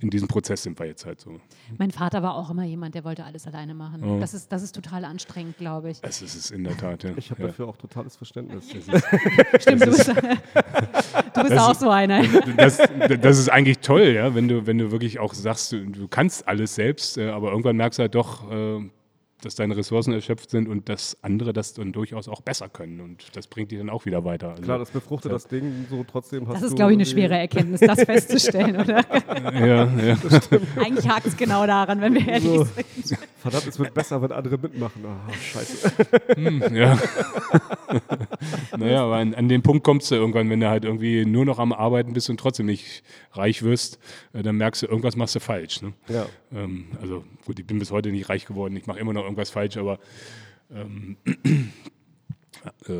in 0.00 0.10
diesem 0.10 0.26
Prozess 0.26 0.62
sind 0.62 0.78
wir 0.78 0.86
jetzt 0.86 1.06
halt 1.06 1.20
so. 1.20 1.40
Mein 1.78 1.90
Vater 1.90 2.22
war 2.22 2.34
auch 2.34 2.50
immer 2.50 2.64
jemand, 2.64 2.94
der 2.94 3.04
wollte 3.04 3.24
alles 3.24 3.46
alleine 3.46 3.74
machen. 3.74 4.02
Oh. 4.02 4.18
Das, 4.18 4.34
ist, 4.34 4.50
das 4.50 4.62
ist 4.62 4.74
total 4.74 5.04
anstrengend, 5.04 5.56
glaube 5.56 5.90
ich. 5.90 5.98
Es 6.02 6.20
ist 6.20 6.34
es 6.34 6.50
in 6.50 6.64
der 6.64 6.76
Tat, 6.76 7.04
ja. 7.04 7.10
Ich 7.16 7.30
habe 7.30 7.42
ja. 7.42 7.46
dafür 7.48 7.68
auch 7.68 7.76
totales 7.76 8.16
Verständnis. 8.16 8.70
Stimmt, 9.60 9.82
du 9.82 9.90
bist, 9.90 10.08
du 10.08 11.42
bist 11.42 11.58
auch 11.58 11.74
so 11.74 11.90
einer. 11.90 12.24
das, 12.56 12.78
das 13.20 13.38
ist 13.38 13.50
eigentlich 13.50 13.78
toll, 13.78 14.08
ja, 14.08 14.34
wenn 14.34 14.48
du, 14.48 14.66
wenn 14.66 14.78
du 14.78 14.90
wirklich 14.90 15.20
auch 15.20 15.32
sagst, 15.32 15.72
du, 15.72 15.86
du 15.86 16.08
kannst 16.08 16.48
alles 16.48 16.74
selbst, 16.74 17.16
äh, 17.16 17.28
aber 17.28 17.50
irgendwann 17.50 17.76
merkst 17.76 17.98
du 17.98 18.02
halt 18.02 18.14
doch, 18.14 18.50
äh, 18.50 18.90
dass 19.44 19.54
deine 19.54 19.76
Ressourcen 19.76 20.12
erschöpft 20.12 20.50
sind 20.50 20.68
und 20.68 20.88
dass 20.88 21.16
andere 21.22 21.52
das 21.52 21.74
dann 21.74 21.92
durchaus 21.92 22.28
auch 22.28 22.40
besser 22.40 22.68
können. 22.68 23.00
Und 23.00 23.36
das 23.36 23.46
bringt 23.46 23.70
die 23.70 23.76
dann 23.76 23.90
auch 23.90 24.04
wieder 24.06 24.24
weiter. 24.24 24.50
Also, 24.50 24.62
Klar, 24.62 24.78
das 24.78 24.90
befruchtet 24.90 25.32
das 25.32 25.46
Ding 25.46 25.86
so 25.90 26.04
trotzdem. 26.04 26.46
Hast 26.48 26.56
Das 26.56 26.70
ist, 26.70 26.76
glaube 26.76 26.92
ich, 26.92 26.96
eine 26.98 27.06
schwere 27.06 27.36
Erkenntnis, 27.36 27.80
das 27.80 28.02
festzustellen, 28.02 28.76
oder? 28.76 29.04
ja, 29.54 29.84
ja. 29.84 30.16
Eigentlich 30.76 31.08
hakt 31.08 31.26
es 31.26 31.36
genau 31.36 31.66
daran, 31.66 32.00
wenn 32.00 32.14
wir 32.14 32.26
ehrlich 32.26 32.44
So. 32.44 32.64
sind. 32.64 33.18
Verdammt, 33.38 33.66
es 33.66 33.78
wird 33.78 33.92
besser, 33.92 34.22
wenn 34.22 34.32
andere 34.32 34.56
mitmachen. 34.56 35.04
Ah, 35.04 35.32
scheiße. 35.32 35.92
ja. 36.72 36.98
naja, 38.78 39.04
aber 39.04 39.16
an, 39.16 39.34
an 39.34 39.48
den 39.48 39.62
Punkt 39.62 39.84
kommst 39.84 40.10
du 40.10 40.14
irgendwann, 40.14 40.48
wenn 40.50 40.60
du 40.60 40.68
halt 40.68 40.84
irgendwie 40.84 41.24
nur 41.26 41.44
noch 41.44 41.58
am 41.58 41.72
Arbeiten 41.72 42.12
bist 42.14 42.30
und 42.30 42.38
trotzdem 42.40 42.66
nicht 42.66 43.02
reich 43.32 43.62
wirst, 43.62 43.98
äh, 44.32 44.42
dann 44.42 44.56
merkst 44.56 44.82
du, 44.82 44.86
irgendwas 44.86 45.16
machst 45.16 45.34
du 45.34 45.40
falsch. 45.40 45.82
Ne? 45.82 45.92
Ja. 46.08 46.26
Ähm, 46.54 46.86
also 47.00 47.24
gut, 47.44 47.58
ich 47.58 47.66
bin 47.66 47.78
bis 47.78 47.90
heute 47.90 48.10
nicht 48.10 48.28
reich 48.28 48.46
geworden, 48.46 48.76
ich 48.76 48.86
mache 48.86 48.98
immer 48.98 49.12
noch 49.12 49.24
irgendwas 49.24 49.33
falsch, 49.50 49.76
aber 49.76 49.98
ähm, 50.74 51.16
äh, 52.88 52.92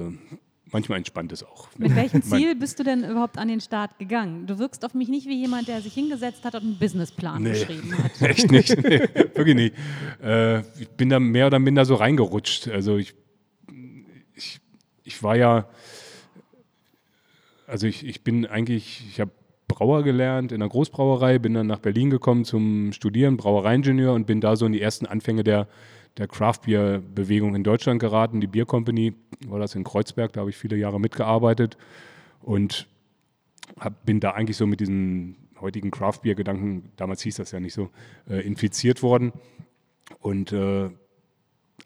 manchmal 0.71 0.99
entspannt 0.99 1.33
es 1.33 1.43
auch. 1.43 1.69
Mit 1.79 1.95
welchem 1.97 2.23
Ziel 2.23 2.55
bist 2.57 2.79
du 2.79 2.85
denn 2.85 3.05
überhaupt 3.05 3.39
an 3.39 3.49
den 3.49 3.61
Start 3.61 3.99
gegangen? 3.99 4.47
Du 4.47 4.59
wirkst 4.59 4.85
auf 4.85 4.95
mich 4.95 5.09
nicht 5.09 5.27
wie 5.29 5.41
jemand, 5.41 5.69
der 5.69 5.81
sich 5.81 5.95
hingesetzt 5.95 6.45
hat 6.45 6.55
und 6.55 6.63
einen 6.63 6.79
Businessplan 6.79 7.43
Nee. 7.43 7.51
geschrieben 7.51 7.97
hat. 8.03 8.21
Echt 8.23 8.51
nicht, 8.51 8.77
nee, 8.83 9.01
wirklich 9.35 9.55
nicht. 9.55 9.75
Äh, 10.23 10.61
ich 10.81 10.89
bin 10.97 11.09
da 11.09 11.21
mehr 11.21 11.47
oder 11.47 11.59
minder 11.59 11.85
so 11.85 11.95
reingerutscht. 11.95 12.69
Also 12.69 12.97
ich, 12.97 13.15
ich, 14.35 14.61
ich 15.05 15.23
war 15.23 15.37
ja, 15.37 15.69
also 17.67 17.87
ich, 17.87 18.05
ich 18.07 18.23
bin 18.23 18.47
eigentlich, 18.47 19.05
ich 19.09 19.21
habe 19.21 19.31
Brauer 19.67 20.03
gelernt 20.03 20.53
in 20.53 20.61
der 20.61 20.69
Großbrauerei, 20.69 21.39
bin 21.39 21.55
dann 21.55 21.67
nach 21.67 21.79
Berlin 21.79 22.11
gekommen 22.11 22.45
zum 22.45 22.93
Studieren, 22.93 23.37
Brauereiingenieur 23.39 24.13
und 24.13 24.27
bin 24.27 24.41
da 24.41 24.57
so 24.57 24.67
in 24.67 24.73
die 24.73 24.81
ersten 24.81 25.07
Anfänge 25.07 25.43
der, 25.43 25.67
der 26.17 26.29
Craft-Bier-Bewegung 26.29 27.55
in 27.55 27.65
Deutschland 27.65 28.01
geraten. 28.01 28.41
Die 28.41 28.47
Bier 28.47 28.67
Company 28.67 29.15
war 29.47 29.59
das 29.59 29.75
in 29.75 29.85
Kreuzberg, 29.85 30.33
da 30.33 30.41
habe 30.41 30.51
ich 30.51 30.57
viele 30.57 30.77
Jahre 30.77 31.01
mitgearbeitet 31.01 31.77
und 32.41 32.87
hab, 33.79 34.05
bin 34.05 34.21
da 34.21 34.31
eigentlich 34.33 34.57
so 34.57 34.67
mit 34.67 34.81
diesen 34.81 35.37
heutigen 35.61 35.91
Craft-Bier-Gedanken, 35.91 36.91
damals 36.97 37.23
hieß 37.23 37.37
das 37.37 37.51
ja 37.51 37.61
nicht 37.61 37.75
so, 37.75 37.91
äh, 38.29 38.47
infiziert 38.47 39.03
worden 39.03 39.33
und 40.21 40.53
äh, 40.53 40.91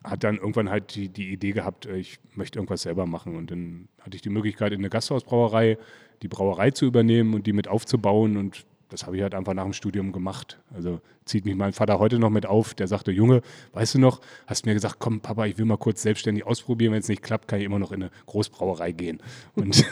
hat 0.04 0.24
dann 0.24 0.36
irgendwann 0.36 0.70
halt 0.70 0.94
die, 0.94 1.08
die 1.08 1.32
Idee 1.32 1.52
gehabt, 1.52 1.86
äh, 1.86 1.96
ich 1.96 2.18
möchte 2.34 2.58
irgendwas 2.58 2.82
selber 2.82 3.06
machen. 3.06 3.36
Und 3.36 3.50
dann 3.50 3.88
hatte 4.00 4.16
ich 4.16 4.22
die 4.22 4.30
Möglichkeit, 4.30 4.72
in 4.72 4.80
eine 4.80 4.90
Gasthausbrauerei 4.90 5.78
die 6.22 6.28
Brauerei 6.28 6.70
zu 6.70 6.84
übernehmen 6.86 7.34
und 7.34 7.46
die 7.46 7.52
mit 7.52 7.68
aufzubauen. 7.68 8.36
Und 8.36 8.66
das 8.88 9.04
habe 9.04 9.16
ich 9.16 9.22
halt 9.22 9.34
einfach 9.34 9.52
nach 9.54 9.64
dem 9.64 9.74
Studium 9.74 10.12
gemacht. 10.12 10.58
Also 10.72 11.00
zieht 11.26 11.44
mich 11.44 11.54
mein 11.54 11.72
Vater 11.72 11.98
heute 11.98 12.18
noch 12.18 12.30
mit 12.30 12.46
auf. 12.46 12.74
Der 12.74 12.86
sagte, 12.86 13.12
Junge, 13.12 13.42
weißt 13.72 13.96
du 13.96 13.98
noch, 13.98 14.20
hast 14.46 14.64
mir 14.64 14.74
gesagt, 14.74 14.96
komm 14.98 15.20
Papa, 15.20 15.44
ich 15.46 15.58
will 15.58 15.66
mal 15.66 15.76
kurz 15.76 16.02
selbstständig 16.02 16.46
ausprobieren. 16.46 16.92
Wenn 16.92 17.00
es 17.00 17.08
nicht 17.08 17.22
klappt, 17.22 17.48
kann 17.48 17.58
ich 17.58 17.66
immer 17.66 17.78
noch 17.78 17.92
in 17.92 18.02
eine 18.02 18.10
Großbrauerei 18.26 18.92
gehen. 18.92 19.20
Und 19.54 19.84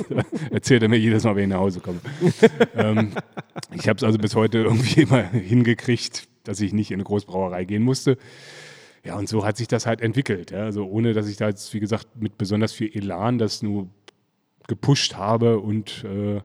erzählt 0.50 0.82
er 0.82 0.88
mir 0.88 0.98
jedes 0.98 1.22
Mal, 1.24 1.36
wenn 1.36 1.44
ich 1.44 1.48
nach 1.50 1.60
Hause 1.60 1.80
komme. 1.80 2.00
ähm, 2.74 3.12
ich 3.72 3.88
habe 3.88 3.98
es 3.98 4.02
also 4.02 4.18
bis 4.18 4.34
heute 4.34 4.58
irgendwie 4.58 5.02
immer 5.02 5.22
hingekriegt, 5.22 6.28
dass 6.42 6.60
ich 6.60 6.72
nicht 6.72 6.90
in 6.90 6.96
eine 6.96 7.04
Großbrauerei 7.04 7.64
gehen 7.64 7.84
musste. 7.84 8.18
Ja, 9.04 9.16
und 9.16 9.28
so 9.28 9.44
hat 9.44 9.56
sich 9.56 9.68
das 9.68 9.86
halt 9.86 10.00
entwickelt. 10.00 10.50
Ja. 10.50 10.64
Also 10.64 10.86
ohne, 10.86 11.12
dass 11.12 11.28
ich 11.28 11.36
da 11.36 11.48
jetzt, 11.48 11.72
wie 11.72 11.80
gesagt, 11.80 12.08
mit 12.16 12.36
besonders 12.36 12.72
viel 12.72 12.90
Elan 12.92 13.38
das 13.38 13.62
nur 13.62 13.88
gepusht 14.66 15.16
habe 15.16 15.58
und 15.58 16.04
äh, 16.04 16.40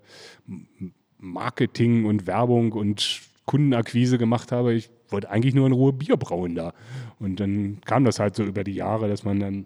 Marketing 1.25 2.05
und 2.05 2.27
Werbung 2.27 2.71
und 2.71 3.21
Kundenakquise 3.45 4.17
gemacht 4.17 4.51
habe. 4.51 4.73
Ich 4.73 4.89
wollte 5.09 5.29
eigentlich 5.29 5.53
nur 5.53 5.67
in 5.67 5.73
Ruhe 5.73 5.93
Bier 5.93 6.17
brauen 6.17 6.55
da. 6.55 6.73
Und 7.19 7.39
dann 7.39 7.81
kam 7.85 8.05
das 8.05 8.19
halt 8.19 8.35
so 8.35 8.43
über 8.43 8.63
die 8.63 8.73
Jahre, 8.73 9.07
dass 9.07 9.23
man 9.23 9.39
dann 9.39 9.65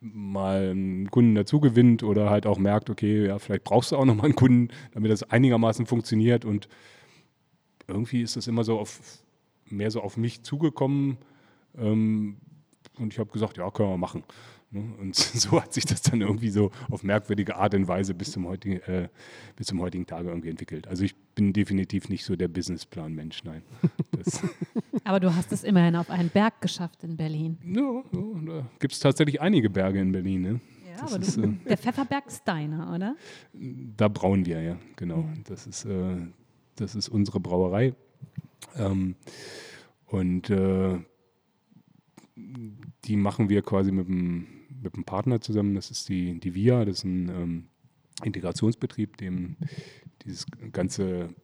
mal 0.00 0.70
einen 0.70 1.10
Kunden 1.10 1.34
dazu 1.34 1.60
gewinnt 1.60 2.02
oder 2.02 2.30
halt 2.30 2.46
auch 2.46 2.58
merkt, 2.58 2.90
okay, 2.90 3.26
ja, 3.26 3.38
vielleicht 3.38 3.64
brauchst 3.64 3.92
du 3.92 3.96
auch 3.96 4.04
noch 4.04 4.14
mal 4.14 4.24
einen 4.24 4.36
Kunden, 4.36 4.68
damit 4.92 5.10
das 5.10 5.22
einigermaßen 5.24 5.86
funktioniert. 5.86 6.44
Und 6.44 6.68
irgendwie 7.88 8.22
ist 8.22 8.36
das 8.36 8.46
immer 8.46 8.64
so 8.64 8.78
auf 8.78 9.00
mehr 9.68 9.90
so 9.90 10.00
auf 10.00 10.16
mich 10.16 10.42
zugekommen. 10.42 11.18
Ähm, 11.76 12.36
und 12.98 13.12
ich 13.12 13.18
habe 13.18 13.30
gesagt, 13.30 13.58
ja, 13.58 13.70
können 13.70 13.90
wir 13.90 13.98
machen. 13.98 14.22
Ne? 14.70 14.94
Und 15.00 15.14
so 15.16 15.60
hat 15.60 15.72
sich 15.72 15.84
das 15.84 16.02
dann 16.02 16.20
irgendwie 16.20 16.50
so 16.50 16.70
auf 16.90 17.02
merkwürdige 17.02 17.56
Art 17.56 17.74
und 17.74 17.88
Weise 17.88 18.14
bis 18.14 18.32
zum 18.32 18.46
heutigen, 18.46 18.80
äh, 18.82 19.08
bis 19.56 19.68
zum 19.68 19.80
heutigen 19.80 20.06
Tage 20.06 20.28
irgendwie 20.28 20.50
entwickelt. 20.50 20.88
Also 20.88 21.04
ich 21.04 21.14
bin 21.34 21.52
definitiv 21.52 22.08
nicht 22.08 22.24
so 22.24 22.36
der 22.36 22.48
Businessplan-Mensch, 22.48 23.44
nein. 23.44 23.62
Aber 25.04 25.20
du 25.20 25.34
hast 25.34 25.52
es 25.52 25.62
immerhin 25.64 25.96
auf 25.96 26.10
einen 26.10 26.30
Berg 26.30 26.60
geschafft 26.60 27.04
in 27.04 27.16
Berlin. 27.16 27.58
ja, 27.64 28.02
ja, 28.12 28.40
da 28.44 28.66
gibt 28.78 28.92
es 28.92 29.00
tatsächlich 29.00 29.40
einige 29.40 29.70
Berge 29.70 30.00
in 30.00 30.12
Berlin. 30.12 30.42
Ne? 30.42 30.60
Ja, 30.84 31.02
Das 31.02 31.14
aber 31.14 31.22
ist, 31.22 31.36
du, 31.36 31.42
äh, 31.42 31.54
der 31.68 31.78
Pfefferberg 31.78 32.26
ist 32.26 32.42
deiner, 32.46 32.92
oder? 32.94 33.16
Da 33.52 34.08
brauen 34.08 34.44
wir, 34.46 34.60
ja, 34.62 34.78
genau. 34.96 35.28
Das, 35.44 35.66
ist, 35.66 35.84
äh, 35.84 36.16
das 36.76 36.94
ist 36.94 37.08
unsere 37.08 37.38
Brauerei. 37.38 37.94
Ähm, 38.76 39.14
und 40.06 40.50
äh, 40.50 40.98
die 43.04 43.16
machen 43.16 43.48
wir 43.48 43.62
quasi 43.62 43.92
mit 43.92 44.08
einem, 44.08 44.46
mit 44.86 44.94
einem 44.94 45.04
Partner 45.04 45.40
zusammen. 45.40 45.74
Das 45.74 45.90
ist 45.90 46.08
die, 46.08 46.38
die 46.38 46.54
VIA, 46.54 46.84
das 46.84 46.98
ist 46.98 47.04
ein 47.04 47.28
ähm, 47.28 47.68
Integrationsbetrieb, 48.24 49.16
dem 49.16 49.56
dieses 50.24 50.46
ganze 50.72 51.34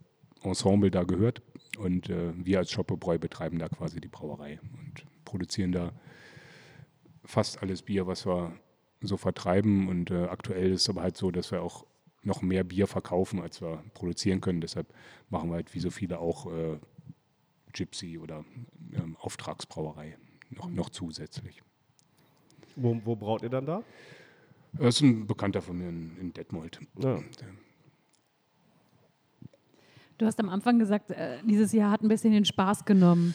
Ensemble 0.42 0.90
da 0.90 1.02
gehört. 1.05 1.42
Und 1.78 2.09
äh, 2.09 2.33
wir 2.37 2.59
als 2.59 2.70
Shopperbräu 2.70 3.18
betreiben 3.18 3.59
da 3.59 3.68
quasi 3.68 4.00
die 4.00 4.09
Brauerei 4.09 4.61
und 4.62 5.05
produzieren 5.24 5.72
da 5.72 5.92
fast 7.24 7.62
alles 7.62 7.83
Bier, 7.83 8.07
was 8.07 8.26
wir 8.26 8.52
so 9.00 9.16
vertreiben. 9.16 9.88
Und 9.88 10.11
äh, 10.11 10.24
aktuell 10.24 10.72
ist 10.72 10.83
es 10.83 10.88
aber 10.88 11.02
halt 11.02 11.16
so, 11.16 11.31
dass 11.31 11.50
wir 11.50 11.62
auch 11.62 11.87
noch 12.22 12.42
mehr 12.42 12.62
Bier 12.62 12.87
verkaufen, 12.87 13.40
als 13.40 13.61
wir 13.61 13.83
produzieren 13.94 14.40
können. 14.40 14.61
Deshalb 14.61 14.92
machen 15.28 15.50
wir 15.50 15.57
halt 15.57 15.74
wie 15.74 15.81
so 15.81 15.90
viele 15.90 16.18
auch 16.20 16.46
äh, 16.52 16.78
Gypsy 17.72 18.18
oder 18.18 18.44
ähm, 18.92 19.16
Auftragsbrauerei 19.18 20.16
noch, 20.50 20.68
noch 20.68 20.90
zusätzlich. 20.90 21.62
Wo, 22.76 23.00
wo 23.04 23.16
braut 23.16 23.42
ihr 23.42 23.50
dann 23.50 23.66
da? 23.66 23.82
Das 24.74 24.96
ist 24.96 25.00
ein 25.02 25.26
Bekannter 25.26 25.61
von 25.61 25.76
mir 25.76 25.88
in, 25.88 26.16
in 26.18 26.32
Detmold. 26.32 26.80
Ja. 26.98 27.18
Du 30.18 30.26
hast 30.26 30.38
am 30.40 30.48
Anfang 30.48 30.78
gesagt, 30.78 31.11
äh, 31.11 31.38
dieses 31.44 31.72
Jahr 31.72 31.90
hat 31.90 32.02
ein 32.02 32.08
bisschen 32.08 32.32
den 32.32 32.44
Spaß 32.44 32.85
genommen. 32.85 33.35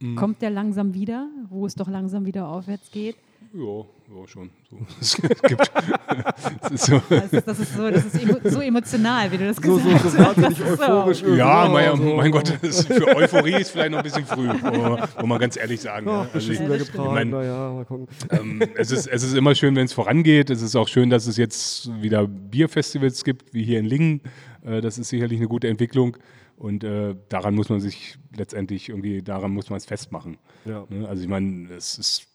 Mhm. 0.00 0.16
Kommt 0.16 0.42
der 0.42 0.50
langsam 0.50 0.94
wieder, 0.94 1.28
wo 1.48 1.66
es 1.66 1.74
doch 1.74 1.88
langsam 1.88 2.26
wieder 2.26 2.48
aufwärts 2.48 2.90
geht? 2.90 3.16
Ja, 3.52 3.84
ja, 4.20 4.28
schon. 4.28 4.50
So. 4.70 4.76
Es 5.00 5.16
gibt, 5.16 5.70
es 6.62 6.70
ist 6.70 6.86
so. 6.86 7.02
Das 7.08 7.32
ist, 7.32 7.46
das 7.48 7.58
ist, 7.60 7.74
so, 7.74 7.90
das 7.90 8.04
ist 8.04 8.22
emo 8.22 8.36
so 8.44 8.60
emotional, 8.60 9.30
wie 9.32 9.38
du 9.38 9.46
das 9.46 9.56
So, 9.56 9.76
gesagt 9.76 10.02
so, 10.02 10.08
so 10.10 10.18
hast. 10.18 10.38
Das 10.38 10.56
so. 10.58 10.64
euphorisch. 10.64 11.22
irgendwie. 11.22 11.38
Ja, 11.38 11.68
mein, 11.68 11.96
so. 11.96 12.16
mein 12.16 12.30
Gott, 12.32 12.48
für 12.48 13.16
Euphorie 13.16 13.60
ist 13.60 13.70
vielleicht 13.70 13.90
noch 13.90 13.98
ein 13.98 14.04
bisschen 14.04 14.26
früh, 14.26 14.46
muss 14.46 15.26
man- 15.26 15.38
ganz 15.38 15.56
ehrlich 15.56 15.80
sagen. 15.80 16.06
ja. 16.06 16.12
Oh, 16.12 16.26
Also 16.32 16.52
ich, 16.52 16.58
beschissen 16.58 16.64
Ja, 16.66 16.70
wir 16.70 16.78
das 16.78 16.92
gebraten, 16.92 17.16
stimmt. 17.16 17.32
naja, 17.32 17.72
mal 17.72 17.84
gucken. 17.84 18.08
ähm, 18.30 18.62
es, 18.76 18.90
ist, 18.90 19.06
es 19.06 19.22
ist 19.22 19.34
immer 19.34 19.54
schön, 19.54 19.74
wenn 19.76 19.84
es 19.86 19.92
vorangeht. 19.92 20.50
Es 20.50 20.62
ist 20.62 20.76
auch 20.76 20.88
schön, 20.88 21.10
dass 21.10 21.26
es 21.26 21.36
jetzt 21.36 21.90
wieder 22.02 22.26
Bierfestivals 22.26 23.24
gibt, 23.24 23.52
wie 23.54 23.64
hier 23.64 23.78
in 23.78 23.86
Lingen. 23.86 24.20
Äh, 24.64 24.80
das 24.80 24.98
ist 24.98 25.08
sicherlich 25.08 25.38
eine 25.38 25.48
gute 25.48 25.68
Entwicklung. 25.68 26.16
Und 26.56 26.84
äh, 26.84 27.16
daran 27.28 27.54
muss 27.54 27.68
man 27.70 27.80
sich 27.80 28.16
letztendlich 28.36 28.88
irgendwie, 28.90 29.20
daran 29.22 29.50
muss 29.50 29.68
man 29.70 29.78
es 29.78 29.84
festmachen. 29.86 30.38
Ja. 30.64 30.84
Ne? 30.90 31.08
Also 31.08 31.22
ich 31.22 31.28
meine, 31.28 31.72
es 31.74 31.98
ist, 31.98 32.26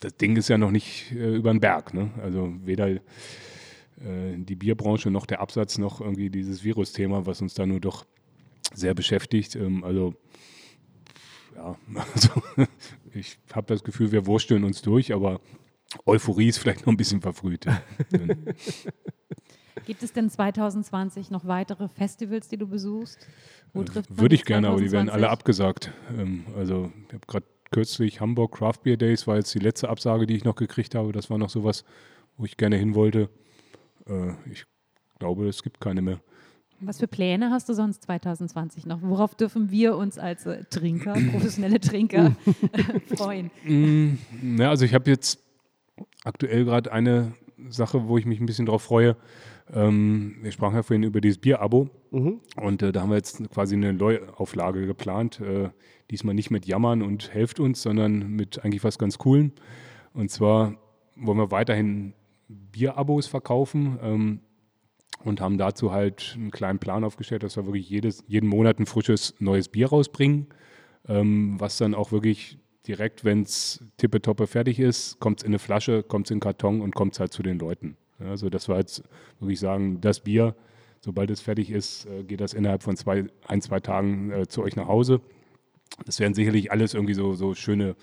das 0.00 0.16
Ding 0.16 0.36
ist 0.36 0.48
ja 0.48 0.58
noch 0.58 0.70
nicht 0.70 1.12
äh, 1.12 1.36
über 1.36 1.52
den 1.52 1.60
Berg. 1.60 1.94
Ne? 1.94 2.10
Also 2.22 2.52
weder 2.64 2.88
äh, 2.88 3.00
die 4.36 4.56
Bierbranche 4.56 5.10
noch 5.10 5.26
der 5.26 5.40
Absatz 5.40 5.78
noch 5.78 6.00
irgendwie 6.00 6.30
dieses 6.30 6.64
Virusthema, 6.64 7.26
was 7.26 7.40
uns 7.40 7.54
da 7.54 7.66
nur 7.66 7.80
doch 7.80 8.06
sehr 8.74 8.94
beschäftigt. 8.94 9.56
Ähm, 9.56 9.84
also 9.84 10.14
ja, 11.54 11.76
also 12.14 12.30
ich 13.12 13.38
habe 13.52 13.66
das 13.66 13.82
Gefühl, 13.84 14.12
wir 14.12 14.26
wursteln 14.26 14.64
uns 14.64 14.82
durch, 14.82 15.14
aber 15.14 15.40
Euphorie 16.04 16.48
ist 16.48 16.58
vielleicht 16.58 16.84
noch 16.84 16.92
ein 16.92 16.96
bisschen 16.96 17.22
verfrüht. 17.22 17.66
Gibt 19.86 20.02
es 20.02 20.12
denn 20.12 20.28
2020 20.28 21.30
noch 21.30 21.46
weitere 21.46 21.88
Festivals, 21.88 22.48
die 22.48 22.56
du 22.56 22.66
besuchst? 22.66 23.26
Wo 23.72 23.82
man 23.82 24.04
Würde 24.08 24.34
ich 24.34 24.44
gerne, 24.44 24.68
aber 24.68 24.80
die 24.80 24.90
werden 24.90 25.08
alle 25.08 25.28
2020? 25.28 25.32
abgesagt. 25.32 25.92
Ähm, 26.18 26.44
also 26.56 26.92
ich 27.06 27.14
habe 27.14 27.26
gerade 27.26 27.46
kürzlich 27.70 28.20
Hamburg 28.20 28.56
Craft 28.56 28.82
Beer 28.82 28.96
Days, 28.96 29.26
war 29.26 29.36
jetzt 29.36 29.54
die 29.54 29.58
letzte 29.58 29.88
Absage, 29.88 30.26
die 30.26 30.36
ich 30.36 30.44
noch 30.44 30.56
gekriegt 30.56 30.94
habe. 30.94 31.12
Das 31.12 31.30
war 31.30 31.38
noch 31.38 31.50
sowas, 31.50 31.84
wo 32.36 32.44
ich 32.44 32.56
gerne 32.56 32.76
hin 32.76 32.94
wollte. 32.94 33.28
Äh, 34.06 34.32
ich 34.50 34.64
glaube, 35.18 35.48
es 35.48 35.62
gibt 35.62 35.80
keine 35.80 36.02
mehr. 36.02 36.20
Was 36.80 36.98
für 36.98 37.08
Pläne 37.08 37.50
hast 37.50 37.68
du 37.68 37.74
sonst 37.74 38.02
2020 38.02 38.84
noch? 38.84 39.00
Worauf 39.00 39.34
dürfen 39.34 39.70
wir 39.70 39.96
uns 39.96 40.18
als 40.18 40.44
äh, 40.46 40.64
Trinker, 40.64 41.14
professionelle 41.30 41.80
Trinker, 41.80 42.36
äh, 42.72 43.00
freuen? 43.16 43.50
Mm, 43.64 44.58
ja, 44.58 44.70
also 44.70 44.84
ich 44.84 44.92
habe 44.92 45.10
jetzt 45.10 45.42
aktuell 46.24 46.64
gerade 46.64 46.92
eine 46.92 47.32
Sache, 47.70 48.08
wo 48.08 48.18
ich 48.18 48.26
mich 48.26 48.40
ein 48.40 48.46
bisschen 48.46 48.66
drauf 48.66 48.82
freue. 48.82 49.16
Ähm, 49.72 50.36
wir 50.42 50.52
sprachen 50.52 50.76
ja 50.76 50.82
vorhin 50.82 51.02
über 51.02 51.20
dieses 51.20 51.38
Bier-Abo 51.38 51.88
und 52.10 52.82
äh, 52.82 52.92
da 52.92 53.00
haben 53.00 53.10
wir 53.10 53.16
jetzt 53.16 53.42
quasi 53.50 53.74
eine 53.74 53.92
Neuauflage 53.92 54.86
geplant. 54.86 55.40
Äh, 55.40 55.70
diesmal 56.10 56.34
nicht 56.34 56.50
mit 56.50 56.66
Jammern 56.66 57.02
und 57.02 57.32
helft 57.32 57.60
uns, 57.60 57.82
sondern 57.82 58.28
mit 58.30 58.64
eigentlich 58.64 58.84
was 58.84 58.98
ganz 58.98 59.18
Coolen. 59.18 59.52
Und 60.12 60.30
zwar 60.30 60.76
wollen 61.16 61.38
wir 61.38 61.50
weiterhin 61.50 62.14
Bier-Abos 62.48 63.26
verkaufen. 63.26 63.98
Ähm, 64.02 64.40
und 65.24 65.40
haben 65.40 65.58
dazu 65.58 65.92
halt 65.92 66.34
einen 66.36 66.50
kleinen 66.50 66.78
Plan 66.78 67.04
aufgestellt, 67.04 67.42
dass 67.42 67.56
wir 67.56 67.66
wirklich 67.66 67.88
jedes, 67.88 68.24
jeden 68.28 68.48
Monat 68.48 68.78
ein 68.78 68.86
frisches 68.86 69.34
neues 69.38 69.68
Bier 69.68 69.88
rausbringen, 69.88 70.46
ähm, 71.08 71.58
was 71.58 71.78
dann 71.78 71.94
auch 71.94 72.12
wirklich 72.12 72.58
direkt, 72.86 73.24
wenn 73.24 73.42
es 73.42 73.84
tippetoppe 73.96 74.46
fertig 74.46 74.78
ist, 74.78 75.18
kommt 75.18 75.40
es 75.40 75.44
in 75.44 75.50
eine 75.50 75.58
Flasche, 75.58 76.02
kommt 76.02 76.26
es 76.26 76.30
in 76.30 76.34
einen 76.34 76.40
Karton 76.40 76.80
und 76.80 76.94
kommt 76.94 77.14
es 77.14 77.20
halt 77.20 77.32
zu 77.32 77.42
den 77.42 77.58
Leuten. 77.58 77.96
Ja, 78.20 78.30
also 78.30 78.48
dass 78.48 78.68
wir 78.68 78.76
jetzt 78.76 79.02
wirklich 79.40 79.58
sagen, 79.58 80.00
das 80.00 80.20
Bier, 80.20 80.54
sobald 81.00 81.30
es 81.30 81.40
fertig 81.40 81.70
ist, 81.70 82.06
äh, 82.06 82.22
geht 82.22 82.40
das 82.40 82.54
innerhalb 82.54 82.82
von 82.82 82.96
zwei, 82.96 83.24
ein, 83.46 83.60
zwei 83.60 83.80
Tagen 83.80 84.30
äh, 84.30 84.46
zu 84.46 84.62
euch 84.62 84.76
nach 84.76 84.86
Hause. 84.86 85.20
Das 86.04 86.20
werden 86.20 86.34
sicherlich 86.34 86.70
alles 86.72 86.94
irgendwie 86.94 87.14
so, 87.14 87.34
so 87.34 87.54
schöne 87.54 87.96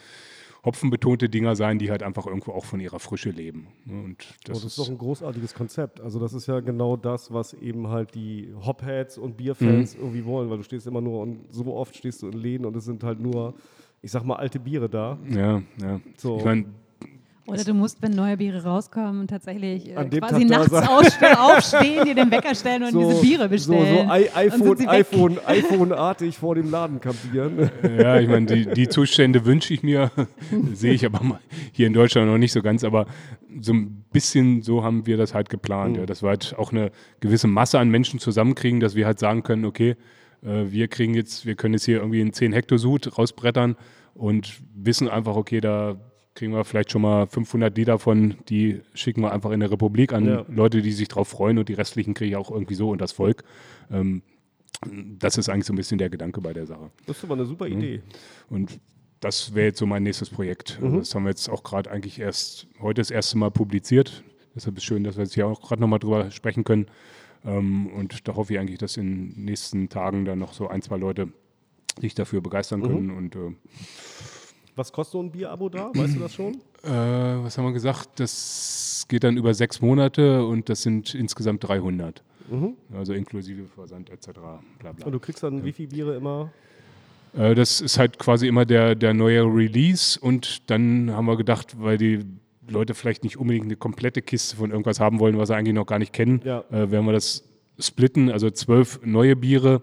hopfenbetonte 0.65 1.27
Dinger 1.27 1.55
sein, 1.57 1.77
die 1.77 1.91
halt 1.91 2.03
einfach 2.03 2.25
irgendwo 2.25 2.53
auch 2.53 2.63
von 2.63 2.79
ihrer 2.79 2.99
Frische 2.99 3.31
leben. 3.31 3.67
Ne? 3.85 4.01
Und 4.03 4.25
Oh, 4.29 4.35
das, 4.45 4.61
das 4.61 4.65
ist 4.65 4.79
doch 4.79 4.89
ein 4.89 4.97
großartiges 4.97 5.53
Konzept. 5.53 5.99
Also 5.99 6.19
das 6.19 6.33
ist 6.33 6.47
ja 6.47 6.61
genau 6.61 6.95
das, 6.95 7.33
was 7.33 7.53
eben 7.53 7.89
halt 7.89 8.15
die 8.15 8.53
Hopheads 8.65 9.17
und 9.17 9.35
Bierfans 9.35 9.95
irgendwie 9.95 10.23
wollen, 10.23 10.49
weil 10.49 10.57
du 10.57 10.63
stehst 10.63 10.87
immer 10.87 11.01
nur 11.01 11.21
und 11.21 11.53
so 11.53 11.73
oft 11.75 11.95
stehst 11.97 12.21
du 12.21 12.27
in 12.29 12.37
Läden 12.37 12.65
und 12.65 12.75
es 12.77 12.85
sind 12.85 13.03
halt 13.03 13.19
nur, 13.19 13.55
ich 14.01 14.11
sag 14.11 14.23
mal, 14.23 14.35
alte 14.35 14.59
Biere 14.59 14.89
da. 14.89 15.19
ja, 15.29 15.61
ja. 15.81 15.99
So. 16.17 16.37
Ich 16.37 16.45
meine, 16.45 16.65
Oder 17.45 17.65
du 17.65 17.73
musst, 17.73 18.01
wenn 18.01 18.13
neue 18.13 18.37
Biere 18.37 18.63
rauskommen, 18.63 19.27
tatsächlich 19.27 19.89
äh, 19.89 19.95
An 19.95 20.09
dem 20.09 20.21
quasi 20.21 20.47
Tag 20.47 20.71
nachts 20.71 21.17
aufstehen, 21.39 22.05
dir 22.05 22.15
den 22.15 22.31
Wecker 22.31 22.55
stellen 22.55 22.83
und 22.83 22.95
diese 22.97 23.21
Biere 23.21 23.49
bestellen. 23.49 24.07
So, 24.07 24.13
so 24.13 24.15
I 24.15 24.61
Und 24.61 24.77
sind 24.77 24.87
iPhone, 24.87 25.39
iPhone, 25.39 25.39
iPhone-artig 25.45 26.37
vor 26.37 26.55
dem 26.55 26.71
Laden 26.71 27.01
kampieren. 27.01 27.69
Ja, 27.97 28.17
ich 28.19 28.29
meine, 28.29 28.45
die, 28.45 28.65
die 28.67 28.87
Zustände 28.87 29.45
wünsche 29.45 29.73
ich 29.73 29.83
mir, 29.83 30.09
sehe 30.73 30.93
ich 30.93 31.05
aber 31.05 31.21
mal 31.21 31.39
hier 31.73 31.87
in 31.87 31.93
Deutschland 31.93 32.29
noch 32.31 32.37
nicht 32.37 32.53
so 32.53 32.61
ganz, 32.61 32.85
aber 32.85 33.07
so 33.59 33.73
ein 33.73 34.05
bisschen 34.13 34.61
so 34.61 34.83
haben 34.83 35.05
wir 35.05 35.17
das 35.17 35.33
halt 35.33 35.49
geplant, 35.49 35.97
ja, 35.97 36.05
dass 36.05 36.23
wir 36.23 36.29
halt 36.29 36.55
auch 36.57 36.71
eine 36.71 36.91
gewisse 37.19 37.47
Masse 37.47 37.77
an 37.77 37.89
Menschen 37.89 38.19
zusammenkriegen, 38.19 38.79
dass 38.79 38.95
wir 38.95 39.05
halt 39.05 39.19
sagen 39.19 39.43
können, 39.43 39.65
okay, 39.65 39.97
äh, 40.43 40.71
wir 40.71 40.87
kriegen 40.87 41.13
jetzt, 41.13 41.45
wir 41.45 41.55
können 41.55 41.73
jetzt 41.73 41.83
hier 41.83 41.97
irgendwie 41.97 42.21
einen 42.21 42.31
10 42.31 42.53
Hektar 42.53 42.77
Sud 42.77 43.17
rausbrettern 43.17 43.75
und 44.13 44.61
wissen 44.73 45.09
einfach, 45.09 45.35
okay, 45.35 45.59
da 45.59 45.97
kriegen 46.35 46.53
wir 46.53 46.63
vielleicht 46.65 46.91
schon 46.91 47.01
mal 47.03 47.27
500 47.27 47.75
Liter 47.77 47.99
von, 47.99 48.35
die 48.49 48.81
schicken 48.93 49.21
wir 49.21 49.31
einfach 49.31 49.51
in 49.51 49.59
der 49.59 49.71
Republik 49.71 50.13
an 50.13 50.25
Ja. 50.25 50.45
Leute, 50.49 50.81
die 50.81 50.91
sich 50.91 51.07
drauf 51.07 51.27
freuen 51.27 51.57
und 51.59 51.69
die 51.69 51.73
restlichen 51.73 52.13
kriege 52.13 52.31
ich 52.31 52.35
auch 52.35 52.49
irgendwie 52.51 52.75
so 52.75 52.89
und 52.89 53.01
das 53.01 53.11
Volk. 53.11 53.43
Ähm, 53.91 54.23
das 55.19 55.37
ist 55.37 55.47
eigentlich 55.49 55.65
so 55.65 55.73
ein 55.73 55.77
bisschen 55.77 55.97
der 55.97 56.09
Gedanke 56.09 56.41
bei 56.41 56.51
der 56.53 56.65
Sache. 56.65 56.89
Das 57.05 57.17
ist 57.17 57.23
aber 57.23 57.35
eine 57.35 57.45
super 57.45 57.67
Idee. 57.67 58.01
Und 58.49 58.79
das 59.19 59.53
wäre 59.55 59.67
jetzt 59.67 59.79
so 59.79 59.85
mein 59.85 60.03
nächstes 60.03 60.29
Projekt. 60.29 60.79
Mhm. 60.81 60.97
Das 60.99 61.15
haben 61.15 61.23
wir 61.23 61.29
jetzt 61.29 61.47
auch 61.49 61.63
gerade 61.63 61.89
eigentlich 61.89 62.19
erst 62.19 62.67
heute 62.81 62.99
das 63.01 63.09
erste 63.11 63.37
Mal 63.37 63.51
publiziert. 63.51 64.23
Deshalb 64.55 64.75
ist 64.75 64.83
es 64.83 64.85
schön, 64.85 65.03
dass 65.03 65.15
wir 65.15 65.23
jetzt 65.23 65.35
hier 65.35 65.47
auch 65.47 65.61
gerade 65.61 65.81
nochmal 65.81 65.99
drüber 65.99 66.29
sprechen 66.31 66.63
können. 66.65 66.87
Ähm, 67.45 67.87
und 67.87 68.27
da 68.27 68.35
hoffe 68.35 68.53
ich 68.53 68.59
eigentlich, 68.59 68.79
dass 68.79 68.97
in 68.97 69.33
den 69.35 69.45
nächsten 69.45 69.87
Tagen 69.89 70.25
dann 70.25 70.39
noch 70.39 70.53
so 70.53 70.67
ein, 70.67 70.81
zwei 70.81 70.97
Leute 70.97 71.29
sich 72.01 72.15
dafür 72.15 72.41
begeistern 72.41 72.81
Mhm. 72.81 72.83
können. 72.85 73.11
Und 73.11 73.35
äh, 73.35 73.51
Was 74.75 74.91
kostet 74.91 75.11
so 75.13 75.21
ein 75.21 75.31
Bierabo 75.31 75.69
da? 75.69 75.91
Weißt 75.93 76.15
du 76.15 76.19
das 76.19 76.33
schon? 76.33 76.53
äh, 76.83 76.89
was 77.43 77.57
haben 77.57 77.65
wir 77.65 77.73
gesagt? 77.73 78.19
Das 78.19 79.05
geht 79.07 79.23
dann 79.23 79.37
über 79.37 79.53
sechs 79.53 79.81
Monate 79.81 80.45
und 80.45 80.69
das 80.69 80.81
sind 80.81 81.13
insgesamt 81.13 81.67
300. 81.67 82.23
Also 82.93 83.13
inklusive 83.13 83.63
Versand 83.65 84.09
etc. 84.09 84.29
Bla 84.79 84.91
bla. 84.91 85.05
Und 85.05 85.11
du 85.11 85.19
kriegst 85.19 85.41
dann 85.43 85.63
wie 85.63 85.71
viele 85.71 85.87
Biere 85.89 86.15
immer? 86.17 86.51
Äh, 87.35 87.55
Das 87.55 87.81
ist 87.81 87.97
halt 87.97 88.19
quasi 88.19 88.47
immer 88.47 88.65
der, 88.65 88.95
der 88.95 89.13
neue 89.13 89.43
Release 89.43 90.19
und 90.19 90.69
dann 90.69 91.11
haben 91.11 91.25
wir 91.25 91.37
gedacht, 91.37 91.75
weil 91.81 91.97
die 91.97 92.19
Leute 92.67 92.93
vielleicht 92.93 93.23
nicht 93.23 93.37
unbedingt 93.37 93.65
eine 93.65 93.75
komplette 93.75 94.21
Kiste 94.21 94.55
von 94.55 94.71
irgendwas 94.71 94.99
haben 94.99 95.19
wollen, 95.19 95.37
was 95.37 95.47
sie 95.49 95.55
eigentlich 95.55 95.73
noch 95.73 95.85
gar 95.85 95.99
nicht 95.99 96.13
kennen, 96.13 96.41
Ja. 96.43 96.63
äh, 96.71 96.91
werden 96.91 97.05
wir 97.05 97.13
das 97.13 97.43
splitten, 97.79 98.29
also 98.31 98.49
zwölf 98.51 98.99
neue 99.03 99.35
Biere 99.35 99.81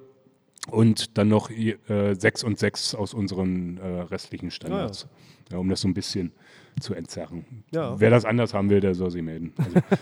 und 0.68 1.16
dann 1.18 1.28
noch 1.28 1.50
äh, 1.50 2.14
sechs 2.14 2.44
und 2.44 2.58
sechs 2.58 2.94
aus 2.94 3.14
unseren 3.14 3.78
äh, 3.78 3.86
restlichen 4.02 4.50
Standards, 4.50 5.06
ja, 5.50 5.58
um 5.58 5.68
das 5.68 5.80
so 5.80 5.88
ein 5.88 5.94
bisschen 5.94 6.32
zu 6.80 6.94
entzerren. 6.94 7.44
Ja. 7.72 7.98
Wer 7.98 8.10
das 8.10 8.24
anders 8.24 8.54
haben 8.54 8.70
will, 8.70 8.80
der 8.80 8.94
soll 8.94 9.10
sich 9.10 9.22
melden. 9.22 9.52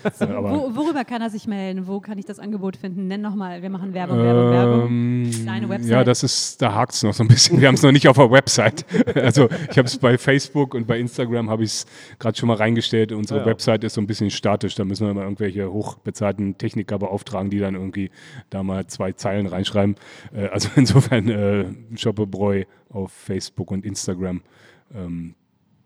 Also, 0.03 0.25
äh, 0.25 0.27
aber, 0.29 0.51
Wo, 0.51 0.75
worüber 0.75 1.03
kann 1.05 1.21
er 1.21 1.29
sich 1.29 1.47
melden? 1.47 1.87
Wo 1.87 1.99
kann 1.99 2.17
ich 2.17 2.25
das 2.25 2.39
Angebot 2.39 2.77
finden? 2.77 3.07
Nenn 3.07 3.21
nochmal, 3.21 3.61
wir 3.61 3.69
machen 3.69 3.93
Werbung, 3.93 4.17
Werbung, 4.17 4.51
Werbung. 4.51 4.87
Ähm, 4.87 5.45
Deine 5.45 5.69
Website. 5.69 5.89
Ja, 5.89 6.03
das 6.03 6.23
ist, 6.23 6.61
da 6.61 6.73
hakt 6.73 6.93
es 6.93 7.03
noch 7.03 7.13
so 7.13 7.23
ein 7.23 7.27
bisschen. 7.27 7.59
Wir 7.59 7.67
haben 7.67 7.75
es 7.75 7.81
noch 7.81 7.91
nicht 7.91 8.07
auf 8.07 8.17
der 8.17 8.31
Website. 8.31 8.85
Also 9.19 9.49
ich 9.69 9.77
habe 9.77 9.87
es 9.87 9.97
bei 9.97 10.17
Facebook 10.17 10.73
und 10.73 10.87
bei 10.87 10.99
Instagram 10.99 11.49
habe 11.49 11.63
ich 11.63 11.71
es 11.71 11.85
gerade 12.19 12.37
schon 12.37 12.47
mal 12.47 12.55
reingestellt. 12.55 13.11
Unsere 13.11 13.41
ja. 13.41 13.45
Website 13.45 13.83
ist 13.83 13.95
so 13.95 14.01
ein 14.01 14.07
bisschen 14.07 14.29
statisch. 14.29 14.75
Da 14.75 14.85
müssen 14.85 15.07
wir 15.07 15.13
mal 15.13 15.23
irgendwelche 15.23 15.71
hochbezahlten 15.71 16.57
Techniker 16.57 16.99
beauftragen, 16.99 17.49
die 17.49 17.59
dann 17.59 17.75
irgendwie 17.75 18.11
da 18.49 18.63
mal 18.63 18.87
zwei 18.87 19.11
Zeilen 19.13 19.47
reinschreiben. 19.47 19.95
Äh, 20.33 20.47
also 20.47 20.69
insofern 20.75 21.27
äh, 21.27 21.65
Shoppebräu 21.95 22.63
auf 22.89 23.11
Facebook 23.11 23.71
und 23.71 23.85
Instagram. 23.85 24.41
Ähm, 24.93 25.35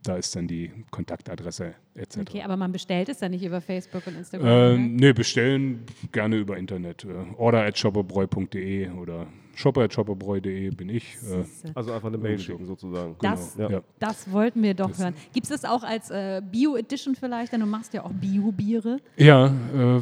da 0.03 0.17
ist 0.17 0.35
dann 0.35 0.47
die 0.47 0.71
Kontaktadresse 0.91 1.73
etc. 1.95 2.19
Okay, 2.19 2.41
aber 2.41 2.57
man 2.57 2.71
bestellt 2.71 3.09
es 3.09 3.19
ja 3.19 3.29
nicht 3.29 3.43
über 3.43 3.61
Facebook 3.61 4.05
und 4.07 4.17
Instagram. 4.17 4.75
Ähm, 4.75 4.95
nee, 4.95 5.13
bestellen 5.13 5.85
gerne 6.11 6.37
über 6.37 6.57
Internet. 6.57 7.05
Äh, 7.05 7.09
order 7.37 7.63
at 7.63 7.77
shopperbräu.de 7.77 8.89
oder 8.91 9.27
shopper 9.55 9.81
at 9.81 9.93
shopperbräu.de 9.93 10.69
bin 10.71 10.89
ich. 10.89 11.15
Äh, 11.23 11.37
ne? 11.37 11.45
Also 11.75 11.91
einfach 11.91 12.09
eine 12.09 12.17
Mail 12.17 12.39
schicken 12.39 12.65
sozusagen. 12.65 13.15
Das, 13.21 13.55
Ja. 13.57 13.69
ja. 13.69 13.81
das 13.99 14.31
wollten 14.31 14.61
wir 14.63 14.73
doch 14.73 14.97
hören. 14.97 15.13
Gibt 15.33 15.45
es 15.45 15.49
das 15.49 15.65
auch 15.65 15.83
als 15.83 16.09
äh, 16.09 16.41
Bio-Edition 16.43 17.15
vielleicht? 17.15 17.53
Denn 17.53 17.61
du 17.61 17.67
machst 17.67 17.93
ja 17.93 18.03
auch 18.03 18.11
Bio-Biere. 18.11 18.97
Ja, 19.17 19.47
äh, 19.47 20.01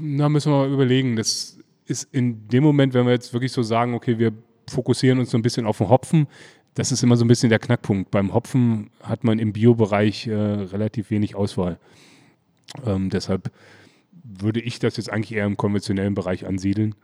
da 0.00 0.28
müssen 0.28 0.52
wir 0.52 0.58
mal 0.58 0.72
überlegen. 0.72 1.16
Das 1.16 1.58
ist 1.86 2.08
in 2.12 2.48
dem 2.48 2.62
Moment, 2.62 2.94
wenn 2.94 3.06
wir 3.06 3.12
jetzt 3.12 3.32
wirklich 3.32 3.52
so 3.52 3.62
sagen, 3.62 3.94
okay, 3.94 4.18
wir 4.18 4.32
fokussieren 4.70 5.18
uns 5.18 5.30
so 5.30 5.38
ein 5.38 5.42
bisschen 5.42 5.66
auf 5.66 5.78
den 5.78 5.88
Hopfen, 5.88 6.26
das 6.78 6.92
ist 6.92 7.02
immer 7.02 7.16
so 7.16 7.24
ein 7.24 7.28
bisschen 7.28 7.50
der 7.50 7.58
Knackpunkt. 7.58 8.12
Beim 8.12 8.32
Hopfen 8.32 8.90
hat 9.02 9.24
man 9.24 9.40
im 9.40 9.52
Bio-Bereich 9.52 10.28
äh, 10.28 10.32
relativ 10.32 11.10
wenig 11.10 11.34
Auswahl. 11.34 11.76
Ähm, 12.86 13.10
deshalb 13.10 13.50
würde 14.22 14.60
ich 14.60 14.78
das 14.78 14.96
jetzt 14.96 15.10
eigentlich 15.10 15.36
eher 15.36 15.46
im 15.46 15.56
konventionellen 15.56 16.14
Bereich 16.14 16.46
ansiedeln. 16.46 16.94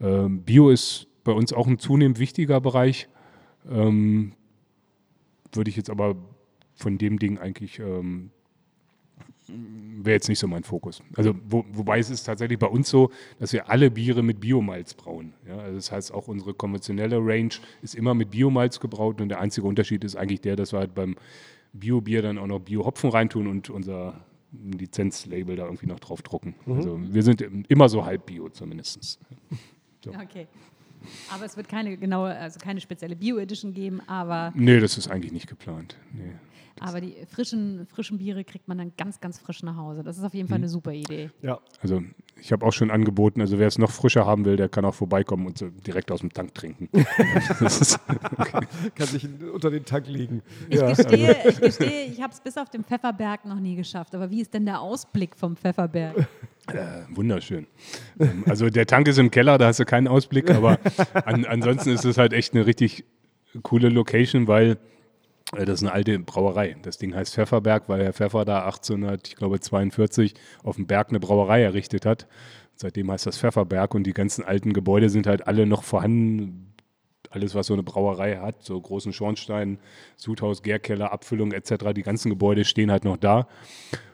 Ähm, 0.00 0.42
Bio 0.42 0.70
ist 0.70 1.08
bei 1.24 1.32
uns 1.32 1.52
auch 1.52 1.66
ein 1.66 1.80
zunehmend 1.80 2.20
wichtiger 2.20 2.60
Bereich. 2.60 3.08
Ähm, 3.68 4.34
würde 5.52 5.70
ich 5.70 5.76
jetzt 5.76 5.90
aber 5.90 6.14
von 6.76 6.96
dem 6.96 7.18
Ding 7.18 7.38
eigentlich 7.38 7.80
ähm, 7.80 8.30
wäre 9.48 10.14
jetzt 10.14 10.28
nicht 10.28 10.38
so 10.38 10.48
mein 10.48 10.64
Fokus. 10.64 11.02
Also 11.14 11.34
wo, 11.48 11.64
wobei 11.72 11.98
es 11.98 12.10
ist 12.10 12.24
tatsächlich 12.24 12.58
bei 12.58 12.66
uns 12.66 12.88
so, 12.88 13.10
dass 13.38 13.52
wir 13.52 13.70
alle 13.70 13.90
Biere 13.90 14.22
mit 14.22 14.40
Biomalz 14.40 14.94
brauen. 14.94 15.34
Ja, 15.46 15.58
also 15.58 15.76
das 15.76 15.92
heißt 15.92 16.12
auch 16.12 16.28
unsere 16.28 16.54
konventionelle 16.54 17.18
Range 17.18 17.54
ist 17.82 17.94
immer 17.94 18.14
mit 18.14 18.30
Biomalz 18.30 18.80
gebraut 18.80 19.20
und 19.20 19.28
der 19.28 19.40
einzige 19.40 19.66
Unterschied 19.66 20.04
ist 20.04 20.16
eigentlich 20.16 20.40
der, 20.40 20.56
dass 20.56 20.72
wir 20.72 20.80
halt 20.80 20.94
beim 20.94 21.16
Biobier 21.72 22.22
dann 22.22 22.38
auch 22.38 22.46
noch 22.46 22.60
Bio-Hopfen 22.60 23.10
reintun 23.10 23.46
und 23.46 23.70
unser 23.70 24.24
Lizenzlabel 24.52 25.56
da 25.56 25.64
irgendwie 25.64 25.86
noch 25.86 26.00
drauf 26.00 26.22
drucken. 26.22 26.54
Also 26.66 26.98
wir 27.02 27.22
sind 27.22 27.42
immer 27.68 27.88
so 27.88 28.04
halb 28.04 28.26
Bio 28.26 28.48
zumindest. 28.48 29.18
Okay. 30.06 30.46
Aber 31.32 31.44
es 31.44 31.56
wird 31.56 31.68
keine 31.68 31.96
genaue, 31.96 32.34
also 32.34 32.58
keine 32.58 32.80
spezielle 32.80 33.16
Bio-Edition 33.16 33.74
geben, 33.74 34.00
aber, 34.06 34.52
Nee, 34.56 34.80
das 34.80 34.98
ist 34.98 35.08
eigentlich 35.08 35.32
nicht 35.32 35.46
geplant. 35.46 35.96
Nee. 36.12 36.32
Aber 36.80 37.00
die 37.00 37.14
frischen, 37.28 37.86
frischen 37.86 38.18
Biere 38.18 38.44
kriegt 38.44 38.68
man 38.68 38.78
dann 38.78 38.92
ganz, 38.96 39.20
ganz 39.20 39.38
frisch 39.38 39.62
nach 39.62 39.76
Hause. 39.76 40.02
Das 40.02 40.18
ist 40.18 40.24
auf 40.24 40.34
jeden 40.34 40.48
Fall 40.48 40.56
eine 40.58 40.68
super 40.68 40.92
Idee. 40.92 41.30
Ja. 41.42 41.58
Also 41.82 42.02
ich 42.40 42.52
habe 42.52 42.66
auch 42.66 42.72
schon 42.72 42.90
angeboten, 42.90 43.40
also 43.40 43.58
wer 43.58 43.66
es 43.66 43.78
noch 43.78 43.90
frischer 43.90 44.26
haben 44.26 44.44
will, 44.44 44.56
der 44.56 44.68
kann 44.68 44.84
auch 44.84 44.94
vorbeikommen 44.94 45.46
und 45.46 45.56
so 45.58 45.68
direkt 45.70 46.10
aus 46.12 46.20
dem 46.20 46.32
Tank 46.32 46.54
trinken. 46.54 46.88
Kann 48.94 49.06
sich 49.06 49.26
unter 49.52 49.70
den 49.70 49.84
Tank 49.84 50.06
legen. 50.06 50.42
Ich 50.68 50.76
Ja. 50.80 50.88
gestehe, 50.92 51.36
ich, 51.48 51.60
gestehe, 51.60 52.04
ich 52.06 52.20
habe 52.22 52.32
es 52.32 52.40
bis 52.40 52.56
auf 52.58 52.68
den 52.70 52.84
Pfefferberg 52.84 53.44
noch 53.44 53.58
nie 53.60 53.76
geschafft. 53.76 54.14
Aber 54.14 54.30
wie 54.30 54.40
ist 54.40 54.52
denn 54.54 54.66
der 54.66 54.80
Ausblick 54.80 55.36
vom 55.36 55.56
Pfefferberg? 55.56 56.26
Wunderschön. 57.10 57.66
Ähm, 58.18 58.44
Also 58.48 58.68
der 58.70 58.86
Tank 58.86 59.08
ist 59.08 59.18
im 59.18 59.30
Keller, 59.30 59.56
da 59.58 59.66
hast 59.68 59.80
du 59.80 59.84
keinen 59.84 60.08
Ausblick, 60.08 60.50
aber 60.50 60.78
an, 61.24 61.44
ansonsten 61.44 61.90
ist 61.90 62.04
es 62.04 62.18
halt 62.18 62.32
echt 62.32 62.54
eine 62.54 62.66
richtig 62.66 63.04
coole 63.62 63.88
Location, 63.88 64.46
weil 64.48 64.72
Äh, 64.72 64.76
Das 65.52 65.68
ist 65.68 65.82
eine 65.82 65.92
alte 65.92 66.18
Brauerei. 66.18 66.76
Das 66.82 66.98
Ding 66.98 67.14
heißt 67.14 67.34
Pfefferberg, 67.34 67.88
weil 67.88 68.02
Herr 68.02 68.12
Pfeffer 68.12 68.44
da 68.44 68.64
1800, 68.64 69.28
ich 69.28 69.36
glaube 69.36 69.60
42 69.60 70.34
auf 70.64 70.76
dem 70.76 70.86
Berg 70.86 71.10
eine 71.10 71.20
Brauerei 71.20 71.62
errichtet 71.62 72.04
hat. 72.04 72.26
Seitdem 72.74 73.10
heißt 73.10 73.26
das 73.26 73.38
Pfefferberg 73.38 73.94
und 73.94 74.04
die 74.04 74.12
ganzen 74.12 74.44
alten 74.44 74.72
Gebäude 74.72 75.08
sind 75.08 75.26
halt 75.26 75.46
alle 75.46 75.66
noch 75.66 75.82
vorhanden. 75.82 76.74
Alles, 77.30 77.54
was 77.54 77.66
so 77.66 77.74
eine 77.74 77.82
Brauerei 77.82 78.36
hat, 78.36 78.62
so 78.64 78.80
großen 78.80 79.12
Schornstein, 79.12 79.78
Sudhaus, 80.16 80.62
Gärkeller, 80.62 81.12
Abfüllung 81.12 81.52
etc., 81.52 81.92
die 81.94 82.02
ganzen 82.02 82.30
Gebäude 82.30 82.64
stehen 82.64 82.90
halt 82.90 83.04
noch 83.04 83.16
da. 83.16 83.46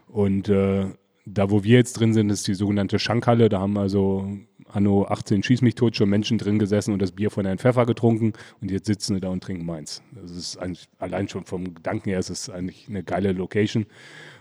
Und 0.09 0.49
äh, 0.49 0.87
da, 1.25 1.51
wo 1.51 1.65
wir 1.65 1.77
jetzt 1.77 1.95
drin 1.95 2.15
sind, 2.15 2.31
ist 2.31 2.47
die 2.47 2.55
sogenannte 2.55 2.99
Schankhalle. 2.99 3.49
Da 3.49 3.61
haben 3.61 3.79
also 3.79 4.29
anno 4.73 5.07
18 5.07 5.43
schieß 5.43 5.63
mich 5.63 5.75
tot 5.75 5.97
schon 5.97 6.09
Menschen 6.09 6.39
drin 6.39 6.59
gesessen 6.59 6.93
und 6.93 7.03
das 7.03 7.13
Bier 7.13 7.31
von 7.31 7.45
Herrn 7.45 7.59
Pfeffer 7.59 7.87
getrunken 7.87 8.33
und 8.61 8.71
jetzt 8.71 8.87
sitzen 8.87 9.15
sie 9.15 9.21
da 9.21 9.29
und 9.29 9.43
trinken 9.43 9.67
meins. 9.67 10.03
Das 10.13 10.31
ist 10.31 10.59
allein 10.99 11.29
schon 11.29 11.45
vom 11.45 11.75
Gedanken 11.75 12.11
her 12.11 12.19
ist 12.19 12.31
es 12.31 12.51
eigentlich 12.51 12.89
eine 12.89 13.03
geile 13.03 13.33
Location. 13.33 13.87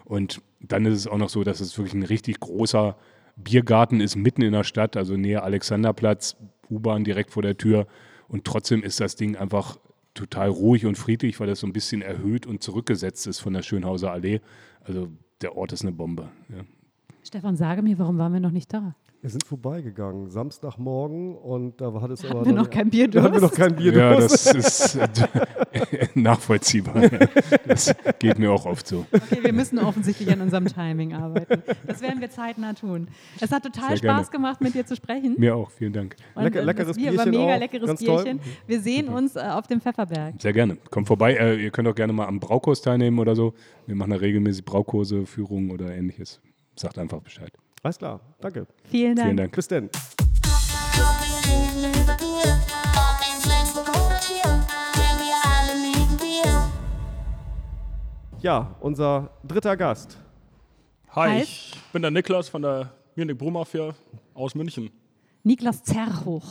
Und 0.05 0.41
dann 0.59 0.85
ist 0.85 0.97
es 0.97 1.07
auch 1.07 1.17
noch 1.17 1.29
so, 1.29 1.43
dass 1.43 1.59
es 1.59 1.77
wirklich 1.77 1.93
ein 1.93 2.03
richtig 2.03 2.39
großer 2.39 2.97
Biergarten 3.35 4.01
ist, 4.01 4.15
mitten 4.15 4.41
in 4.41 4.53
der 4.53 4.63
Stadt, 4.63 4.97
also 4.97 5.15
näher 5.15 5.43
Alexanderplatz, 5.43 6.35
U-Bahn 6.69 7.03
direkt 7.03 7.31
vor 7.31 7.43
der 7.43 7.57
Tür. 7.57 7.87
Und 8.27 8.45
trotzdem 8.45 8.83
ist 8.83 8.99
das 8.99 9.15
Ding 9.15 9.35
einfach 9.35 9.77
total 10.13 10.49
ruhig 10.49 10.85
und 10.85 10.97
friedlich, 10.97 11.39
weil 11.39 11.47
das 11.47 11.59
so 11.59 11.67
ein 11.67 11.73
bisschen 11.73 12.01
erhöht 12.01 12.45
und 12.45 12.61
zurückgesetzt 12.63 13.27
ist 13.27 13.39
von 13.39 13.53
der 13.53 13.61
Schönhauser 13.61 14.11
Allee. 14.11 14.41
Also 14.83 15.09
der 15.41 15.55
Ort 15.55 15.73
ist 15.73 15.81
eine 15.81 15.91
Bombe. 15.91 16.29
Ja. 16.49 16.63
Stefan, 17.23 17.55
sage 17.55 17.81
mir, 17.81 17.97
warum 17.99 18.17
waren 18.17 18.33
wir 18.33 18.39
noch 18.39 18.51
nicht 18.51 18.73
da? 18.73 18.95
Wir 19.21 19.29
sind 19.29 19.45
vorbeigegangen, 19.45 20.31
Samstagmorgen 20.31 21.35
und 21.35 21.79
da 21.79 21.93
war 21.93 22.09
es 22.09 22.25
aber. 22.25 22.39
Hatten 22.39 22.45
wir 22.49 22.53
noch 22.55 22.69
kein 22.71 22.89
Bier 22.89 23.07
Da 23.07 23.21
hatten 23.21 23.35
wir 23.35 23.41
noch 23.41 23.53
kein 23.53 23.75
Bier 23.75 23.93
Ja, 23.93 24.15
das 24.15 24.47
ist 24.51 24.95
äh, 24.95 25.07
nachvollziehbar. 26.15 27.07
Das 27.67 27.93
geht 28.17 28.39
mir 28.39 28.51
auch 28.51 28.65
oft 28.65 28.87
so. 28.87 29.05
Okay, 29.13 29.43
wir 29.43 29.53
müssen 29.53 29.77
offensichtlich 29.77 30.31
an 30.31 30.41
unserem 30.41 30.65
Timing 30.65 31.13
arbeiten. 31.13 31.61
Das 31.85 32.01
werden 32.01 32.19
wir 32.19 32.31
zeitnah 32.31 32.73
tun. 32.73 33.09
Es 33.39 33.51
hat 33.51 33.61
total 33.61 33.89
Sehr 33.89 33.97
Spaß 33.97 34.31
gerne. 34.31 34.43
gemacht, 34.43 34.61
mit 34.61 34.73
dir 34.73 34.87
zu 34.87 34.95
sprechen. 34.95 35.35
Mir 35.37 35.55
auch, 35.55 35.69
vielen 35.69 35.93
Dank. 35.93 36.15
Und, 36.33 36.41
Lecker- 36.43 36.63
leckeres 36.63 36.97
Bier 36.97 37.15
war 37.15 37.25
Bierchen 37.25 37.31
mega 37.41 37.55
auch, 37.55 37.59
leckeres 37.59 37.87
ganz 37.87 37.99
toll. 38.03 38.23
Bierchen. 38.23 38.39
Wir 38.65 38.81
sehen 38.81 39.07
uns 39.07 39.35
äh, 39.35 39.41
auf 39.41 39.67
dem 39.67 39.81
Pfefferberg. 39.81 40.41
Sehr 40.41 40.53
gerne. 40.53 40.77
Kommt 40.89 41.05
vorbei. 41.05 41.35
Äh, 41.35 41.61
ihr 41.63 41.69
könnt 41.69 41.87
auch 41.87 41.93
gerne 41.95 42.11
mal 42.13 42.25
am 42.25 42.39
Braukurs 42.39 42.81
teilnehmen 42.81 43.19
oder 43.19 43.35
so. 43.35 43.53
Wir 43.85 43.95
machen 43.95 44.09
da 44.09 44.15
regelmäßig 44.17 44.65
Braukurse, 44.65 45.27
Führungen 45.27 45.69
oder 45.69 45.93
ähnliches. 45.95 46.41
Sagt 46.75 46.97
einfach 46.97 47.19
Bescheid. 47.21 47.51
Alles 47.83 47.97
klar, 47.97 48.19
danke. 48.39 48.67
Vielen 48.85 49.15
Dank. 49.15 49.25
Vielen 49.27 49.37
Dank. 49.37 49.55
Bis 49.55 49.67
denn. 49.67 49.89
Ja, 58.41 58.75
unser 58.79 59.29
dritter 59.47 59.77
Gast. 59.77 60.17
Hi, 61.11 61.29
Hi. 61.29 61.41
ich 61.41 61.75
bin 61.93 62.01
der 62.01 62.11
Niklas 62.11 62.49
von 62.49 62.61
der 62.61 62.91
Munich 63.15 63.37
Brewmafia 63.37 63.93
aus 64.33 64.55
München. 64.55 64.89
Niklas 65.43 65.83
Zerhoch. 65.83 66.45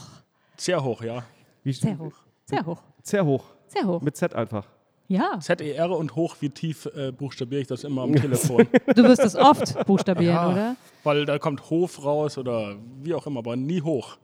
Sehr 0.57 0.83
hoch, 0.83 1.03
ja. 1.03 1.23
Wie 1.65 1.73
Sehr 1.73 1.99
hoch. 1.99 2.13
Sehr 2.45 2.65
hoch. 2.67 2.83
Sehr 3.03 3.25
hoch. 3.25 3.45
Sehr 3.67 3.85
hoch. 3.87 4.01
Mit 4.03 4.17
Z 4.17 4.35
einfach. 4.35 4.67
Ja, 5.09 5.41
Z-E-R 5.41 5.91
und 5.91 6.15
hoch, 6.15 6.37
wie 6.39 6.51
tief 6.51 6.87
äh, 6.95 7.11
buchstabiere 7.11 7.63
ich 7.63 7.67
das 7.67 7.83
immer 7.83 8.03
am 8.03 8.15
Telefon. 8.15 8.69
du 8.95 9.03
wirst 9.03 9.25
es 9.25 9.35
oft 9.35 9.85
buchstabieren, 9.87 10.35
Ja. 10.37 10.49
oder? 10.53 10.77
Weil 11.05 11.25
da 11.25 11.39
kommt 11.39 11.71
Hof 11.71 12.05
raus 12.05 12.39
oder 12.39 12.77
wie 13.03 13.15
auch 13.15 13.27
immer, 13.27 13.39
aber 13.39 13.57
nie 13.57 13.81
hoch. 13.81 14.19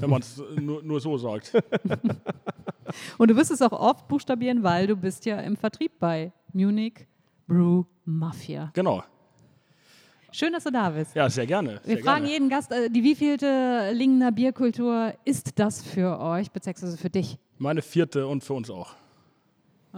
Wenn 0.00 0.10
man 0.10 0.20
es 0.20 0.42
nur, 0.60 0.82
nur 0.82 1.00
so 1.00 1.16
sagt. 1.16 1.52
Und 3.18 3.30
du 3.30 3.36
wirst 3.36 3.50
es 3.50 3.62
auch 3.62 3.72
oft 3.72 4.06
buchstabieren, 4.08 4.62
weil 4.62 4.86
du 4.86 4.96
bist 4.96 5.24
ja 5.24 5.40
im 5.40 5.56
Vertrieb 5.56 5.98
bei 5.98 6.32
Munich 6.52 7.06
Brew 7.46 7.84
Mafia. 8.04 8.70
Genau. 8.74 9.02
Schön, 10.32 10.52
dass 10.52 10.64
du 10.64 10.70
da 10.70 10.90
bist. 10.90 11.14
Ja, 11.14 11.30
sehr 11.30 11.46
gerne. 11.46 11.80
Wir 11.84 11.96
sehr 11.96 12.04
fragen 12.04 12.24
gerne. 12.24 12.30
jeden 12.30 12.48
Gast, 12.50 12.70
äh, 12.70 12.90
die 12.90 13.02
wievielte 13.02 13.90
Lingener 13.92 14.32
Bierkultur 14.32 15.14
ist 15.24 15.58
das 15.58 15.82
für 15.82 16.20
euch, 16.20 16.50
beziehungsweise 16.50 16.98
für 16.98 17.08
dich? 17.08 17.38
Meine 17.58 17.80
vierte 17.80 18.26
und 18.26 18.44
für 18.44 18.52
uns 18.52 18.68
auch. 18.68 18.94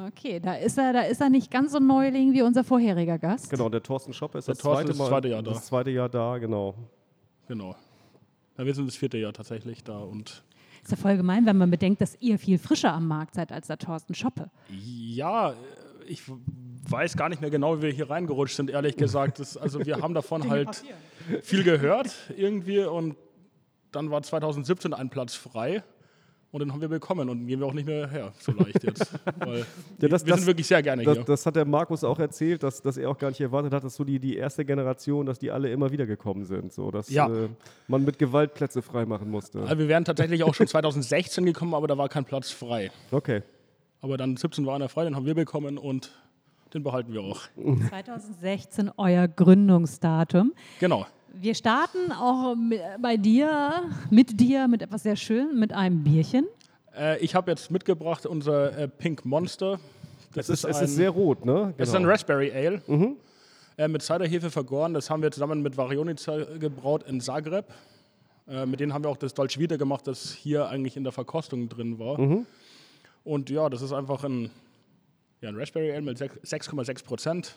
Okay, 0.06 0.38
da 0.38 0.54
ist 0.54 0.78
er, 0.78 0.92
da 0.92 1.00
ist 1.02 1.20
er 1.20 1.28
nicht 1.28 1.50
ganz 1.50 1.72
so 1.72 1.80
Neuling 1.80 2.32
wie 2.32 2.42
unser 2.42 2.62
vorheriger 2.62 3.18
Gast. 3.18 3.50
Genau, 3.50 3.68
der 3.68 3.82
Thorsten 3.82 4.12
Schopper 4.12 4.38
ist 4.38 4.46
Der 4.46 4.54
das 4.54 4.62
Thorsten 4.62 4.86
zweite 4.86 4.92
ist 4.92 4.98
Mal. 4.98 5.04
das 5.04 5.10
zweite 5.10 5.28
Jahr 5.28 5.42
da. 5.42 5.50
Das 5.50 5.66
zweite 5.66 5.90
Jahr 5.90 6.08
da, 6.08 6.38
genau. 6.38 6.74
Genau. 7.48 7.74
Ja, 8.56 8.64
wir 8.64 8.74
sind 8.74 8.86
das 8.86 8.96
vierte 8.96 9.18
Jahr 9.18 9.32
tatsächlich 9.32 9.82
da 9.82 9.98
und 9.98 10.44
Ist 10.82 10.90
ja 10.92 10.96
voll 10.96 11.16
gemein, 11.16 11.46
wenn 11.46 11.56
man 11.56 11.70
bedenkt, 11.70 12.00
dass 12.00 12.16
ihr 12.20 12.38
viel 12.38 12.58
frischer 12.58 12.92
am 12.92 13.08
Markt 13.08 13.34
seid 13.34 13.50
als 13.50 13.66
der 13.66 13.78
Thorsten 13.78 14.14
Schoppe. 14.14 14.50
Ja, 14.68 15.54
ich 16.06 16.22
weiß 16.88 17.16
gar 17.16 17.28
nicht 17.28 17.40
mehr 17.40 17.50
genau, 17.50 17.78
wie 17.78 17.82
wir 17.82 17.90
hier 17.90 18.08
reingerutscht 18.08 18.54
sind, 18.54 18.70
ehrlich 18.70 18.96
gesagt. 18.96 19.40
Das, 19.40 19.56
also 19.56 19.84
wir 19.84 19.96
haben 20.00 20.14
davon 20.14 20.48
halt 20.50 20.84
viel 21.42 21.64
gehört 21.64 22.14
irgendwie 22.36 22.84
und 22.84 23.16
dann 23.90 24.10
war 24.10 24.22
2017 24.22 24.94
ein 24.94 25.10
Platz 25.10 25.34
frei 25.34 25.82
und 26.50 26.60
den 26.60 26.72
haben 26.72 26.80
wir 26.80 26.88
bekommen 26.88 27.28
und 27.28 27.46
gehen 27.46 27.60
wir 27.60 27.66
auch 27.66 27.74
nicht 27.74 27.86
mehr 27.86 28.08
her 28.08 28.32
so 28.38 28.52
leicht 28.52 28.82
jetzt. 28.82 29.12
Weil 29.38 29.58
Ja, 30.00 30.08
das- 30.08 30.24
wir 30.24 30.30
das- 30.30 30.40
sind 30.40 30.46
wirklich 30.46 30.66
sehr 30.66 30.82
gerne 30.82 31.02
Das, 31.04 31.16
hier. 31.18 31.24
das 31.24 31.44
hat 31.44 31.56
der 31.56 31.64
Markus 31.66 32.04
auch 32.04 32.18
erzählt, 32.18 32.62
dass, 32.62 32.80
dass 32.80 32.96
er 32.96 33.10
auch 33.10 33.18
gar 33.18 33.28
nicht 33.28 33.40
erwartet 33.40 33.72
hat, 33.74 33.84
dass 33.84 33.94
so 33.96 34.04
die, 34.04 34.18
die 34.18 34.36
erste 34.36 34.64
Generation, 34.64 35.26
dass 35.26 35.38
die 35.38 35.50
alle 35.50 35.70
immer 35.70 35.92
wieder 35.92 36.06
gekommen 36.06 36.44
sind. 36.46 36.72
So, 36.72 36.90
dass 36.90 37.10
Ja. 37.10 37.28
äh, 37.28 37.48
man 37.86 38.04
mit 38.04 38.18
Gewalt 38.18 38.54
Plätze 38.54 38.80
freimachen 38.82 39.30
musste. 39.30 39.60
Also 39.60 39.78
wir 39.78 39.88
wären 39.88 40.04
tatsächlich 40.04 40.42
auch 40.42 40.54
schon 40.54 40.66
2016 40.66 41.44
gekommen, 41.44 41.74
aber 41.74 41.86
da 41.86 41.98
war 41.98 42.08
kein 42.08 42.24
Platz 42.24 42.50
frei. 42.50 42.90
Okay. 43.10 43.42
Aber 44.00 44.16
dann 44.16 44.36
17 44.36 44.64
war 44.64 44.74
einer 44.76 44.88
frei, 44.88 45.04
den 45.04 45.16
haben 45.16 45.26
wir 45.26 45.34
bekommen 45.34 45.76
und 45.76 46.12
den 46.72 46.82
behalten 46.82 47.12
wir 47.12 47.20
auch. 47.22 47.40
2016 47.88 48.90
euer 48.96 49.26
Gründungsdatum. 49.28 50.52
Genau. 50.80 51.06
Wir 51.34 51.54
starten 51.54 52.10
auch 52.12 52.56
bei 53.00 53.16
dir, 53.16 53.84
mit 54.10 54.40
dir, 54.40 54.66
mit 54.68 54.82
etwas 54.82 55.02
sehr 55.02 55.16
Schönem, 55.16 55.58
mit 55.60 55.72
einem 55.72 56.02
Bierchen. 56.02 56.46
Äh, 56.96 57.18
ich 57.20 57.34
habe 57.34 57.50
jetzt 57.50 57.70
mitgebracht 57.70 58.26
unser 58.26 58.76
äh, 58.76 58.88
Pink 58.88 59.24
Monster. 59.24 59.78
Das 60.34 60.48
Es 60.48 60.64
ist, 60.64 60.70
es 60.70 60.76
ein- 60.76 60.84
ist 60.84 60.96
sehr 60.96 61.10
rot, 61.10 61.44
ne? 61.44 61.74
Es 61.76 61.88
ist 61.90 61.94
ein 61.94 62.02
Genau. 62.02 62.12
Raspberry 62.12 62.50
Ale. 62.52 62.82
Äh, 63.76 63.88
mit 63.88 64.02
Ciderhefe 64.02 64.50
vergoren. 64.50 64.94
Das 64.94 65.08
haben 65.10 65.22
wir 65.22 65.30
zusammen 65.30 65.62
mit 65.62 65.76
Varionica 65.76 66.36
gebraut 66.58 67.04
in 67.06 67.20
Zagreb. 67.20 67.66
Äh, 68.48 68.66
mit 68.66 68.80
denen 68.80 68.92
haben 68.92 69.04
wir 69.04 69.10
auch 69.10 69.16
das 69.16 69.34
Dolce 69.34 69.58
Vita 69.60 69.76
gemacht, 69.76 70.06
das 70.06 70.32
hier 70.32 70.68
eigentlich 70.68 70.96
in 70.96 71.04
der 71.04 71.12
Verkostung 71.12 71.68
drin 71.68 71.98
war. 71.98 72.18
Und 73.24 73.50
ja, 73.50 73.68
das 73.68 73.82
ist 73.82 73.92
einfach 73.92 74.24
ein, 74.24 74.50
ja, 75.40 75.50
ein 75.50 75.56
Raspberry 75.56 75.92
Ale 75.92 76.02
mit 76.02 76.18
sech- 76.18 76.40
6,6 76.42 77.04
Prozent. 77.04 77.54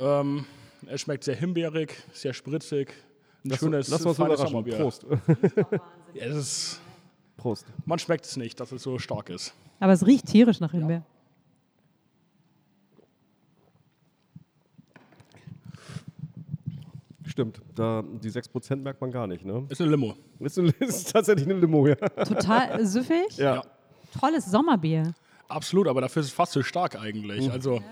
Ähm, 0.00 0.44
es 0.86 1.00
schmeckt 1.00 1.24
sehr 1.24 1.36
himbeerig, 1.36 1.94
sehr 2.12 2.32
spritzig. 2.32 2.92
Ein 3.44 3.50
Lass, 3.50 3.58
schönes, 3.60 3.88
lass 3.88 4.04
uns 4.04 4.16
feines 4.16 4.34
überraschen. 4.40 4.48
Sommerbier. 4.52 4.76
Prost. 4.76 5.06
Ja, 6.14 6.24
es 6.24 6.36
ist, 6.36 6.80
Prost. 7.36 7.66
man 7.84 7.98
schmeckt 7.98 8.24
es 8.24 8.36
nicht, 8.38 8.58
dass 8.58 8.72
es 8.72 8.82
so 8.82 8.98
stark 8.98 9.28
ist. 9.28 9.52
Aber 9.80 9.92
es 9.92 10.06
riecht 10.06 10.26
tierisch 10.26 10.60
nach 10.60 10.70
Himbeer. 10.72 11.04
Stimmt. 17.26 17.60
Da, 17.74 18.02
die 18.22 18.30
6% 18.30 18.76
merkt 18.76 19.00
man 19.00 19.10
gar 19.10 19.26
nicht, 19.26 19.44
ne? 19.44 19.66
Ist 19.68 19.80
eine 19.80 19.90
Limo. 19.90 20.14
Ist, 20.38 20.58
ein, 20.58 20.66
ist 20.80 21.12
tatsächlich 21.12 21.46
eine 21.46 21.58
Limo, 21.58 21.86
ja. 21.86 21.96
Total 21.96 22.84
süffig. 22.86 23.36
ja. 23.36 23.56
Ja. 23.56 23.62
Tolles 24.18 24.46
Sommerbier. 24.50 25.12
Absolut, 25.48 25.88
aber 25.88 26.00
dafür 26.00 26.20
ist 26.20 26.28
es 26.28 26.32
fast 26.34 26.52
zu 26.52 26.62
stark 26.62 26.98
eigentlich. 26.98 27.50
Also, 27.50 27.82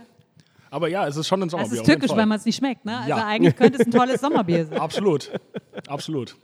aber 0.74 0.88
ja, 0.88 1.06
es 1.06 1.16
ist 1.16 1.28
schon 1.28 1.40
ein 1.40 1.46
Es 1.46 1.52
Sommerbier. 1.52 1.72
ist 1.72 1.86
jeden 1.86 1.92
tückisch, 2.00 2.10
Fall. 2.10 2.18
wenn 2.18 2.28
man 2.28 2.38
es 2.38 2.44
nicht 2.44 2.56
schmeckt. 2.56 2.84
Ne? 2.84 2.96
Also 2.96 3.08
Ja. 3.10 3.26
eigentlich 3.26 3.54
könnte 3.54 3.78
es 3.80 3.86
ein 3.86 3.92
tolles 3.92 4.20
Sommerbier 4.20 4.66
sein. 4.66 4.78
Absolut, 4.80 5.30
absolut. 5.86 6.36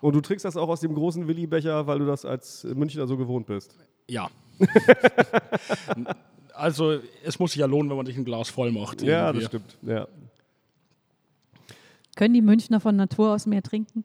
Und 0.00 0.14
du 0.14 0.20
trinkst 0.20 0.44
das 0.44 0.56
auch 0.56 0.68
aus 0.68 0.80
dem 0.80 0.92
großen 0.94 1.28
Willi-Becher, 1.28 1.86
weil 1.86 2.00
du 2.00 2.06
das 2.06 2.24
als 2.24 2.64
Münchner 2.64 3.06
so 3.06 3.16
gewohnt 3.16 3.46
bist. 3.46 3.76
Ja. 4.08 4.28
also 6.54 6.98
es 7.24 7.38
muss 7.38 7.52
sich 7.52 7.60
ja 7.60 7.66
lohnen, 7.66 7.88
wenn 7.90 7.96
man 7.96 8.06
sich 8.06 8.16
ein 8.16 8.24
Glas 8.24 8.48
voll 8.50 8.72
macht. 8.72 9.02
Ja, 9.02 9.32
das 9.32 9.44
stimmt. 9.44 9.78
Ja. 9.82 10.06
Können 12.16 12.34
die 12.34 12.42
Münchner 12.42 12.80
von 12.80 12.96
Natur 12.96 13.32
aus 13.34 13.46
mehr 13.46 13.62
trinken? 13.62 14.04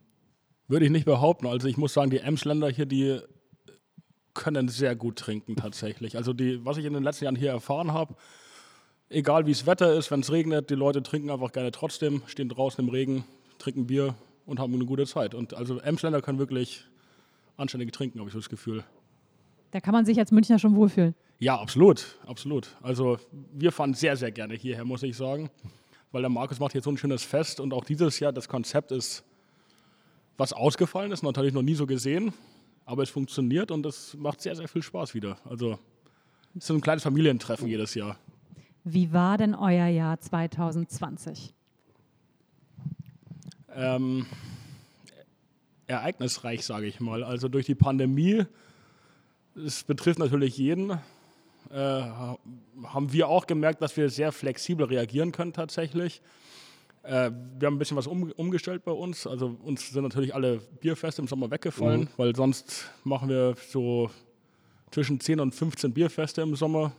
Würde 0.67 0.85
ich 0.85 0.91
nicht 0.91 1.05
behaupten. 1.05 1.47
Also 1.47 1.67
ich 1.67 1.77
muss 1.77 1.93
sagen, 1.93 2.09
die 2.11 2.19
Emsländer 2.19 2.69
hier, 2.69 2.85
die 2.85 3.19
können 4.33 4.67
sehr 4.69 4.95
gut 4.95 5.17
trinken 5.17 5.55
tatsächlich. 5.55 6.17
Also 6.17 6.33
die, 6.33 6.63
was 6.65 6.77
ich 6.77 6.85
in 6.85 6.93
den 6.93 7.03
letzten 7.03 7.25
Jahren 7.25 7.35
hier 7.35 7.51
erfahren 7.51 7.93
habe, 7.93 8.15
egal 9.09 9.45
wie 9.45 9.51
es 9.51 9.65
Wetter 9.65 9.93
ist, 9.93 10.11
wenn 10.11 10.21
es 10.21 10.31
regnet, 10.31 10.69
die 10.69 10.75
Leute 10.75 11.03
trinken 11.03 11.29
einfach 11.29 11.51
gerne 11.51 11.71
trotzdem, 11.71 12.21
stehen 12.27 12.49
draußen 12.49 12.83
im 12.83 12.89
Regen, 12.89 13.25
trinken 13.59 13.87
Bier 13.87 14.15
und 14.45 14.59
haben 14.59 14.73
eine 14.73 14.85
gute 14.85 15.05
Zeit. 15.05 15.33
Und 15.33 15.53
also 15.53 15.79
Emsländer 15.79 16.21
können 16.21 16.39
wirklich 16.39 16.85
anständig 17.57 17.91
trinken, 17.93 18.19
habe 18.19 18.29
ich 18.29 18.33
so 18.33 18.39
das 18.39 18.49
Gefühl. 18.49 18.83
Da 19.71 19.79
kann 19.81 19.93
man 19.93 20.05
sich 20.05 20.17
als 20.19 20.31
Münchner 20.31 20.59
schon 20.59 20.75
wohlfühlen. 20.75 21.15
Ja, 21.39 21.59
absolut, 21.59 22.17
absolut. 22.25 22.69
Also 22.81 23.19
wir 23.53 23.71
fahren 23.71 23.93
sehr, 23.93 24.15
sehr 24.15 24.31
gerne 24.31 24.53
hierher, 24.53 24.85
muss 24.85 25.03
ich 25.03 25.17
sagen, 25.17 25.49
weil 26.11 26.21
der 26.21 26.29
Markus 26.29 26.59
macht 26.59 26.71
hier 26.71 26.81
so 26.81 26.89
ein 26.89 26.97
schönes 26.97 27.23
Fest 27.23 27.59
und 27.59 27.73
auch 27.73 27.83
dieses 27.83 28.19
Jahr 28.19 28.31
das 28.31 28.47
Konzept 28.47 28.91
ist, 28.91 29.23
was 30.37 30.53
ausgefallen 30.53 31.11
ist, 31.11 31.23
natürlich 31.23 31.53
noch 31.53 31.61
nie 31.61 31.75
so 31.75 31.85
gesehen, 31.85 32.33
aber 32.85 33.03
es 33.03 33.09
funktioniert 33.09 33.71
und 33.71 33.85
es 33.85 34.15
macht 34.15 34.41
sehr, 34.41 34.55
sehr 34.55 34.67
viel 34.67 34.81
Spaß 34.81 35.13
wieder. 35.13 35.37
Also 35.45 35.77
ist 36.53 36.67
so 36.67 36.73
ein 36.73 36.81
kleines 36.81 37.03
Familientreffen 37.03 37.67
jedes 37.67 37.95
Jahr. 37.95 38.17
Wie 38.87 39.11
war 39.11 39.37
denn 39.39 39.55
euer 39.55 39.87
Jahr 39.87 40.19
2020? 40.19 41.53
Ähm, 43.75 44.25
ereignisreich, 45.87 46.63
sage 46.63 46.85
ich 46.85 46.99
mal. 46.99 47.23
Also 47.23 47.47
durch 47.47 47.65
die 47.65 47.73
Pandemie, 47.75 48.45
es 49.55 49.83
betrifft 49.83 50.19
natürlich 50.19 50.57
jeden, 50.57 50.91
äh, 50.91 50.97
haben 51.73 53.11
wir 53.11 53.27
auch 53.27 53.47
gemerkt, 53.47 53.81
dass 53.81 53.97
wir 53.97 54.09
sehr 54.09 54.31
flexibel 54.31 54.85
reagieren 54.85 55.31
können 55.31 55.51
tatsächlich. 55.51 56.21
Äh, 57.01 57.31
wir 57.57 57.65
haben 57.67 57.75
ein 57.75 57.79
bisschen 57.79 57.97
was 57.97 58.05
um, 58.07 58.31
umgestellt 58.33 58.83
bei 58.85 58.91
uns. 58.91 59.25
Also 59.25 59.57
uns 59.63 59.89
sind 59.89 60.03
natürlich 60.03 60.35
alle 60.35 60.59
Bierfeste 60.79 61.23
im 61.23 61.27
Sommer 61.27 61.49
weggefallen, 61.49 62.01
Mhm. 62.01 62.07
weil 62.17 62.35
sonst 62.35 62.89
machen 63.03 63.29
wir 63.29 63.55
so 63.69 64.11
zwischen 64.91 65.19
10 65.19 65.39
und 65.39 65.55
15 65.55 65.91
Bierfeste 65.91 66.41
im 66.43 66.55
Sommer. 66.55 66.91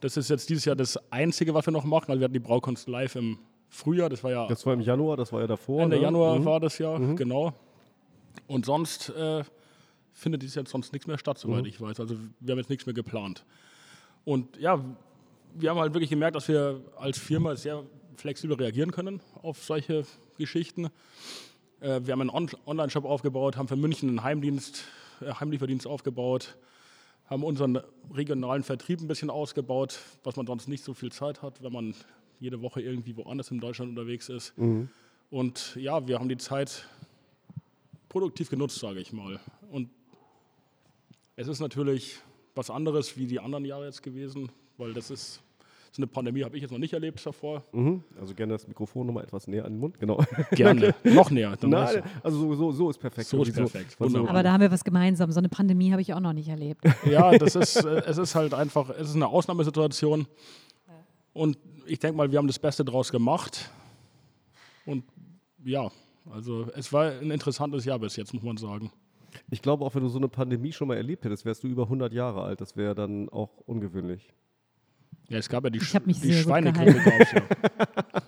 Das 0.00 0.16
ist 0.16 0.28
jetzt 0.30 0.48
dieses 0.50 0.64
Jahr 0.64 0.76
das 0.76 0.98
Einzige, 1.10 1.54
was 1.54 1.66
wir 1.66 1.72
noch 1.72 1.84
machen. 1.84 2.10
Also 2.10 2.20
wir 2.20 2.24
hatten 2.24 2.34
die 2.34 2.38
Braukunst 2.40 2.88
live 2.88 3.16
im 3.16 3.38
Frühjahr, 3.68 4.08
das 4.08 4.22
war 4.22 4.30
ja 4.30 4.46
Das 4.46 4.64
war 4.66 4.74
im 4.74 4.80
Januar, 4.80 5.16
das 5.16 5.32
war 5.32 5.40
ja 5.40 5.46
davor. 5.46 5.82
Ende 5.82 5.96
ne? 5.96 6.02
Januar 6.02 6.38
Mhm. 6.38 6.44
war 6.44 6.60
das 6.60 6.78
ja, 6.78 6.96
genau. 6.98 7.52
Und 8.46 8.66
sonst 8.66 9.08
äh, 9.10 9.42
findet 10.12 10.42
dieses 10.42 10.54
Jahr 10.56 10.66
sonst 10.66 10.92
nichts 10.92 11.06
mehr 11.06 11.18
statt, 11.18 11.38
soweit 11.38 11.62
Mhm. 11.62 11.68
ich 11.68 11.80
weiß. 11.80 11.98
Also 12.00 12.16
wir 12.40 12.52
haben 12.52 12.58
jetzt 12.58 12.70
nichts 12.70 12.86
mehr 12.86 12.94
geplant. 12.94 13.44
Und 14.24 14.56
ja, 14.58 14.80
wir 15.54 15.70
haben 15.70 15.78
halt 15.78 15.92
wirklich 15.94 16.10
gemerkt, 16.10 16.36
dass 16.36 16.48
wir 16.48 16.80
als 16.96 17.18
Firma 17.18 17.56
sehr 17.56 17.82
flexibel 18.16 18.56
reagieren 18.56 18.90
können 18.92 19.20
auf 19.42 19.62
solche 19.64 20.04
Geschichten. 20.38 20.86
Äh, 21.80 22.00
wir 22.04 22.12
haben 22.12 22.20
einen 22.20 22.30
On 22.30 22.48
Online-Shop 22.66 23.04
aufgebaut, 23.04 23.56
haben 23.56 23.68
für 23.68 23.76
München 23.76 24.08
einen 24.08 24.22
Heimdienst, 24.22 24.84
äh, 25.20 25.32
Heimlieferdienst 25.32 25.86
aufgebaut, 25.86 26.56
haben 27.26 27.42
unseren 27.42 27.80
regionalen 28.12 28.62
Vertrieb 28.62 29.00
ein 29.00 29.08
bisschen 29.08 29.30
ausgebaut, 29.30 29.98
was 30.22 30.36
man 30.36 30.46
sonst 30.46 30.68
nicht 30.68 30.84
so 30.84 30.94
viel 30.94 31.10
Zeit 31.10 31.42
hat, 31.42 31.62
wenn 31.62 31.72
man 31.72 31.94
jede 32.40 32.60
Woche 32.60 32.82
irgendwie 32.82 33.16
woanders 33.16 33.50
in 33.50 33.60
Deutschland 33.60 33.90
unterwegs 33.90 34.28
ist. 34.28 34.52
Und 35.30 35.74
ja, 35.76 36.06
wir 36.06 36.18
haben 36.18 36.28
die 36.28 36.36
Zeit 36.36 36.86
produktiv 38.08 38.50
genutzt, 38.50 38.78
sage 38.78 39.00
ich 39.00 39.12
mal. 39.12 39.40
Und 39.70 39.88
es 41.36 41.48
ist 41.48 41.60
natürlich 41.60 42.18
was 42.54 42.70
anderes 42.70 43.16
wie 43.16 43.26
die 43.26 43.40
anderen 43.40 43.64
Jahre 43.64 43.86
jetzt 43.86 44.02
gewesen, 44.02 44.50
weil 44.76 44.92
das 44.92 45.10
ist 45.10 45.40
so 45.94 46.02
eine 46.02 46.08
Pandemie, 46.08 46.42
habe 46.42 46.56
ich 46.56 46.62
jetzt 46.62 46.72
noch 46.72 46.78
nicht 46.78 46.92
erlebt 46.92 47.24
davor. 47.24 47.62
Mhm. 47.70 48.02
Also 48.20 48.34
gerne 48.34 48.54
das 48.54 48.66
Mikrofon 48.66 49.06
nochmal 49.06 49.22
etwas 49.22 49.46
näher 49.46 49.64
an 49.64 49.74
den 49.74 49.78
Mund. 49.78 50.00
Genau. 50.00 50.20
Gerne, 50.50 50.92
noch 51.04 51.30
näher. 51.30 51.56
Nein, 51.62 52.02
also 52.20 52.36
so, 52.36 52.54
so, 52.54 52.72
so 52.72 52.90
ist 52.90 52.98
perfekt. 52.98 53.28
So 53.28 53.40
ist 53.44 53.54
perfekt. 53.54 53.94
was 53.98 54.08
Wunderbar. 54.08 54.30
Aber 54.30 54.42
da 54.42 54.52
haben 54.52 54.60
wir 54.60 54.72
was 54.72 54.82
gemeinsam. 54.82 55.30
So 55.30 55.38
eine 55.38 55.48
Pandemie 55.48 55.92
habe 55.92 56.02
ich 56.02 56.12
auch 56.12 56.20
noch 56.20 56.32
nicht 56.32 56.48
erlebt. 56.48 56.82
Ja, 57.04 57.36
das 57.36 57.54
ist, 57.54 57.76
äh, 57.76 58.02
es 58.06 58.18
ist 58.18 58.34
halt 58.34 58.54
einfach, 58.54 58.88
es 58.90 59.10
ist 59.10 59.14
eine 59.14 59.28
Ausnahmesituation. 59.28 60.26
Und 61.32 61.58
ich 61.86 61.98
denke 61.98 62.16
mal, 62.16 62.30
wir 62.30 62.38
haben 62.38 62.46
das 62.46 62.58
Beste 62.58 62.84
draus 62.84 63.12
gemacht. 63.12 63.70
Und 64.86 65.04
ja, 65.64 65.90
also 66.30 66.66
es 66.74 66.92
war 66.92 67.10
ein 67.10 67.30
interessantes 67.30 67.84
Jahr 67.84 67.98
bis 67.98 68.16
jetzt, 68.16 68.32
muss 68.32 68.42
man 68.42 68.56
sagen. 68.56 68.90
Ich 69.50 69.62
glaube, 69.62 69.84
auch 69.84 69.94
wenn 69.94 70.02
du 70.02 70.08
so 70.08 70.18
eine 70.18 70.28
Pandemie 70.28 70.72
schon 70.72 70.88
mal 70.88 70.96
erlebt 70.96 71.24
hättest, 71.24 71.44
wärst 71.44 71.62
du 71.62 71.68
über 71.68 71.84
100 71.84 72.12
Jahre 72.12 72.42
alt. 72.42 72.60
Das 72.60 72.76
wäre 72.76 72.94
dann 72.94 73.28
auch 73.28 73.58
ungewöhnlich. 73.66 74.32
Ja, 75.28 75.38
es 75.38 75.48
gab 75.48 75.64
ja 75.64 75.70
die, 75.70 75.78
Ich 75.78 76.06
mich 76.06 76.20
die 76.20 76.28
sehr 76.28 76.36
gut 76.36 76.44
Schweinegrippe, 76.44 77.00
gab's 77.10 77.32
ja. 77.32 77.40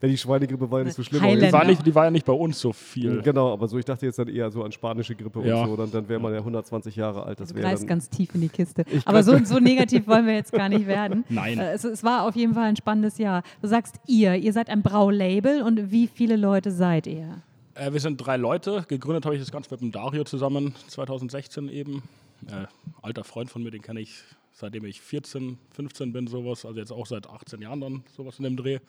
Wenn 0.00 0.10
die 0.10 0.18
Schweinegrippe 0.18 0.70
war 0.70 0.78
ja 0.80 0.84
nicht 0.84 0.94
so 0.94 1.02
schlimm. 1.02 1.20
Die 1.22 1.52
war, 1.52 1.64
nicht, 1.64 1.84
die 1.84 1.94
war 1.94 2.04
ja 2.04 2.10
nicht 2.12 2.24
bei 2.24 2.32
uns 2.32 2.60
so 2.60 2.72
viel. 2.72 3.20
Genau, 3.22 3.52
aber 3.52 3.66
so, 3.66 3.78
ich 3.78 3.84
dachte 3.84 4.06
jetzt 4.06 4.16
dann 4.18 4.28
eher 4.28 4.48
so 4.50 4.62
an 4.62 4.70
spanische 4.70 5.16
Grippe 5.16 5.44
Ja. 5.44 5.62
und 5.62 5.70
so, 5.70 5.76
dann, 5.76 5.90
dann 5.90 6.08
wäre 6.08 6.20
man 6.20 6.32
ja 6.32 6.38
120 6.38 6.94
Jahre 6.94 7.24
alt. 7.24 7.40
Das 7.40 7.48
Du 7.52 7.60
greifst 7.60 7.82
dann, 7.82 7.88
ganz 7.88 8.08
tief 8.08 8.32
in 8.34 8.42
die 8.42 8.48
Kiste. 8.48 8.84
Aber 9.04 9.24
so, 9.24 9.36
so 9.44 9.58
negativ 9.58 10.06
wollen 10.06 10.26
wir 10.26 10.34
jetzt 10.34 10.52
gar 10.52 10.68
nicht 10.68 10.86
werden. 10.86 11.24
Nein. 11.28 11.58
Äh, 11.58 11.72
Es, 11.72 11.82
es 11.82 12.04
war 12.04 12.28
auf 12.28 12.36
jeden 12.36 12.54
Fall 12.54 12.64
ein 12.68 12.76
spannendes 12.76 13.18
Jahr. 13.18 13.42
Du 13.60 13.66
sagst 13.66 13.96
ihr, 14.06 14.34
ihr 14.36 14.52
seid 14.52 14.68
ein 14.70 14.82
Braulabel 14.82 15.62
und 15.62 15.90
wie 15.90 16.06
viele 16.06 16.36
Leute 16.36 16.70
seid 16.70 17.08
ihr? 17.08 17.42
Äh, 17.74 17.92
wir 17.92 18.00
sind 18.00 18.18
drei 18.18 18.36
Leute. 18.36 18.84
Gegründet 18.86 19.24
habe 19.24 19.34
ich 19.34 19.40
das 19.42 19.50
Ganze 19.50 19.70
mit 19.72 19.80
dem 19.80 19.90
Dario 19.90 20.22
zusammen, 20.22 20.74
2016 20.86 21.68
eben. 21.70 22.04
Äh, 22.48 22.66
alter 23.02 23.24
Freund 23.24 23.50
von 23.50 23.64
mir, 23.64 23.70
den 23.72 23.82
kenne 23.82 24.00
ich 24.00 24.22
seitdem 24.56 24.86
ich 24.86 25.00
14, 25.02 25.58
15 25.70 26.12
bin, 26.12 26.26
sowas. 26.26 26.64
Also 26.64 26.80
jetzt 26.80 26.92
auch 26.92 27.06
seit 27.06 27.28
18 27.28 27.60
Jahren 27.60 27.80
dann 27.80 28.04
sowas 28.16 28.38
in 28.38 28.44
dem 28.44 28.56
Dreh. 28.56 28.80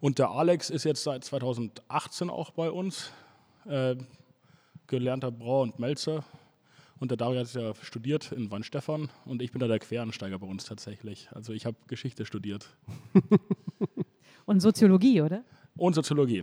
Und 0.00 0.18
der 0.18 0.30
Alex 0.30 0.68
ist 0.68 0.84
jetzt 0.84 1.04
seit 1.04 1.24
2018 1.24 2.28
auch 2.28 2.50
bei 2.50 2.70
uns. 2.70 3.12
Äh, 3.64 3.94
gelernter 4.88 5.30
Brauer 5.30 5.62
und 5.62 5.78
Melzer. 5.78 6.24
Und 6.98 7.10
der 7.10 7.16
Dario 7.16 7.40
hat 7.40 7.54
ja 7.54 7.72
studiert 7.82 8.32
in 8.32 8.50
Weinstefan 8.50 9.08
und 9.24 9.42
ich 9.42 9.50
bin 9.50 9.60
da 9.60 9.66
der 9.66 9.78
Quereinsteiger 9.78 10.38
bei 10.38 10.46
uns 10.46 10.64
tatsächlich. 10.64 11.28
Also 11.32 11.52
ich 11.52 11.64
habe 11.66 11.76
Geschichte 11.88 12.26
studiert 12.26 12.68
Und 14.46 14.60
Soziologie, 14.60 15.22
oder? 15.22 15.44
und 15.76 15.94
Soziologie. 15.94 16.42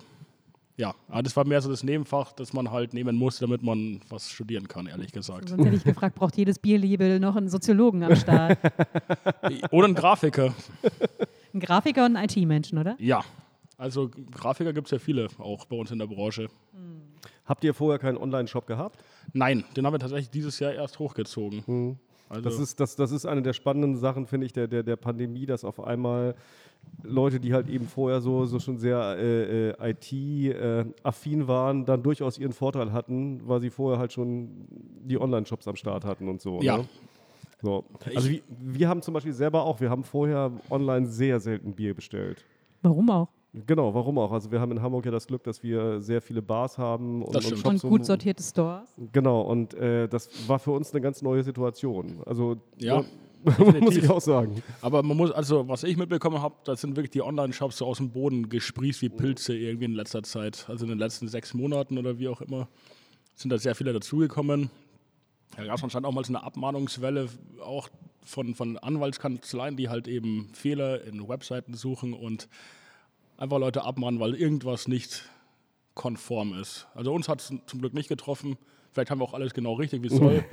Ja, 0.80 0.96
aber 1.10 1.24
das 1.24 1.36
war 1.36 1.46
mehr 1.46 1.62
so 1.62 1.70
das 1.70 1.84
Nebenfach, 1.84 2.32
das 2.32 2.54
man 2.54 2.72
halt 2.72 2.94
nehmen 2.94 3.18
musste, 3.18 3.42
damit 3.42 3.62
man 3.62 4.00
was 4.08 4.30
studieren 4.30 4.70
kann, 4.70 4.88
ehrlich 4.88 5.12
gesagt. 5.12 5.50
Sonst 5.50 5.66
hätte 5.66 5.76
ich 5.76 5.84
gefragt, 5.84 6.16
braucht 6.16 6.38
jedes 6.38 6.58
Bierlabel 6.58 7.20
noch 7.20 7.36
einen 7.36 7.50
Soziologen 7.50 8.02
am 8.02 8.16
Start? 8.16 8.58
Oder 9.72 9.90
ein 9.90 9.94
Grafiker. 9.94 10.54
Ein 11.54 11.60
Grafiker 11.60 12.06
und 12.06 12.16
ein 12.16 12.24
IT-Menschen, 12.30 12.78
oder? 12.78 12.96
Ja, 12.98 13.26
also 13.78 14.10
Grafiker 14.32 14.72
gibt 14.72 14.88
es 14.88 14.92
ja 14.92 15.00
viele 15.00 15.28
auch 15.38 15.66
bei 15.66 15.76
uns 15.76 15.92
in 15.92 16.00
der 16.00 16.08
Branche. 16.08 16.48
Habt 17.46 17.66
ihr 17.66 17.74
vorher 17.74 18.00
keinen 18.00 18.18
Online-Shop 18.18 18.66
gehabt? 18.66 19.04
Nein, 19.34 19.66
den 19.76 19.86
haben 19.86 19.94
wir 19.94 20.00
tatsächlich 20.00 20.30
dieses 20.30 20.60
Jahr 20.60 20.72
erst 20.72 20.98
hochgezogen. 21.00 22.00
Also, 22.30 22.42
Das 22.44 22.60
ist, 22.60 22.80
das, 22.80 22.96
das 22.96 23.12
ist 23.12 23.26
eine 23.26 23.42
der 23.42 23.54
spannenden 23.54 23.98
Sachen, 23.98 24.28
finde 24.28 24.46
ich, 24.46 24.54
der, 24.54 24.68
der, 24.68 24.84
der 24.84 24.96
Pandemie, 24.96 25.46
dass 25.46 25.64
auf 25.66 25.84
einmal 25.84 26.36
Leute, 27.04 27.40
die 27.40 27.54
halt 27.54 27.70
eben 27.70 27.88
vorher 27.88 28.22
so, 28.22 28.46
so 28.46 28.60
schon 28.60 28.78
sehr 28.78 29.18
äh, 29.18 29.70
äh, 29.70 29.92
IT-affin 29.92 31.48
waren, 31.48 31.86
dann 31.86 32.04
durchaus 32.04 32.38
ihren 32.38 32.54
Vorteil 32.54 32.94
hatten, 32.94 33.42
weil 33.48 33.62
sie 33.62 33.70
vorher 33.70 34.00
halt 34.00 34.14
schon 34.14 34.50
die 35.04 35.20
Online-Shops 35.20 35.68
am 35.68 35.76
Start 35.76 36.06
hatten 36.06 36.28
und 36.28 36.42
so. 36.42 36.62
Ja. 36.62 36.78
Ne? 36.78 36.86
So. 37.62 37.84
Also 38.16 38.30
wir, 38.30 38.42
wir 38.48 38.88
haben 38.88 39.02
zum 39.02 39.14
Beispiel 39.14 39.34
selber 39.34 39.64
auch, 39.64 39.82
wir 39.82 39.90
haben 39.90 40.04
vorher 40.04 40.52
online 40.70 41.08
sehr 41.08 41.40
selten 41.40 41.74
Bier 41.74 41.94
bestellt. 41.94 42.46
Warum 42.82 43.10
auch? 43.10 43.28
Genau, 43.54 43.94
warum 43.96 44.20
auch? 44.20 44.32
Also 44.32 44.52
wir 44.52 44.60
haben 44.60 44.72
in 44.72 44.82
Hamburg 44.82 45.06
ja 45.06 45.12
das 45.12 45.26
Glück, 45.26 45.44
dass 45.44 45.64
wir 45.64 46.00
sehr 46.02 46.22
viele 46.22 46.42
Bars 46.42 46.78
haben 46.78 47.24
und, 47.24 47.34
Das 47.34 47.46
und 47.52 47.58
stimmt. 47.58 47.84
Und 47.84 47.90
gut 47.90 48.06
sortierte 48.06 48.44
Stores. 48.44 48.90
Genau, 49.12 49.42
und 49.42 49.74
äh, 49.74 50.08
das 50.08 50.30
war 50.48 50.60
für 50.60 50.72
uns 50.72 50.92
eine 50.92 51.02
ganz 51.02 51.22
neue 51.24 51.44
Situation. 51.44 52.22
Also 52.28 52.58
Ja, 52.78 53.04
muss 53.44 53.56
definitiv. 53.58 54.04
ich 54.04 54.10
auch 54.10 54.22
sagen. 54.22 54.62
Aber 54.82 55.02
man 55.02 55.18
muss, 55.18 55.32
also 55.32 55.68
was 55.68 55.84
ich 55.84 55.98
mitbekommen 55.98 56.42
habe, 56.42 56.56
da 56.64 56.76
sind 56.76 56.96
wirklich 56.96 57.10
die 57.10 57.24
Online-Shops 57.24 57.78
so 57.78 57.88
aus 57.88 57.98
dem 57.98 58.12
Boden 58.12 58.50
gesprießt 58.50 59.02
wie 59.02 59.10
Pilze 59.10 59.56
irgendwie 59.58 59.86
in 59.86 59.94
letzter 59.94 60.22
Zeit. 60.22 60.66
Also 60.70 60.86
in 60.86 60.90
den 60.90 61.00
letzten 61.00 61.28
sechs 61.28 61.56
Monaten 61.56 61.98
oder 61.98 62.20
wie 62.20 62.28
auch 62.28 62.42
immer 62.42 62.68
sind 63.36 63.50
da 63.52 63.58
sehr 63.58 63.74
viele 63.74 63.94
dazugekommen. 63.94 64.70
Da 65.56 65.64
gab 65.66 65.78
es 65.78 65.84
anscheinend 65.84 66.06
auch 66.06 66.12
mal 66.12 66.24
so 66.24 66.34
eine 66.34 66.44
Abmahnungswelle, 66.44 67.30
auch 67.64 67.90
von, 68.24 68.54
von 68.54 68.78
Anwaltskanzleien, 68.78 69.76
die 69.76 69.90
halt 69.90 70.08
eben 70.08 70.50
Fehler 70.54 71.04
in 71.04 71.28
Webseiten 71.28 71.74
suchen 71.74 72.14
und 72.14 72.48
einfach 73.40 73.58
Leute 73.58 73.84
abmahnen, 73.84 74.20
weil 74.20 74.36
irgendwas 74.36 74.88
nicht 74.88 75.24
konform 75.96 76.60
ist. 76.60 76.88
Also 76.94 77.14
uns 77.14 77.28
hat 77.28 77.42
es 77.42 77.54
zum 77.66 77.80
Glück 77.80 77.94
nicht 77.94 78.10
getroffen. 78.10 78.58
Vielleicht 78.92 79.12
haben 79.12 79.20
wir 79.20 79.26
auch 79.26 79.34
alles 79.34 79.54
genau 79.54 79.74
richtig, 79.74 80.04
wie 80.04 80.08
es 80.08 80.16
soll. 80.16 80.44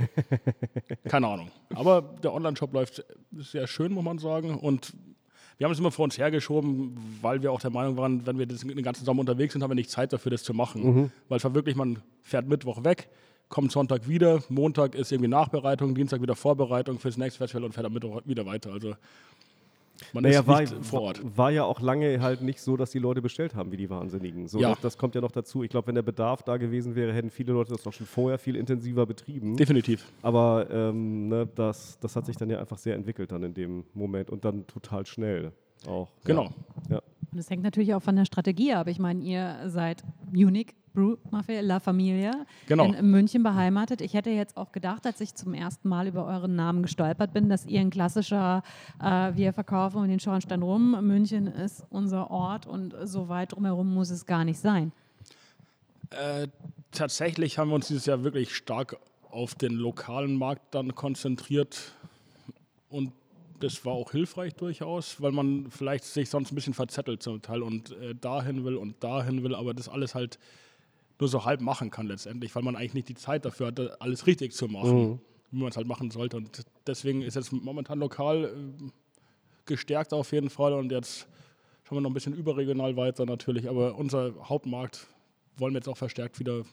Keine 1.08 1.26
Ahnung. 1.26 1.50
Aber 1.74 2.02
der 2.22 2.32
Online-Shop 2.34 2.72
läuft 2.72 3.04
sehr 3.32 3.66
schön, 3.66 3.92
muss 3.92 4.04
man 4.04 4.18
sagen. 4.18 4.58
Und 4.58 4.92
wir 5.58 5.64
haben 5.64 5.72
es 5.72 5.78
immer 5.78 5.90
vor 5.90 6.04
uns 6.04 6.18
hergeschoben, 6.18 6.96
weil 7.22 7.42
wir 7.42 7.50
auch 7.50 7.60
der 7.60 7.70
Meinung 7.70 7.96
waren, 7.96 8.26
wenn 8.26 8.38
wir 8.38 8.46
das 8.46 8.60
den 8.60 8.82
ganzen 8.82 9.04
Sommer 9.04 9.20
unterwegs 9.20 9.54
sind, 9.54 9.62
haben 9.62 9.70
wir 9.70 9.74
nicht 9.76 9.90
Zeit 9.90 10.12
dafür, 10.12 10.30
das 10.30 10.42
zu 10.42 10.52
machen. 10.52 10.82
Weil 11.28 11.38
es 11.38 11.44
war 11.44 11.54
wirklich, 11.54 11.76
man 11.76 12.02
fährt 12.22 12.46
Mittwoch 12.46 12.84
weg, 12.84 13.08
kommt 13.48 13.72
Sonntag 13.72 14.06
wieder, 14.06 14.42
Montag 14.48 14.94
ist 14.94 15.12
irgendwie 15.12 15.30
Nachbereitung, 15.30 15.94
Dienstag 15.94 16.20
wieder 16.20 16.36
Vorbereitung 16.36 16.98
fürs 16.98 17.16
nächste 17.16 17.38
Festival 17.38 17.64
und 17.64 17.72
fährt 17.72 17.86
am 17.86 17.94
Mittwoch 17.94 18.20
wieder 18.26 18.44
weiter. 18.44 18.72
Also 18.72 18.94
man 20.12 20.22
Naja, 20.24 20.40
ist 20.40 20.46
war, 20.46 20.60
nicht 20.60 20.74
vor 20.84 21.02
Ort. 21.02 21.22
war 21.36 21.50
ja 21.50 21.64
auch 21.64 21.80
lange 21.80 22.20
halt 22.20 22.42
nicht 22.42 22.60
so, 22.60 22.76
dass 22.76 22.90
die 22.90 22.98
Leute 22.98 23.22
bestellt 23.22 23.54
haben 23.54 23.72
wie 23.72 23.76
die 23.76 23.90
Wahnsinnigen. 23.90 24.46
So, 24.48 24.60
Ja. 24.60 24.70
das, 24.70 24.80
das 24.80 24.98
kommt 24.98 25.14
ja 25.14 25.20
noch 25.20 25.32
dazu. 25.32 25.62
Ich 25.62 25.70
glaube, 25.70 25.88
wenn 25.88 25.94
der 25.94 26.02
Bedarf 26.02 26.42
da 26.42 26.56
gewesen 26.56 26.94
wäre, 26.94 27.12
hätten 27.12 27.30
viele 27.30 27.52
Leute 27.52 27.72
das 27.72 27.86
auch 27.86 27.92
schon 27.92 28.06
vorher 28.06 28.38
viel 28.38 28.56
intensiver 28.56 29.06
betrieben. 29.06 29.56
Definitiv. 29.56 30.04
Aber 30.22 30.68
ähm, 30.70 31.28
ne, 31.28 31.48
das, 31.54 31.98
das 32.00 32.14
hat 32.16 32.26
sich 32.26 32.36
dann 32.36 32.50
ja 32.50 32.58
einfach 32.58 32.78
sehr 32.78 32.94
entwickelt 32.94 33.32
dann 33.32 33.42
in 33.42 33.54
dem 33.54 33.84
Moment 33.94 34.30
und 34.30 34.44
dann 34.44 34.66
total 34.66 35.06
schnell 35.06 35.52
auch. 35.86 36.08
Genau. 36.24 36.50
Ja. 36.88 37.00
Und 37.32 37.38
es 37.38 37.50
hängt 37.50 37.62
natürlich 37.62 37.94
auch 37.94 38.02
von 38.02 38.16
der 38.16 38.24
Strategie 38.24 38.72
ab. 38.72 38.86
Ich 38.88 38.98
meine, 38.98 39.22
ihr 39.22 39.56
seid 39.66 40.02
Munich 40.32 40.74
Brew 40.96 41.16
Mafia 41.30 41.60
La 41.60 41.78
Familia 41.78 42.46
Genau. 42.66 42.90
in, 42.90 43.10
München 43.10 43.42
beheimatet. 43.42 44.00
Ich 44.00 44.14
hätte 44.14 44.30
jetzt 44.30 44.56
auch 44.56 44.72
gedacht, 44.72 45.04
als 45.06 45.20
ich 45.20 45.34
zum 45.34 45.52
ersten 45.52 45.90
Mal 45.90 46.06
über 46.08 46.24
euren 46.24 46.56
Namen 46.56 46.82
gestolpert 46.82 47.34
bin, 47.34 47.50
dass 47.50 47.66
ihr 47.66 47.80
ein 47.80 47.90
klassischer, 47.90 48.62
äh, 49.02 49.32
wir 49.34 49.52
verkaufen 49.52 49.98
um 49.98 50.08
den 50.08 50.18
Schornstein 50.18 50.62
rum, 50.62 50.96
München 51.06 51.48
ist 51.48 51.84
unser 51.90 52.30
Ort 52.30 52.66
und 52.66 52.94
so 53.04 53.28
weit 53.28 53.52
drumherum 53.52 53.92
muss 53.92 54.08
es 54.08 54.24
gar 54.24 54.44
nicht 54.44 54.58
sein. 54.58 54.90
Äh, 56.10 56.48
tatsächlich 56.92 57.58
haben 57.58 57.68
wir 57.68 57.74
uns 57.74 57.88
dieses 57.88 58.06
Jahr 58.06 58.24
wirklich 58.24 58.54
stark 58.54 58.96
auf 59.30 59.54
den 59.54 59.74
lokalen 59.74 60.34
Markt 60.36 60.74
dann 60.74 60.94
konzentriert 60.94 61.92
und 62.88 63.12
das 63.60 63.84
war 63.84 63.92
auch 63.92 64.12
hilfreich 64.12 64.54
durchaus, 64.54 65.20
weil 65.20 65.32
man 65.32 65.66
vielleicht 65.70 66.04
sich 66.04 66.30
sonst 66.30 66.52
ein 66.52 66.54
bisschen 66.54 66.74
verzettelt 66.74 67.22
zum 67.22 67.42
Teil 67.42 67.62
und 67.62 67.90
äh, 67.92 68.14
dahin 68.14 68.64
will 68.64 68.76
und 68.76 69.02
dahin 69.04 69.42
will, 69.42 69.54
aber 69.54 69.74
das 69.74 69.88
alles 69.90 70.14
halt 70.14 70.38
nur 71.18 71.28
so 71.28 71.44
halb 71.44 71.60
machen 71.60 71.90
kann 71.90 72.06
letztendlich, 72.06 72.54
weil 72.54 72.62
man 72.62 72.76
eigentlich 72.76 72.94
nicht 72.94 73.08
die 73.08 73.14
Zeit 73.14 73.44
dafür 73.44 73.68
hatte, 73.68 74.00
alles 74.00 74.26
richtig 74.26 74.52
zu 74.52 74.68
machen, 74.68 75.20
wie 75.50 75.60
man 75.60 75.68
es 75.68 75.76
halt 75.76 75.86
machen 75.86 76.10
sollte. 76.10 76.36
Und 76.36 76.64
deswegen 76.86 77.22
ist 77.22 77.36
jetzt 77.36 77.52
momentan 77.52 77.98
lokal 77.98 78.44
äh, 78.44 78.90
gestärkt 79.64 80.12
auf 80.12 80.32
jeden 80.32 80.50
Fall 80.50 80.72
und 80.74 80.92
jetzt 80.92 81.26
schauen 81.84 81.98
wir 81.98 82.02
noch 82.02 82.10
ein 82.10 82.14
bisschen 82.14 82.34
überregional 82.34 82.96
weiter 82.96 83.26
natürlich, 83.26 83.68
aber 83.68 83.96
unser 83.96 84.34
Hauptmarkt 84.42 85.06
wollen 85.56 85.72
wir 85.72 85.78
jetzt 85.78 85.88
auch 85.88 85.96
verstärkt 85.96 86.38
wieder 86.38 86.64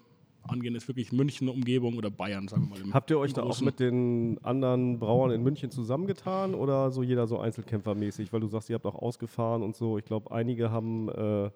angehen, 0.48 0.76
ist 0.76 0.88
wirklich 0.88 1.12
München, 1.12 1.48
Umgebung 1.48 1.98
oder 1.98 2.10
Bayern, 2.12 2.48
sagen 2.48 2.70
wir 2.74 2.86
mal. 2.86 2.94
Habt 2.94 3.10
ihr 3.12 3.20
euch 3.20 3.34
da 3.34 3.44
auch 3.44 3.62
mit 3.62 3.80
den 3.80 4.39
anderen 4.44 5.00
Brauern 5.00 5.32
in 5.32 5.41
München 5.41 5.72
zusammengetan 5.72 6.54
oder 6.54 6.91
so 6.91 7.02
jeder 7.02 7.28
so 7.28 7.39
Einzelkämpfermäßig? 7.39 8.34
Weil 8.34 8.41
du 8.41 8.48
sagst, 8.48 8.70
ihr 8.70 8.76
habt 8.76 8.86
auch 8.86 8.96
ausgefahren 8.96 9.64
und 9.64 9.76
so. 9.76 9.98
Ich 9.98 10.06
glaube, 10.06 10.32
einige 10.32 10.72
haben 10.72 11.10
äh, 11.10 11.50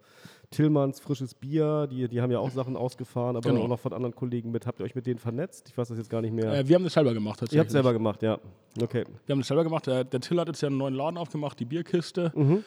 Tillmanns 0.50 1.00
frisches 1.02 1.34
Bier, 1.34 1.88
die, 1.92 2.08
die 2.08 2.22
haben 2.22 2.32
ja 2.32 2.40
auch 2.40 2.52
Sachen 2.52 2.78
ausgefahren, 2.78 3.36
aber 3.36 3.50
Genau. 3.50 3.64
auch 3.64 3.68
noch 3.68 3.80
von 3.80 3.92
anderen 3.92 4.16
Kollegen 4.16 4.50
mit. 4.52 4.66
Habt 4.66 4.80
ihr 4.80 4.86
euch 4.86 4.96
mit 4.96 5.06
denen 5.06 5.20
vernetzt? 5.20 5.68
Ich 5.70 5.78
weiß 5.78 5.90
das 5.90 5.98
jetzt 5.98 6.10
gar 6.10 6.22
nicht 6.22 6.34
mehr. 6.34 6.54
Äh, 6.54 6.68
wir 6.68 6.76
haben 6.76 6.86
das 6.86 6.94
selber 6.94 7.14
gemacht 7.14 7.40
tatsächlich. 7.40 7.58
ihr 7.58 7.62
habt 7.62 7.72
selber 7.72 7.92
gemacht, 7.94 8.22
ja. 8.24 8.40
Okay. 8.82 9.04
Wir 9.26 9.34
haben 9.34 9.40
das 9.40 9.48
selber 9.50 9.64
gemacht. 9.66 9.88
Der, 9.88 10.04
der 10.06 10.20
Till 10.22 10.40
hat 10.40 10.48
jetzt 10.48 10.62
ja 10.62 10.68
einen 10.68 10.78
neuen 10.78 10.94
Laden 10.94 11.18
aufgemacht, 11.18 11.60
die 11.60 11.66
Bierkiste, 11.66 12.32
Mhm. 12.34 12.64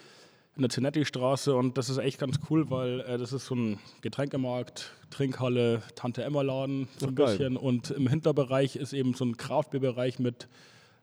in 0.57 0.62
der 0.62 0.68
Zenetti-Straße. 0.68 1.55
Und 1.55 1.78
das 1.78 1.89
ist 1.89 1.97
echt 1.97 2.18
ganz 2.18 2.39
cool, 2.51 2.70
weil 2.70 3.01
äh, 3.01 3.16
das 3.16 3.33
ist 3.33 3.47
so 3.47 3.55
ein 3.55 3.78
Getränkemarkt, 4.03 4.93
Trinkhalle, 5.09 5.83
Tante-Emma-Laden, 5.95 6.87
so 6.99 7.07
ein 7.07 7.12
Ach, 7.12 7.14
geil. 7.16 7.26
bisschen. 7.39 7.57
Und 7.57 7.91
im 7.93 8.09
Hinterbereich 8.09 8.76
ist 8.76 8.93
eben 8.93 9.14
so 9.14 9.24
ein 9.24 9.39
Kraftbierbereich 9.39 10.18
mit 10.18 10.49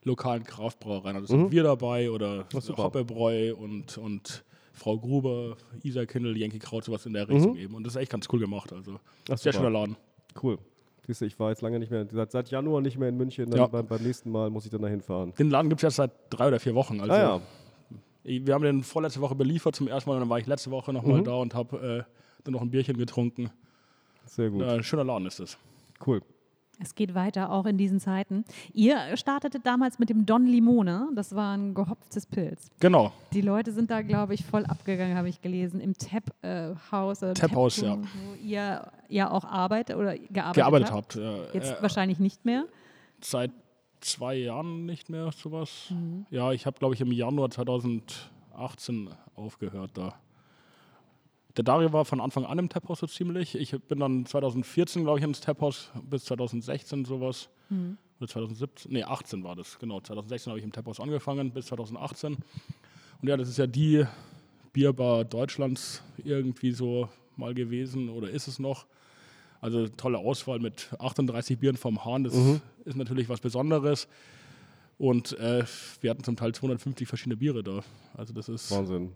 lokalen 0.04 0.44
Kraftbrauereien. 0.44 1.16
Also 1.16 1.28
sind 1.28 1.52
wir 1.52 1.64
dabei 1.64 2.12
oder 2.12 2.46
Mhm. 2.54 2.78
Hoppebräu 2.78 3.56
und, 3.56 3.98
und 3.98 4.44
Frau 4.78 4.98
Gruber, 4.98 5.58
Isa 5.84 6.06
Kindl, 6.06 6.38
Yankee 6.38 6.60
Kraut, 6.60 6.84
sowas 6.86 7.06
in 7.06 7.14
der 7.14 7.28
Richtung 7.28 7.56
eben. 7.58 7.74
Und 7.76 7.84
das 7.86 7.96
ist 7.96 8.02
echt 8.02 8.12
ganz 8.12 8.28
cool 8.32 8.40
gemacht. 8.40 8.72
Also 8.72 8.92
Mhm. 8.94 9.00
Ach, 9.32 9.38
sehr 9.38 9.52
schöner 9.54 9.70
Laden. 9.72 9.96
Cool. 10.42 10.58
Siehst 11.06 11.22
du, 11.22 11.26
ich 11.26 11.40
war 11.40 11.50
jetzt 11.50 11.62
lange 11.62 11.80
nicht 11.80 11.90
mehr, 11.90 12.06
seit, 12.12 12.32
seit 12.32 12.52
Januar 12.52 12.82
nicht 12.82 12.98
mehr 12.98 13.10
in 13.10 13.18
München. 13.18 13.50
Dann 13.50 13.60
Ja. 13.60 13.68
beim, 13.68 13.88
beim 13.88 14.04
nächsten 14.04 14.30
Mal 14.30 14.50
muss 14.50 14.66
ich 14.66 14.72
dann 14.72 14.82
dahin 14.82 15.02
fahren. 15.02 15.34
Den 15.40 15.50
Laden 15.50 15.70
gibt 15.70 15.80
es 15.80 15.84
jetzt 15.84 15.96
seit 15.96 16.12
drei 16.30 16.48
oder 16.50 16.60
vier 16.60 16.76
Wochen. 16.76 17.00
Also 17.02 17.14
ah 17.14 17.18
ja, 17.18 17.42
Wir 18.46 18.54
haben 18.54 18.64
den 18.64 18.84
vorletzte 18.84 19.22
Woche 19.22 19.34
beliefert 19.36 19.74
zum 19.76 19.88
ersten 19.88 20.10
Mal 20.10 20.16
und 20.16 20.22
dann 20.22 20.30
war 20.30 20.38
ich 20.40 20.46
letzte 20.48 20.70
Woche 20.70 20.92
Mhm. 20.92 20.98
nochmal 20.98 21.24
da 21.24 21.36
und 21.36 21.54
habe 21.56 22.06
äh, 22.08 22.42
dann 22.44 22.54
noch 22.54 22.62
ein 22.62 22.70
Bierchen 22.70 22.98
getrunken. 22.98 23.50
sehr 24.26 24.50
gut. 24.50 24.62
Äh, 24.64 24.84
schöner 24.84 25.06
Laden 25.06 25.26
ist 25.28 25.40
es. 25.40 25.58
Cool. 26.06 26.22
Es 26.80 26.94
geht 26.94 27.16
weiter, 27.16 27.52
auch 27.52 27.66
in 27.66 27.78
diesen 27.78 28.00
Zeiten. 28.00 28.46
Ihr 28.74 29.18
startetet 29.18 29.66
damals 29.66 29.98
mit 29.98 30.10
dem 30.10 30.26
Don 30.28 30.46
Limone. 30.46 31.10
Das 31.16 31.34
war 31.36 31.56
ein 31.58 31.74
gehopftes 31.74 32.26
Pilz. 32.28 32.70
Genau, 32.80 33.12
Die 33.34 33.42
Leute 33.42 33.72
sind 33.72 33.90
da, 33.90 34.02
glaube 34.04 34.36
ich, 34.36 34.46
voll 34.46 34.64
abgegangen, 34.66 35.18
habe 35.18 35.28
ich 35.30 35.42
gelesen, 35.42 35.80
im 35.82 35.98
Tap-Haus. 35.98 37.22
äh, 37.24 37.34
Tap-Haus, 37.34 37.78
ja. 37.82 37.98
Wo 37.98 38.36
ihr 38.44 38.92
ja 39.10 39.32
auch 39.32 39.44
arbeitet 39.44 39.96
oder 39.96 40.16
gearbeitet, 40.18 40.56
gearbeitet 40.56 40.92
habt. 40.92 41.16
habt. 41.16 41.16
Äh, 41.16 41.54
Jetzt 41.54 41.72
äh, 41.72 41.82
wahrscheinlich 41.82 42.20
nicht 42.20 42.46
mehr. 42.46 42.66
seit 43.22 43.52
zwei 44.02 44.36
Jahren 44.36 44.86
nicht 44.86 45.10
mehr 45.10 45.32
sowas. 45.32 45.88
Mhm. 45.90 46.28
Ja, 46.30 46.52
ich 46.52 46.68
habe, 46.68 46.78
glaube 46.78 46.94
ich, 46.94 47.02
im 47.02 47.12
Januar 47.12 47.50
2018 47.50 49.10
aufgehört 49.36 49.92
da. 49.96 50.14
Der 51.58 51.64
Dario 51.64 51.92
war 51.92 52.06
von 52.06 52.22
Anfang 52.22 52.46
an 52.46 52.60
im 52.60 52.70
Taphaus 52.70 53.00
so 53.00 53.08
ziemlich. 53.08 53.56
Ich 53.56 53.72
bin 53.72 54.00
dann 54.00 54.28
2014, 54.28 55.04
glaube 55.04 55.18
ich, 55.20 55.26
ins 55.26 55.42
Taphaus 55.42 55.92
bis 56.08 56.26
2016 56.26 57.06
sowas. 57.06 57.50
Mhm. 57.70 57.98
Oder 58.20 58.28
2017, 58.30 58.92
nee, 58.92 59.04
18 59.04 59.44
war 59.44 59.56
das, 59.56 59.80
genau. 59.80 60.00
2016 60.00 60.52
habe 60.52 60.60
ich 60.60 60.66
im 60.66 60.72
Taphaus 60.72 61.00
angefangen 61.00 61.52
bis 61.52 61.68
2018. 61.68 62.36
Und 63.22 63.28
ja, 63.28 63.38
das 63.38 63.50
ist 63.50 63.58
ja 63.58 63.66
die 63.66 64.06
Bierbar 64.72 65.26
Deutschlands 65.26 66.04
irgendwie 66.24 66.72
so 66.72 67.10
mal 67.36 67.56
gewesen 67.56 68.10
oder 68.10 68.30
ist 68.30 68.48
es 68.48 68.60
noch. 68.60 68.86
Also 69.60 69.88
tolle 69.88 70.20
Auswahl 70.20 70.60
mit 70.60 70.90
38 71.00 71.58
Bieren 71.58 71.78
vom 71.78 72.06
Hahn, 72.06 72.24
das 72.24 72.36
ist 72.86 72.96
natürlich 72.96 73.28
was 73.28 73.40
Besonderes. 73.40 74.08
Und 75.00 75.38
äh, 75.40 75.64
wir 76.02 76.12
hatten 76.12 76.24
zum 76.24 76.36
Teil 76.36 76.54
250 76.54 77.08
verschiedene 77.08 77.38
Biere 77.38 77.64
da. 77.64 77.82
Also 78.16 78.34
das 78.34 78.50
ist 78.50 78.70
Wahnsinn. 78.70 79.14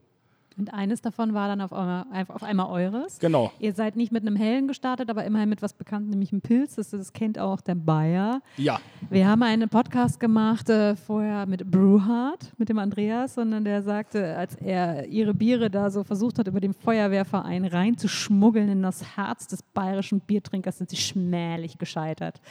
Und 0.58 0.74
eines 0.74 1.02
davon 1.02 1.34
war 1.34 1.48
dann 1.48 1.62
auf 1.62 1.72
einmal, 1.74 2.06
auf 2.28 2.44
einmal 2.44 2.68
eures. 2.68 3.20
genau. 3.20 3.52
Ihr 3.60 3.74
seid 3.74 3.96
nicht 3.96 4.12
mit 4.12 4.22
einem 4.22 4.36
hellen 4.36 4.68
gestartet, 4.68 5.10
aber 5.10 5.24
immerhin 5.24 5.50
mit 5.50 5.62
was 5.62 5.74
bekannt, 5.74 6.10
nämlich 6.10 6.32
einem 6.32 6.42
Pilz. 6.42 6.76
Das, 6.76 6.90
das 6.90 7.14
kennt 7.14 7.40
auch 7.40 7.62
der 7.62 7.76
Bayer. 7.76 8.42
Ja, 8.58 8.80
Wir 9.10 9.28
haben 9.28 9.44
einen 9.44 9.70
Podcast 9.70 10.20
gemacht 10.20 10.70
äh, 10.70 10.96
vorher 10.96 11.46
mit 11.46 11.70
Brewhard, 11.70 12.52
mit 12.58 12.70
dem 12.70 12.80
Andreas, 12.80 13.36
sondern 13.36 13.64
der 13.64 13.82
sagte, 13.82 14.36
als 14.36 14.56
er 14.56 15.08
ihre 15.08 15.34
Biere 15.34 15.70
da 15.70 15.90
so 15.90 16.04
versucht 16.04 16.40
hat, 16.40 16.48
über 16.48 16.60
den 16.60 16.74
Feuerwehrverein 16.74 17.66
reinzuschmuggeln 17.66 18.70
in 18.70 18.82
das 18.82 19.16
Herz 19.18 19.48
des 19.48 19.64
bayerischen 19.64 20.20
Biertrinkers, 20.20 20.78
sind 20.78 20.90
sie 20.90 20.98
schmählich 20.98 21.78
gescheitert. 21.78 22.42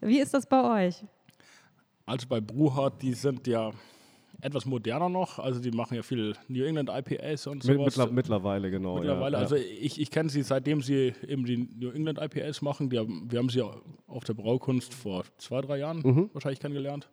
Wie 0.00 0.18
ist 0.18 0.34
das 0.34 0.46
bei 0.46 0.86
euch? 0.86 1.04
also 2.10 2.26
bei 2.26 2.40
Bruhart, 2.40 3.00
die 3.02 3.14
sind 3.14 3.46
ja 3.46 3.70
etwas 4.42 4.64
moderner 4.64 5.08
noch. 5.08 5.38
Also 5.38 5.60
die 5.60 5.70
machen 5.70 5.94
ja 5.96 6.02
viel 6.02 6.34
New 6.48 6.64
England 6.64 6.88
IPAs 6.90 7.46
und 7.46 7.62
sowas. 7.62 7.84
mittler, 7.96 8.10
mittlerweile, 8.10 8.70
genau. 8.70 8.96
Mittlerweile, 8.96 9.36
ja, 9.36 9.42
also 9.42 9.56
ja. 9.56 9.62
ich, 9.80 10.00
ich 10.00 10.10
kenne 10.10 10.28
sie 10.30 10.42
seitdem 10.42 10.80
sie 10.82 11.12
eben 11.26 11.44
die 11.44 11.56
New 11.78 11.90
England 11.90 12.18
IPAs 12.20 12.62
machen. 12.62 12.88
Die 12.90 12.98
haben, 12.98 13.30
wir 13.30 13.38
haben 13.38 13.48
sie 13.50 13.62
auf 13.62 14.24
der 14.24 14.34
Braukunst 14.34 14.94
vor 14.94 15.24
zwei, 15.38 15.60
drei 15.60 15.78
Jahren 15.78 15.98
Mhm. 16.00 16.30
wahrscheinlich 16.32 16.60
kennengelernt. 16.60 17.08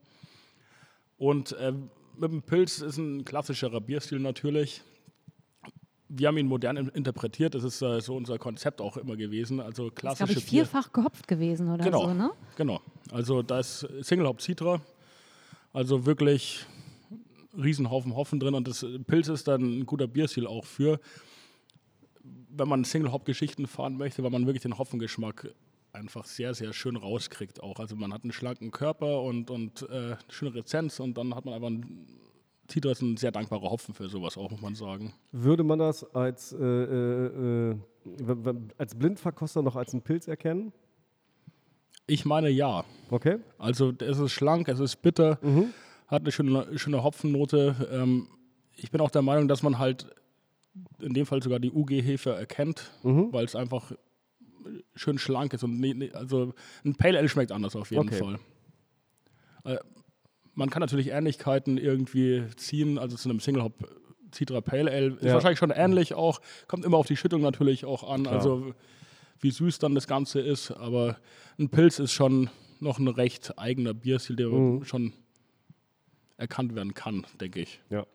Und 1.18 1.52
äh, 1.54 1.74
mit 2.18 2.32
dem 2.32 2.42
Pilz 2.44 2.80
ist 2.80 2.98
ein 2.98 3.26
klassischerer 3.26 3.82
Bierstil 3.82 4.20
natürlich. 4.20 4.82
Wir 6.10 6.30
haben 6.30 6.38
ihn 6.38 6.48
modern 6.48 6.78
in- 6.78 6.88
interpretiert. 6.90 7.54
Das 7.56 7.64
ist 7.66 7.82
äh, 7.82 8.00
so 8.00 8.16
unser 8.16 8.38
Konzept 8.38 8.80
auch 8.80 8.96
immer 8.98 9.18
gewesen. 9.18 9.60
Also 9.60 9.90
Das 9.90 9.94
ist, 9.94 10.00
klassische 10.00 10.26
glaube 10.28 10.40
ich, 10.40 10.46
Bier. 10.50 10.66
vierfach 10.66 10.94
gehopft 10.94 11.28
gewesen 11.28 11.70
oder 11.74 11.84
Genau. 11.84 12.08
so, 12.08 12.14
ne? 12.14 12.32
Genau. 12.56 12.80
Also 13.12 13.42
da 13.42 13.60
ist 13.60 13.86
Single 14.02 14.28
Hop 14.28 14.42
Citra. 14.42 14.80
Also 15.74 16.06
wirklich 16.06 16.66
Riesenhaufen 17.58 18.16
Hopfen 18.16 18.40
drin 18.40 18.54
und 18.54 18.68
das 18.68 18.86
Pilz 19.08 19.28
ist 19.28 19.48
dann 19.48 19.80
ein 19.80 19.86
guter 19.86 20.08
Bierstil 20.08 20.48
auch 20.48 20.66
für, 20.66 21.00
wenn 22.50 22.68
man 22.68 22.84
Single 22.84 23.12
Hop 23.12 23.26
Geschichten 23.26 23.68
fahren 23.68 23.98
möchte, 23.98 24.24
weil 24.24 24.32
man 24.32 24.46
wirklich 24.46 24.64
den 24.64 24.78
Hopfengeschmack 24.78 25.54
einfach 25.94 26.26
sehr, 26.26 26.54
sehr 26.54 26.74
schön 26.74 26.96
rauskriegt 26.96 27.62
auch. 27.62 27.80
Also 27.80 27.96
man 27.96 28.14
hat 28.14 28.24
einen 28.24 28.32
schlanken 28.32 28.72
Körper 28.72 29.22
und, 29.22 29.50
und 29.50 29.84
äh, 29.84 29.94
eine 29.94 30.18
schöne 30.30 30.56
Rezenz 30.56 31.00
und 31.00 31.18
dann 31.18 31.36
hat 31.36 31.46
man 31.46 31.54
einfach 31.54 31.70
ein 31.70 32.08
Citra 32.70 32.92
ist 32.92 33.02
ein 33.02 33.18
sehr 33.18 33.32
dankbarer 33.32 33.70
Hopfen 33.72 33.94
für 33.94 34.10
sowas 34.10 34.38
auch, 34.38 34.52
muss 34.52 34.62
man 34.62 34.76
sagen. 34.76 35.14
Würde 35.32 35.64
man 35.64 35.80
das 35.80 36.04
als, 36.14 36.52
äh, 36.52 36.58
äh, 36.58 37.72
äh, 37.72 38.56
als 38.78 38.96
Blindverkoster 38.96 39.62
noch 39.62 39.76
als 39.76 39.94
einen 39.94 40.02
Pilz 40.02 40.28
erkennen? 40.28 40.74
Ich 42.08 42.26
meine 42.26 42.50
ja. 42.50 42.84
Okay. 43.10 43.38
Also 43.58 43.94
es 44.00 44.20
ist 44.20 44.32
schlank, 44.32 44.68
es 44.68 44.80
ist 44.80 45.02
bitter, 45.02 45.40
hat 46.08 46.22
eine 46.24 46.32
schöne, 46.32 46.78
schöne 46.80 47.04
Hopfennote. 47.04 47.88
Ähm, 47.92 48.28
ich 48.76 48.92
bin 48.92 49.02
auch 49.02 49.12
der 49.12 49.22
Meinung, 49.22 49.48
dass 49.48 49.64
man 49.64 49.78
halt 49.80 50.08
in 51.00 51.14
dem 51.14 51.26
Fall 51.26 51.42
sogar 51.42 51.60
die 51.60 51.72
UG-Hefe 51.72 52.32
erkennt, 52.36 52.92
weil 53.32 53.46
es 53.46 53.56
einfach 53.56 53.92
schön 54.96 55.18
schlank 55.18 55.54
ist. 55.54 55.64
Und 55.64 55.80
ne, 55.80 55.94
ne, 55.94 56.12
also 56.14 56.54
ein 56.86 56.96
Pale 56.96 57.18
Ale 57.18 57.30
schmeckt 57.30 57.52
anders 57.52 57.76
auf 57.76 57.90
jeden 57.92 58.08
Okay. 58.08 58.18
Fall. 58.20 58.40
Äh, 59.64 59.78
man 60.54 60.70
kann 60.70 60.82
natürlich 60.82 61.10
Ähnlichkeiten 61.10 61.78
irgendwie 61.78 62.44
ziehen, 62.56 62.98
also 62.98 63.16
zu 63.16 63.30
einem 63.30 63.40
Single 63.40 63.64
Hop 63.64 63.74
Citra 64.34 64.60
Pale 64.62 64.92
Ale 64.92 65.08
ist 65.16 65.24
Ja. 65.24 65.34
wahrscheinlich 65.36 65.60
schon 65.60 65.72
ähnlich 65.72 66.14
auch, 66.14 66.42
kommt 66.68 66.84
immer 66.84 66.98
auf 66.98 67.08
die 67.08 67.16
Schüttung 67.16 67.42
natürlich 67.42 67.86
auch 67.86 68.04
an, 68.10 68.24
Klar. 68.24 68.36
also 68.36 68.74
wie 69.40 69.52
süß 69.52 69.80
dann 69.80 69.96
das 69.96 70.06
Ganze 70.08 70.42
ist, 70.42 70.72
aber 70.72 71.18
ein 71.58 71.70
Pilz 71.70 72.00
ist 72.00 72.12
schon 72.12 72.50
noch 72.80 73.00
ein 73.00 73.08
recht 73.08 73.58
eigener 73.58 73.94
Bierstil, 73.94 74.36
der 74.36 74.48
Mhm. 74.50 74.84
schon 74.84 75.14
erkannt 76.38 76.76
werden 76.76 76.94
kann, 76.94 77.26
denke 77.40 77.60
ich. 77.62 77.80
Ja. 77.90 78.06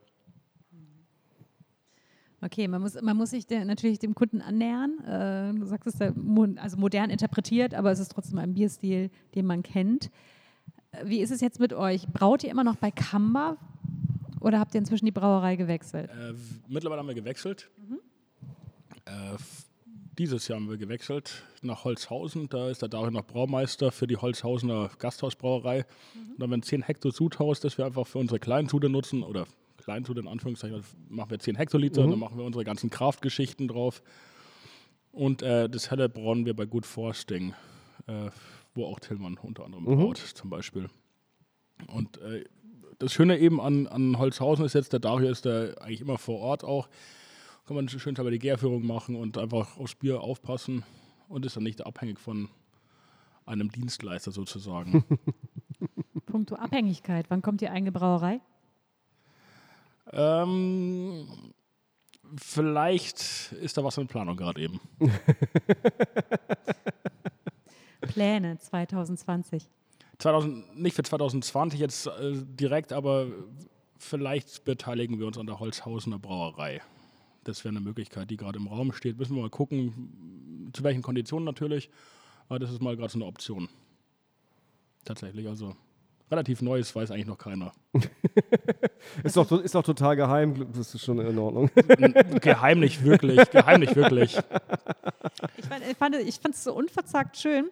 Okay, 2.44 2.66
man 2.66 2.82
muss, 2.82 3.00
man 3.00 3.16
muss 3.16 3.30
sich 3.30 3.46
der, 3.46 3.64
natürlich 3.64 4.00
dem 4.00 4.14
Kunden 4.16 4.40
annähern. 4.40 4.98
Äh, 5.06 5.54
du 5.58 5.64
sagst 5.64 5.86
es 5.86 6.14
mo 6.16 6.46
also 6.56 6.76
modern 6.76 7.08
interpretiert, 7.10 7.72
aber 7.72 7.92
es 7.92 8.00
ist 8.00 8.10
trotzdem 8.10 8.38
ein 8.38 8.54
Bierstil, 8.54 9.10
den 9.36 9.46
man 9.46 9.62
kennt. 9.62 10.10
Äh, 10.90 11.06
Wie 11.06 11.20
ist 11.20 11.30
es 11.30 11.40
jetzt 11.40 11.60
mit 11.60 11.72
euch? 11.72 12.06
Braut 12.08 12.42
ihr 12.42 12.50
immer 12.50 12.64
noch 12.64 12.74
bei 12.76 12.90
Kamba 12.90 13.56
oder 14.40 14.58
habt 14.58 14.74
ihr 14.74 14.78
inzwischen 14.80 15.04
die 15.04 15.12
Brauerei 15.12 15.54
gewechselt? 15.54 16.10
Äh, 16.10 16.34
mittlerweile 16.66 17.00
haben 17.00 17.06
wir 17.08 17.14
gewechselt. 17.14 17.70
Äh, 19.06 19.34
f- 19.34 19.66
dieses 20.18 20.48
Jahr 20.48 20.60
haben 20.60 20.68
wir 20.68 20.76
gewechselt 20.76 21.42
nach 21.62 21.84
Holzhausen. 21.84 22.48
Da 22.48 22.68
ist 22.68 22.82
der 22.82 22.88
Dario 22.88 23.10
noch 23.10 23.24
Braumeister 23.24 23.92
für 23.92 24.06
die 24.06 24.16
Holzhausener 24.16 24.90
Gasthausbrauerei. 24.98 25.86
Und 26.14 26.38
da 26.38 26.44
haben 26.44 26.50
wir 26.50 26.58
ein 26.58 26.62
10 26.62 26.82
Hektar 26.82 27.12
Sudhaus, 27.12 27.60
das 27.60 27.78
wir 27.78 27.86
einfach 27.86 28.06
für 28.06 28.18
unsere 28.18 28.38
Kleinsude 28.38 28.88
nutzen. 28.88 29.22
Oder 29.22 29.46
Kleinsude 29.78 30.20
in 30.20 30.28
Anführungszeichen, 30.28 30.76
das 30.76 30.86
machen 31.08 31.30
wir 31.30 31.38
10 31.38 31.56
Hektoliter, 31.56 32.06
dann 32.06 32.18
machen 32.18 32.38
wir 32.38 32.44
unsere 32.44 32.64
ganzen 32.64 32.90
Kraftgeschichten 32.90 33.68
drauf. 33.68 34.02
Und 35.12 35.42
äh, 35.42 35.68
das 35.68 35.90
Helle 35.90 36.08
brauen 36.08 36.46
wir 36.46 36.54
bei 36.54 36.66
Gut 36.66 36.86
Forsting, 36.86 37.54
äh, 38.06 38.30
wo 38.74 38.86
auch 38.86 39.00
Tillmann 39.00 39.38
unter 39.42 39.64
anderem 39.64 39.84
braut, 39.84 40.18
zum 40.18 40.50
Beispiel. 40.50 40.88
Und 41.88 42.18
äh, 42.18 42.44
das 42.98 43.12
Schöne 43.12 43.38
eben 43.38 43.60
an, 43.60 43.86
an 43.88 44.18
Holzhausen 44.18 44.64
ist 44.64 44.74
jetzt, 44.74 44.92
der 44.92 45.00
Dario 45.00 45.30
ist 45.30 45.44
da 45.44 45.72
eigentlich 45.80 46.00
immer 46.00 46.18
vor 46.18 46.38
Ort 46.38 46.64
auch. 46.64 46.88
Kann 47.66 47.76
man 47.76 47.88
schön 47.88 48.14
bei 48.14 48.30
die 48.30 48.38
Gärführung 48.38 48.86
machen 48.86 49.14
und 49.16 49.38
einfach 49.38 49.76
aufs 49.78 49.94
Bier 49.94 50.20
aufpassen 50.20 50.84
und 51.28 51.46
ist 51.46 51.56
dann 51.56 51.62
nicht 51.62 51.86
abhängig 51.86 52.18
von 52.18 52.48
einem 53.46 53.70
Dienstleister 53.70 54.32
sozusagen. 54.32 55.04
Punkto 56.26 56.56
Abhängigkeit. 56.56 57.26
Wann 57.28 57.42
kommt 57.42 57.60
die 57.60 57.68
eigene 57.68 57.92
Brauerei? 57.92 58.40
ähm, 60.10 61.26
vielleicht 62.36 63.52
ist 63.52 63.76
da 63.76 63.84
was 63.84 63.98
in 63.98 64.06
Planung 64.06 64.36
gerade 64.36 64.60
eben. 64.60 64.80
Pläne 68.00 68.58
2020. 68.58 69.68
2000, 70.18 70.78
nicht 70.78 70.96
für 70.96 71.02
2020 71.02 71.80
jetzt 71.80 72.06
äh, 72.06 72.32
direkt, 72.34 72.92
aber 72.92 73.26
vielleicht 73.98 74.64
beteiligen 74.64 75.18
wir 75.18 75.26
uns 75.26 75.38
an 75.38 75.46
der 75.46 75.60
Holzhausener 75.60 76.18
Brauerei. 76.18 76.80
Das 77.44 77.64
wäre 77.64 77.72
eine 77.72 77.80
Möglichkeit, 77.80 78.30
die 78.30 78.36
gerade 78.36 78.58
im 78.58 78.68
Raum 78.68 78.92
steht. 78.92 79.18
Müssen 79.18 79.34
wir 79.34 79.42
mal 79.42 79.50
gucken, 79.50 80.70
zu 80.72 80.84
welchen 80.84 81.02
Konditionen 81.02 81.44
natürlich. 81.44 81.90
Aber 82.48 82.58
das 82.58 82.70
ist 82.70 82.80
mal 82.80 82.96
gerade 82.96 83.10
so 83.10 83.18
eine 83.18 83.26
Option. 83.26 83.68
Tatsächlich, 85.04 85.48
also 85.48 85.74
relativ 86.30 86.62
Neues 86.62 86.94
weiß 86.94 87.10
eigentlich 87.10 87.26
noch 87.26 87.38
keiner. 87.38 87.72
Ist 89.24 89.36
doch, 89.36 89.50
ist 89.60 89.74
doch 89.74 89.82
total 89.82 90.16
geheim, 90.16 90.72
das 90.72 90.94
ist 90.94 91.04
schon 91.04 91.18
in 91.18 91.38
Ordnung. 91.38 91.70
Geheimlich 92.40 93.02
wirklich, 93.04 93.50
geheimlich 93.50 93.94
wirklich. 93.94 94.38
Ich 95.56 95.66
fand 95.66 95.82
ich 95.90 95.96
fand, 95.96 96.14
ich 96.14 96.36
fand 96.36 96.54
es 96.54 96.64
so 96.64 96.72
unverzagt 96.72 97.36
schön. 97.36 97.68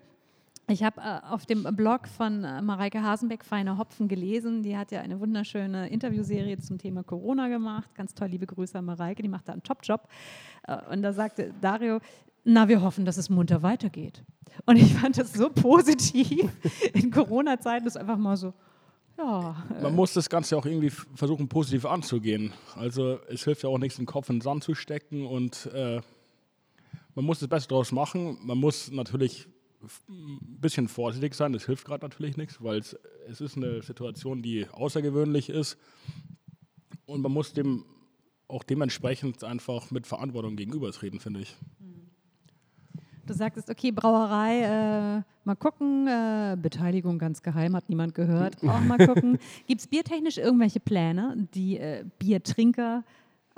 Ich 0.70 0.84
habe 0.84 1.00
äh, 1.00 1.18
auf 1.28 1.46
dem 1.46 1.64
Blog 1.64 2.06
von 2.06 2.44
äh, 2.44 2.62
Mareike 2.62 3.02
Hasenbeck 3.02 3.44
Feine 3.44 3.76
Hopfen 3.76 4.06
gelesen. 4.06 4.62
Die 4.62 4.76
hat 4.76 4.92
ja 4.92 5.00
eine 5.00 5.18
wunderschöne 5.18 5.88
Interviewserie 5.88 6.58
zum 6.58 6.78
Thema 6.78 7.02
Corona 7.02 7.48
gemacht. 7.48 7.92
Ganz 7.96 8.14
toll, 8.14 8.28
liebe 8.28 8.46
Grüße 8.46 8.78
an 8.78 8.84
Mareike, 8.84 9.20
die 9.20 9.28
macht 9.28 9.48
da 9.48 9.52
einen 9.52 9.64
Top-Job. 9.64 10.06
Äh, 10.68 10.76
und 10.92 11.02
da 11.02 11.12
sagte 11.12 11.52
Dario, 11.60 11.98
na, 12.44 12.68
wir 12.68 12.82
hoffen, 12.82 13.04
dass 13.04 13.16
es 13.16 13.28
munter 13.28 13.62
weitergeht. 13.62 14.22
Und 14.64 14.76
ich 14.76 14.94
fand 14.94 15.18
das 15.18 15.32
so 15.32 15.50
positiv 15.50 16.50
in 16.94 17.10
Corona-Zeiten, 17.10 17.84
das 17.84 17.96
einfach 17.96 18.16
mal 18.16 18.36
so, 18.36 18.54
ja, 19.18 19.56
Man 19.82 19.94
muss 19.94 20.12
das 20.14 20.30
Ganze 20.30 20.56
auch 20.56 20.64
irgendwie 20.64 20.90
versuchen, 20.90 21.48
positiv 21.48 21.84
anzugehen. 21.84 22.52
Also 22.76 23.18
es 23.28 23.42
hilft 23.42 23.64
ja 23.64 23.68
auch 23.68 23.78
nichts, 23.78 23.96
den 23.96 24.06
Kopf 24.06 24.30
in 24.30 24.36
den 24.36 24.40
Sand 24.40 24.62
zu 24.62 24.74
stecken 24.76 25.26
und 25.26 25.66
äh, 25.74 26.00
man 27.16 27.24
muss 27.24 27.40
das 27.40 27.48
Beste 27.48 27.68
draus 27.68 27.90
machen. 27.90 28.38
Man 28.42 28.56
muss 28.56 28.90
natürlich 28.92 29.48
ein 30.08 30.58
bisschen 30.60 30.88
vorsichtig 30.88 31.34
sein, 31.34 31.52
das 31.52 31.66
hilft 31.66 31.86
gerade 31.86 32.04
natürlich 32.04 32.36
nichts, 32.36 32.62
weil 32.62 32.78
es, 32.78 32.96
es 33.28 33.40
ist 33.40 33.56
eine 33.56 33.82
Situation, 33.82 34.42
die 34.42 34.66
außergewöhnlich 34.68 35.48
ist 35.48 35.78
und 37.06 37.22
man 37.22 37.32
muss 37.32 37.52
dem 37.52 37.84
auch 38.48 38.64
dementsprechend 38.64 39.44
einfach 39.44 39.90
mit 39.90 40.06
Verantwortung 40.06 40.56
gegenübertreten, 40.56 41.20
finde 41.20 41.40
ich. 41.40 41.56
Du 43.26 43.34
sagtest, 43.34 43.70
okay, 43.70 43.92
Brauerei, 43.92 44.62
äh, 44.62 45.22
mal 45.44 45.54
gucken, 45.54 46.08
äh, 46.08 46.56
Beteiligung 46.60 47.18
ganz 47.18 47.42
geheim, 47.42 47.76
hat 47.76 47.88
niemand 47.88 48.14
gehört, 48.14 48.56
auch 48.66 48.80
mal 48.80 48.98
gucken. 49.06 49.38
Gibt 49.68 49.80
es 49.80 49.86
biertechnisch 49.86 50.36
irgendwelche 50.38 50.80
Pläne, 50.80 51.48
die 51.54 51.78
äh, 51.78 52.04
Biertrinker 52.18 53.04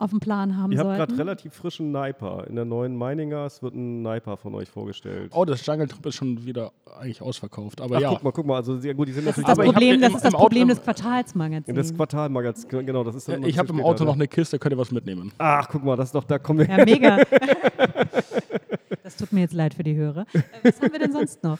auf 0.03 0.11
dem 0.11 0.21
Plan 0.21 0.57
haben 0.57 0.73
Ihr 0.73 0.79
habt 0.79 0.89
gerade 0.89 0.99
sollten? 0.99 1.15
relativ 1.15 1.55
frischen 1.55 1.93
Niper. 1.93 2.47
In 2.49 2.57
der 2.57 2.65
neuen 2.65 2.97
Meininger, 2.97 3.47
es 3.47 3.63
wird 3.63 3.75
ein 3.75 4.03
Niper 4.03 4.37
von 4.37 4.55
euch 4.55 4.69
vorgestellt. 4.69 5.31
Oh, 5.35 5.45
das 5.45 5.65
Jungle 5.65 5.87
Trip 5.89 6.05
ist 6.07 6.17
schon 6.17 6.45
wieder 6.45 6.73
eigentlich 6.99 7.23
ausverkauft, 7.23 7.81
aber 7.81 7.97
Ach, 7.97 8.01
ja. 8.01 8.09
guck 8.11 8.23
mal, 8.23 8.33
guck 8.33 8.47
mal. 8.47 8.57
Also, 8.57 8.77
sehr 8.79 8.95
gut, 8.95 9.09
die 9.09 9.13
sind 9.13 9.27
Das 9.27 9.39
ist 9.39 9.47
natürlich 9.47 9.59
das 9.67 9.73
Problem, 9.75 9.95
im- 9.95 10.01
das, 10.01 10.15
ist 10.15 10.25
das 10.25 10.31
im 10.33 10.35
Auto- 10.37 10.43
Problem 10.45 10.63
im- 10.63 10.69
des 10.69 10.83
Quartalsmagazins. 10.83 11.77
das 11.77 11.95
Quartalmagazin, 11.95 12.87
genau, 12.87 13.05
das 13.05 13.15
ist 13.15 13.29
dann 13.29 13.37
ein 13.37 13.45
Ich 13.49 13.59
habe 13.59 13.69
im 13.73 13.81
Auto 13.81 14.05
noch 14.05 14.17
ne? 14.17 14.23
eine 14.23 14.29
Kiste, 14.29 14.59
könnt 14.59 14.75
ihr 14.75 14.79
was 14.79 14.91
mitnehmen. 14.91 15.33
Ach, 15.39 15.69
guck 15.71 15.85
mal, 15.85 15.97
das 15.97 16.09
ist 16.09 16.15
doch, 16.15 16.25
da 16.25 16.39
kommen 16.39 16.61
wir. 16.61 16.69
Ja, 16.79 16.85
mega. 16.85 17.19
das 19.03 19.17
tut 19.17 19.33
mir 19.33 19.41
jetzt 19.41 19.55
leid 19.55 19.75
für 19.75 19.83
die 19.83 19.95
Hörer. 19.97 20.27
Äh, 20.33 20.41
Was 20.65 20.81
haben 20.81 20.93
wir 20.93 20.99
denn 20.99 21.13
sonst 21.13 21.43
noch? 21.43 21.59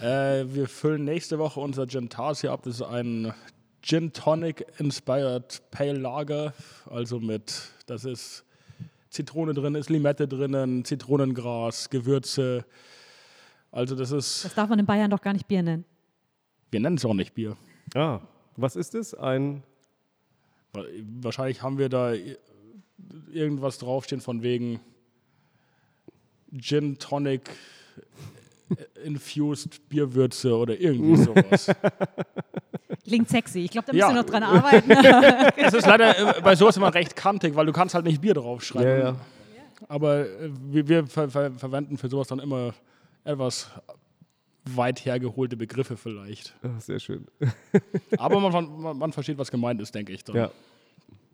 Äh, 0.00 0.44
wir 0.54 0.66
füllen 0.66 1.04
nächste 1.04 1.38
Woche 1.38 1.60
unser 1.60 1.86
Gin 1.86 2.08
Tarsia 2.08 2.52
ab. 2.52 2.60
Das 2.64 2.76
ist 2.76 2.82
ein 2.82 3.32
Gin 3.82 4.12
Tonic 4.12 4.66
Inspired 4.78 5.62
Pale 5.70 5.94
Lager. 5.98 6.52
Also 6.88 7.18
mit, 7.20 7.52
das 7.86 8.04
ist 8.04 8.44
Zitrone 9.08 9.54
drin, 9.54 9.74
ist 9.74 9.88
Limette 9.90 10.28
drinnen, 10.28 10.84
Zitronengras, 10.84 11.90
Gewürze. 11.90 12.64
Also 13.72 13.94
das 13.96 14.10
ist, 14.12 14.44
Das 14.44 14.54
darf 14.54 14.68
man 14.68 14.78
in 14.78 14.86
Bayern 14.86 15.10
doch 15.10 15.20
gar 15.20 15.32
nicht 15.32 15.48
Bier 15.48 15.62
nennen. 15.62 15.84
wir 16.70 16.80
nennen 16.80 16.96
es 16.96 17.04
auch 17.04 17.14
nicht 17.14 17.34
Bier. 17.34 17.56
Ah, 17.94 18.20
was 18.56 18.76
ist 18.76 18.94
es? 18.94 19.14
Ein. 19.14 19.62
Wahrscheinlich 21.20 21.62
haben 21.62 21.78
wir 21.78 21.88
da 21.88 22.12
irgendwas 23.32 23.78
draufstehen 23.78 24.20
von 24.20 24.42
wegen 24.42 24.80
Gin 26.56 26.98
Tonic 26.98 27.50
Infused 29.04 29.88
Bierwürze 29.88 30.54
oder 30.56 30.78
irgendwie 30.78 31.16
sowas. 31.24 31.70
Klingt 33.04 33.28
sexy. 33.28 33.60
Ich 33.60 33.70
glaube, 33.70 33.86
da 33.86 33.92
müssen 33.92 34.00
Ja. 34.00 34.14
wir 34.14 34.22
noch 34.22 34.28
dran 34.28 34.42
arbeiten. 34.42 34.90
Es 35.56 35.74
ist 35.74 35.86
leider 35.86 36.36
äh, 36.38 36.40
bei 36.42 36.54
sowas 36.54 36.76
immer 36.76 36.92
recht 36.94 37.16
kantig, 37.16 37.54
weil 37.54 37.66
du 37.66 37.72
kannst 37.72 37.94
halt 37.94 38.04
nicht 38.04 38.20
Bier 38.20 38.34
draufschreiben. 38.34 38.88
Ja, 38.90 38.98
ja. 39.10 39.16
Aber 39.88 40.20
äh, 40.28 40.50
wir, 40.68 40.86
wir 40.88 41.06
ver 41.06 41.28
ver 41.30 41.50
verwenden 41.52 41.96
für 41.96 42.08
sowas 42.08 42.28
dann 42.28 42.38
immer 42.38 42.74
etwas 43.24 43.70
weit 44.64 45.04
hergeholte 45.04 45.56
Begriffe 45.56 45.96
vielleicht. 45.96 46.54
Ah, 46.62 46.78
sehr 46.78 47.00
schön. 47.00 47.26
Aber 48.18 48.38
man, 48.40 48.80
man, 48.80 48.98
man 48.98 49.12
versteht, 49.12 49.38
was 49.38 49.50
gemeint 49.50 49.80
ist, 49.80 49.94
denke 49.94 50.12
ich. 50.12 50.22
Dann. 50.24 50.36
Ja. 50.36 50.50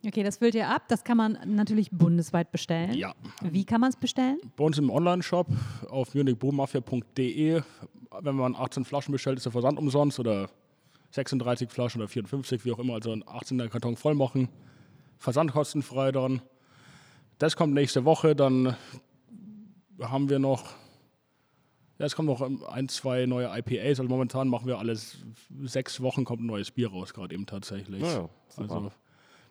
Okay, 0.06 0.22
das 0.22 0.36
füllt 0.36 0.54
ihr 0.54 0.68
ab. 0.68 0.82
Das 0.88 1.02
kann 1.02 1.16
man 1.16 1.36
natürlich 1.46 1.90
bundesweit 1.90 2.52
bestellen. 2.52 2.94
Ja. 2.94 3.14
Wie 3.42 3.64
kann 3.64 3.80
man 3.80 3.90
es 3.90 3.96
bestellen? 3.96 4.38
Bei 4.56 4.62
uns 4.64 4.78
im 4.78 4.88
Online-Shop 4.90 5.48
auf 5.90 6.14
munichbrewmafia.de, 6.14 7.62
wenn 8.20 8.34
man 8.36 8.54
18 8.54 8.84
Flaschen 8.84 9.10
bestellt, 9.10 9.38
ist 9.38 9.44
der 9.46 9.52
Versand 9.52 9.78
umsonst 9.78 10.20
oder 10.20 10.48
36 11.16 11.70
Flaschen 11.70 12.00
oder 12.00 12.08
54, 12.08 12.64
wie 12.64 12.72
auch 12.72 12.78
immer, 12.78 12.94
also 12.94 13.10
einen 13.10 13.24
18er 13.24 13.68
Karton 13.68 13.96
voll 13.96 14.14
machen. 14.14 14.48
Versand 15.18 15.50
kostenfrei 15.50 16.12
dann. 16.12 16.42
Das 17.38 17.56
kommt 17.56 17.74
nächste 17.74 18.04
Woche, 18.04 18.36
dann 18.36 18.76
haben 20.00 20.28
wir 20.28 20.38
noch, 20.38 20.74
ja, 21.98 22.06
es 22.06 22.14
kommen 22.14 22.28
noch 22.28 22.42
ein, 22.68 22.88
zwei 22.88 23.26
neue 23.26 23.46
IPAs, 23.46 23.98
also 24.00 24.04
momentan 24.04 24.48
machen 24.48 24.66
wir 24.66 24.78
alles, 24.78 25.18
sechs 25.62 26.00
Wochen 26.02 26.24
kommt 26.24 26.42
ein 26.42 26.46
neues 26.46 26.70
Bier 26.70 26.90
raus, 26.90 27.14
gerade 27.14 27.34
eben 27.34 27.46
tatsächlich. 27.46 28.02
Ja, 28.02 28.28
also, 28.56 28.92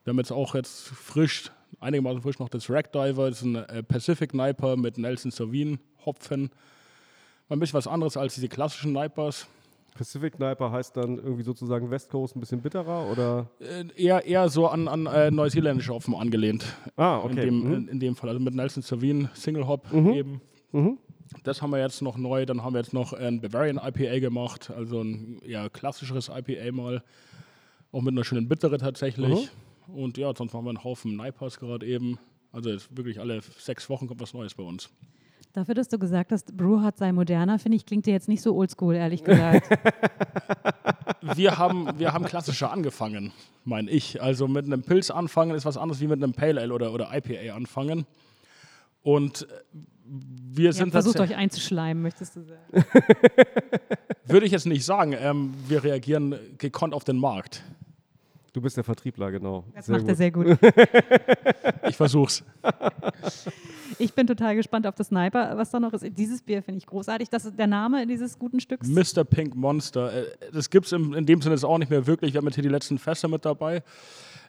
wir 0.04 0.12
haben 0.12 0.18
jetzt 0.20 0.32
auch 0.32 0.54
jetzt 0.54 0.88
frisch, 0.88 1.52
einigermaßen 1.80 2.22
frisch 2.22 2.38
noch 2.38 2.50
das 2.50 2.70
Rack 2.70 2.92
Diver, 2.92 3.30
das 3.30 3.40
ist 3.40 3.46
ein 3.46 3.56
äh, 3.56 3.84
Pacific 3.84 4.32
Sniper 4.32 4.78
mit 4.78 5.00
Nelson 5.00 5.32
Sauvin 5.32 5.80
Hopfen. 6.06 6.52
Ein 7.50 7.60
bisschen 7.60 7.74
was 7.74 7.88
anderes 7.88 8.18
als 8.18 8.36
diese 8.36 8.50
klassischen 8.50 8.92
Snipers. 8.92 9.48
Pacific 9.96 10.36
Sniper 10.36 10.72
heißt 10.72 10.96
dann 10.98 11.18
irgendwie 11.18 11.42
sozusagen 11.44 11.90
West 11.90 12.10
Coast 12.12 12.36
ein 12.36 12.40
bisschen 12.42 12.62
bitterer 12.62 13.10
oder? 13.12 13.50
Äh, 13.60 13.86
eher, 13.96 14.24
eher 14.26 14.50
so 14.50 14.68
an, 14.68 14.88
an 14.88 15.06
äh, 15.08 15.32
neuseeländische 15.32 15.94
Hopfen 15.94 16.14
angelehnt. 16.14 16.66
Ah, 16.98 17.22
In, 17.26 17.32
okay. 17.32 17.46
dem, 17.46 17.60
Mhm. 17.64 17.74
in, 17.74 17.88
in 17.88 18.00
dem 18.00 18.16
Fall, 18.16 18.30
also 18.30 18.40
mit 18.42 18.54
Nelson 18.54 18.84
Sauvin 18.84 19.30
Single 19.34 19.68
Hop 19.68 19.88
eben. 19.94 20.42
Das 21.44 21.62
haben 21.62 21.72
wir 21.72 21.80
jetzt 21.80 22.02
noch 22.02 22.18
neu. 22.18 22.46
Dann 22.46 22.64
haben 22.64 22.74
wir 22.74 22.80
jetzt 22.82 22.94
noch 22.94 23.14
ein 23.14 23.42
Bavarian 23.42 23.78
IPA 23.84 24.20
gemacht, 24.20 24.70
also 24.70 25.02
ein 25.02 25.40
eher 25.42 25.70
klassischeres 25.70 26.30
IPA 26.30 26.72
mal. 26.72 27.04
Auch 27.92 28.02
mit 28.02 28.14
einer 28.14 28.24
schönen 28.26 28.48
Bittere 28.50 28.78
tatsächlich. 28.78 29.50
Und 29.88 30.18
ja, 30.18 30.34
sonst 30.36 30.54
machen 30.54 30.66
wir 30.66 30.70
einen 30.72 30.84
Haufen 30.84 31.16
Nipers 31.16 31.58
gerade 31.60 31.86
eben. 31.86 32.20
Also 32.52 32.70
jetzt 32.70 32.96
wirklich 32.96 33.20
alle 33.20 33.40
sechs 33.58 33.90
Wochen 33.90 34.08
kommt 34.08 34.20
was 34.22 34.34
Neues 34.34 34.54
bei 34.54 34.64
uns. 34.64 34.90
Dafür, 35.56 35.74
dass 35.74 35.88
du 35.88 35.98
gesagt 35.98 36.34
hast, 36.34 36.58
Brewhard 36.58 36.98
sei 36.98 37.14
moderner, 37.14 37.60
finde 37.60 37.78
ich, 37.78 37.86
klingt 37.86 38.06
dir 38.06 38.12
jetzt 38.12 38.28
nicht 38.28 38.42
so 38.42 38.54
oldschool, 38.54 38.94
ehrlich 38.94 39.24
gesagt. 39.24 39.70
Wir 41.36 41.58
haben, 41.58 41.98
wir 41.98 42.14
haben 42.14 42.26
klassischer 42.26 42.72
angefangen, 42.72 43.32
meine 43.64 43.90
ich. 43.90 44.22
Also 44.22 44.48
mit 44.48 44.66
einem 44.66 44.84
Pilz 44.84 45.10
anfangen 45.10 45.56
ist 45.56 45.66
was 45.66 45.76
anderes 45.76 46.00
wie 46.00 46.06
mit 46.06 46.22
einem 46.22 46.34
Pale 46.34 46.62
Ale 46.62 46.72
oder, 46.72 46.94
oder 46.94 47.10
IPA 47.12 47.56
anfangen. 47.56 48.06
Und 49.02 49.42
äh, 49.42 49.46
wir 50.06 50.72
sind 50.72 50.84
habt 50.84 50.92
versucht, 50.92 51.20
euch 51.20 51.36
einzuschleimen, 51.36 52.04
möchtest 52.04 52.36
du 52.36 52.44
sagen. 52.44 52.62
Würde 54.26 54.46
ich 54.46 54.52
jetzt 54.52 54.68
nicht 54.68 54.86
sagen. 54.86 55.16
Ähm, 55.18 55.56
wir 55.68 55.84
reagieren 55.84 56.36
gekonnt 56.60 56.94
auf 56.94 57.04
den 57.04 57.18
Markt. 57.18 57.64
Du 58.56 58.62
bist 58.62 58.78
der 58.78 58.86
Vertriebler, 58.86 59.32
genau. 59.32 59.66
Das 59.76 59.88
Sehr 59.88 59.98
macht 59.98 60.08
er 60.08 60.32
gut. 60.32 60.48
sehr 60.58 60.66
gut. 60.66 60.76
Ich 61.90 61.98
versuch's. 61.98 62.42
Ich 64.00 64.14
bin 64.14 64.26
total 64.28 64.56
gespannt 64.56 64.88
auf 64.88 64.96
das 64.96 65.08
Sniper, 65.10 65.58
was 65.58 65.72
da 65.72 65.80
noch 65.82 65.92
ist. 65.92 66.06
Dieses 66.18 66.42
Bier 66.42 66.64
finde 66.64 66.78
ich 66.78 66.86
großartig. 66.86 67.30
Das 67.30 67.44
ist 67.44 67.60
der 67.60 67.68
Name 67.68 68.08
dieses 68.08 68.40
guten 68.40 68.62
Stücks. 68.62 68.88
Mr. 68.88 69.26
Pink 69.26 69.56
Monster. 69.56 70.12
Äh, 70.14 70.26
Das 70.54 70.70
gibt 70.70 70.86
es 70.86 70.94
in 70.94 71.26
dem 71.26 71.42
Sinne 71.42 71.56
jetzt 71.56 71.66
auch 71.66 71.78
nicht 71.78 71.90
mehr 71.90 72.08
wirklich. 72.08 72.32
Wir 72.34 72.38
haben 72.38 72.46
jetzt 72.46 72.56
hier 72.56 72.64
die 72.64 72.70
letzten 72.70 72.98
Fässer 72.98 73.28
mit 73.28 73.44
dabei. 73.44 73.84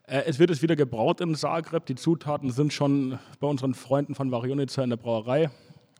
Äh, 0.06 0.22
Es 0.26 0.38
wird 0.38 0.50
jetzt 0.50 0.62
wieder 0.62 0.76
gebraut 0.76 1.20
in 1.20 1.34
Zagreb. 1.34 1.84
Die 1.86 1.96
Zutaten 1.96 2.50
sind 2.52 2.72
schon 2.72 3.18
bei 3.40 3.48
unseren 3.48 3.74
Freunden 3.74 4.14
von 4.14 4.30
Varionica 4.30 4.84
in 4.84 4.90
der 4.90 4.98
Brauerei. 4.98 5.50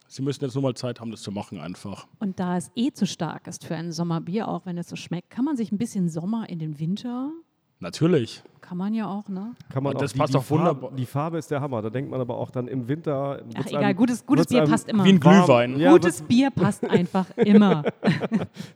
Sie 0.07 0.21
müssen 0.21 0.45
jetzt 0.45 0.53
nur 0.53 0.63
mal 0.63 0.75
Zeit 0.75 1.01
haben, 1.01 1.11
das 1.11 1.21
zu 1.21 1.33
machen 1.33 1.59
einfach. 1.59 2.07
Und 2.19 2.39
da 2.39 2.55
es 2.55 2.71
eh 2.75 2.91
zu 2.93 3.05
stark 3.05 3.47
ist 3.47 3.65
für 3.65 3.75
ein 3.75 3.91
Sommerbier, 3.91 4.47
auch 4.47 4.65
wenn 4.65 4.77
es 4.77 4.87
so 4.87 4.95
schmeckt, 4.95 5.29
kann 5.29 5.43
man 5.43 5.57
sich 5.57 5.73
ein 5.73 5.77
bisschen 5.77 6.07
Sommer 6.07 6.47
in 6.49 6.59
den 6.59 6.79
Winter 6.79 7.31
Natürlich. 7.79 8.41
Kann 8.61 8.77
man 8.77 8.93
ja 8.93 9.07
auch, 9.07 9.29
ne? 9.29 9.53
Kann 9.69 9.83
man 9.83 9.93
das 9.97 10.13
auch, 10.13 10.17
passt 10.17 10.29
die, 10.29 10.33
doch 10.33 10.41
die 10.43 10.47
Farbe, 10.47 10.59
wunderbar. 10.81 10.91
Die 10.97 11.05
Farbe 11.05 11.37
ist 11.37 11.51
der 11.51 11.61
Hammer. 11.61 11.81
Da 11.81 11.89
denkt 11.89 12.11
man 12.11 12.19
aber 12.19 12.37
auch 12.37 12.51
dann 12.51 12.67
im 12.67 12.87
Winter. 12.87 13.41
Ach, 13.55 13.65
egal, 13.65 13.83
einem- 13.83 13.95
gutes, 13.97 14.25
gutes 14.25 14.47
Bier 14.47 14.61
einem 14.63 14.71
passt 14.71 14.89
immer. 14.89 15.05
Wie 15.05 15.09
ein 15.13 15.23
warm- 15.23 15.45
Glühwein. 15.45 15.79
Ja, 15.79 15.91
Gutes 15.91 16.21
Bier 16.21 16.49
passt 16.51 16.83
einfach 16.83 17.25
immer. 17.37 17.83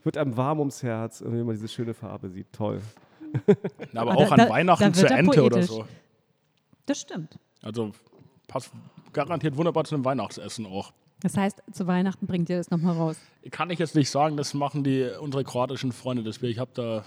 wird 0.04 0.16
einem 0.16 0.34
warm 0.36 0.60
ums 0.60 0.82
Herz, 0.82 1.22
wenn 1.26 1.44
man 1.44 1.54
diese 1.54 1.68
schöne 1.68 1.92
Farbe 1.92 2.30
sieht. 2.30 2.50
Toll. 2.52 2.80
Na, 3.92 4.02
aber 4.02 4.12
Ah, 4.12 4.14
auch 4.14 4.24
da- 4.28 4.32
an 4.34 4.38
da- 4.38 4.48
Weihnachten 4.48 4.84
da 4.84 4.92
zur 4.92 5.10
Ente 5.10 5.42
oder 5.42 5.50
poetisch. 5.56 5.70
so. 5.70 5.84
Das 6.86 7.00
stimmt. 7.00 7.38
Also 7.62 7.92
passt 8.48 8.70
garantiert 9.12 9.56
wunderbar 9.56 9.84
zu 9.84 9.94
einem 9.94 10.04
Weihnachtsessen 10.04 10.64
auch. 10.64 10.92
Das 11.20 11.36
heißt, 11.36 11.62
zu 11.70 11.86
Weihnachten 11.86 12.26
bringt 12.26 12.48
ihr 12.50 12.56
das 12.56 12.70
nochmal 12.70 12.96
raus. 12.96 13.16
Kann 13.50 13.70
ich 13.70 13.78
jetzt 13.78 13.94
nicht 13.94 14.10
sagen, 14.10 14.36
das 14.36 14.54
machen 14.54 14.82
die 14.84 15.08
unsere 15.20 15.44
kroatischen 15.44 15.92
Freunde 15.92 16.22
das 16.22 16.38
Bier. 16.38 16.48
Ich 16.50 16.58
habe 16.58 16.70
da, 16.74 17.04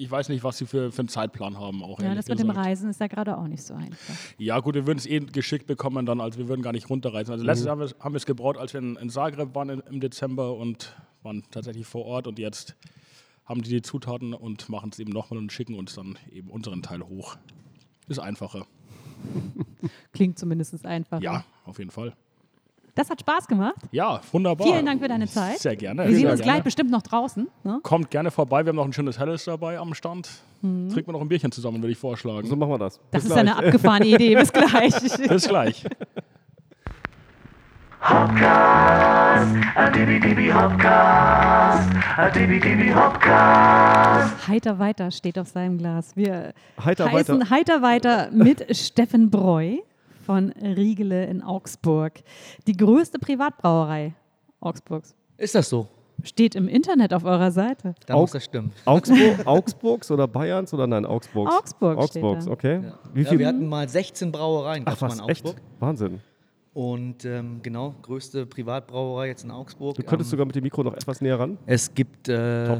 ich 0.00 0.10
weiß 0.10 0.28
nicht, 0.30 0.42
was 0.42 0.58
sie 0.58 0.66
für, 0.66 0.90
für 0.92 1.00
einen 1.00 1.08
Zeitplan 1.08 1.58
haben. 1.58 1.82
Auch 1.84 2.00
Ja, 2.00 2.14
das 2.14 2.26
mit 2.28 2.38
dem. 2.38 2.50
Reisen 2.50 2.90
ist 2.90 3.00
ja 3.00 3.06
gerade 3.06 3.36
auch 3.36 3.46
nicht 3.46 3.62
so 3.62 3.74
einfach. 3.74 4.14
Ja, 4.38 4.58
gut, 4.60 4.74
wir 4.74 4.86
würden 4.86 4.98
es 4.98 5.06
eh 5.06 5.20
geschickt 5.20 5.66
bekommen 5.66 6.06
dann, 6.06 6.20
also 6.20 6.38
wir 6.38 6.48
würden 6.48 6.62
gar 6.62 6.72
nicht 6.72 6.88
runterreisen. 6.90 7.32
Also 7.32 7.44
letztes 7.44 7.66
Jahr 7.66 7.72
haben 7.72 7.80
wir 7.80 7.84
es- 7.86 7.96
haben 8.00 8.14
wir 8.14 8.16
es 8.18 8.26
gebraut, 8.26 8.56
als 8.56 8.72
wir 8.72 8.80
in, 8.80 8.96
in 8.96 9.10
Zagreb 9.10 9.54
waren 9.54 9.68
in, 9.68 9.80
im 9.80 10.00
Dezember 10.00 10.54
und 10.56 10.96
waren 11.22 11.44
tatsächlich 11.50 11.86
vor 11.86 12.04
Ort 12.06 12.26
und 12.26 12.38
jetzt 12.38 12.76
haben 13.44 13.62
die 13.62 13.70
die 13.70 13.82
Zutaten 13.82 14.32
und 14.32 14.68
machen 14.68 14.90
es 14.92 14.98
eben 14.98 15.12
nochmal 15.12 15.38
und 15.38 15.52
schicken 15.52 15.74
uns 15.74 15.94
dann 15.94 16.18
eben 16.32 16.50
unseren 16.50 16.82
Teil 16.82 17.02
hoch. 17.02 17.36
Ist 18.08 18.18
einfacher. 18.20 18.66
Klingt 20.12 20.38
zumindest 20.38 20.84
einfach. 20.86 21.20
Ja, 21.20 21.44
auf 21.64 21.78
jeden 21.78 21.90
Fall. 21.90 22.14
Das 22.94 23.08
hat 23.10 23.20
Spaß 23.20 23.46
gemacht. 23.46 23.76
Ja, 23.92 24.20
wunderbar. 24.32 24.66
Vielen 24.66 24.86
Dank 24.86 25.00
für 25.00 25.08
deine 25.08 25.26
Zeit. 25.26 25.58
Sehr 25.58 25.76
gerne. 25.76 26.06
Wir 26.08 26.14
sehen 26.16 26.26
uns 26.28 26.40
gerne. 26.40 26.52
gleich 26.52 26.64
bestimmt 26.64 26.90
noch 26.90 27.02
draußen. 27.02 27.48
Ne? 27.64 27.80
Kommt 27.82 28.10
gerne 28.10 28.30
vorbei, 28.30 28.64
wir 28.64 28.70
haben 28.70 28.76
noch 28.76 28.84
ein 28.84 28.92
schönes 28.92 29.18
Helles 29.18 29.44
dabei 29.44 29.78
am 29.78 29.94
Stand. 29.94 30.28
Trinken 30.60 31.06
wir 31.06 31.12
noch 31.12 31.20
ein 31.22 31.28
Bierchen 31.28 31.50
zusammen, 31.52 31.80
würde 31.82 31.92
ich 31.92 31.98
vorschlagen. 31.98 32.46
So 32.48 32.56
machen 32.56 32.70
wir 32.70 32.78
das. 32.78 33.00
Das 33.10 33.22
Bis 33.22 33.30
ist 33.32 33.36
eine 33.38 33.52
gleich. 33.52 33.66
abgefahrene 33.66 34.06
Idee. 34.14 34.34
Bis 34.34 34.52
gleich. 34.52 34.94
Bis 35.28 35.48
gleich. 35.48 35.84
A 38.02 39.90
dibby 39.92 40.18
dibby 40.20 40.48
Hopcast. 40.50 41.88
A 42.16 42.30
dibby 42.30 42.58
dibby 42.60 42.90
Hopcast. 42.92 44.48
Heiter 44.48 44.78
weiter 44.78 45.10
steht 45.10 45.38
auf 45.38 45.48
seinem 45.48 45.78
Glas. 45.78 46.16
Wir 46.16 46.52
Heiter 46.84 47.10
heißen 47.12 47.40
weiter. 47.40 47.50
Heiter 47.50 47.82
weiter 47.82 48.30
mit 48.32 48.74
Steffen 48.76 49.30
Breu 49.30 49.76
von 50.30 50.50
Riegele 50.52 51.24
in 51.26 51.42
Augsburg. 51.42 52.12
Die 52.68 52.76
größte 52.76 53.18
Privatbrauerei 53.18 54.14
Augsburgs. 54.60 55.16
Ist 55.36 55.56
das 55.56 55.68
so? 55.68 55.88
Steht 56.22 56.54
im 56.54 56.68
Internet 56.68 57.12
auf 57.12 57.24
eurer 57.24 57.50
Seite. 57.50 57.96
Da 58.06 58.14
Aug- 58.14 58.20
muss 58.20 58.30
das 58.30 58.44
stimmen. 58.44 58.70
Augsburg, 58.84 59.18
Augsburgs 59.44 60.08
oder 60.12 60.28
Bayerns 60.28 60.72
oder 60.72 60.86
nein, 60.86 61.04
Augsburgs? 61.04 61.52
Augsburg 61.52 61.98
Augsburgs, 61.98 62.46
okay. 62.46 62.80
Wie 63.12 63.22
Ja, 63.22 63.28
viel? 63.30 63.38
wir 63.40 63.48
hatten 63.48 63.66
mal 63.66 63.88
16 63.88 64.30
Brauereien 64.30 64.84
Ach 64.86 65.00
was, 65.00 65.18
in 65.18 65.28
echt? 65.28 65.44
Augsburg. 65.44 65.56
Wahnsinn. 65.80 66.20
Und 66.74 67.24
ähm, 67.24 67.58
genau, 67.64 67.96
größte 68.02 68.46
Privatbrauerei 68.46 69.26
jetzt 69.26 69.42
in 69.42 69.50
Augsburg. 69.50 69.96
Du 69.96 70.04
könntest 70.04 70.28
Ähm, 70.28 70.30
sogar 70.30 70.46
mit 70.46 70.54
dem 70.54 70.62
Mikro 70.62 70.84
noch 70.84 70.94
etwas 70.94 71.20
näher 71.20 71.40
ran. 71.40 71.58
Es 71.66 71.92
gibt 71.92 72.28
äh, 72.28 72.78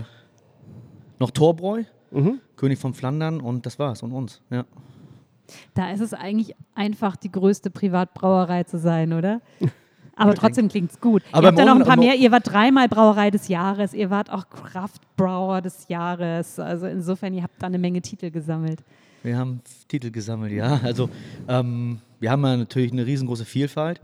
noch 1.19 1.33
Torbräu, 1.33 1.83
Mhm. 2.13 2.41
König 2.55 2.79
von 2.79 2.95
Flandern 2.95 3.41
und 3.41 3.67
das 3.67 3.77
war's 3.81 4.05
und 4.05 4.13
uns. 4.13 4.41
Ja. 4.51 4.65
Da 5.75 5.91
ist 5.91 6.01
es 6.01 6.15
eigentlich 6.15 6.55
einfach, 6.75 7.17
die 7.17 7.31
größte 7.31 7.71
Privatbrauerei 7.71 8.65
zu 8.65 8.79
sein, 8.79 9.13
oder? 9.13 9.41
Aber 10.17 10.35
trotzdem 10.35 10.69
klingt 10.69 10.91
es 10.91 11.01
gut. 11.01 11.23
Aber 11.33 11.45
ihr 11.45 11.49
habt 11.49 11.59
da 11.59 11.65
noch 11.65 11.77
ein 11.77 11.85
paar 11.85 11.97
mehr. 11.97 12.15
Ihr 12.15 12.31
wart 12.31 12.47
dreimal 12.47 12.89
Brauerei 12.89 13.31
des 13.31 13.49
Jahres. 13.49 13.95
Ihr 13.95 14.11
wart 14.11 14.31
auch 14.31 14.51
Kraftbrauer 14.51 15.63
des 15.63 15.89
Jahres. 15.89 16.59
Also 16.59 16.87
insofern, 16.87 17.33
ihr 17.33 17.43
habt 17.43 17.55
da 17.63 17.69
eine 17.69 17.79
Menge 17.79 18.03
Titel 18.03 18.31
gesammelt. 18.31 18.83
Wir 19.23 19.39
haben 19.39 19.63
Titel 19.89 20.11
gesammelt, 20.11 20.53
ja. 20.53 20.81
Also 20.83 21.09
ähm, 21.49 22.01
wir 22.21 22.31
haben 22.31 22.43
ja 22.45 22.57
natürlich 22.57 22.93
eine 22.93 23.07
riesengroße 23.07 23.47
Vielfalt 23.47 24.01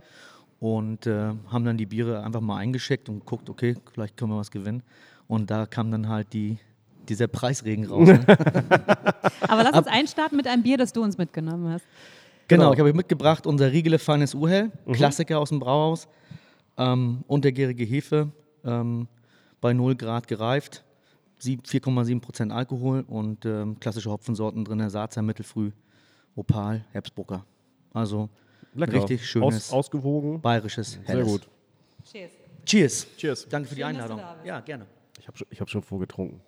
und 0.58 1.06
äh, 1.06 1.32
haben 1.48 1.64
dann 1.64 1.76
die 1.76 1.86
Biere 1.86 2.22
einfach 2.22 2.40
mal 2.40 2.56
eingeschickt 2.56 3.08
und 3.08 3.20
geguckt, 3.20 3.50
okay, 3.50 3.76
vielleicht 3.92 4.16
können 4.16 4.32
wir 4.32 4.38
was 4.38 4.50
gewinnen. 4.50 4.82
Und 5.28 5.50
da 5.50 5.66
kam 5.66 5.90
dann 5.90 6.08
halt 6.08 6.32
die, 6.32 6.58
dieser 7.08 7.28
Preisregen 7.28 7.86
raus. 7.86 8.08
Ne? 8.08 8.24
Aber 9.48 9.62
lass 9.62 9.76
uns 9.76 9.86
einstarten 9.86 10.36
mit 10.36 10.46
einem 10.46 10.62
Bier, 10.62 10.76
das 10.78 10.92
du 10.92 11.02
uns 11.02 11.16
mitgenommen 11.18 11.72
hast. 11.72 11.84
Genau, 12.48 12.72
ich 12.72 12.78
habe 12.78 12.92
mitgebracht 12.92 13.46
unser 13.46 13.72
Riegele 13.72 13.98
Feines 13.98 14.34
Urhell, 14.34 14.70
Klassiker 14.92 15.40
aus 15.40 15.48
dem 15.48 15.58
Brauhaus, 15.58 16.06
ähm, 16.76 17.24
untergärige 17.26 17.84
Hefe, 17.84 18.30
ähm, 18.64 19.08
bei 19.60 19.72
0 19.72 19.96
Grad 19.96 20.28
gereift, 20.28 20.84
sieb- 21.38 21.66
4,7 21.66 22.20
Prozent 22.20 22.52
Alkohol 22.52 23.04
und 23.08 23.44
ähm, 23.44 23.80
klassische 23.80 24.10
Hopfensorten 24.10 24.64
drin, 24.64 24.88
Saatzer, 24.90 25.22
Mittelfrüh, 25.22 25.72
Opal, 26.36 26.84
Herbstbrucker. 26.92 27.44
Also 27.92 28.28
Lecker. 28.74 28.94
richtig 28.94 29.26
schönes 29.28 29.70
Aus, 29.70 29.72
ausgewogen. 29.72 30.40
bayerisches 30.40 30.92
Sehr 30.92 31.02
Helles. 31.04 31.26
gut. 31.26 31.48
Cheers. 32.64 33.06
Cheers. 33.16 33.46
Danke 33.48 33.68
für 33.68 33.74
die 33.74 33.82
Schön, 33.82 33.94
du 33.96 34.02
Einladung. 34.02 34.20
Ja, 34.44 34.60
gerne. 34.60 34.86
Ich 35.18 35.26
habe 35.26 35.38
schon, 35.38 35.46
ich 35.50 35.60
hab 35.60 35.68
schon 35.70 35.82
vorgetrunken. 35.82 36.40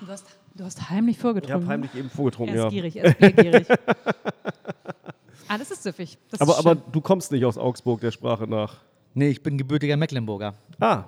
Du 0.00 0.06
hast, 0.08 0.24
du 0.54 0.64
hast 0.64 0.88
heimlich 0.90 1.16
Ich 1.16 1.22
vorgetrunken. 1.22 1.62
habe 1.62 1.72
heimlich 1.72 1.94
eben 1.94 2.08
vorgetrunken, 2.10 2.54
Er 2.56 2.62
ja. 2.62 2.66
ist 2.68 2.72
gierig, 2.72 2.96
er 2.96 3.04
ist 3.06 3.18
biergierig. 3.18 3.66
ah, 5.48 5.58
das 5.58 5.70
ist 5.70 5.82
süffig. 5.82 6.16
Das 6.30 6.40
Aber, 6.40 6.52
ist 6.52 6.58
aber 6.58 6.74
du 6.74 7.00
kommst 7.00 7.30
nicht 7.32 7.44
aus 7.44 7.58
Augsburg 7.58 8.00
der 8.00 8.10
Sprache 8.10 8.46
nach. 8.46 8.76
Nee, 9.14 9.28
ich 9.28 9.42
bin 9.42 9.58
gebürtiger 9.58 9.96
Mecklenburger. 9.96 10.54
Ah, 10.78 11.04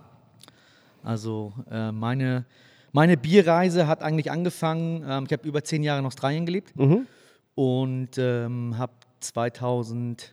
Also 1.03 1.53
äh, 1.70 1.90
meine, 1.93 2.45
meine 2.93 3.16
Bierreise 3.16 3.86
hat 3.86 4.03
eigentlich 4.03 4.30
angefangen, 4.30 5.05
ähm, 5.09 5.24
ich 5.26 5.32
habe 5.32 5.49
über 5.49 5.64
zehn 5.64 5.82
Jahre 5.82 6.01
in 6.01 6.07
Australien 6.07 6.45
gelebt 6.45 6.74
und 7.55 8.11
ähm, 8.18 8.76
habe 8.76 8.93
2012 9.20 10.32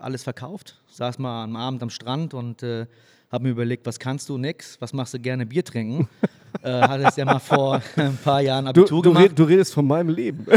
alles 0.00 0.22
verkauft. 0.24 0.80
Saß 0.90 1.18
mal 1.18 1.44
am 1.44 1.56
Abend 1.56 1.82
am 1.82 1.90
Strand 1.90 2.34
und 2.34 2.62
äh, 2.62 2.86
habe 3.30 3.44
mir 3.44 3.50
überlegt, 3.50 3.86
was 3.86 3.98
kannst 3.98 4.28
du? 4.28 4.36
Nix. 4.38 4.80
Was 4.80 4.92
machst 4.92 5.14
du 5.14 5.18
gerne? 5.20 5.46
Bier 5.46 5.64
trinken. 5.64 6.08
äh, 6.62 6.70
hatte 6.70 7.04
es 7.04 7.16
ja 7.16 7.24
mal 7.24 7.38
vor 7.38 7.80
ein 7.96 8.16
paar 8.16 8.40
Jahren 8.40 8.64
du, 8.66 8.70
Abitur 8.70 9.02
du, 9.02 9.10
gemacht. 9.10 9.24
red, 9.24 9.38
du 9.38 9.44
redest 9.44 9.74
von 9.74 9.86
meinem 9.86 10.10
Leben. 10.10 10.46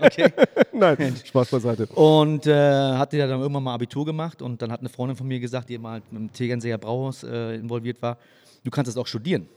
Okay. 0.00 0.32
Nein, 0.72 1.16
Spaß 1.24 1.50
beiseite. 1.50 1.86
Und 1.86 2.46
äh, 2.46 2.52
hatte 2.52 3.16
ja 3.16 3.26
dann 3.26 3.40
irgendwann 3.40 3.62
mal 3.62 3.74
Abitur 3.74 4.04
gemacht 4.04 4.42
und 4.42 4.60
dann 4.60 4.70
hat 4.70 4.80
eine 4.80 4.88
Freundin 4.88 5.16
von 5.16 5.26
mir 5.26 5.40
gesagt, 5.40 5.70
die 5.70 5.78
mal 5.78 6.02
mit 6.10 6.20
dem 6.20 6.32
Tegernseer 6.32 6.78
Brauhaus 6.78 7.22
äh, 7.22 7.54
involviert 7.54 8.02
war, 8.02 8.18
du 8.64 8.70
kannst 8.70 8.88
das 8.88 8.96
auch 8.96 9.06
studieren. 9.06 9.48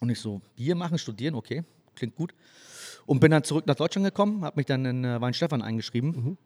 Und 0.00 0.10
ich 0.10 0.20
so, 0.20 0.40
Bier 0.56 0.74
machen, 0.74 0.98
studieren, 0.98 1.34
okay, 1.34 1.64
klingt 1.94 2.14
gut. 2.14 2.32
Und 3.06 3.20
bin 3.20 3.30
dann 3.30 3.44
zurück 3.44 3.66
nach 3.66 3.74
Deutschland 3.74 4.06
gekommen, 4.06 4.44
habe 4.44 4.56
mich 4.56 4.66
dann 4.66 4.84
in 4.84 5.04
äh, 5.04 5.20
Weinstefan 5.20 5.62
eingeschrieben. 5.62 6.36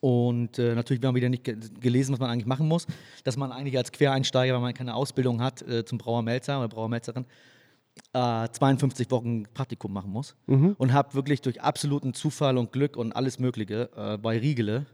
Und 0.00 0.58
äh, 0.58 0.74
natürlich 0.74 1.02
haben 1.04 1.14
wir 1.14 1.20
wieder 1.20 1.28
nicht 1.28 1.44
ge 1.44 1.56
gelesen, 1.80 2.12
was 2.12 2.18
man 2.18 2.30
eigentlich 2.30 2.46
machen 2.46 2.66
muss. 2.66 2.86
Dass 3.22 3.36
man 3.36 3.52
eigentlich 3.52 3.78
als 3.78 3.92
Quereinsteiger, 3.92 4.54
wenn 4.54 4.60
man 4.60 4.74
keine 4.74 4.94
Ausbildung 4.94 5.40
hat 5.40 5.62
äh, 5.62 5.84
zum 5.84 5.98
Brauermelzer 5.98 6.58
oder 6.58 6.68
Brauermelzerin, 6.68 7.24
äh, 8.12 8.48
52 8.48 9.10
Wochen 9.10 9.44
Praktikum 9.54 9.92
machen 9.92 10.10
muss. 10.10 10.34
Und 10.46 10.92
habe 10.92 11.14
wirklich 11.14 11.40
durch 11.42 11.60
absoluten 11.62 12.14
Zufall 12.14 12.58
und 12.58 12.72
Glück 12.72 12.96
und 12.96 13.12
alles 13.12 13.38
Mögliche 13.38 13.90
äh, 13.96 14.18
bei 14.18 14.38
Riegele 14.38 14.86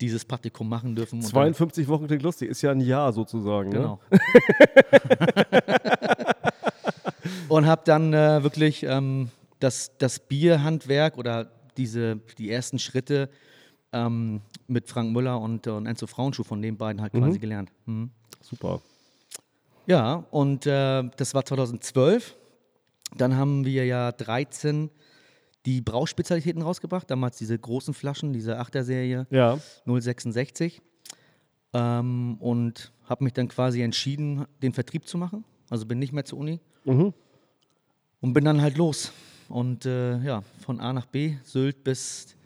dieses 0.00 0.24
Praktikum 0.24 0.68
machen 0.68 0.96
dürfen. 0.96 1.16
Und 1.16 1.24
dann- 1.24 1.30
52 1.54 1.86
Wochen 1.88 2.06
klingt 2.08 2.22
lustig, 2.22 2.50
ist 2.50 2.62
ja 2.62 2.72
ein 2.72 2.80
Jahr 2.80 3.12
sozusagen. 3.12 3.70
Genau. 3.70 4.00
Ne? 4.10 4.18
und 7.48 7.66
habe 7.66 7.82
dann 7.84 8.12
äh, 8.12 8.42
wirklich 8.42 8.82
ähm, 8.82 9.30
das, 9.60 9.92
das 9.98 10.18
Bierhandwerk 10.18 11.16
oder 11.16 11.50
diese, 11.76 12.16
die 12.38 12.50
ersten 12.50 12.78
Schritte 12.78 13.28
ähm, 13.92 14.40
mit 14.66 14.88
Frank 14.88 15.12
Müller 15.12 15.40
und, 15.40 15.66
und 15.66 15.86
Enzo 15.86 16.06
Frauenschuh 16.06 16.42
von 16.44 16.60
den 16.62 16.76
beiden 16.76 17.00
halt 17.02 17.12
quasi 17.12 17.38
gelernt. 17.38 17.70
Mhm. 17.86 18.10
Super. 18.40 18.80
Ja, 19.86 20.24
und 20.30 20.66
äh, 20.66 21.02
das 21.16 21.34
war 21.34 21.44
2012. 21.44 22.36
Dann 23.16 23.36
haben 23.36 23.64
wir 23.64 23.84
ja 23.84 24.12
13 24.12 24.90
die 25.66 25.80
Brauspezialitäten 25.80 26.62
rausgebracht. 26.62 27.10
Damals 27.10 27.38
diese 27.38 27.58
großen 27.58 27.94
Flaschen, 27.94 28.32
diese 28.32 28.60
8er-Serie. 28.60 29.26
Ja. 29.30 29.58
066 29.86 30.80
ähm, 31.74 32.36
und 32.40 32.92
habe 33.04 33.24
mich 33.24 33.34
dann 33.34 33.48
quasi 33.48 33.82
entschieden, 33.82 34.46
den 34.62 34.72
Vertrieb 34.72 35.06
zu 35.06 35.18
machen. 35.18 35.44
Also 35.68 35.84
bin 35.86 35.98
nicht 35.98 36.12
mehr 36.12 36.24
zur 36.24 36.38
Uni 36.38 36.60
und 38.20 38.32
bin 38.32 38.44
dann 38.44 38.62
halt 38.62 38.76
los. 38.76 39.12
Und 39.48 39.84
äh, 39.84 40.18
ja, 40.20 40.42
von 40.60 40.80
A 40.80 40.92
nach 40.92 41.06
B, 41.06 41.34
Sylt 41.42 41.84
bis 41.84 42.36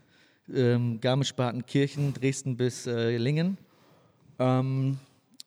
ähm, 0.52 1.00
Garmisch-Partenkirchen, 1.00 2.14
Dresden 2.14 2.56
bis 2.56 2.86
äh, 2.86 3.16
Lingen. 3.16 3.58
Ähm, 4.38 4.98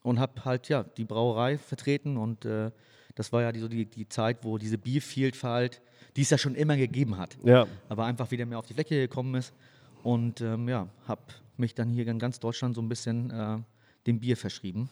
und 0.03 0.19
habe 0.19 0.45
halt 0.45 0.69
ja 0.69 0.83
die 0.83 1.05
Brauerei 1.05 1.57
vertreten 1.57 2.17
und 2.17 2.45
äh, 2.45 2.71
das 3.15 3.31
war 3.33 3.41
ja 3.41 3.51
die, 3.51 3.59
so 3.59 3.67
die, 3.67 3.85
die 3.85 4.07
Zeit, 4.07 4.39
wo 4.43 4.57
diese 4.57 4.77
Biervielfalt, 4.77 5.81
die 6.15 6.21
es 6.21 6.29
ja 6.29 6.37
schon 6.37 6.55
immer 6.55 6.77
gegeben 6.77 7.17
hat 7.17 7.37
Ja. 7.43 7.67
aber 7.89 8.05
einfach 8.05 8.31
wieder 8.31 8.45
mehr 8.45 8.59
auf 8.59 8.65
die 8.65 8.73
Fläche 8.73 8.95
gekommen 8.95 9.35
ist. 9.35 9.53
Und 10.03 10.41
ähm, 10.41 10.67
ja, 10.67 10.87
habe 11.07 11.21
mich 11.57 11.75
dann 11.75 11.89
hier 11.89 12.07
in 12.07 12.17
ganz 12.17 12.39
Deutschland 12.39 12.73
so 12.75 12.81
ein 12.81 12.89
bisschen 12.89 13.29
äh, 13.29 13.57
dem 14.07 14.19
Bier 14.19 14.35
verschrieben. 14.35 14.89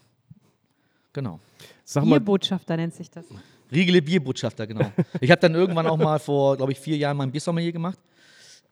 Genau. 1.14 1.39
Sag 1.84 2.05
mal, 2.05 2.20
Bierbotschafter 2.20 2.78
nennt 2.78 2.93
sich 2.93 3.10
das. 3.10 3.26
Riegele 3.72 4.01
Bierbotschafter, 4.01 4.68
genau. 4.68 4.91
ich 5.22 5.32
habe 5.32 5.41
dann 5.41 5.55
irgendwann 5.55 5.88
auch 5.88 5.97
mal 5.97 6.20
vor, 6.20 6.57
glaube 6.57 6.72
ich, 6.72 6.80
vier 6.80 6.97
Jahren 6.97 7.18
mein 7.18 7.32
Biersommelier 7.32 7.72
gemacht 7.72 7.99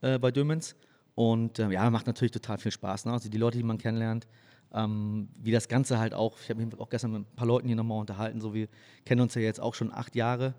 äh, 0.01 0.19
bei 0.19 0.29
Dömens. 0.31 0.75
Und 1.15 1.57
äh, 1.57 1.69
ja, 1.71 1.89
macht 1.89 2.05
natürlich 2.05 2.31
total 2.31 2.59
viel 2.59 2.71
Spaß. 2.71 3.05
Ne? 3.05 3.13
Also 3.13 3.29
die 3.29 3.37
Leute, 3.39 3.57
die 3.57 3.63
man 3.63 3.79
kennenlernt, 3.79 4.27
ähm, 4.73 5.29
wie 5.41 5.51
das 5.51 5.67
Ganze 5.67 5.99
halt 5.99 6.13
auch, 6.13 6.37
ich 6.41 6.49
habe 6.49 6.63
mich 6.63 6.79
auch 6.79 6.89
gestern 6.89 7.11
mit 7.11 7.21
ein 7.21 7.35
paar 7.35 7.47
Leuten 7.47 7.67
hier 7.67 7.75
nochmal 7.75 7.99
unterhalten, 7.99 8.41
so 8.41 8.53
wir 8.53 8.67
kennen 9.05 9.21
uns 9.21 9.35
ja 9.35 9.41
jetzt 9.41 9.59
auch 9.59 9.73
schon 9.73 9.93
acht 9.93 10.15
Jahre 10.15 10.53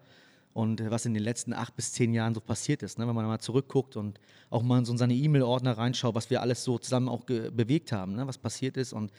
und 0.55 0.81
äh, 0.81 0.91
was 0.91 1.07
in 1.07 1.15
den 1.15 1.23
letzten 1.23 1.53
acht 1.53 1.77
bis 1.77 1.93
zehn 1.93 2.15
Jahren 2.15 2.35
so 2.35 2.41
passiert 2.41 2.83
ist, 2.83 2.99
ne? 2.99 3.07
wenn 3.07 3.15
man 3.15 3.27
mal 3.27 3.39
zurückguckt 3.39 3.97
und 3.97 4.19
auch 4.51 4.63
mal 4.63 4.79
in 4.79 4.85
so 4.85 4.97
seine 4.97 5.15
E-Mail-Ordner 5.15 5.77
reinschaut, 5.77 6.15
was 6.15 6.31
wir 6.31 6.41
alles 6.41 6.65
so 6.65 6.79
zusammen 6.79 7.09
auch 7.09 7.25
bewegt 7.25 7.93
haben, 7.93 8.15
ne? 8.15 8.27
was 8.27 8.39
passiert 8.39 8.77
ist 8.77 8.93
und 8.93 9.13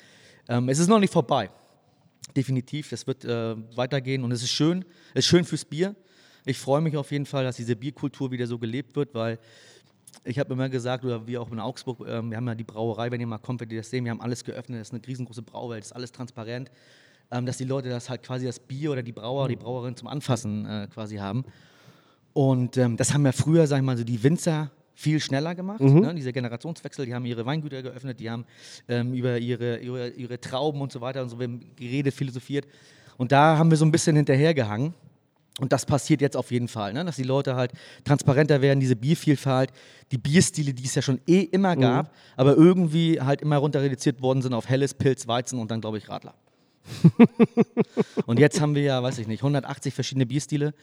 ähm, 0.47 0.69
es 0.69 0.79
ist 0.79 0.87
noch 0.87 0.99
nicht 0.99 1.13
vorbei. 1.13 1.49
Definitiv, 2.35 2.89
das 2.89 3.07
wird 3.07 3.25
äh, 3.25 3.55
weitergehen 3.75 4.23
und 4.23 4.31
es 4.31 4.43
ist 4.43 4.51
schön, 4.51 4.85
es 5.13 5.25
ist 5.25 5.25
schön 5.25 5.45
fürs 5.45 5.65
Bier. 5.65 5.95
Ich 6.45 6.57
freue 6.57 6.81
mich 6.81 6.95
auf 6.97 7.11
jeden 7.11 7.25
Fall, 7.25 7.43
dass 7.43 7.57
diese 7.57 7.75
Bierkultur 7.75 8.31
wieder 8.31 8.47
so 8.47 8.57
gelebt 8.57 8.95
wird, 8.95 9.13
weil 9.13 9.39
ich 10.24 10.39
habe 10.39 10.53
immer 10.53 10.70
gesagt, 10.70 11.05
oder 11.05 11.26
wir 11.28 11.41
auch 11.41 11.51
in 11.51 11.60
Augsburg, 11.60 12.05
ähm, 12.07 12.32
wir 12.32 12.38
haben 12.38 12.47
ja 12.47 12.55
die 12.55 12.64
Brauerei, 12.64 13.12
wenn 13.12 13.22
ihr 13.22 13.28
mal 13.28 13.38
kommt, 13.38 13.62
werdet 13.62 13.74
ihr 13.74 13.80
das 13.80 13.89
sehen, 13.89 14.05
wir 14.05 14.12
haben 14.12 14.22
alles 14.22 14.43
geöffnet, 14.43 14.80
das 14.80 14.89
ist 14.89 14.93
eine 14.93 15.05
riesengroße 15.05 15.41
Brauwelt, 15.41 15.82
das 15.82 15.88
ist 15.89 15.95
alles 15.95 16.12
transparent, 16.12 16.72
ähm, 17.32 17.45
dass 17.45 17.57
die 17.57 17.66
Leute 17.66 17.89
das 17.89 18.10
halt 18.10 18.24
quasi 18.24 18.45
das 18.45 18.60
Bier 18.60 18.91
oder 18.91 19.03
die 19.03 19.12
Brauer, 19.12 19.47
die 19.47 19.55
Brauerin 19.55 19.95
zum 19.95 20.07
Anfassen 20.07 20.66
äh, 20.66 20.88
quasi 20.93 21.18
haben. 21.18 21.45
Und 22.34 22.78
ähm, 22.78 22.97
das 22.97 23.14
haben 23.14 23.26
ja 23.26 23.32
früher, 23.32 23.68
sag 23.68 23.78
ich 23.78 23.84
mal, 23.84 23.97
so 23.97 24.03
die 24.03 24.22
Winzer 24.24 24.72
viel 24.99 25.20
schneller 25.22 25.55
gemacht. 25.55 25.80
Ne? 26.01 26.14
Dieser 26.14 26.34
Generationswechsel, 26.34 27.05
die 27.05 27.16
haben 27.16 27.26
ihre 27.26 27.45
Weingüter 27.45 27.82
geöffnet, 27.82 28.20
die 28.20 28.30
haben 28.30 28.45
ähm, 28.89 29.14
über 29.14 29.38
ihre, 29.38 29.78
ihre, 29.80 30.10
ihre 30.10 30.41
Trauben 30.41 30.82
und 30.82 30.91
so 30.91 30.99
weiter 30.99 31.22
und 31.22 31.30
so 31.30 31.38
geredet, 31.38 32.14
philosophiert. 32.14 32.68
Und 33.18 33.32
da 33.32 33.57
haben 33.57 33.70
wir 33.70 33.78
so 33.78 33.86
ein 33.86 33.91
bisschen 33.91 34.18
hinterhergehangen. 34.18 34.93
Und 35.60 35.72
das 35.74 35.86
passiert 35.86 36.22
jetzt 36.22 36.38
auf 36.38 36.51
jeden 36.51 36.68
Fall, 36.68 36.93
ne? 36.93 37.03
dass 37.05 37.18
die 37.18 37.24
Leute 37.24 37.55
halt 37.55 37.72
transparenter 38.03 38.62
werden, 38.62 38.80
diese 38.80 38.95
Biervielfalt, 38.95 39.72
die 40.12 40.18
Bierstile, 40.18 40.74
die 40.74 40.86
es 40.86 40.95
ja 40.95 41.01
schon 41.01 41.20
eh 41.28 41.41
immer 41.41 41.76
gab, 41.76 42.14
aber 42.38 42.55
irgendwie 42.55 43.20
halt 43.22 43.41
immer 43.41 43.57
runter 43.57 43.82
reduziert 43.82 44.22
worden 44.22 44.41
sind 44.41 44.53
auf 44.53 44.68
Helles, 44.70 44.93
Pilz, 44.93 45.28
Weizen 45.28 45.60
und 45.60 45.70
dann, 45.72 45.82
glaube 45.82 45.97
ich, 45.97 46.10
Radler. 46.10 46.34
und 48.26 48.39
jetzt 48.39 48.62
haben 48.62 48.76
wir 48.76 48.82
ja, 48.82 49.01
weiß 49.03 49.20
ich 49.20 49.28
nicht, 49.28 49.41
180 49.41 49.93
verschiedene 49.93 50.26
Bierstile. 50.26 50.74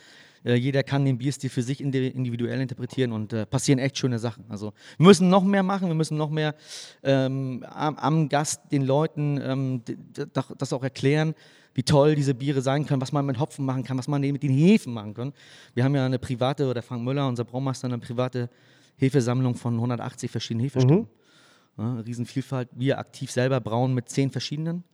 Äh, 0.45 0.55
jeder 0.55 0.83
kann 0.83 1.05
den 1.05 1.18
Bierstil 1.18 1.51
für 1.51 1.62
sich 1.62 1.83
indi- 1.83 2.12
individuell 2.12 2.61
interpretieren 2.61 3.12
und 3.12 3.33
äh, 3.33 3.47
passieren 3.47 3.79
echt 3.79 3.99
schöne 3.99 4.18
Sachen. 4.18 4.45
Also 4.49 4.72
wir 4.99 5.07
müssen 5.07 5.29
noch 5.29 5.43
mehr 5.43 5.62
machen, 5.62 5.89
wir 5.89 5.95
müssen 5.95 6.16
noch 6.16 6.31
mehr 6.31 6.55
ähm, 7.03 7.64
am, 7.68 7.97
am 7.97 8.29
Gast 8.29 8.61
den 8.70 8.83
Leuten 8.83 9.41
ähm, 9.43 9.83
das 10.59 10.72
auch 10.72 10.83
erklären, 10.85 11.35
wie 11.77 11.83
toll 11.83 12.14
diese 12.14 12.33
Biere 12.35 12.62
sein 12.62 12.87
können, 12.87 13.03
was 13.03 13.12
man 13.12 13.27
mit 13.27 13.39
Hopfen 13.39 13.66
machen 13.66 13.85
kann, 13.85 13.99
was 13.99 14.09
man 14.09 14.22
mit 14.22 14.43
den 14.43 14.51
Hefen 14.51 14.95
machen 14.95 15.12
kann. 15.12 15.33
Wir 15.74 15.85
haben 15.85 15.95
ja 15.95 16.07
eine 16.07 16.18
private, 16.18 16.66
oder 16.70 16.81
Frank 16.83 17.03
Müller, 17.05 17.29
unser 17.29 17.45
Braumeister, 17.45 17.87
eine 17.87 17.99
private 17.99 18.49
Hefesammlung 18.97 19.55
von 19.55 19.74
180 19.74 20.31
verschiedenen 20.31 20.64
Hefestämmen. 20.64 21.07
Ja, 21.77 21.97
Riesenvielfalt. 22.01 22.70
Wir 22.72 22.99
aktiv 22.99 23.31
selber 23.31 23.61
brauen 23.61 23.93
mit 23.93 24.09
zehn 24.09 24.31
verschiedenen. 24.31 24.85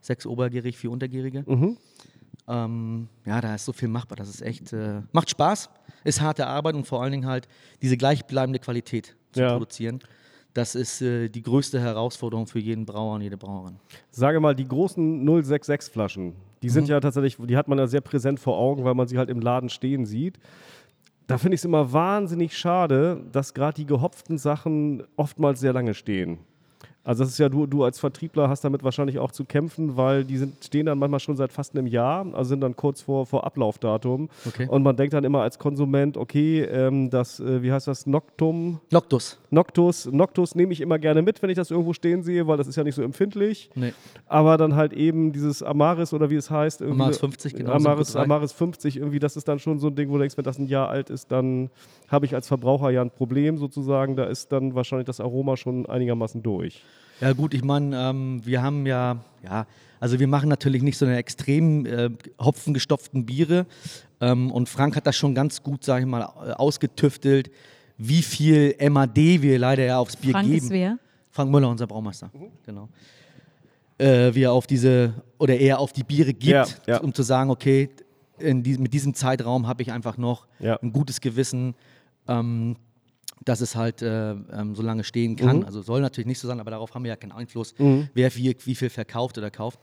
Sechs 0.00 0.26
obergärig, 0.26 0.76
vier 0.76 0.90
untergärige. 0.90 1.44
Ähm, 2.48 3.08
ja, 3.24 3.40
da 3.40 3.54
ist 3.54 3.64
so 3.64 3.72
viel 3.72 3.86
machbar. 3.86 4.16
Das 4.16 4.28
ist 4.28 4.42
echt, 4.42 4.72
äh, 4.72 5.02
macht 5.12 5.30
Spaß, 5.30 5.70
ist 6.02 6.20
harte 6.20 6.48
Arbeit 6.48 6.74
und 6.74 6.88
vor 6.88 7.00
allen 7.02 7.12
Dingen 7.12 7.26
halt 7.26 7.46
diese 7.82 7.96
gleichbleibende 7.96 8.58
Qualität 8.58 9.14
zu 9.30 9.40
Ja. 9.42 9.52
produzieren. 9.52 10.00
Das 10.54 10.74
ist 10.74 11.00
äh, 11.00 11.28
die 11.28 11.42
größte 11.42 11.80
Herausforderung 11.80 12.46
für 12.46 12.58
jeden 12.58 12.84
Brauer 12.84 13.14
und 13.14 13.22
jede 13.22 13.36
Brauerin. 13.36 13.76
Sage 14.10 14.38
mal, 14.38 14.54
die 14.54 14.68
großen 14.68 15.24
066 15.24 15.92
Flaschen, 15.92 16.34
die 16.62 16.68
sind 16.68 16.88
ja 16.88 17.00
tatsächlich, 17.00 17.36
die 17.38 17.56
hat 17.56 17.68
man 17.68 17.78
ja 17.78 17.86
sehr 17.86 18.02
präsent 18.02 18.38
vor 18.38 18.58
Augen, 18.58 18.84
weil 18.84 18.94
man 18.94 19.08
sie 19.08 19.18
halt 19.18 19.30
im 19.30 19.40
Laden 19.40 19.68
stehen 19.68 20.04
sieht. 20.04 20.38
Da 21.26 21.38
finde 21.38 21.54
ich 21.54 21.60
es 21.60 21.64
immer 21.64 21.92
wahnsinnig 21.92 22.56
schade, 22.56 23.24
dass 23.32 23.54
gerade 23.54 23.76
die 23.76 23.86
gehopften 23.86 24.36
Sachen 24.38 25.02
oftmals 25.16 25.60
sehr 25.60 25.72
lange 25.72 25.94
stehen. 25.94 26.38
Also 27.04 27.24
das 27.24 27.32
ist 27.32 27.38
ja, 27.38 27.48
du, 27.48 27.66
du 27.66 27.82
als 27.82 27.98
Vertriebler 27.98 28.48
hast 28.48 28.62
damit 28.64 28.84
wahrscheinlich 28.84 29.18
auch 29.18 29.32
zu 29.32 29.44
kämpfen, 29.44 29.96
weil 29.96 30.24
die 30.24 30.36
sind, 30.38 30.64
stehen 30.64 30.86
dann 30.86 30.98
manchmal 30.98 31.18
schon 31.18 31.34
seit 31.36 31.52
fast 31.52 31.76
einem 31.76 31.88
Jahr, 31.88 32.24
also 32.32 32.50
sind 32.50 32.60
dann 32.60 32.76
kurz 32.76 33.00
vor, 33.02 33.26
vor 33.26 33.44
Ablaufdatum. 33.44 34.28
Okay. 34.46 34.68
Und 34.68 34.84
man 34.84 34.94
denkt 34.96 35.12
dann 35.12 35.24
immer 35.24 35.40
als 35.42 35.58
Konsument, 35.58 36.16
okay, 36.16 36.60
ähm, 36.62 37.10
das, 37.10 37.40
äh, 37.40 37.60
wie 37.62 37.72
heißt 37.72 37.88
das, 37.88 38.06
Noctum, 38.06 38.78
Noctus. 38.92 39.40
Noctus, 39.50 40.06
Noctus 40.06 40.54
nehme 40.54 40.72
ich 40.72 40.80
immer 40.80 40.98
gerne 41.00 41.22
mit, 41.22 41.42
wenn 41.42 41.50
ich 41.50 41.56
das 41.56 41.72
irgendwo 41.72 41.92
stehen 41.92 42.22
sehe, 42.22 42.46
weil 42.46 42.56
das 42.56 42.68
ist 42.68 42.76
ja 42.76 42.84
nicht 42.84 42.94
so 42.94 43.02
empfindlich. 43.02 43.70
Nee. 43.74 43.92
Aber 44.26 44.56
dann 44.56 44.76
halt 44.76 44.92
eben 44.92 45.32
dieses 45.32 45.62
Amaris 45.62 46.12
oder 46.14 46.30
wie 46.30 46.36
es 46.36 46.50
heißt. 46.50 46.82
irgendwie- 46.82 47.00
Amaris 47.02 47.18
50, 47.18 47.54
genau, 47.54 47.72
Amaris, 47.72 48.08
Simco 48.12 48.18
3. 48.20 48.24
Amaris 48.24 48.52
50, 48.52 48.96
irgendwie, 48.98 49.18
das 49.18 49.36
ist 49.36 49.48
dann 49.48 49.58
schon 49.58 49.80
so 49.80 49.88
ein 49.88 49.96
Ding, 49.96 50.08
wo 50.08 50.14
du 50.14 50.20
denkst, 50.20 50.36
wenn 50.36 50.44
das 50.44 50.58
ein 50.58 50.66
Jahr 50.68 50.88
alt 50.88 51.10
ist, 51.10 51.32
dann 51.32 51.68
habe 52.08 52.26
ich 52.26 52.34
als 52.34 52.46
Verbraucher 52.46 52.90
ja 52.90 53.02
ein 53.02 53.10
Problem 53.10 53.58
sozusagen. 53.58 54.14
Da 54.14 54.24
ist 54.24 54.52
dann 54.52 54.74
wahrscheinlich 54.76 55.06
das 55.06 55.20
Aroma 55.20 55.56
schon 55.56 55.86
einigermaßen 55.86 56.42
durch. 56.44 56.84
Ja 57.22 57.32
gut, 57.32 57.54
ich 57.54 57.62
meine, 57.64 57.96
ähm, 57.96 58.42
wir 58.44 58.62
haben 58.62 58.84
ja, 58.84 59.16
ja, 59.44 59.66
also 60.00 60.18
wir 60.18 60.26
machen 60.28 60.48
natürlich 60.48 60.82
nicht 60.82 60.98
so 60.98 61.06
eine 61.06 61.16
extrem 61.16 61.86
äh, 61.86 62.10
hopfengestopften 62.40 63.24
Biere. 63.24 63.66
Ähm, 64.20 64.50
und 64.50 64.68
Frank 64.68 64.96
hat 64.96 65.06
das 65.06 65.16
schon 65.16 65.34
ganz 65.34 65.62
gut, 65.62 65.84
sage 65.84 66.02
ich 66.04 66.10
mal, 66.10 66.22
äh, 66.22 66.50
ausgetüftelt, 66.52 67.50
wie 67.96 68.22
viel 68.22 68.74
MAD 68.90 69.16
wir 69.42 69.58
leider 69.58 69.84
ja 69.84 69.98
aufs 69.98 70.16
Bier 70.16 70.32
Frank 70.32 70.48
geben. 70.48 70.66
ist 70.66 70.70
wer? 70.70 70.98
Frank 71.30 71.50
Müller, 71.50 71.68
unser 71.70 71.86
Braumeister, 71.86 72.30
genau. 72.66 72.88
Äh, 73.98 74.34
wie 74.34 74.42
er 74.42 74.52
auf 74.52 74.66
diese, 74.66 75.14
oder 75.38 75.56
er 75.56 75.78
auf 75.78 75.92
die 75.92 76.02
Biere 76.02 76.32
gibt, 76.34 76.50
Ja, 76.52 76.66
ja. 76.86 77.00
um 77.00 77.14
zu 77.14 77.22
sagen, 77.22 77.50
okay, 77.50 77.88
in 78.38 78.62
die, 78.64 78.76
mit 78.78 78.92
diesem 78.92 79.14
Zeitraum 79.14 79.68
habe 79.68 79.82
ich 79.82 79.92
einfach 79.92 80.16
noch 80.18 80.46
Ja. 80.58 80.76
ein 80.82 80.92
gutes 80.92 81.20
Gewissen, 81.20 81.74
ähm, 82.26 82.76
dass 83.44 83.60
es 83.60 83.76
halt 83.76 84.02
äh, 84.02 84.32
ähm, 84.32 84.74
so 84.74 84.82
lange 84.82 85.04
stehen 85.04 85.36
kann. 85.36 85.58
Mhm. 85.58 85.64
Also 85.64 85.82
soll 85.82 86.00
natürlich 86.00 86.26
nicht 86.26 86.38
so 86.38 86.48
sein, 86.48 86.60
aber 86.60 86.70
darauf 86.70 86.94
haben 86.94 87.04
wir 87.04 87.10
ja 87.10 87.16
keinen 87.16 87.32
Einfluss, 87.32 87.74
wer 88.14 88.34
wie, 88.36 88.56
wie 88.64 88.74
viel 88.74 88.90
verkauft 88.90 89.38
oder 89.38 89.50
kauft. 89.50 89.80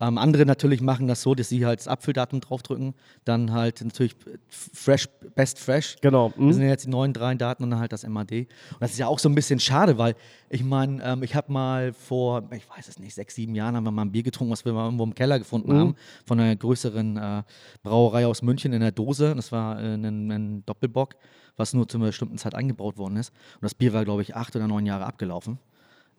Ähm, 0.00 0.16
andere 0.18 0.46
natürlich 0.46 0.80
machen 0.80 1.06
das 1.08 1.22
so, 1.22 1.34
dass 1.34 1.48
sie 1.50 1.66
halt 1.66 1.80
das 1.80 1.88
Apfeldatum 1.88 2.40
draufdrücken, 2.40 2.94
dann 3.24 3.52
halt 3.52 3.84
natürlich 3.84 4.16
fresh, 4.48 5.08
best 5.34 5.58
fresh. 5.58 5.96
Genau. 6.00 6.28
Das 6.30 6.38
Mhm. 6.38 6.52
sind 6.52 6.62
ja 6.62 6.68
jetzt 6.68 6.86
die 6.86 6.90
neuen 6.90 7.12
drei 7.12 7.34
Daten 7.34 7.62
und 7.64 7.70
dann 7.70 7.80
halt 7.80 7.92
das 7.92 8.04
MAD. 8.04 8.32
Und 8.72 8.80
das 8.80 8.92
ist 8.92 8.98
ja 8.98 9.06
auch 9.06 9.18
so 9.18 9.28
ein 9.28 9.34
bisschen 9.34 9.60
schade, 9.60 9.98
weil 9.98 10.14
ich 10.48 10.64
meine, 10.64 11.02
ähm, 11.04 11.22
ich 11.22 11.34
habe 11.34 11.52
mal 11.52 11.92
vor, 11.92 12.44
ich 12.52 12.68
weiß 12.70 12.88
es 12.88 12.98
nicht, 12.98 13.14
sechs, 13.14 13.34
sieben 13.34 13.54
Jahren 13.54 13.76
haben 13.76 13.84
wir 13.84 13.90
mal 13.90 14.02
ein 14.02 14.12
Bier 14.12 14.22
getrunken, 14.22 14.52
was 14.52 14.64
wir 14.64 14.72
mal 14.72 14.84
irgendwo 14.86 15.04
im 15.04 15.14
Keller 15.14 15.38
gefunden 15.38 15.72
haben, 15.72 15.94
von 16.24 16.40
einer 16.40 16.56
größeren 16.56 17.16
äh, 17.16 17.42
Brauerei 17.82 18.26
aus 18.26 18.42
München 18.42 18.72
in 18.72 18.80
der 18.80 18.92
Dose. 18.92 19.34
Das 19.36 19.52
war 19.52 19.80
äh, 19.80 19.94
ein, 19.94 20.30
ein 20.30 20.62
Doppelbock, 20.66 21.14
was 21.56 21.74
nur 21.74 21.86
zu 21.88 21.98
einer 21.98 22.06
bestimmten 22.06 22.38
Zeit 22.38 22.54
eingebaut 22.54 22.96
worden 22.96 23.16
ist. 23.16 23.30
Und 23.56 23.62
das 23.64 23.74
Bier 23.74 23.92
war, 23.92 24.04
glaube 24.04 24.22
ich, 24.22 24.34
acht 24.34 24.56
oder 24.56 24.66
neun 24.66 24.86
Jahre 24.86 25.04
abgelaufen. 25.04 25.58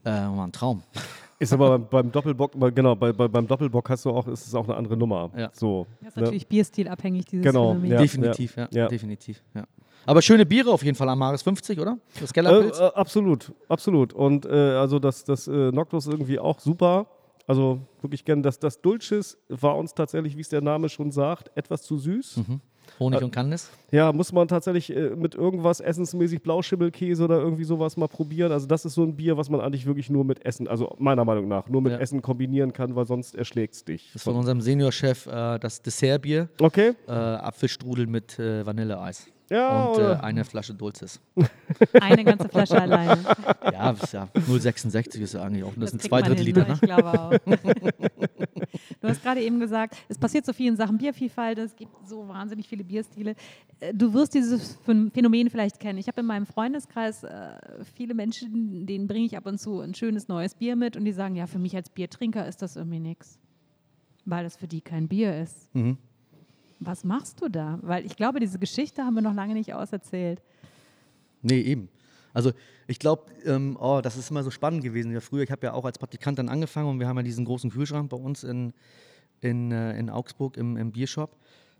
Äh, 0.03 0.09
war 0.09 0.45
ein 0.47 0.51
Traum. 0.51 0.83
Ist 1.39 1.53
aber 1.53 1.79
beim, 1.79 2.11
Doppelbock, 2.11 2.51
genau, 2.75 2.95
bei, 2.95 3.11
bei, 3.13 3.27
beim 3.27 3.47
Doppelbock 3.47 3.89
hast 3.89 4.05
du 4.05 4.11
auch, 4.11 4.27
ist 4.27 4.45
es 4.45 4.53
auch 4.53 4.65
eine 4.67 4.75
andere 4.77 4.95
Nummer. 4.95 5.31
Ja. 5.35 5.49
So, 5.53 5.87
Das 6.01 6.09
ist 6.09 6.15
ne? 6.17 6.21
natürlich 6.23 6.47
bierstilabhängig, 6.47 7.25
dieses 7.25 7.43
Genau, 7.45 7.69
Phänomen. 7.69 7.91
ja. 7.91 7.97
definitiv, 7.99 8.55
ja, 8.57 8.67
ja. 8.71 8.87
definitiv, 8.87 9.43
ja. 9.55 9.63
Aber 10.05 10.21
schöne 10.21 10.45
Biere 10.45 10.71
auf 10.71 10.83
jeden 10.83 10.95
Fall, 10.95 11.09
Amaris 11.09 11.41
50, 11.41 11.79
oder? 11.79 11.97
Das 12.19 12.29
Äh, 12.29 12.33
Kellerpilz. 12.33 12.79
äh, 12.79 12.83
absolut, 12.95 13.51
absolut. 13.69 14.13
Und 14.13 14.45
äh, 14.45 14.49
also 14.49 14.99
das, 14.99 15.23
das 15.23 15.47
äh, 15.47 15.71
Noctus 15.71 16.05
irgendwie 16.07 16.37
auch 16.39 16.59
super. 16.59 17.07
Also 17.47 17.79
wirklich 18.01 18.23
gern. 18.23 18.41
Das, 18.43 18.59
das 18.59 18.79
Dulcis 18.81 19.37
war 19.49 19.75
uns 19.77 19.93
tatsächlich, 19.95 20.37
wie 20.37 20.41
es 20.41 20.49
der 20.49 20.61
Name 20.61 20.89
schon 20.89 21.11
sagt, 21.11 21.51
etwas 21.55 21.81
zu 21.83 21.97
süß. 21.97 22.37
Mhm. 22.37 22.61
Honig 22.99 23.21
und 23.23 23.31
Candice. 23.31 23.69
Ja, 23.91 24.13
muss 24.13 24.31
man 24.31 24.47
tatsächlich 24.47 24.95
äh, 24.95 25.09
mit 25.15 25.35
irgendwas 25.35 25.79
essensmäßig 25.79 26.41
Blauschimmelkäse 26.41 27.23
oder 27.23 27.39
irgendwie 27.39 27.63
sowas 27.63 27.97
mal 27.97 28.07
probieren. 28.07 28.51
Also 28.51 28.67
das 28.67 28.85
ist 28.85 28.93
so 28.93 29.03
ein 29.03 29.15
Bier, 29.15 29.37
was 29.37 29.49
man 29.49 29.59
eigentlich 29.61 29.85
wirklich 29.85 30.09
nur 30.09 30.23
mit 30.23 30.45
Essen, 30.45 30.67
also 30.67 30.95
meiner 30.99 31.25
Meinung 31.25 31.47
nach, 31.47 31.67
nur 31.67 31.81
mit 31.81 31.91
Ja. 31.93 31.97
Essen 31.99 32.21
kombinieren 32.21 32.73
kann, 32.73 32.95
weil 32.95 33.05
sonst 33.05 33.35
erschlägt 33.35 33.73
es 33.73 33.83
dich. 33.85 34.07
Das 34.13 34.21
ist 34.21 34.23
von 34.23 34.35
unserem 34.35 34.61
Seniorchef 34.61 35.27
äh, 35.27 35.59
das 35.59 35.81
Dessertbier. 35.81 36.49
Okay? 36.59 36.93
Äh, 37.07 37.11
Apfelstrudel 37.11 38.07
mit 38.07 38.39
äh, 38.39 38.65
Vanilleeis. 38.65 39.27
Ja, 39.51 39.85
und 39.85 39.99
äh, 39.99 40.13
eine 40.21 40.45
Flasche 40.45 40.73
Dulces. 40.73 41.19
Eine 41.99 42.23
ganze 42.23 42.47
Flasche 42.47 42.81
alleine. 42.81 43.17
Ja, 43.73 43.91
das 43.93 44.03
ist 44.03 44.13
ja 44.13 44.27
0,66 44.35 45.19
ist 45.21 45.33
ja 45.33 45.43
eigentlich 45.43 45.63
auch. 45.63 45.73
Das, 45.77 45.91
sind 45.91 45.99
kriegt 45.99 46.09
zwei 46.09 46.21
Drittel 46.21 46.45
Liter. 46.45 46.61
ne? 46.61 46.67
Ne? 46.69 46.73
Ich 46.75 46.81
glaube 46.81 47.19
auch. 47.19 47.31
Du 49.01 49.07
hast 49.07 49.21
gerade 49.23 49.41
eben 49.41 49.59
gesagt, 49.59 49.97
es 50.09 50.17
passiert 50.17 50.45
so 50.45 50.53
viel 50.53 50.67
in 50.69 50.75
Sachen 50.77 50.97
Biervielfalt, 50.97 51.57
es 51.57 51.75
gibt 51.75 51.91
so 52.07 52.27
wahnsinnig 52.27 52.67
viele 52.67 52.83
Bierstile. 52.83 53.35
Äh, 53.79 53.93
Du 53.93 54.13
wirst 54.13 54.33
dieses 54.33 54.77
Phän- 54.85 55.11
Phänomen 55.11 55.49
vielleicht 55.49 55.79
kennen. 55.79 55.97
Ich 55.99 56.07
habe 56.07 56.21
in 56.21 56.27
meinem 56.27 56.45
Freundeskreis 56.45 57.23
äh, 57.23 57.53
viele 57.95 58.13
Menschen, 58.13 58.85
denen 58.85 59.07
bringe 59.07 59.25
ich 59.25 59.35
ab 59.37 59.45
und 59.47 59.57
zu 59.59 59.79
ein 59.79 59.93
schönes 59.95 60.27
neues 60.27 60.55
Bier 60.55 60.75
mit 60.75 60.95
und 60.97 61.05
die 61.05 61.11
sagen, 61.13 61.35
ja, 61.35 61.47
für 61.47 61.59
mich 61.59 61.75
als 61.75 61.89
Biertrinker 61.89 62.47
ist 62.47 62.61
das 62.61 62.75
irgendwie 62.75 62.99
nichts, 62.99 63.39
weil 64.25 64.43
das 64.43 64.55
für 64.55 64.67
die 64.67 64.81
kein 64.81 65.07
Bier 65.07 65.41
ist. 65.41 65.73
Mhm. 65.73 65.97
Was 66.83 67.03
machst 67.03 67.39
du 67.41 67.47
da? 67.47 67.77
Weil 67.83 68.05
ich 68.05 68.15
glaube, 68.15 68.39
diese 68.39 68.57
Geschichte 68.57 69.03
haben 69.03 69.13
wir 69.13 69.21
noch 69.21 69.35
lange 69.35 69.53
nicht 69.53 69.73
auserzählt. 69.73 70.41
Nee, 71.43 71.61
eben. 71.61 71.89
Also 72.33 72.51
ich 72.87 72.97
glaube, 72.97 73.25
ähm, 73.45 73.77
oh, 73.79 73.99
das 74.01 74.17
ist 74.17 74.31
immer 74.31 74.41
so 74.43 74.49
spannend 74.51 74.83
gewesen. 74.83 75.11
Ja, 75.11 75.19
früher, 75.19 75.43
ich 75.43 75.51
habe 75.51 75.65
ja 75.67 75.73
auch 75.73 75.85
als 75.85 75.97
Praktikant 75.99 76.39
dann 76.39 76.49
angefangen 76.49 76.89
und 76.89 76.99
wir 76.99 77.07
haben 77.07 77.17
ja 77.17 77.23
diesen 77.23 77.45
großen 77.45 77.69
Kühlschrank 77.69 78.09
bei 78.09 78.17
uns 78.17 78.43
in, 78.43 78.73
in, 79.41 79.71
äh, 79.71 79.97
in 79.99 80.09
Augsburg 80.09 80.57
im, 80.57 80.75
im 80.77 80.91
Biershop. 80.91 81.37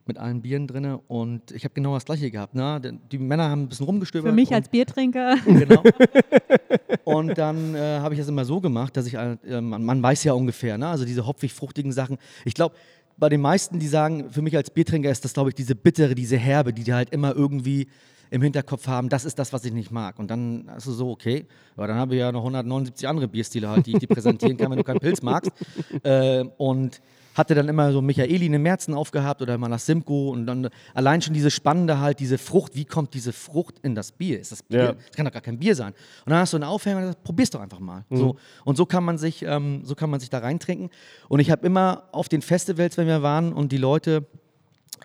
mit 0.07 0.17
allen 0.17 0.41
Bieren 0.41 0.65
drin 0.67 0.97
und 1.07 1.51
ich 1.51 1.63
habe 1.63 1.75
genau 1.75 1.93
das 1.93 2.05
gleiche 2.05 2.31
gehabt. 2.31 2.55
Ne? 2.55 2.81
Die- 2.81 2.97
Die 3.11 3.17
Männer 3.19 3.49
haben 3.49 3.61
ein 3.63 3.69
bisschen 3.69 3.85
rumgestöbert. 3.85 4.29
Für 4.31 4.35
mich 4.35 4.51
als 4.53 4.67
Biertrinker. 4.67 5.35
Genau. 5.45 5.83
Und 7.03 7.37
dann 7.37 7.75
äh, 7.75 7.99
habe 7.99 8.13
ich 8.13 8.19
das 8.19 8.27
immer 8.27 8.43
so 8.45 8.59
gemacht, 8.61 8.95
dass 8.97 9.05
ich, 9.07 9.13
äh, 9.15 9.61
man, 9.61 9.83
man 9.83 10.01
weiß 10.03 10.23
ja 10.23 10.33
ungefähr, 10.33 10.77
ne? 10.77 10.87
also 10.87 11.05
diese 11.05 11.25
hopfig-fruchtigen 11.25 11.91
Sachen. 11.91 12.17
Ich 12.45 12.53
glaube, 12.53 12.75
bei 13.17 13.29
den 13.29 13.41
meisten, 13.41 13.79
die 13.79 13.87
sagen, 13.87 14.29
für 14.29 14.41
mich 14.41 14.55
als 14.55 14.69
Biertrinker 14.69 15.09
ist 15.09 15.23
das, 15.23 15.33
glaube 15.33 15.49
ich, 15.49 15.55
diese 15.55 15.75
bittere, 15.75 16.15
diese 16.15 16.37
Herbe, 16.37 16.73
die 16.73 16.83
die 16.83 16.93
halt 16.93 17.11
immer 17.11 17.35
irgendwie 17.35 17.87
im 18.31 18.41
Hinterkopf 18.41 18.87
haben, 18.87 19.09
das 19.09 19.25
ist 19.25 19.37
das, 19.37 19.51
was 19.51 19.65
ich 19.65 19.73
nicht 19.73 19.91
mag. 19.91 20.17
Und 20.17 20.31
dann 20.31 20.69
ist 20.77 20.85
es 20.85 20.95
so, 20.95 21.09
okay, 21.11 21.45
aber 21.75 21.87
dann 21.87 21.97
habe 21.97 22.15
ich 22.15 22.19
ja 22.19 22.31
noch 22.31 22.39
179 22.39 23.07
andere 23.07 23.27
Bierstile 23.27 23.69
halt, 23.69 23.85
die 23.85 23.91
ich 23.91 23.99
dir 23.99 24.07
präsentieren 24.07 24.55
kann, 24.55 24.71
wenn 24.71 24.77
du 24.77 24.83
keinen 24.83 24.99
Pilz 24.99 25.21
magst. 25.21 25.51
Äh, 26.03 26.45
und 26.57 27.01
hatte 27.33 27.55
dann 27.55 27.69
immer 27.69 27.91
so 27.91 28.01
Michaeli 28.01 28.45
in 28.45 28.51
den 28.51 28.61
Märzen 28.61 28.93
aufgehabt 28.93 29.41
oder 29.41 29.57
mal 29.57 29.69
nach 29.69 29.79
Simcoe 29.79 30.31
und 30.31 30.45
dann 30.45 30.69
allein 30.93 31.21
schon 31.21 31.33
diese 31.33 31.51
spannende 31.51 31.99
halt, 31.99 32.19
diese 32.19 32.37
Frucht, 32.37 32.75
wie 32.75 32.85
kommt 32.85 33.13
diese 33.13 33.31
Frucht 33.33 33.79
in 33.83 33.95
das 33.95 34.11
Bier? 34.11 34.39
Ist 34.39 34.51
das 34.51 34.63
Bier? 34.63 34.79
Ja. 34.79 34.93
Das 34.93 35.15
kann 35.15 35.25
doch 35.25 35.31
gar 35.31 35.41
kein 35.41 35.57
Bier 35.59 35.75
sein. 35.75 35.93
Und 36.25 36.31
dann 36.31 36.39
hast 36.39 36.53
du 36.53 36.57
einen 36.57 36.65
Aufhänger 36.65 36.97
und 36.97 37.05
sagst, 37.05 37.23
probier's 37.23 37.49
doch 37.49 37.61
einfach 37.61 37.79
mal. 37.79 38.05
So. 38.09 38.35
Und 38.65 38.75
so 38.75 38.85
kann 38.85 39.03
man 39.03 39.17
sich, 39.17 39.43
ähm, 39.43 39.81
so 39.85 39.95
kann 39.95 40.09
man 40.09 40.19
sich 40.19 40.29
da 40.29 40.39
reintrinken. 40.39 40.89
Und 41.29 41.39
ich 41.39 41.51
habe 41.51 41.65
immer 41.65 42.03
auf 42.11 42.27
den 42.27 42.41
Festivals, 42.41 42.97
wenn 42.97 43.07
wir 43.07 43.21
waren 43.21 43.53
und 43.53 43.71
die 43.71 43.77
Leute 43.77 44.25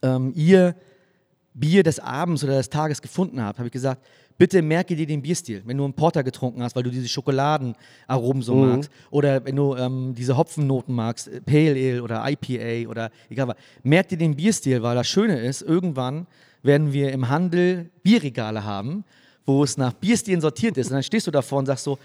ähm, 0.02 0.32
ihr 0.34 0.74
Bier 1.54 1.82
des 1.82 2.00
Abends 2.00 2.44
oder 2.44 2.56
des 2.56 2.68
Tages 2.68 3.00
gefunden 3.00 3.42
habt, 3.42 3.58
habe 3.58 3.68
ich 3.68 3.72
gesagt, 3.72 4.04
bitte 4.38 4.62
merke 4.62 4.94
dir 4.96 5.06
den 5.06 5.22
Bierstil. 5.22 5.62
Wenn 5.64 5.76
du 5.76 5.84
einen 5.84 5.94
Porter 5.94 6.22
getrunken 6.22 6.62
hast, 6.62 6.76
weil 6.76 6.82
du 6.82 6.90
diese 6.90 7.08
Schokoladenaromen 7.08 8.42
so 8.42 8.54
magst, 8.54 8.90
oder 9.10 9.44
wenn 9.44 9.56
du 9.56 9.74
ähm, 9.76 10.14
diese 10.14 10.36
Hopfennoten 10.36 10.94
magst, 10.94 11.28
äh, 11.28 11.40
Pale 11.40 11.72
Ale 11.72 12.02
oder 12.02 12.24
IPA 12.28 12.90
oder 12.90 13.10
egal 13.30 13.48
was, 13.48 13.56
merk 13.82 14.08
dir 14.08 14.18
den 14.18 14.36
Bierstil, 14.36 14.82
weil 14.82 14.94
das 14.94 15.06
Schöne 15.06 15.40
ist, 15.40 15.62
irgendwann 15.62 16.26
werden 16.62 16.92
wir 16.92 17.12
im 17.12 17.28
Handel 17.28 17.90
Bierregale 18.02 18.64
haben, 18.64 19.04
wo 19.44 19.62
es 19.62 19.76
nach 19.76 19.92
Bierstilen 19.92 20.40
sortiert 20.40 20.76
ist. 20.76 20.88
Und 20.88 20.94
dann 20.94 21.02
stehst 21.02 21.26
du 21.26 21.30
davor 21.30 21.60
und 21.60 21.66
sagst 21.66 21.84
so, 21.84 21.98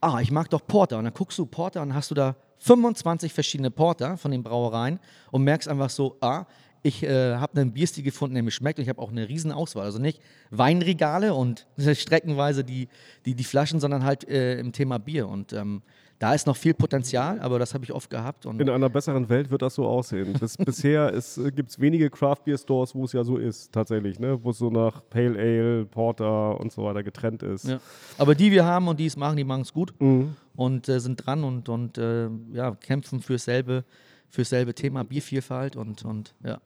ah, 0.00 0.20
ich 0.20 0.30
mag 0.30 0.50
doch 0.50 0.66
Porter. 0.66 0.98
Und 0.98 1.04
dann 1.04 1.14
guckst 1.14 1.38
du 1.38 1.46
Porter 1.46 1.82
und 1.82 1.94
hast 1.94 2.10
du 2.10 2.14
da 2.14 2.34
25 2.58 3.32
verschiedene 3.32 3.70
Porter 3.70 4.16
von 4.16 4.30
den 4.30 4.42
Brauereien 4.42 4.98
und 5.30 5.44
merkst 5.44 5.68
einfach 5.68 5.90
so, 5.90 6.16
ah, 6.20 6.44
ich 6.82 7.02
äh, 7.02 7.36
habe 7.36 7.60
einen 7.60 7.72
Bierstil 7.72 8.02
gefunden, 8.04 8.34
der 8.34 8.42
mir 8.42 8.50
schmeckt 8.50 8.78
und 8.78 8.82
ich 8.84 8.88
habe 8.88 9.00
auch 9.00 9.10
eine 9.10 9.28
riesen 9.28 9.52
Auswahl. 9.52 9.84
Also 9.84 9.98
nicht 9.98 10.20
Weinregale 10.50 11.34
und 11.34 11.66
streckenweise 11.94 12.64
die, 12.64 12.88
die, 13.26 13.34
die 13.34 13.44
Flaschen, 13.44 13.80
sondern 13.80 14.04
halt 14.04 14.28
äh, 14.28 14.58
im 14.58 14.72
Thema 14.72 14.98
Bier. 14.98 15.28
Und 15.28 15.52
ähm, 15.52 15.82
da 16.18 16.34
ist 16.34 16.46
noch 16.46 16.56
viel 16.56 16.74
Potenzial, 16.74 17.40
aber 17.40 17.58
das 17.58 17.72
habe 17.72 17.82
ich 17.84 17.92
oft 17.92 18.10
gehabt. 18.10 18.44
Und 18.44 18.60
In 18.60 18.68
einer 18.68 18.90
besseren 18.90 19.28
Welt 19.30 19.50
wird 19.50 19.62
das 19.62 19.74
so 19.74 19.86
aussehen. 19.86 20.34
Bis, 20.34 20.56
bisher 20.58 21.10
gibt 21.54 21.70
es 21.70 21.80
wenige 21.80 22.10
Craft 22.10 22.44
Beer 22.44 22.58
Stores, 22.58 22.94
wo 22.94 23.04
es 23.04 23.12
ja 23.12 23.24
so 23.24 23.38
ist, 23.38 23.72
tatsächlich, 23.72 24.18
ne? 24.18 24.38
wo 24.42 24.50
es 24.50 24.58
so 24.58 24.70
nach 24.70 25.02
Pale 25.08 25.38
Ale, 25.38 25.86
Porter 25.86 26.60
und 26.60 26.72
so 26.72 26.84
weiter 26.84 27.02
getrennt 27.02 27.42
ist. 27.42 27.66
Ja. 27.68 27.80
Aber 28.18 28.34
die 28.34 28.50
wir 28.50 28.64
haben 28.66 28.86
und 28.88 29.00
die 29.00 29.06
es 29.06 29.16
machen, 29.16 29.36
die 29.38 29.44
machen 29.44 29.62
es 29.62 29.72
gut 29.72 29.94
Mhm. 29.98 30.36
und 30.56 30.88
äh, 30.90 31.00
sind 31.00 31.24
dran 31.26 31.42
und, 31.42 31.68
und 31.70 31.96
äh, 31.96 32.28
ja, 32.52 32.74
kämpfen 32.74 33.20
fürs 33.20 33.44
selbe, 33.44 33.84
fürs 34.28 34.50
selbe 34.50 34.74
Thema 34.74 35.04
Biervielfalt 35.04 35.74
und, 35.76 36.04
und 36.04 36.34
ja. 36.44 36.60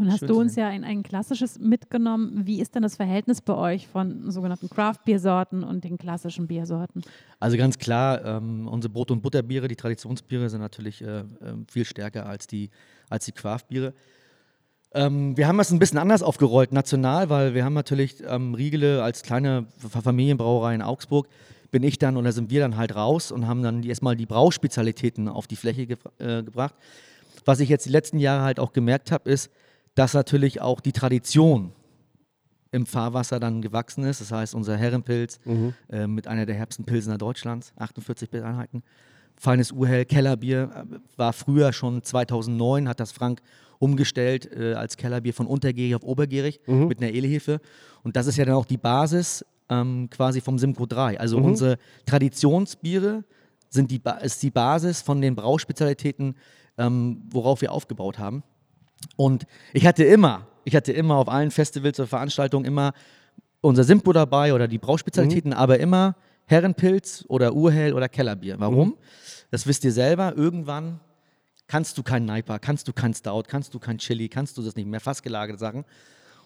Nun 0.00 0.10
hast 0.10 0.20
Schön 0.20 0.28
du 0.28 0.40
uns 0.40 0.56
ja 0.56 0.70
in 0.70 0.82
ein 0.82 1.02
klassisches 1.02 1.58
mitgenommen. 1.58 2.46
Wie 2.46 2.62
ist 2.62 2.74
denn 2.74 2.80
das 2.80 2.96
Verhältnis 2.96 3.42
bei 3.42 3.52
euch 3.52 3.86
von 3.86 4.30
sogenannten 4.30 4.70
Craft-Biersorten 4.70 5.62
und 5.62 5.84
den 5.84 5.98
klassischen 5.98 6.46
Biersorten? 6.46 7.02
Also 7.38 7.58
ganz 7.58 7.76
klar, 7.76 8.24
ähm, 8.24 8.66
unsere 8.66 8.90
Brot- 8.90 9.10
und 9.10 9.20
Butterbiere, 9.20 9.68
die 9.68 9.76
Traditionsbiere, 9.76 10.48
sind 10.48 10.62
natürlich 10.62 11.02
äh, 11.02 11.24
ähm, 11.42 11.66
viel 11.70 11.84
stärker 11.84 12.24
als 12.24 12.46
die, 12.46 12.70
als 13.10 13.26
die 13.26 13.32
Craft-Biere. 13.32 13.92
Ähm, 14.94 15.36
wir 15.36 15.46
haben 15.46 15.58
das 15.58 15.70
ein 15.70 15.78
bisschen 15.78 15.98
anders 15.98 16.22
aufgerollt, 16.22 16.72
national, 16.72 17.28
weil 17.28 17.52
wir 17.52 17.66
haben 17.66 17.74
natürlich 17.74 18.22
ähm, 18.26 18.54
Riegele 18.54 19.02
als 19.02 19.22
kleine 19.22 19.66
Familienbrauerei 19.76 20.74
in 20.76 20.80
Augsburg, 20.80 21.28
bin 21.70 21.82
ich 21.82 21.98
dann 21.98 22.16
oder 22.16 22.32
sind 22.32 22.50
wir 22.50 22.60
dann 22.60 22.78
halt 22.78 22.96
raus 22.96 23.30
und 23.30 23.46
haben 23.46 23.62
dann 23.62 23.82
erstmal 23.82 24.16
die 24.16 24.24
Brauspezialitäten 24.24 25.28
auf 25.28 25.46
die 25.46 25.56
Fläche 25.56 25.86
ge 25.86 25.98
äh, 26.18 26.42
gebracht. 26.42 26.74
Was 27.44 27.60
ich 27.60 27.68
jetzt 27.68 27.84
die 27.84 27.90
letzten 27.90 28.18
Jahre 28.18 28.44
halt 28.44 28.58
auch 28.58 28.72
gemerkt 28.72 29.12
habe, 29.12 29.28
ist, 29.28 29.50
dass 29.94 30.14
natürlich 30.14 30.60
auch 30.60 30.80
die 30.80 30.92
Tradition 30.92 31.72
im 32.72 32.86
Fahrwasser 32.86 33.40
dann 33.40 33.62
gewachsen 33.62 34.04
ist. 34.04 34.20
Das 34.20 34.30
heißt, 34.32 34.54
unser 34.54 34.76
Herrenpilz 34.76 35.40
äh, 35.88 36.06
mit 36.06 36.28
einer 36.28 36.46
der 36.46 36.54
herbsten 36.54 36.84
Pilsener 36.84 37.18
Deutschlands, 37.18 37.72
48 37.76 38.32
Einheiten. 38.44 38.82
Feines 39.36 39.72
Urhell, 39.72 40.04
Kellerbier, 40.04 40.70
äh, 40.90 40.98
war 41.16 41.32
früher 41.32 41.72
schon 41.72 42.02
2009, 42.02 42.88
hat 42.88 43.00
das 43.00 43.12
Frank 43.12 43.40
umgestellt 43.78 44.50
äh, 44.54 44.74
als 44.74 44.96
Kellerbier 44.96 45.34
von 45.34 45.46
untergärig 45.46 45.94
auf 45.96 46.04
obergärig 46.04 46.60
mit 46.88 47.00
einer 47.00 47.12
Elehefe. 47.12 47.60
Und 48.02 48.14
das 48.16 48.26
ist 48.26 48.36
ja 48.36 48.44
dann 48.44 48.54
auch 48.54 48.66
die 48.66 48.76
Basis 48.76 49.44
ähm, 49.70 50.08
quasi 50.10 50.40
vom 50.40 50.58
Simcoe 50.58 50.86
3. 50.86 51.18
Also 51.18 51.38
unsere 51.38 51.78
Traditionsbiere 52.06 53.24
sind 53.70 53.90
die 53.90 53.98
ba 53.98 54.12
ist 54.12 54.42
die 54.42 54.50
Basis 54.50 55.00
von 55.00 55.20
den 55.20 55.34
Brauspezialitäten, 55.34 56.34
ähm, 56.76 57.22
worauf 57.30 57.62
wir 57.62 57.72
aufgebaut 57.72 58.18
haben. 58.18 58.42
Und 59.16 59.46
ich 59.72 59.86
hatte 59.86 60.04
immer, 60.04 60.46
ich 60.64 60.76
hatte 60.76 60.92
immer 60.92 61.16
auf 61.16 61.28
allen 61.28 61.50
Festivals 61.50 61.98
oder 61.98 62.06
Veranstaltungen 62.06 62.64
immer 62.64 62.92
unser 63.60 63.84
Simpo 63.84 64.12
dabei 64.12 64.54
oder 64.54 64.68
die 64.68 64.78
Brauspezialitäten, 64.78 65.52
aber 65.52 65.78
immer 65.78 66.16
Herrenpilz 66.46 67.24
oder 67.28 67.54
Urhell 67.54 67.94
oder 67.94 68.08
Kellerbier. 68.08 68.58
Warum? 68.58 68.96
Das 69.50 69.66
wisst 69.66 69.84
ihr 69.84 69.92
selber. 69.92 70.34
Irgendwann 70.36 71.00
kannst 71.66 71.96
du 71.98 72.02
kein 72.02 72.24
Naipa, 72.24 72.58
kannst 72.58 72.88
du 72.88 72.92
kein 72.92 73.14
Stout, 73.14 73.44
kannst 73.46 73.72
du 73.74 73.78
kein 73.78 73.98
Chili, 73.98 74.28
kannst 74.28 74.58
du 74.58 74.62
das 74.62 74.74
nicht 74.74 74.88
mehr, 74.88 75.00
fast 75.00 75.22
gelagerte 75.22 75.58
Sachen. 75.58 75.84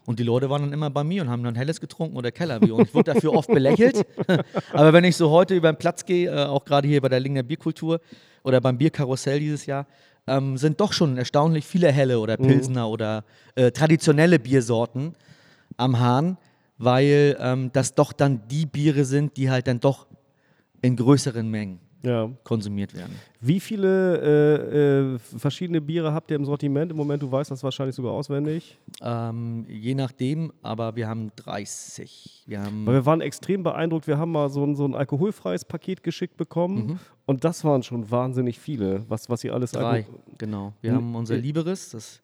Und 0.06 0.18
die 0.18 0.22
Leute 0.22 0.50
waren 0.50 0.62
dann 0.62 0.72
immer 0.74 0.90
bei 0.90 1.02
mir 1.02 1.22
und 1.22 1.30
haben 1.30 1.42
dann 1.42 1.54
Helles 1.54 1.80
getrunken 1.80 2.16
oder 2.16 2.30
Kellerbier. 2.30 2.74
Und 2.74 2.88
ich 2.88 2.94
wurde 2.94 3.14
dafür 3.14 3.32
oft 3.32 3.48
belächelt. 3.48 4.04
Aber 4.72 4.92
wenn 4.92 5.04
ich 5.04 5.16
so 5.16 5.30
heute 5.30 5.54
über 5.54 5.72
den 5.72 5.78
Platz 5.78 6.04
gehe, 6.04 6.30
äh, 6.30 6.44
auch 6.44 6.64
gerade 6.64 6.86
hier 6.86 7.00
bei 7.00 7.08
der 7.08 7.20
Lingner 7.20 7.42
Bierkultur 7.42 8.00
oder 8.42 8.60
beim 8.60 8.76
Bierkarussell 8.76 9.40
dieses 9.40 9.64
Jahr, 9.64 9.86
ähm, 10.26 10.56
sind 10.56 10.80
doch 10.80 10.92
schon 10.92 11.16
erstaunlich 11.16 11.66
viele 11.66 11.90
Helle 11.92 12.18
oder 12.18 12.36
Pilsner 12.36 12.88
oder 12.88 13.24
äh, 13.54 13.70
traditionelle 13.70 14.38
Biersorten 14.38 15.14
am 15.76 15.98
Hahn, 15.98 16.38
weil 16.78 17.36
ähm, 17.40 17.70
das 17.72 17.94
doch 17.94 18.12
dann 18.12 18.46
die 18.48 18.66
Biere 18.66 19.04
sind, 19.04 19.36
die 19.36 19.50
halt 19.50 19.66
dann 19.66 19.80
doch 19.80 20.06
in 20.82 20.96
größeren 20.96 21.48
Mengen 21.48 21.80
Ja. 22.04 22.30
konsumiert 22.44 22.94
werden. 22.94 23.14
Wie 23.40 23.60
viele 23.60 24.20
äh, 24.22 25.14
äh, 25.14 25.18
verschiedene 25.18 25.80
Biere 25.80 26.12
habt 26.12 26.30
ihr 26.30 26.36
im 26.36 26.44
Sortiment 26.44 26.90
im 26.90 26.96
Moment? 26.96 27.22
Du 27.22 27.30
weißt 27.30 27.50
das 27.50 27.62
wahrscheinlich 27.62 27.96
sogar 27.96 28.12
auswendig. 28.12 28.78
Ähm, 29.02 29.66
je 29.68 29.94
nachdem, 29.94 30.52
aber 30.62 30.96
wir 30.96 31.08
haben 31.08 31.30
30. 31.36 32.44
Wir 32.46 32.62
haben 32.62 32.86
Weil 32.86 32.94
wir 32.94 33.06
waren 33.06 33.20
extrem 33.20 33.62
beeindruckt. 33.62 34.06
Wir 34.06 34.18
haben 34.18 34.32
mal 34.32 34.48
so 34.50 34.64
ein, 34.64 34.74
so 34.76 34.84
ein 34.86 34.94
alkoholfreies 34.94 35.64
Paket 35.64 36.02
geschickt 36.02 36.36
bekommen. 36.36 36.86
Mhm. 36.86 36.98
Und 37.26 37.44
das 37.44 37.64
waren 37.64 37.82
schon 37.82 38.10
wahnsinnig 38.10 38.58
viele, 38.58 39.04
was, 39.08 39.30
was 39.30 39.42
ihr 39.44 39.54
alles 39.54 39.72
drei, 39.72 40.06
genau. 40.36 40.74
Wir 40.82 40.90
Hm, 40.90 40.96
haben 40.96 41.14
unser 41.16 41.34
äh, 41.36 41.38
Liberis, 41.38 41.90
das 41.90 42.20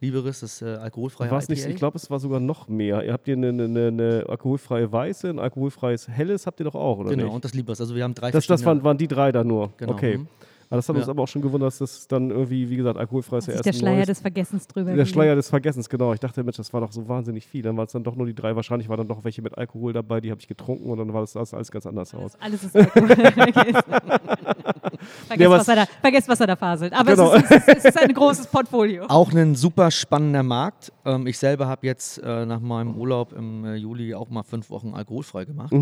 Liberis, 0.00 0.40
das 0.40 0.62
äh, 0.62 0.66
alkoholfreie 0.66 1.30
War's 1.30 1.48
nicht, 1.48 1.64
ich 1.66 1.76
glaube, 1.76 1.96
es 1.96 2.10
war 2.10 2.20
sogar 2.20 2.40
noch 2.40 2.68
mehr. 2.68 3.04
Ihr 3.04 3.12
habt 3.12 3.26
ihr 3.28 3.36
eine, 3.36 3.48
eine, 3.48 3.88
eine 3.88 4.24
alkoholfreie 4.28 4.90
Weiße, 4.90 5.28
ein 5.28 5.38
alkoholfreies 5.38 6.08
Helles 6.08 6.46
habt 6.46 6.60
ihr 6.60 6.64
doch 6.64 6.74
auch, 6.74 6.98
oder 6.98 7.10
genau, 7.10 7.24
nicht? 7.24 7.34
und 7.34 7.44
das 7.44 7.54
Liberis. 7.54 7.80
Also 7.80 7.94
wir 7.94 8.04
haben 8.04 8.14
drei 8.14 8.30
Das, 8.30 8.46
das 8.46 8.64
waren, 8.64 8.84
waren 8.84 8.98
die 8.98 9.08
drei 9.08 9.32
da 9.32 9.44
nur. 9.44 9.72
Genau, 9.76 9.92
Okay. 9.92 10.18
mhm. 10.18 10.28
Aber 10.70 10.76
das 10.76 10.88
hat 10.88 10.96
uns 10.96 11.06
Ja. 11.06 11.12
aber 11.12 11.22
auch 11.22 11.28
schon 11.28 11.40
gewundert, 11.42 11.68
dass 11.68 11.78
das 11.78 12.06
dann 12.08 12.30
irgendwie, 12.30 12.68
wie 12.68 12.76
gesagt, 12.76 12.98
alkoholfreies 12.98 13.48
erst 13.48 13.64
der 13.64 13.72
Schleier 13.72 13.96
neues- 13.96 14.06
des 14.08 14.20
Vergessens 14.20 14.66
drüber 14.66 14.94
Der. 14.94 15.06
Schleier 15.06 15.34
des 15.34 15.48
Vergessens, 15.48 15.88
genau. 15.88 16.12
Ich 16.12 16.20
dachte, 16.20 16.42
Mensch, 16.44 16.56
das 16.58 16.72
war 16.74 16.82
doch 16.82 16.92
so 16.92 17.08
wahnsinnig 17.08 17.46
viel. 17.46 17.62
Dann 17.62 17.76
waren 17.76 17.86
es 17.86 17.92
dann 17.92 18.04
doch 18.04 18.16
nur 18.16 18.26
die 18.26 18.34
drei. 18.34 18.54
Wahrscheinlich 18.54 18.88
waren 18.88 18.98
dann 18.98 19.08
doch 19.08 19.24
welche 19.24 19.40
mit 19.40 19.56
Alkohol 19.56 19.92
dabei, 19.94 20.20
die 20.20 20.30
habe 20.30 20.40
ich 20.40 20.48
getrunken 20.48 20.90
und 20.90 20.98
dann 20.98 21.12
war 21.14 21.22
das 21.22 21.32
das 21.32 21.54
alles 21.54 21.70
ganz 21.70 21.86
anders 21.86 22.12
aus. 22.14 22.32
Alles 22.40 22.64
ist 22.64 22.76
Alkohol. 22.76 23.08
vergesst, 23.16 23.84
Ja, 25.38 25.50
was- 25.50 25.60
was 25.60 25.68
er 25.68 25.76
da, 25.76 25.86
vergesst, 26.00 26.28
was 26.28 26.40
er 26.40 26.46
da 26.48 26.56
faselt. 26.56 26.92
Aber 26.92 27.10
Genau. 27.12 27.34
es, 27.34 27.42
ist, 27.44 27.50
es, 27.50 27.68
ist, 27.68 27.76
es 27.78 27.84
ist 27.86 27.98
ein 27.98 28.12
großes 28.14 28.46
Portfolio. 28.48 29.04
Auch 29.08 29.32
ein 29.32 29.54
super 29.54 29.90
spannender 29.90 30.42
Markt. 30.42 30.92
Ähm, 31.04 31.26
ich 31.26 31.38
selber 31.38 31.66
habe 31.66 31.86
jetzt 31.86 32.18
äh, 32.22 32.46
nach 32.46 32.60
meinem 32.60 32.96
Urlaub 32.96 33.32
im 33.32 33.64
äh, 33.64 33.74
Juli 33.76 34.14
auch 34.14 34.28
mal 34.30 34.42
fünf 34.42 34.70
Wochen 34.70 34.94
alkoholfrei 34.94 35.44
gemacht. 35.44 35.72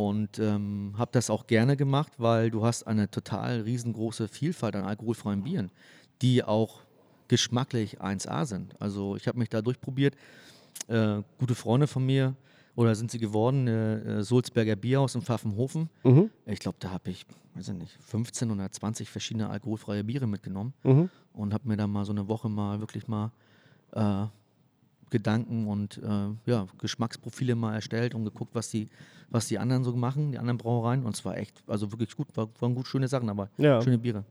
Und 0.00 0.38
ähm, 0.38 0.94
habe 0.96 1.10
das 1.12 1.28
auch 1.28 1.46
gerne 1.46 1.76
gemacht, 1.76 2.14
weil 2.16 2.50
du 2.50 2.64
hast 2.64 2.86
eine 2.86 3.10
total 3.10 3.60
riesengroße 3.60 4.28
Vielfalt 4.28 4.74
an 4.74 4.84
alkoholfreien 4.84 5.42
Bieren, 5.42 5.70
die 6.22 6.42
auch 6.42 6.80
geschmacklich 7.28 8.00
1A 8.00 8.46
sind. 8.46 8.80
Also 8.80 9.14
ich 9.16 9.28
habe 9.28 9.38
mich 9.38 9.50
da 9.50 9.60
durchprobiert. 9.60 10.14
Äh, 10.88 11.20
gute 11.38 11.54
Freunde 11.54 11.86
von 11.86 12.06
mir, 12.06 12.34
oder 12.76 12.94
sind 12.94 13.10
sie 13.10 13.18
geworden, 13.18 13.68
äh, 13.68 14.20
äh, 14.20 14.22
Sulzberger 14.22 14.74
Bierhaus 14.74 15.14
in 15.16 15.20
Pfaffenhofen. 15.20 15.90
Ich 16.46 16.60
glaube, 16.60 16.78
da 16.80 16.92
habe 16.92 17.10
ich, 17.10 17.26
weiß 17.54 17.68
ich 17.68 17.74
nicht, 17.74 17.98
15 18.00 18.50
oder 18.50 18.72
20 18.72 19.10
verschiedene 19.10 19.50
alkoholfreie 19.50 20.02
Biere 20.02 20.26
mitgenommen 20.26 20.72
und 21.34 21.52
habe 21.52 21.68
mir 21.68 21.76
dann 21.76 21.90
mal 21.90 22.06
so 22.06 22.12
eine 22.12 22.26
Woche 22.26 22.48
mal 22.48 22.80
wirklich 22.80 23.06
mal 23.06 23.32
äh, 23.92 24.26
Gedanken 25.10 25.66
und 25.66 25.98
äh, 26.02 26.50
ja, 26.50 26.66
Geschmacksprofile 26.78 27.54
mal 27.54 27.74
erstellt 27.74 28.14
und 28.14 28.24
geguckt, 28.24 28.54
was 28.54 28.70
die, 28.70 28.88
was 29.28 29.46
die 29.48 29.58
anderen 29.58 29.84
so 29.84 29.94
machen, 29.96 30.32
die 30.32 30.38
anderen 30.38 30.58
Brauereien. 30.58 31.04
Und 31.04 31.14
es 31.16 31.24
war 31.24 31.36
echt, 31.36 31.62
also 31.66 31.90
wirklich 31.92 32.16
gut, 32.16 32.28
war, 32.36 32.48
waren 32.60 32.74
gut 32.74 32.86
schöne 32.86 33.08
Sachen, 33.08 33.28
aber 33.28 33.48
Ja. 33.58 33.80
schöne 33.82 33.98
Biere. 33.98 34.24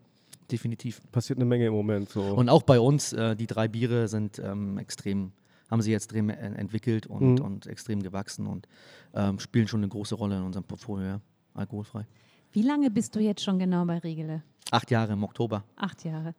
definitiv. 0.52 1.00
Passiert 1.12 1.38
eine 1.38 1.46
Menge 1.46 1.68
im 1.68 1.74
Moment 1.74 2.10
so. 2.10 2.22
Und 2.24 2.50
auch 2.50 2.64
bei 2.64 2.80
uns, 2.80 3.14
äh, 3.14 3.36
die 3.36 3.46
drei 3.46 3.68
Biere 3.68 4.08
sind 4.08 4.40
ähm, 4.40 4.80
extrem, 4.80 5.32
haben 5.70 5.82
sich 5.84 5.94
extrem 5.94 6.30
en- 6.32 6.56
entwickelt 6.56 7.06
und, 7.06 7.36
Mhm. 7.36 7.42
und 7.46 7.68
extrem 7.68 8.02
gewachsen 8.02 8.48
und 8.48 8.68
ähm, 9.14 9.38
spielen 9.40 9.68
schon 9.68 9.82
eine 9.82 9.90
große 9.90 10.16
Rolle 10.16 10.38
in 10.38 10.44
unserem 10.44 10.64
Portfolio, 10.64 11.06
ja. 11.08 11.22
alkoholfrei. 11.54 12.06
Wie 12.52 12.64
lange 12.64 12.90
bist 12.90 13.16
du 13.16 13.20
jetzt 13.20 13.44
schon 13.44 13.60
genau 13.60 13.86
bei 13.86 14.00
Riegele? 14.00 14.42
Acht 14.72 14.90
Jahre 14.90 15.14
im 15.14 15.24
Oktober. 15.24 15.64
Acht 15.76 16.04
Jahre. 16.04 16.34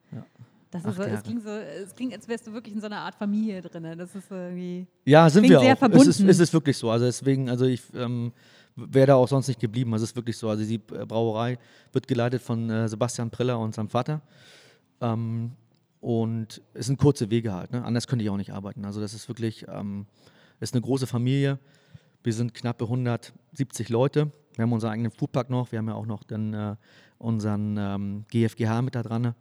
Das 0.71 0.85
ist 0.85 0.95
so, 0.95 1.03
es, 1.03 1.23
klingt 1.23 1.43
so, 1.43 1.49
es 1.49 1.93
klingt, 1.93 2.13
als 2.13 2.27
wärst 2.29 2.47
du 2.47 2.53
wirklich 2.53 2.73
in 2.73 2.79
so 2.79 2.85
einer 2.85 2.99
Art 2.99 3.15
Familie 3.15 3.61
drin. 3.61 3.97
Das 3.97 4.15
ist 4.15 4.31
irgendwie. 4.31 4.87
Ja, 5.03 5.29
sind 5.29 5.47
wir 5.47 5.59
auch. 5.59 5.77
verbunden. 5.77 6.09
Es 6.09 6.19
ist, 6.19 6.27
es 6.27 6.39
ist 6.39 6.53
wirklich 6.53 6.77
so. 6.77 6.89
Also 6.89 7.05
deswegen, 7.05 7.49
also 7.49 7.65
ich 7.65 7.81
ähm, 7.93 8.31
wäre 8.77 9.07
da 9.07 9.15
auch 9.15 9.27
sonst 9.27 9.49
nicht 9.49 9.59
geblieben. 9.59 9.93
Es 9.93 10.01
ist 10.01 10.15
wirklich 10.15 10.37
so. 10.37 10.47
Also 10.47 10.63
die 10.63 10.75
äh, 10.75 11.05
Brauerei 11.05 11.59
wird 11.91 12.07
geleitet 12.07 12.41
von 12.41 12.69
äh, 12.69 12.87
Sebastian 12.87 13.29
Priller 13.29 13.59
und 13.59 13.75
seinem 13.75 13.89
Vater. 13.89 14.21
Ähm, 15.01 15.51
und 15.99 16.61
es 16.73 16.87
sind 16.87 16.97
kurze 16.97 17.29
Wege 17.29 17.53
halt. 17.53 17.71
Ne? 17.71 17.83
Anders 17.83 18.07
könnte 18.07 18.23
ich 18.23 18.29
auch 18.29 18.37
nicht 18.37 18.53
arbeiten. 18.53 18.85
Also 18.85 19.01
das 19.01 19.13
ist 19.13 19.27
wirklich, 19.27 19.65
ähm, 19.67 20.05
ist 20.61 20.73
eine 20.73 20.81
große 20.81 21.05
Familie. 21.05 21.59
Wir 22.23 22.33
sind 22.33 22.53
knappe 22.53 22.85
170 22.85 23.89
Leute. 23.89 24.31
Wir 24.55 24.63
haben 24.63 24.73
unseren 24.73 24.91
eigenen 24.91 25.11
Foodpark 25.11 25.49
noch. 25.49 25.71
Wir 25.71 25.79
haben 25.79 25.89
ja 25.89 25.95
auch 25.95 26.05
noch 26.05 26.23
dann 26.23 26.53
äh, 26.53 26.75
unseren 27.17 27.77
ähm, 27.77 28.25
GFGH 28.29 28.81
mit 28.81 28.95
da 28.95 29.03
dran. 29.03 29.35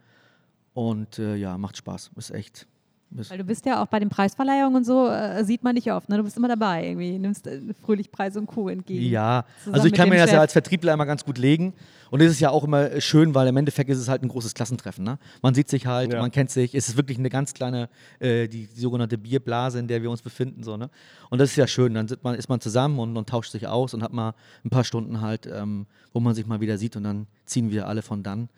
Und 0.81 1.19
äh, 1.19 1.37
ja, 1.37 1.59
macht 1.59 1.77
Spaß. 1.77 2.13
Ist 2.17 2.31
echt. 2.31 2.67
Ist, 3.15 3.31
Weil 3.31 3.37
du 3.37 3.45
bist 3.45 3.67
ja 3.67 3.83
auch 3.83 3.87
bei 3.89 3.99
den 3.99 4.09
Preisverleihungen 4.09 4.77
und 4.77 4.85
so, 4.85 5.09
äh, 5.09 5.45
sieht 5.45 5.63
man 5.63 5.75
dich 5.75 5.93
oft. 5.93 6.09
Ne? 6.09 6.17
Du 6.17 6.23
bist 6.23 6.39
immer 6.39 6.49
dabei 6.49 6.87
irgendwie, 6.89 7.19
nimmst 7.19 7.47
äh, 7.47 7.61
fröhlich 7.85 8.11
Preis 8.11 8.35
und 8.37 8.47
Co. 8.47 8.71
entgegen. 8.71 9.05
Ja, 9.05 9.45
also 9.71 9.89
ich 9.89 9.93
kann 9.93 10.09
mir 10.09 10.15
das 10.17 10.31
ja 10.31 10.37
Chef. 10.37 10.41
als 10.41 10.53
Vertriebler 10.53 10.95
immer 10.95 11.05
ganz 11.05 11.23
gut 11.25 11.37
legen. 11.37 11.75
Und 12.11 12.23
es 12.23 12.31
ist 12.31 12.41
ja 12.41 12.49
auch 12.49 12.65
immer 12.65 12.99
schön, 13.03 13.35
weil 13.35 13.47
im 13.49 13.57
Endeffekt 13.59 13.91
ist 13.91 13.99
es 13.99 14.09
halt 14.09 14.23
ein 14.23 14.29
großes 14.29 14.55
Klassentreffen. 14.55 15.05
Ne? 15.05 15.19
Man 15.43 15.55
sieht 15.55 15.69
sich 15.69 15.87
halt, 15.87 16.15
Ja. 16.15 16.21
man 16.21 16.31
kennt 16.31 16.51
sich. 16.51 16.75
Es 16.75 16.89
ist 16.89 16.97
wirklich 16.97 17.19
eine 17.19 17.29
ganz 17.29 17.53
kleine, 17.53 17.91
äh, 18.21 18.49
die, 18.49 18.69
die 18.69 18.81
sogenannte 18.81 19.19
Bierblase, 19.19 19.79
in 19.81 19.87
der 19.87 20.01
wir 20.01 20.11
uns 20.11 20.23
befinden. 20.23 20.63
So, 20.63 20.79
ne? 20.79 20.89
Und 21.29 21.41
das 21.41 21.51
ist 21.51 21.57
ja 21.57 21.67
schön. 21.67 21.93
Dann 21.93 22.09
sitzt 22.09 22.25
man, 22.25 22.37
ist 22.37 22.49
man 22.49 22.61
zusammen 22.63 22.99
und, 23.01 23.17
und 23.19 23.29
tauscht 23.29 23.53
sich 23.53 23.67
aus 23.67 23.93
und 23.93 24.03
hat 24.03 24.15
mal 24.15 24.33
ein 24.65 24.71
paar 24.71 24.85
Stunden 24.85 25.21
halt, 25.21 25.47
ähm, 25.53 25.87
wo 26.15 26.21
man 26.21 26.35
sich 26.35 26.47
mal 26.47 26.61
wieder 26.61 26.79
sieht. 26.79 26.97
Und 26.97 27.03
dann 27.05 27.27
ziehen 27.45 27.71
wir 27.71 27.87
alle 27.87 28.01
von 28.03 28.23
dann 28.23 28.49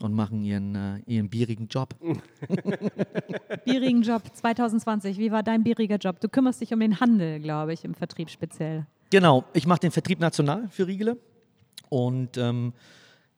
und 0.00 0.14
machen 0.14 0.42
ihren, 0.42 0.74
äh, 0.74 0.98
ihren 1.06 1.28
bierigen 1.28 1.68
Job. 1.68 1.94
Bierigen 3.64 4.02
Job 4.02 4.22
2020. 4.32 5.18
Wie 5.18 5.30
war 5.30 5.42
dein 5.42 5.62
bieriger 5.62 5.96
Job? 5.96 6.20
Du 6.20 6.28
kümmerst 6.28 6.60
dich 6.60 6.72
um 6.72 6.80
den 6.80 7.00
Handel, 7.00 7.40
glaube 7.40 7.72
ich, 7.72 7.84
im 7.84 7.94
Vertrieb 7.94 8.30
speziell. 8.30 8.86
Genau, 9.10 9.44
ich 9.52 9.66
mache 9.66 9.80
den 9.80 9.90
Vertrieb 9.90 10.20
national 10.20 10.68
für 10.70 10.86
Riegele 10.86 11.18
und 11.90 12.38
ähm, 12.38 12.72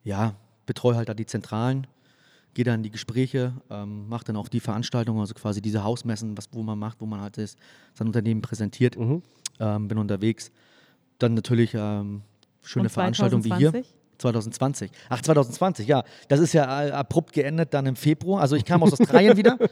ja, 0.04 0.36
betreue 0.66 0.96
halt 0.96 1.08
da 1.08 1.14
die 1.14 1.26
Zentralen, 1.26 1.86
gehe 2.54 2.64
dann 2.64 2.76
in 2.76 2.82
die 2.84 2.90
Gespräche, 2.90 3.54
ähm, 3.70 4.08
mache 4.08 4.24
dann 4.24 4.36
auch 4.36 4.48
die 4.48 4.60
Veranstaltungen, 4.60 5.20
also 5.20 5.34
quasi 5.34 5.60
diese 5.60 5.82
Hausmessen, 5.82 6.38
was, 6.38 6.48
wo 6.52 6.62
man 6.62 6.78
macht, 6.78 7.00
wo 7.00 7.06
man 7.06 7.20
halt 7.20 7.38
ist, 7.38 7.58
sein 7.94 8.06
Unternehmen 8.06 8.42
präsentiert, 8.42 8.96
ähm, 8.96 9.88
bin 9.88 9.98
unterwegs. 9.98 10.52
Dann 11.18 11.34
natürlich 11.34 11.74
ähm, 11.74 12.22
schöne 12.62 12.88
Veranstaltungen 12.88 13.44
wie 13.44 13.54
hier. 13.54 13.72
2020? 14.18 14.54
2020. 14.90 14.90
Ach, 15.08 15.20
2020, 15.20 15.86
ja. 15.86 16.04
Das 16.28 16.40
ist 16.40 16.52
ja 16.52 16.86
äh, 16.86 16.90
abrupt 16.90 17.32
geendet 17.32 17.74
dann 17.74 17.86
im 17.86 17.96
Februar. 17.96 18.40
Also 18.40 18.56
ich 18.56 18.64
kam 18.64 18.82
aus 18.82 18.92
Australien 18.92 19.36
wieder. 19.36 19.58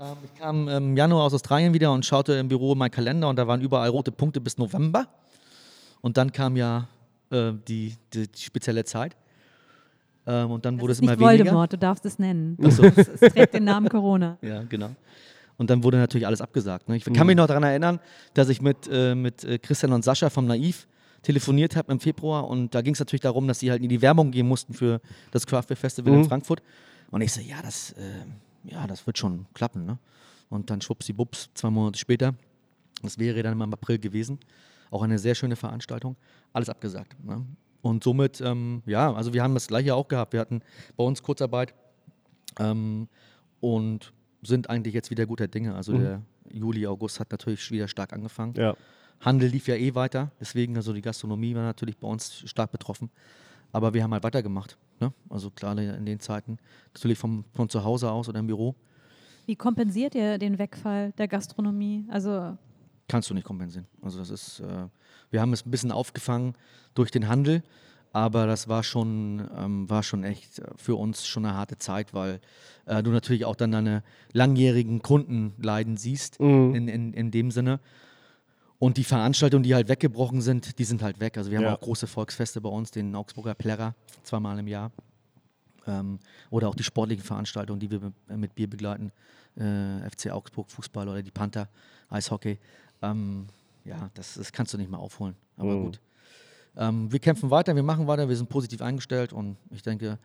Ähm, 0.00 0.16
ich 0.24 0.40
kam 0.40 0.68
im 0.68 0.96
Januar 0.96 1.22
aus 1.24 1.34
Australien 1.34 1.72
wieder 1.72 1.92
und 1.92 2.04
schaute 2.04 2.32
im 2.34 2.48
Büro 2.48 2.74
meinen 2.74 2.90
Kalender 2.90 3.28
und 3.28 3.36
da 3.36 3.46
waren 3.46 3.60
überall 3.60 3.88
rote 3.90 4.10
Punkte 4.10 4.40
bis 4.40 4.58
November. 4.58 5.06
Und 6.00 6.16
dann 6.16 6.32
kam 6.32 6.56
ja 6.56 6.88
äh, 7.30 7.52
die, 7.68 7.94
die, 8.12 8.26
die 8.26 8.42
spezielle 8.42 8.84
Zeit. 8.84 9.16
Ähm, 10.26 10.50
und 10.50 10.64
dann 10.64 10.76
Das 10.76 10.82
wurde 10.82 10.92
es 10.92 11.00
immer 11.00 11.12
nicht 11.12 11.20
weniger. 11.20 11.44
Voldemort, 11.44 11.72
du 11.72 11.78
darfst 11.78 12.04
es 12.06 12.18
nennen. 12.18 12.58
Ach 12.62 12.70
so. 12.72 12.82
Es, 12.82 13.08
es 13.08 13.32
trägt 13.32 13.54
den 13.54 13.64
Namen 13.64 13.88
Corona. 13.88 14.36
Ja, 14.42 14.62
genau. 14.62 14.90
Und 15.56 15.70
dann 15.70 15.84
wurde 15.84 15.98
natürlich 15.98 16.26
alles 16.26 16.40
abgesagt. 16.40 16.88
Ne? 16.88 16.96
Ich 16.96 17.04
kann 17.04 17.26
mich 17.26 17.36
noch 17.36 17.46
daran 17.46 17.62
erinnern, 17.62 18.00
dass 18.34 18.48
ich 18.48 18.60
mit, 18.60 18.88
äh, 18.90 19.14
mit 19.14 19.44
äh, 19.44 19.58
Christian 19.58 19.92
und 19.92 20.04
Sascha 20.04 20.28
vom 20.28 20.46
Naiv 20.46 20.88
telefoniert 21.24 21.74
habe 21.74 21.90
im 21.90 21.98
Februar 21.98 22.46
und 22.48 22.74
da 22.74 22.82
ging 22.82 22.94
es 22.94 23.00
natürlich 23.00 23.22
darum, 23.22 23.48
dass 23.48 23.58
sie 23.58 23.70
halt 23.70 23.82
in 23.82 23.88
die 23.88 24.02
Werbung 24.02 24.30
gehen 24.30 24.46
mussten 24.46 24.74
für 24.74 25.00
das 25.32 25.46
Craft 25.46 25.64
Beer 25.68 25.76
Festival 25.76 26.14
in 26.14 26.24
Frankfurt. 26.24 26.62
Und 27.10 27.20
ich 27.20 27.32
so, 27.32 27.40
ja, 27.40 27.60
das, 27.62 27.92
äh, 27.92 28.24
ja, 28.64 28.86
das 28.86 29.06
wird 29.06 29.18
schon 29.18 29.46
klappen. 29.54 29.84
Ne? 29.84 29.98
Und 30.50 30.70
dann 30.70 30.80
schwuppsibups, 30.80 31.50
zwei 31.54 31.70
Monate 31.70 31.98
später, 31.98 32.34
das 33.02 33.18
wäre 33.18 33.42
dann 33.42 33.60
im 33.60 33.72
April 33.72 33.98
gewesen, 33.98 34.38
auch 34.90 35.02
eine 35.02 35.18
sehr 35.18 35.34
schöne 35.34 35.56
Veranstaltung, 35.56 36.16
alles 36.52 36.68
abgesagt. 36.68 37.16
Ne? 37.24 37.44
Und 37.82 38.04
somit, 38.04 38.40
ähm, 38.40 38.82
ja, 38.86 39.12
also 39.12 39.34
wir 39.34 39.42
haben 39.42 39.54
das 39.54 39.66
gleiche 39.66 39.94
auch 39.94 40.08
gehabt. 40.08 40.32
Wir 40.32 40.40
hatten 40.40 40.62
bei 40.96 41.04
uns 41.04 41.22
Kurzarbeit 41.22 41.74
ähm, 42.58 43.08
und 43.60 44.12
sind 44.42 44.70
eigentlich 44.70 44.94
jetzt 44.94 45.10
wieder 45.10 45.26
guter 45.26 45.48
Dinge. 45.48 45.74
Also 45.74 45.96
der 45.96 46.22
Juli, 46.50 46.86
August 46.86 47.20
hat 47.20 47.30
natürlich 47.30 47.70
wieder 47.70 47.88
stark 47.88 48.12
angefangen. 48.12 48.54
ja. 48.56 48.76
Handel 49.24 49.48
lief 49.48 49.68
ja 49.68 49.74
eh 49.74 49.94
weiter, 49.94 50.30
deswegen 50.38 50.76
also 50.76 50.92
die 50.92 51.00
Gastronomie 51.00 51.54
war 51.54 51.62
natürlich 51.62 51.96
bei 51.96 52.06
uns 52.06 52.42
stark 52.46 52.72
betroffen. 52.72 53.10
Aber 53.72 53.94
wir 53.94 54.02
haben 54.02 54.12
halt 54.12 54.22
weitergemacht. 54.22 54.76
Ne? 55.00 55.12
Also 55.28 55.50
klar 55.50 55.76
in 55.76 56.06
den 56.06 56.20
Zeiten, 56.20 56.58
natürlich 56.92 57.18
vom, 57.18 57.44
von 57.54 57.68
zu 57.68 57.82
Hause 57.82 58.10
aus 58.10 58.28
oder 58.28 58.38
im 58.38 58.46
Büro, 58.46 58.76
Wie 59.46 59.56
kompensiert 59.56 60.14
ihr 60.14 60.38
den 60.38 60.58
Wegfall 60.58 61.12
der 61.12 61.28
Gastronomie? 61.28 62.04
Also 62.08 62.56
kannst 63.08 63.28
du 63.30 63.34
nicht 63.34 63.44
kompensieren. 63.44 63.86
Also 64.00 64.18
das 64.18 64.30
ist, 64.30 64.60
äh, 64.60 64.86
wir 65.30 65.40
haben 65.40 65.52
es 65.52 65.66
ein 65.66 65.70
bisschen 65.70 65.92
aufgefangen 65.92 66.54
durch 66.94 67.10
den 67.10 67.28
Handel, 67.28 67.62
aber 68.12 68.46
das 68.46 68.68
war 68.68 68.82
schon, 68.82 69.46
ähm, 69.58 69.90
war 69.90 70.02
schon 70.02 70.22
echt 70.22 70.60
äh, 70.60 70.66
für 70.76 70.94
uns 70.96 71.26
schon 71.26 71.44
eine 71.44 71.54
harte 71.54 71.76
Zeit, 71.78 72.14
weil 72.14 72.40
äh, 72.86 73.02
du 73.02 73.10
natürlich 73.10 73.44
auch 73.44 73.56
dann 73.56 73.72
deine 73.72 74.02
langjährigen 74.32 75.02
Kunden 75.02 75.54
leiden 75.58 75.96
siehst, 75.96 76.38
in, 76.38 76.88
in, 76.88 77.12
in 77.12 77.30
dem 77.30 77.50
Sinne. 77.50 77.80
Und 78.84 78.98
die 78.98 79.04
Veranstaltungen, 79.04 79.62
die 79.62 79.74
halt 79.74 79.88
weggebrochen 79.88 80.42
sind, 80.42 80.78
die 80.78 80.84
sind 80.84 81.02
halt 81.02 81.18
weg. 81.18 81.38
Also 81.38 81.50
wir 81.50 81.56
haben 81.56 81.64
Ja. 81.64 81.74
auch 81.74 81.80
große 81.80 82.06
Volksfeste 82.06 82.60
bei 82.60 82.68
uns, 82.68 82.90
den 82.90 83.14
Augsburger 83.14 83.54
Plärrer, 83.54 83.94
zweimal 84.24 84.58
im 84.58 84.68
Jahr. 84.68 84.92
Ähm, 85.86 86.18
oder 86.50 86.68
auch 86.68 86.74
die 86.74 86.82
sportlichen 86.84 87.24
Veranstaltungen, 87.24 87.80
die 87.80 87.90
wir 87.90 88.12
mit, 88.28 88.54
Bier 88.54 88.68
begleiten. 88.68 89.10
Äh, 89.56 90.06
FC 90.10 90.30
Augsburg, 90.30 90.70
Fußball 90.70 91.08
oder 91.08 91.22
die 91.22 91.30
Panther, 91.30 91.70
Eishockey. 92.10 92.58
Ähm, 93.00 93.46
ja, 93.86 94.10
das, 94.12 94.34
das 94.34 94.52
kannst 94.52 94.74
du 94.74 94.76
nicht 94.76 94.90
mehr 94.90 95.00
aufholen. 95.00 95.34
Aber 95.56 95.80
gut. 95.80 95.98
Ähm, 96.76 97.10
wir 97.10 97.20
kämpfen 97.20 97.48
weiter, 97.50 97.74
wir 97.74 97.82
machen 97.82 98.06
weiter, 98.06 98.28
wir 98.28 98.36
sind 98.36 98.50
positiv 98.50 98.82
eingestellt 98.82 99.32
und 99.32 99.56
ich 99.70 99.80
denke, 99.80 100.18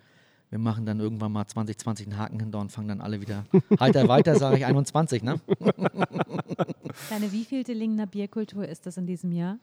wir 0.50 0.60
machen 0.60 0.86
dann 0.86 1.00
irgendwann 1.00 1.32
mal 1.32 1.46
2020 1.46 2.08
einen 2.08 2.18
Haken 2.18 2.40
hinter 2.40 2.60
und 2.60 2.72
fangen 2.72 2.88
dann 2.88 3.02
alle 3.02 3.22
wieder 3.22 3.46
heiter 3.80 4.08
weiter, 4.08 4.36
sage 4.36 4.58
ich 4.58 4.66
21, 4.66 5.24
ne? 5.24 5.40
deine 7.10 7.32
wievielte 7.32 7.74
Lingner 7.74 8.08
Bierkultur 8.08 8.68
ist 8.68 8.86
das 8.86 8.98
in 8.98 9.06
diesem 9.06 9.32
Jahr? 9.32 9.60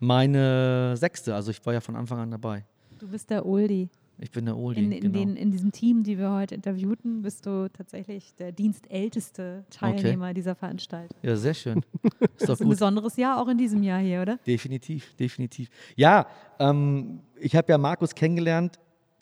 Meine 0.00 0.96
sechste, 0.96 1.34
also 1.34 1.50
ich 1.50 1.64
war 1.64 1.74
ja 1.74 1.80
von 1.80 1.94
Anfang 1.94 2.18
an 2.18 2.30
dabei. 2.30 2.64
Du 2.98 3.08
bist 3.08 3.30
der 3.30 3.46
Oldie. 3.46 3.88
Ich 4.18 4.30
bin 4.30 4.44
der 4.44 4.56
Oldie. 4.56 4.84
In, 4.84 4.92
in, 4.92 5.00
genau. 5.00 5.18
den, 5.18 5.36
in 5.36 5.50
diesem 5.50 5.72
Team, 5.72 6.02
die 6.02 6.18
wir 6.18 6.30
heute 6.32 6.54
interviewten, 6.54 7.22
bist 7.22 7.46
du 7.46 7.70
tatsächlich 7.72 8.34
der 8.34 8.52
dienstälteste 8.52 9.64
Teilnehmer 9.70 10.34
dieser 10.34 10.54
Veranstaltung. 10.54 11.16
ja, 11.22 11.36
sehr 11.36 11.54
schön. 11.54 11.78
Ist 12.20 12.20
Das 12.40 12.46
doch 12.46 12.54
ist 12.54 12.60
ein 12.62 12.68
besonderes 12.68 13.16
Jahr 13.16 13.40
auch 13.40 13.48
in 13.48 13.56
diesem 13.56 13.82
Jahr 13.82 14.00
hier, 14.00 14.20
oder? 14.20 14.38
Definitiv, 14.46 15.14
definitiv. 15.16 15.70
Ja, 15.96 16.26
ähm, 16.58 17.20
ich 17.38 17.56
habe 17.56 17.72
ja 17.72 17.78
Markus 17.78 18.14
kennengelernt 18.14 18.78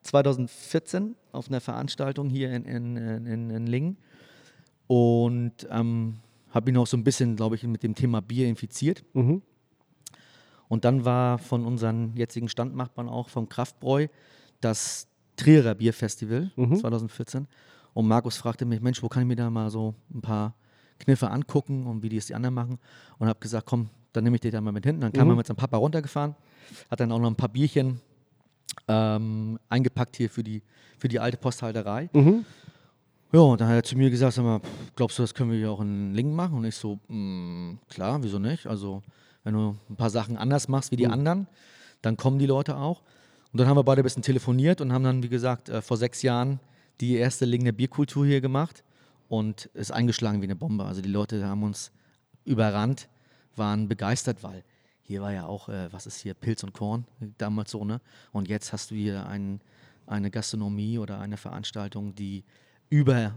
2014 0.09 1.15
auf 1.33 1.49
einer 1.49 1.61
Veranstaltung 1.61 2.31
hier 2.31 2.53
in, 2.53 2.65
in, 2.65 2.97
in, 3.27 3.51
in 3.51 3.67
Lingen 3.67 3.97
und 4.87 5.53
ähm, 5.71 6.19
habe 6.51 6.71
ihn 6.71 6.77
auch 6.79 6.87
so 6.87 6.97
ein 6.97 7.05
bisschen, 7.05 7.37
glaube 7.37 7.57
ich, 7.57 7.63
mit 7.65 7.83
dem 7.83 7.95
Thema 7.95 8.21
Bier 8.23 8.49
infiziert. 8.49 9.05
Und 10.69 10.85
dann 10.85 11.05
war 11.05 11.39
von 11.39 11.65
unseren 11.67 12.15
jetzigen 12.17 12.49
Standmachbarn 12.49 13.09
auch 13.09 13.29
vom 13.29 13.49
Kraftbräu 13.49 14.09
das 14.61 15.07
Trierer 15.37 15.75
Bierfestival 15.75 16.51
2014. 16.79 17.47
Und 17.95 18.09
Markus 18.09 18.37
fragte 18.39 18.65
mich, 18.65 18.81
Mensch, 18.81 19.03
wo 19.03 19.09
kann 19.09 19.23
ich 19.23 19.29
mir 19.29 19.37
da 19.37 19.51
mal 19.51 19.71
so 19.71 19.95
ein 20.13 20.21
paar 20.21 20.55
Kniffe 20.99 21.31
angucken 21.31 21.87
und 21.87 22.03
wie 22.03 22.09
die 22.09 22.17
es 22.17 22.27
die 22.27 22.35
anderen 22.35 22.55
machen? 22.55 22.79
Und 23.19 23.29
habe 23.29 23.39
gesagt, 23.41 23.67
komm, 23.67 23.89
dann 24.13 24.25
nehme 24.25 24.37
ich 24.37 24.41
dich 24.41 24.53
da 24.53 24.61
mal 24.61 24.73
mit 24.73 24.85
hinten. 24.85 25.03
Dann 25.03 25.13
kam 25.13 25.29
er 25.29 25.37
mit 25.37 25.47
seinem 25.47 25.57
Papa 25.57 25.77
runtergefahren, 25.77 26.35
hat 26.91 26.99
dann 27.01 27.13
auch 27.13 27.19
noch 27.21 27.29
ein 27.31 27.37
paar 27.37 27.51
Bierchen 27.51 28.01
ähm, 28.89 29.59
eingepackt 29.69 30.17
hier 30.17 30.31
für 30.31 30.43
die, 30.43 30.63
für 30.99 31.09
die 31.09 31.21
alte 31.21 31.37
Posthalterei. 31.37 32.09
Ja, 33.31 33.41
und 33.41 33.61
dann 33.61 33.69
hat 33.69 33.77
er 33.77 33.83
zu 33.83 33.97
mir 33.97 34.09
gesagt, 34.11 34.33
sag 34.35 34.43
mal, 34.45 34.61
glaubst 34.97 35.19
du, 35.19 35.23
das 35.23 35.35
können 35.35 35.51
wir 35.51 35.59
hier 35.59 35.71
auch 35.71 35.81
in 35.83 36.15
Lingen 36.15 36.35
machen? 36.35 36.57
Und 36.59 36.65
ich 36.65 36.75
so, 36.75 36.99
"Mm, 37.09 37.75
klar, 37.91 38.23
wieso 38.23 38.39
nicht? 38.39 38.67
Also, 38.67 39.03
wenn 39.45 39.53
du 39.55 39.77
ein 39.91 39.97
paar 39.97 40.09
Sachen 40.11 40.37
anders 40.39 40.67
machst 40.69 40.91
wie 40.93 40.97
die 40.97 41.07
anderen, 41.13 41.47
dann 42.01 42.17
kommen 42.17 42.39
die 42.39 42.47
Leute 42.47 42.77
auch. 42.77 43.03
Und 43.53 43.61
dann 43.61 43.69
haben 43.69 43.77
wir 43.77 43.85
beide 43.85 44.01
ein 44.03 44.05
bisschen 44.05 44.23
telefoniert 44.23 44.81
und 44.81 44.93
haben 44.93 45.05
dann, 45.05 45.23
wie 45.23 45.29
gesagt, 45.29 45.69
äh, 45.69 45.83
vor 45.83 45.97
sechs 45.99 46.23
Jahren 46.23 46.59
die 47.01 47.17
erste 47.17 47.45
Linger 47.45 47.73
Bierkultur 47.73 48.25
hier 48.27 48.41
gemacht 48.41 48.83
und 49.29 49.67
ist 49.75 49.91
eingeschlagen 49.93 50.41
wie 50.41 50.47
eine 50.47 50.57
Bombe. 50.57 50.85
Also 50.85 51.03
die 51.03 51.09
Leute 51.11 51.45
haben 51.47 51.63
uns 51.63 51.91
überrannt, 52.45 53.09
waren 53.57 53.89
begeistert, 53.89 54.43
weil 54.43 54.65
hier 55.09 55.23
war 55.23 55.33
ja 55.33 55.47
auch, 55.47 55.71
äh, 55.71 55.91
was 55.91 56.07
ist 56.07 56.21
hier, 56.21 56.35
Pilz 56.35 56.63
und 56.63 56.75
Korn, 56.75 57.07
damals 57.39 57.71
so, 57.71 57.83
ne? 57.83 57.99
Und 58.31 58.47
jetzt 58.47 58.75
hast 58.75 58.91
du 58.91 58.95
hier 58.95 59.27
einen, 59.27 59.63
eine 60.07 60.31
Gastronomie 60.31 60.99
oder 60.99 61.19
eine 61.19 61.39
Veranstaltung, 61.39 62.15
die 62.15 62.45
über, 62.91 63.33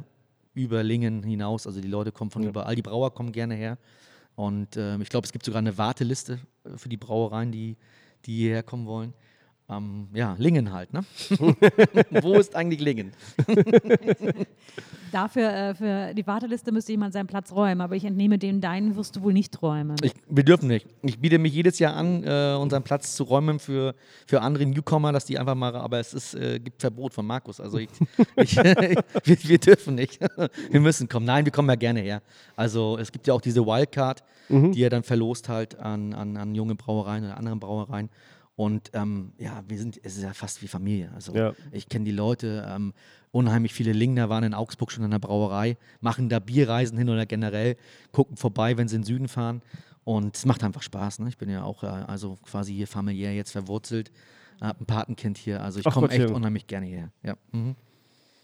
über 0.53 0.83
Lingen 0.83 1.23
hinaus, 1.23 1.65
also 1.65 1.79
die 1.79 1.87
Leute 1.87 2.11
kommen 2.11 2.29
von 2.29 2.43
überall, 2.43 2.75
die 2.75 2.81
Brauer 2.81 3.13
kommen 3.13 3.31
gerne 3.31 3.55
her. 3.55 3.77
Und 4.35 4.75
ähm, 4.75 5.01
ich 5.01 5.07
glaube, 5.07 5.25
es 5.25 5.31
gibt 5.31 5.45
sogar 5.45 5.59
eine 5.59 5.77
Warteliste 5.77 6.41
äh, 6.65 6.77
für 6.77 6.89
die 6.89 6.97
Brauereien, 6.97 7.53
die, 7.53 7.77
die 8.25 8.35
hierher 8.35 8.63
kommen 8.63 8.85
wollen. 8.85 9.13
Ähm, 9.71 10.07
ja, 10.13 10.35
Lingen 10.37 10.73
halt, 10.73 10.91
ne? 10.91 11.05
Wo 12.21 12.33
ist 12.33 12.55
eigentlich 12.55 12.81
Lingen? 12.81 13.13
Dafür, 15.13 15.49
äh, 15.49 15.75
für 15.75 16.13
die 16.13 16.27
Warteliste 16.27 16.71
müsste 16.71 16.91
jemand 16.91 17.13
seinen 17.13 17.27
Platz 17.27 17.51
räumen, 17.51 17.79
aber 17.79 17.95
ich 17.95 18.03
entnehme 18.03 18.37
dem, 18.37 18.59
deinen 18.59 18.95
wirst 18.95 19.15
du 19.15 19.21
wohl 19.21 19.33
nicht 19.33 19.61
räumen. 19.61 19.95
Ich, 20.03 20.13
wir 20.29 20.43
dürfen 20.43 20.67
nicht. 20.67 20.87
Ich 21.03 21.19
biete 21.19 21.37
mich 21.37 21.53
jedes 21.53 21.79
Jahr 21.79 21.95
an, 21.95 22.23
äh, 22.23 22.57
unseren 22.59 22.83
Platz 22.83 23.15
zu 23.15 23.23
räumen 23.23 23.59
für, 23.59 23.95
für 24.27 24.41
andere 24.41 24.65
Newcomer, 24.65 25.13
dass 25.13 25.25
die 25.25 25.39
einfach 25.39 25.55
mal, 25.55 25.73
aber 25.75 25.99
es 25.99 26.13
ist, 26.13 26.33
äh, 26.33 26.59
gibt 26.59 26.81
Verbot 26.81 27.13
von 27.13 27.25
Markus. 27.25 27.61
Also 27.61 27.77
ich, 27.77 27.89
ich, 28.35 28.57
wir, 28.57 29.03
wir 29.23 29.57
dürfen 29.57 29.95
nicht. 29.95 30.19
wir 30.69 30.79
müssen 30.81 31.07
kommen. 31.07 31.25
Nein, 31.25 31.45
wir 31.45 31.51
kommen 31.51 31.69
ja 31.69 31.75
gerne 31.75 32.01
her. 32.01 32.21
Also 32.57 32.97
es 32.97 33.11
gibt 33.11 33.27
ja 33.27 33.33
auch 33.33 33.41
diese 33.41 33.65
Wildcard, 33.65 34.23
die 34.49 34.83
er 34.83 34.89
dann 34.89 35.03
verlost 35.03 35.47
halt 35.47 35.79
an, 35.79 36.13
an, 36.13 36.35
an 36.35 36.55
junge 36.55 36.75
Brauereien 36.75 37.23
oder 37.23 37.37
anderen 37.37 37.61
Brauereien. 37.61 38.09
Und 38.55 38.91
ähm, 38.93 39.31
ja, 39.37 39.63
wir 39.67 39.77
sind, 39.77 39.99
es 40.03 40.17
ist 40.17 40.23
ja 40.23 40.33
fast 40.33 40.61
wie 40.61 40.67
Familie. 40.67 41.11
Also 41.15 41.33
Ja. 41.33 41.53
ich 41.71 41.87
kenne 41.89 42.05
die 42.05 42.11
Leute, 42.11 42.65
ähm, 42.69 42.93
unheimlich 43.31 43.73
viele 43.73 43.93
Lingner 43.93 44.29
waren 44.29 44.43
in 44.43 44.53
Augsburg 44.53 44.91
schon 44.91 45.03
in 45.03 45.11
der 45.11 45.19
Brauerei, 45.19 45.77
machen 46.01 46.29
da 46.29 46.39
Bierreisen 46.39 46.97
hin 46.97 47.09
oder 47.09 47.25
generell, 47.25 47.77
gucken 48.11 48.37
vorbei, 48.37 48.77
wenn 48.77 48.87
sie 48.87 48.95
in 48.97 49.01
den 49.01 49.07
Süden 49.07 49.27
fahren. 49.27 49.61
Und 50.03 50.35
es 50.35 50.45
macht 50.45 50.63
einfach 50.63 50.81
Spaß. 50.81 51.19
Ne? 51.19 51.29
Ich 51.29 51.37
bin 51.37 51.49
ja 51.49 51.63
auch 51.63 51.83
äh, 51.83 51.87
also 51.87 52.37
quasi 52.43 52.73
hier 52.73 52.87
familiär 52.87 53.33
jetzt 53.33 53.51
verwurzelt, 53.51 54.11
habe 54.59 54.81
ein 54.83 54.85
Patenkind 54.85 55.37
hier. 55.37 55.61
Also 55.63 55.79
ich 55.79 55.85
komme 55.85 56.09
echt 56.09 56.29
unheimlich 56.29 56.67
gerne 56.67 56.85
hierher. 56.85 57.11
Ja, 57.23 57.35
mhm. 57.51 57.75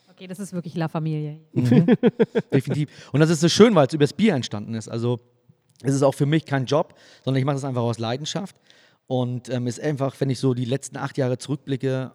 Okay, 0.10 0.26
das 0.26 0.40
ist 0.40 0.52
wirklich 0.54 0.74
La 0.76 0.88
Familie. 0.88 1.40
definitiv. 2.52 2.90
Und 3.12 3.20
das 3.20 3.30
ist 3.30 3.42
so 3.42 3.50
schön, 3.50 3.76
weil 3.76 3.86
es 3.88 3.94
übers 3.94 4.14
Bier 4.14 4.34
entstanden 4.34 4.74
ist. 4.74 4.88
Also 4.88 5.20
es 5.84 5.94
ist 5.94 6.02
auch 6.02 6.14
für 6.16 6.26
mich 6.26 6.46
kein 6.46 6.66
Job, 6.66 6.96
sondern 7.24 7.40
ich 7.40 7.46
mache 7.46 7.56
das 7.56 7.64
einfach 7.64 7.84
aus 7.84 8.00
Leidenschaft. 8.00 8.56
Und 9.08 9.50
ähm, 9.50 9.68
ist 9.68 9.80
einfach, 9.80 10.20
wenn 10.20 10.30
ich 10.30 10.40
so 10.40 10.54
die 10.54 10.66
letzten 10.66 10.98
acht 10.98 11.18
Jahre 11.18 11.38
zurückblicke, 11.38 12.14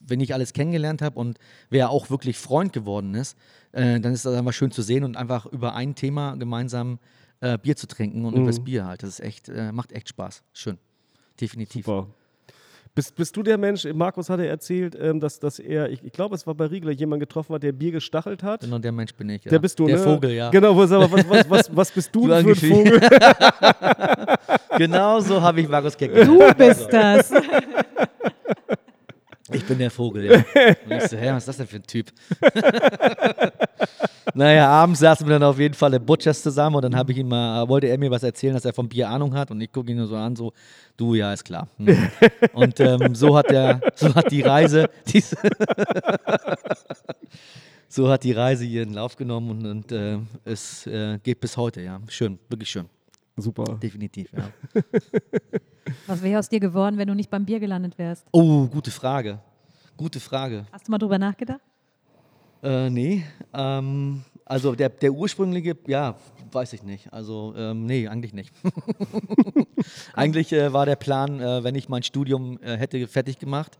wenn 0.00 0.20
ich 0.20 0.34
alles 0.34 0.52
kennengelernt 0.52 1.02
habe 1.02 1.18
und 1.18 1.38
wer 1.68 1.90
auch 1.90 2.10
wirklich 2.10 2.38
Freund 2.38 2.72
geworden 2.72 3.14
ist, 3.14 3.36
äh, 3.72 4.00
dann 4.00 4.12
ist 4.12 4.24
das 4.24 4.34
einfach 4.34 4.52
schön 4.52 4.70
zu 4.70 4.82
sehen 4.82 5.04
und 5.04 5.16
einfach 5.16 5.46
über 5.46 5.74
ein 5.74 5.94
Thema 5.94 6.36
gemeinsam 6.36 6.98
äh, 7.40 7.58
Bier 7.58 7.76
zu 7.76 7.86
trinken 7.86 8.24
und 8.24 8.34
über 8.34 8.46
das 8.46 8.60
Bier 8.60 8.86
halt. 8.86 9.02
Das 9.02 9.10
ist 9.10 9.20
echt, 9.20 9.48
äh, 9.48 9.72
macht 9.72 9.92
echt 9.92 10.08
Spaß. 10.08 10.42
Schön. 10.52 10.78
Definitiv. 11.40 11.86
Super. 11.86 12.08
Bist, 12.92 13.14
bist 13.14 13.36
du 13.36 13.42
der 13.44 13.56
Mensch, 13.56 13.86
Markus 13.94 14.28
hatte 14.28 14.46
erzählt, 14.46 14.96
ähm, 15.00 15.20
dass, 15.20 15.38
dass 15.38 15.60
er, 15.60 15.90
ich, 15.90 16.02
ich 16.02 16.12
glaube, 16.12 16.34
es 16.34 16.44
war 16.46 16.54
bei 16.54 16.66
Riegler, 16.66 16.90
jemand 16.90 17.20
getroffen 17.20 17.54
hat, 17.54 17.62
der 17.62 17.70
Bier 17.70 17.92
gestachelt 17.92 18.42
hat. 18.42 18.62
Genau 18.62 18.78
der 18.78 18.90
Mensch 18.90 19.14
bin 19.14 19.28
ich. 19.30 19.44
Ja. 19.44 19.50
Der 19.50 19.60
bist 19.60 19.78
du, 19.78 19.86
Der 19.86 19.96
ne? 19.96 20.02
Vogel, 20.02 20.32
ja. 20.32 20.50
Genau, 20.50 20.76
was, 20.76 20.90
was, 20.90 21.48
was, 21.48 21.76
was 21.76 21.90
bist 21.92 22.14
du, 22.14 22.22
Du 22.26 22.28
denn 22.28 22.54
für 22.54 22.66
ein. 22.66 22.72
Vogel? 22.72 23.00
Genau 24.78 25.20
so 25.20 25.40
habe 25.42 25.60
ich 25.60 25.68
Markus 25.68 25.96
kennengelernt. 25.96 26.58
Du 26.58 26.64
bist 26.64 26.88
das. 26.90 27.30
Ich 29.52 29.64
bin 29.66 29.78
der 29.78 29.90
Vogel, 29.90 30.24
ja. 30.24 30.32
Und 30.84 30.92
ich 30.92 31.08
so, 31.08 31.16
hä, 31.16 31.30
was 31.32 31.42
ist 31.42 31.48
das 31.48 31.56
denn 31.58 31.66
für 31.66 31.76
ein 31.76 31.82
Typ? 31.82 32.12
naja, 34.34 34.68
abends 34.68 35.00
saßen 35.00 35.26
wir 35.26 35.32
dann 35.32 35.42
auf 35.42 35.58
jeden 35.58 35.74
Fall 35.74 35.94
im 35.94 36.04
Butchers 36.04 36.42
zusammen 36.42 36.76
und 36.76 36.82
dann 36.82 36.96
habe 36.96 37.12
ich 37.12 37.18
ihm 37.18 37.28
mal, 37.28 37.68
wollte 37.68 37.88
er 37.88 37.98
mir 37.98 38.10
was 38.10 38.22
erzählen, 38.22 38.54
dass 38.54 38.64
er 38.64 38.72
vom 38.72 38.88
Bier 38.88 39.08
Ahnung 39.08 39.34
hat 39.34 39.50
und 39.50 39.60
ich 39.60 39.72
gucke 39.72 39.90
ihn 39.90 39.96
nur 39.96 40.06
so 40.06 40.16
an, 40.16 40.36
so, 40.36 40.52
du, 40.96 41.14
ja, 41.14 41.32
ist 41.32 41.44
klar. 41.44 41.68
Hm. 41.78 42.10
Und 42.52 42.80
ähm, 42.80 43.14
so 43.14 43.36
hat 43.36 43.50
der, 43.50 43.80
so 43.94 44.14
hat 44.14 44.30
die 44.30 44.42
Reise, 44.42 44.90
diese 45.06 45.36
so 47.88 48.08
hat 48.08 48.24
die 48.24 48.32
Reise 48.32 48.64
ihren 48.64 48.94
Lauf 48.94 49.16
genommen 49.16 49.50
und, 49.50 49.66
und 49.66 49.92
äh, 49.92 50.18
es 50.44 50.86
äh, 50.86 51.18
geht 51.22 51.40
bis 51.40 51.56
heute, 51.56 51.80
ja. 51.80 52.00
Schön, 52.08 52.38
wirklich 52.48 52.70
schön, 52.70 52.86
Super. 53.40 53.78
definitiv, 53.82 54.32
ja. 54.32 54.50
Was 56.06 56.22
wäre 56.22 56.38
aus 56.38 56.48
dir 56.48 56.60
geworden, 56.60 56.98
wenn 56.98 57.08
du 57.08 57.14
nicht 57.14 57.30
beim 57.30 57.44
Bier 57.44 57.60
gelandet 57.60 57.98
wärst? 57.98 58.26
Oh, 58.32 58.66
gute 58.66 58.90
Frage. 58.90 59.40
Gute 59.96 60.20
Frage. 60.20 60.66
Hast 60.72 60.86
du 60.86 60.90
mal 60.92 60.98
drüber 60.98 61.18
nachgedacht? 61.18 61.60
Äh, 62.62 62.90
nee. 62.90 63.24
Ähm, 63.52 64.22
also 64.44 64.74
der, 64.74 64.88
der 64.88 65.12
ursprüngliche, 65.12 65.76
ja, 65.86 66.16
weiß 66.52 66.72
ich 66.72 66.82
nicht. 66.82 67.12
Also, 67.12 67.54
ähm, 67.56 67.86
nee, 67.86 68.08
eigentlich 68.08 68.32
nicht. 68.32 68.52
eigentlich 70.14 70.52
äh, 70.52 70.72
war 70.72 70.86
der 70.86 70.96
Plan, 70.96 71.40
äh, 71.40 71.64
wenn 71.64 71.74
ich 71.74 71.88
mein 71.88 72.02
Studium 72.02 72.58
äh, 72.62 72.76
hätte 72.76 73.06
fertig 73.06 73.38
gemacht, 73.38 73.78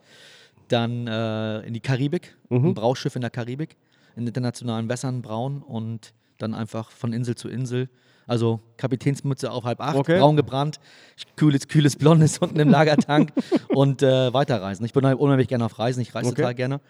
dann 0.69 1.07
äh, 1.07 1.61
in 1.61 1.75
die 1.75 1.81
Karibik, 1.81 2.37
ein 2.49 2.75
Brauschiff 2.75 3.17
in 3.17 3.23
der 3.23 3.31
Karibik, 3.31 3.77
in 4.17 4.27
internationalen 4.27 4.89
Wässern 4.89 5.23
brauen 5.23 5.63
und 5.63 6.13
dann 6.43 6.55
einfach 6.55 6.91
von 6.91 7.13
Insel 7.13 7.35
zu 7.35 7.49
Insel. 7.49 7.89
Also 8.27 8.61
Kapitänsmütze 8.77 9.51
auf 9.51 9.65
halb 9.65 9.81
acht, 9.81 9.97
Okay. 9.97 10.19
braun 10.19 10.37
gebrannt, 10.37 10.79
kühles, 11.37 11.67
kühles 11.67 11.97
Blondes 11.97 12.39
unten 12.41 12.61
im 12.61 12.69
Lagertank 12.69 13.33
und 13.69 14.03
äh, 14.03 14.33
weiterreisen. 14.33 14.85
Ich 14.87 14.93
bin 14.93 15.05
halt 15.05 15.19
unheimlich 15.19 15.49
gerne 15.49 15.65
auf 15.65 15.79
Reisen, 15.79 16.01
ich 16.01 16.15
reise 16.15 16.29
Okay. 16.29 16.37
total 16.43 16.55
gerne. 16.55 16.81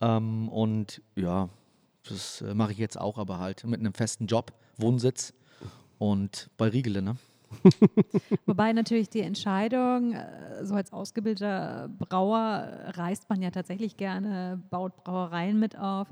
Ähm, 0.00 0.48
und 0.48 1.00
ja, 1.14 1.48
das 2.08 2.42
äh, 2.42 2.54
mache 2.54 2.72
ich 2.72 2.78
jetzt 2.78 2.98
auch, 3.00 3.18
aber 3.18 3.38
halt 3.38 3.64
mit 3.64 3.78
einem 3.80 3.94
festen 3.94 4.26
Job, 4.26 4.52
Wohnsitz 4.76 5.32
und 5.98 6.50
bei 6.56 6.68
Riegele, 6.68 7.02
ne? 7.02 7.16
Wobei 8.46 8.72
natürlich 8.72 9.08
die 9.10 9.20
Entscheidung, 9.20 10.12
äh, 10.12 10.64
so 10.64 10.74
als 10.74 10.92
ausgebildeter 10.92 11.88
Brauer 11.98 12.40
äh, 12.40 12.90
reist 12.90 13.28
man 13.30 13.42
ja 13.42 13.50
tatsächlich 13.50 13.96
gerne, 13.96 14.60
baut 14.70 15.04
Brauereien 15.04 15.58
mit 15.58 15.78
auf. 15.78 16.08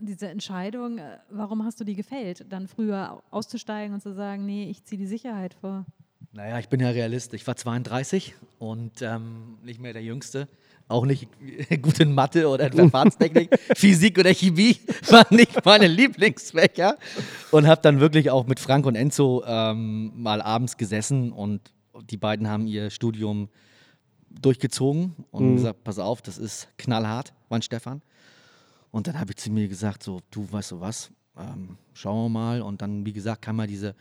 Diese 0.00 0.28
Entscheidung, 0.28 0.98
äh, 0.98 1.18
warum 1.30 1.64
hast 1.64 1.80
du 1.80 1.84
die 1.84 1.94
gefällt, 1.94 2.46
dann 2.50 2.68
früher 2.68 3.22
auszusteigen 3.30 3.94
und 3.94 4.00
zu 4.00 4.14
sagen, 4.14 4.44
nee, 4.46 4.68
ich 4.70 4.84
ziehe 4.84 4.98
die 4.98 5.06
Sicherheit 5.06 5.54
vor? 5.54 5.84
Naja, 6.32 6.58
ich 6.58 6.68
bin 6.68 6.80
ja 6.80 6.90
Realist. 6.90 7.32
Ich 7.34 7.46
war 7.46 7.56
32 7.56 8.34
und 8.58 9.02
ähm, 9.02 9.58
nicht 9.62 9.80
mehr 9.80 9.92
der 9.92 10.02
Jüngste. 10.02 10.48
Auch 10.88 11.06
nicht 11.06 11.28
gut 11.82 12.00
in 12.00 12.12
Mathe 12.12 12.48
oder 12.48 12.66
in 12.66 12.72
Verfahrenstechnik. 12.90 13.56
Physik 13.76 14.18
oder 14.18 14.34
Chemie 14.34 14.76
waren 15.08 15.36
nicht 15.36 15.64
meine 15.64 15.86
Lieblingsfächer. 15.86 16.98
Und 17.52 17.66
habe 17.66 17.80
dann 17.82 18.00
wirklich 18.00 18.30
auch 18.30 18.46
mit 18.46 18.58
Frank 18.58 18.84
und 18.86 18.96
Enzo 18.96 19.44
ähm, 19.46 20.12
mal 20.16 20.42
abends 20.42 20.76
gesessen 20.76 21.32
und 21.32 21.72
die 22.10 22.16
beiden 22.16 22.48
haben 22.48 22.66
ihr 22.66 22.90
Studium 22.90 23.48
durchgezogen 24.28 25.14
und 25.30 25.56
gesagt, 25.56 25.84
pass 25.84 25.98
auf, 26.00 26.20
das 26.20 26.38
ist 26.38 26.68
knallhart, 26.76 27.32
mein 27.48 27.62
Stefan. 27.62 28.02
Und 28.94 29.08
dann 29.08 29.18
habe 29.18 29.32
ich 29.32 29.38
zu 29.38 29.50
mir 29.50 29.66
gesagt, 29.66 30.04
so, 30.04 30.20
du 30.30 30.46
weißt 30.52 30.70
du 30.70 30.80
was, 30.80 31.10
ähm, 31.36 31.76
schauen 31.94 32.26
wir 32.26 32.28
mal. 32.28 32.62
Und 32.62 32.80
dann, 32.80 33.04
wie 33.04 33.12
gesagt, 33.12 33.42
kam 33.42 33.56
mal 33.56 33.66
diese, 33.66 33.96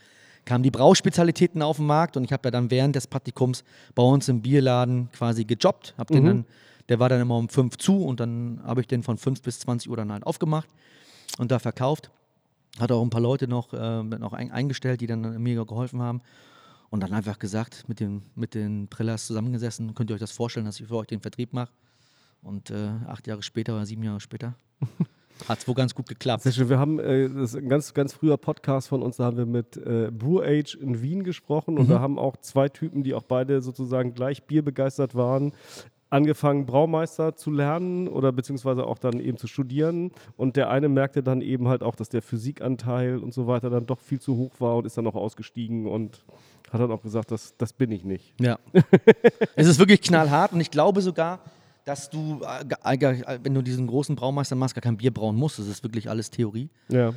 kamen 0.45 0.64
die 0.64 0.70
Brauspezialitäten 0.70 1.64
auf 1.64 1.78
den 1.78 1.88
Markt 1.88 2.15
und 2.15 2.24
ich 2.24 2.32
habe 2.32 2.45
ja 2.45 2.52
dann 2.52 2.70
während 2.70 2.95
des 2.95 3.07
Praktikums 3.07 3.64
bei 3.95 4.03
uns 4.03 4.30
im 4.30 4.44
Bierladen 4.44 5.10
quasi 5.11 5.45
gejobbt. 5.45 5.95
Hab 5.98 6.10
den 6.10 6.26
dann, 6.26 6.45
der 6.90 6.99
war 6.99 7.10
dann 7.10 7.22
immer 7.22 7.38
um 7.38 7.49
5 7.49 7.76
zu 7.78 8.06
und 8.06 8.20
dann 8.20 8.61
habe 8.64 8.82
ich 8.82 8.88
den 8.88 9.02
von 9.02 9.18
5 9.18 9.41
bis 9.41 9.61
20 9.61 9.90
Uhr 9.90 9.98
dann 9.98 10.11
halt 10.11 10.28
aufgemacht 10.28 10.70
und 11.40 11.52
da 11.52 11.57
verkauft. 11.57 12.11
Hat 12.78 12.91
auch 12.91 13.02
ein 13.02 13.10
paar 13.10 13.20
Leute 13.20 13.48
noch, 13.48 13.74
äh, 13.74 14.03
noch 14.03 14.34
ein, 14.34 14.52
eingestellt, 14.52 15.02
die 15.02 15.07
dann 15.07 15.41
mir 15.41 15.65
geholfen 15.65 16.03
haben. 16.03 16.22
Und 16.91 16.99
dann 16.99 17.14
einfach 17.14 17.40
gesagt, 17.40 17.90
mit 17.90 17.99
den, 17.99 18.22
mit 18.36 18.53
den 18.53 18.88
Prillas 18.90 19.26
zusammengesessen, 19.26 19.95
könnt 19.95 20.11
ihr 20.11 20.14
euch 20.14 20.20
das 20.20 20.34
vorstellen, 20.34 20.68
dass 20.68 20.80
ich 20.80 20.86
für 20.86 20.98
euch 20.98 21.07
den 21.07 21.20
Vertrieb 21.20 21.52
mache? 21.52 21.72
Und 22.44 22.72
äh, 22.72 22.90
acht 23.07 23.26
Jahre 23.28 23.41
später 23.41 23.74
oder 23.76 23.86
sieben 23.86 24.03
Jahre 24.03 24.20
später 24.20 24.56
hat 25.48 25.60
es 25.60 25.68
wohl 25.68 25.76
ganz 25.76 25.95
gut 25.95 26.07
geklappt. 26.07 26.44
Sehr 26.44 26.52
schön. 26.52 26.70
Wir 26.70 26.80
haben, 26.80 26.99
äh, 26.99 27.30
das 27.30 27.53
ist 27.53 27.56
ein 27.56 27.70
ganz, 27.70 27.94
ganz 27.94 28.14
früher 28.14 28.38
Podcast 28.38 28.88
von 28.90 29.02
uns, 29.02 29.18
da 29.18 29.26
haben 29.26 29.38
wir 29.38 29.45
mit 29.45 29.78
äh, 29.78 30.11
Brew 30.11 30.41
Age 30.41 30.76
in 30.76 31.02
Wien 31.02 31.24
gesprochen 31.24 31.78
und 31.78 31.90
da 31.90 31.99
haben 31.99 32.20
auch 32.20 32.38
zwei 32.38 32.70
Typen, 32.70 33.03
die 33.03 33.14
auch 33.14 33.24
beide 33.24 33.61
sozusagen 33.61 34.14
gleich 34.14 34.44
bierbegeistert 34.44 35.15
waren, 35.15 35.53
angefangen 36.10 36.65
Braumeister 36.65 37.36
zu 37.36 37.49
lernen 37.49 38.07
oder 38.07 38.32
beziehungsweise 38.32 38.86
auch 38.86 38.99
dann 38.99 39.20
eben 39.20 39.38
zu 39.38 39.48
studieren 39.48 40.11
und 40.38 40.56
der 40.56 40.70
eine 40.70 40.88
merkte 40.88 41.24
dann 41.24 41.41
eben 41.41 41.68
halt 41.68 41.82
auch, 41.82 41.95
dass 41.95 42.10
der 42.10 42.22
Physikanteil 42.22 43.18
und 43.18 43.34
so 43.34 43.48
weiter 43.48 43.70
dann 43.70 43.88
doch 43.88 43.99
viel 43.99 44.20
zu 44.20 44.38
hoch 44.38 44.53
war 44.60 44.76
und 44.78 44.86
ist 44.86 44.98
dann 44.98 45.07
auch 45.07 45.15
ausgestiegen 45.15 45.88
und 45.88 46.24
hat 46.72 46.82
dann 46.82 46.91
auch 46.91 47.02
gesagt, 47.02 47.32
das, 47.32 47.56
das 47.57 47.74
bin 47.74 47.91
ich 47.91 48.03
nicht. 48.03 48.34
Ja. 48.40 48.60
es 49.56 49.68
ist 49.68 49.80
wirklich 49.80 50.02
knallhart 50.02 50.53
und 50.53 50.60
ich 50.60 50.72
glaube 50.72 51.02
sogar, 51.02 51.40
dass 51.86 52.10
du, 52.10 52.42
äh, 52.44 53.40
wenn 53.44 53.54
du 53.54 53.62
diesen 53.62 53.88
großen 53.88 54.16
Braumeister 54.16 54.56
machst, 54.56 54.76
gar 54.76 54.82
kein 54.82 54.98
Bier 54.98 55.14
brauen 55.14 55.36
musst. 55.36 55.60
Das 55.60 55.68
ist 55.68 55.84
wirklich 55.84 56.10
alles 56.10 56.30
Theorie. 56.30 56.70
Ja. 56.90 57.14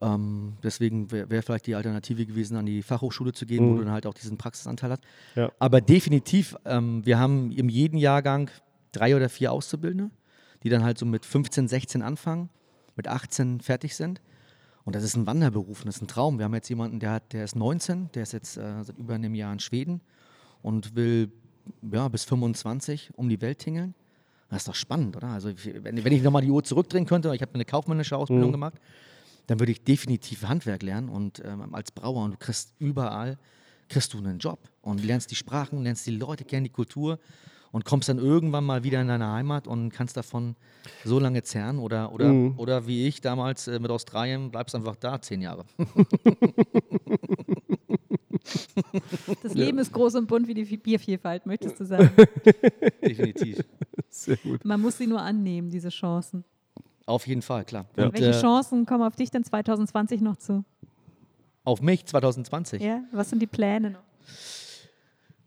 Ähm, 0.00 0.54
deswegen 0.62 1.10
wäre 1.10 1.30
wär 1.30 1.42
vielleicht 1.42 1.66
die 1.66 1.74
Alternative 1.74 2.26
gewesen, 2.26 2.56
an 2.56 2.66
die 2.66 2.82
Fachhochschule 2.82 3.32
zu 3.32 3.46
gehen, 3.46 3.70
wo 3.70 3.76
du 3.76 3.84
dann 3.84 3.92
halt 3.92 4.06
auch 4.06 4.14
diesen 4.14 4.36
Praxisanteil 4.36 4.90
hast. 4.90 5.02
Ja. 5.36 5.52
Aber 5.58 5.80
definitiv, 5.80 6.56
ähm, 6.64 7.04
wir 7.06 7.18
haben 7.18 7.50
in 7.52 7.68
jedem 7.68 7.98
Jahrgang 7.98 8.50
drei 8.92 9.14
oder 9.14 9.28
vier 9.28 9.52
Auszubildende, 9.52 10.10
die 10.62 10.68
dann 10.68 10.82
halt 10.82 10.98
so 10.98 11.06
mit 11.06 11.24
15, 11.24 11.68
16 11.68 12.02
anfangen, 12.02 12.50
mit 12.96 13.08
18 13.08 13.60
fertig 13.60 13.94
sind. 13.94 14.20
Und 14.84 14.94
das 14.94 15.02
ist 15.02 15.16
ein 15.16 15.26
Wanderberuf, 15.26 15.80
und 15.80 15.86
das 15.86 15.96
ist 15.96 16.02
ein 16.02 16.08
Traum. 16.08 16.38
Wir 16.38 16.44
haben 16.44 16.54
jetzt 16.54 16.68
jemanden, 16.68 17.00
der, 17.00 17.12
hat, 17.12 17.32
der 17.32 17.44
ist 17.44 17.56
19, 17.56 18.10
der 18.12 18.24
ist 18.24 18.32
jetzt 18.32 18.58
äh, 18.58 18.82
seit 18.82 18.98
über 18.98 19.14
einem 19.14 19.34
Jahr 19.34 19.52
in 19.52 19.60
Schweden 19.60 20.02
und 20.60 20.94
will 20.94 21.32
ja, 21.90 22.08
bis 22.08 22.24
25 22.24 23.10
um 23.16 23.28
die 23.28 23.40
Welt 23.40 23.58
tingeln. 23.58 23.94
Das 24.50 24.62
ist 24.62 24.68
doch 24.68 24.74
spannend, 24.74 25.16
oder? 25.16 25.28
Also 25.28 25.50
wenn, 25.64 26.04
wenn 26.04 26.12
ich 26.12 26.22
nochmal 26.22 26.42
die 26.42 26.50
Uhr 26.50 26.62
zurückdrehen 26.62 27.06
könnte, 27.06 27.34
ich 27.34 27.42
habe 27.42 27.54
eine 27.54 27.64
kaufmännische 27.64 28.16
Ausbildung 28.16 28.52
gemacht, 28.52 28.74
dann 29.46 29.58
würde 29.58 29.72
ich 29.72 29.82
definitiv 29.82 30.46
Handwerk 30.46 30.82
lernen 30.82 31.08
und 31.08 31.42
ähm, 31.44 31.74
als 31.74 31.90
Brauer 31.92 32.24
und 32.24 32.32
du 32.32 32.36
kriegst 32.38 32.72
überall, 32.78 33.38
kriegst 33.88 34.12
du 34.14 34.18
einen 34.18 34.38
Job 34.38 34.58
und 34.82 35.04
lernst 35.04 35.30
die 35.30 35.34
Sprachen, 35.34 35.82
lernst 35.82 36.06
die 36.06 36.12
Leute 36.12 36.44
kennen, 36.44 36.64
die 36.64 36.70
Kultur 36.70 37.18
und 37.72 37.84
kommst 37.84 38.08
dann 38.08 38.18
irgendwann 38.18 38.64
mal 38.64 38.84
wieder 38.84 39.00
in 39.00 39.08
deine 39.08 39.26
Heimat 39.26 39.66
und 39.66 39.90
kannst 39.90 40.16
davon 40.16 40.54
so 41.04 41.18
lange 41.18 41.42
zerren 41.42 41.78
oder, 41.80 42.12
oder, 42.12 42.32
oder 42.56 42.86
wie 42.86 43.08
ich 43.08 43.20
damals 43.20 43.66
äh, 43.66 43.80
mit 43.80 43.90
Australien, 43.90 44.50
bleibst 44.50 44.74
einfach 44.76 44.96
da 44.96 45.20
zehn 45.20 45.42
Jahre. 45.42 45.64
Das 49.42 49.54
Leben 49.54 49.78
ist 49.78 49.92
groß 49.92 50.16
und 50.16 50.26
bunt 50.26 50.46
wie 50.46 50.54
die 50.54 50.76
Biervielfalt, 50.76 51.46
möchtest 51.46 51.80
du 51.80 51.84
sagen. 51.84 52.10
definitiv. 53.02 53.64
Sehr 54.08 54.36
gut. 54.36 54.64
Man 54.64 54.80
muss 54.80 54.98
sie 54.98 55.06
nur 55.06 55.20
annehmen, 55.20 55.70
diese 55.70 55.88
Chancen. 55.88 56.44
Auf 57.06 57.26
jeden 57.26 57.42
Fall, 57.42 57.64
klar. 57.64 57.86
Ja. 57.96 58.06
Und, 58.06 58.14
Welche 58.14 58.30
äh, 58.30 58.40
Chancen 58.40 58.86
kommen 58.86 59.02
auf 59.02 59.16
dich 59.16 59.30
denn 59.30 59.44
2020 59.44 60.20
noch 60.20 60.36
zu? 60.36 60.64
auf 61.64 61.80
mich 61.80 62.04
2020. 62.06 62.82
Ja? 62.82 63.02
Was 63.12 63.30
sind 63.30 63.40
die 63.40 63.46
Pläne 63.46 63.90
noch? 63.90 64.02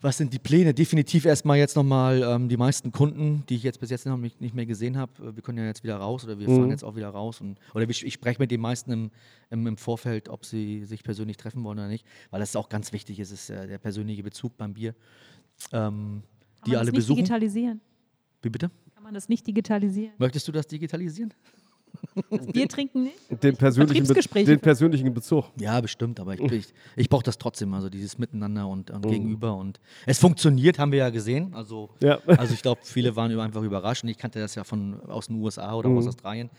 Was 0.08 0.16
sind 0.16 0.32
die 0.32 0.40
Pläne? 0.40 0.74
Definitiv 0.74 1.26
erstmal 1.26 1.58
jetzt 1.58 1.76
nochmal 1.76 2.24
ähm, 2.24 2.48
die 2.48 2.56
meisten 2.56 2.94
Kunden, 2.94 3.44
die 3.50 3.56
ich 3.56 3.64
jetzt 3.64 3.82
bis 3.82 3.90
jetzt 3.90 4.06
noch 4.06 4.16
nicht, 4.16 4.40
nicht 4.40 4.56
mehr 4.56 4.66
gesehen 4.66 4.96
habe. 4.96 5.12
äh, 5.22 5.36
Wir 5.36 5.44
können 5.44 5.58
ja 5.58 5.66
jetzt 5.66 5.84
wieder 5.84 5.98
raus 5.98 6.24
oder 6.24 6.40
wir 6.40 6.46
fahren 6.48 6.70
jetzt 6.70 6.86
auch 6.86 6.96
wieder 6.96 7.10
raus. 7.10 7.42
Und, 7.42 7.60
oder 7.74 7.90
ich, 7.90 8.06
ich 8.06 8.14
spreche 8.14 8.42
mit 8.42 8.50
den 8.50 8.62
meisten 8.62 8.90
im, 8.94 9.12
im, 9.50 9.68
im 9.68 9.76
Vorfeld, 9.76 10.30
ob 10.30 10.46
sie 10.46 10.86
sich 10.86 11.04
persönlich 11.04 11.36
treffen 11.36 11.62
wollen 11.66 11.78
oder 11.80 11.90
nicht, 11.90 12.06
weil 12.30 12.40
das 12.40 12.56
auch 12.56 12.70
ganz 12.70 12.94
wichtig 12.94 13.20
ist, 13.20 13.32
ist 13.32 13.50
äh, 13.50 13.68
der 13.68 13.80
persönliche 13.80 14.24
Bezug 14.24 14.56
beim 14.56 14.76
Bier. 14.76 14.96
Ähm, 15.74 16.22
Kann 16.22 16.24
die 16.66 16.70
man 16.72 16.78
alle 16.78 16.86
das 16.86 16.92
nicht 16.94 16.94
besuchen. 16.94 17.18
digitalisieren? 17.18 17.82
Wie 18.42 18.50
bitte? 18.50 18.72
Kann 18.94 19.04
man 19.04 19.14
das 19.14 19.28
nicht 19.28 19.46
digitalisieren? 19.46 20.14
Möchtest 20.20 20.48
du 20.48 20.54
das 20.54 20.68
digitalisieren? 20.68 21.34
Das 22.31 22.47
Bier 22.47 22.68
trinken 22.68 23.03
nicht? 23.03 23.43
Den 23.43 23.55
persönlichen, 23.57 24.07
Be 24.07 24.43
den 24.43 24.59
persönlichen 24.59 25.14
Bezug. 25.14 25.45
Ja, 25.59 25.80
bestimmt, 25.81 26.19
aber 26.19 26.34
ich, 26.34 26.39
ich, 26.51 26.65
ich 26.95 27.09
brauche 27.09 27.23
das 27.23 27.38
trotzdem, 27.38 27.73
also 27.73 27.89
dieses 27.89 28.18
Miteinander 28.18 28.68
und, 28.68 28.89
und 28.89 29.05
Gegenüber. 29.07 29.55
Und 29.55 29.80
es 30.05 30.18
funktioniert, 30.19 30.80
haben 30.80 30.91
wir 30.91 30.99
ja 30.99 31.09
gesehen. 31.09 31.53
Also, 31.53 31.89
Ja. 32.01 32.19
also 32.26 32.53
ich 32.53 32.61
glaube, 32.61 32.81
viele 32.84 33.15
waren 33.15 33.38
einfach 33.39 33.61
überrascht. 33.61 34.03
Und 34.03 34.09
ich 34.09 34.18
kannte 34.18 34.39
das 34.39 34.55
ja 34.55 34.64
von 34.64 34.99
aus 35.07 35.27
den 35.27 35.35
USA 35.41 35.73
oder 35.76 35.89
Mhm. 35.89 35.97
aus 35.99 36.07
Australien, 36.07 36.49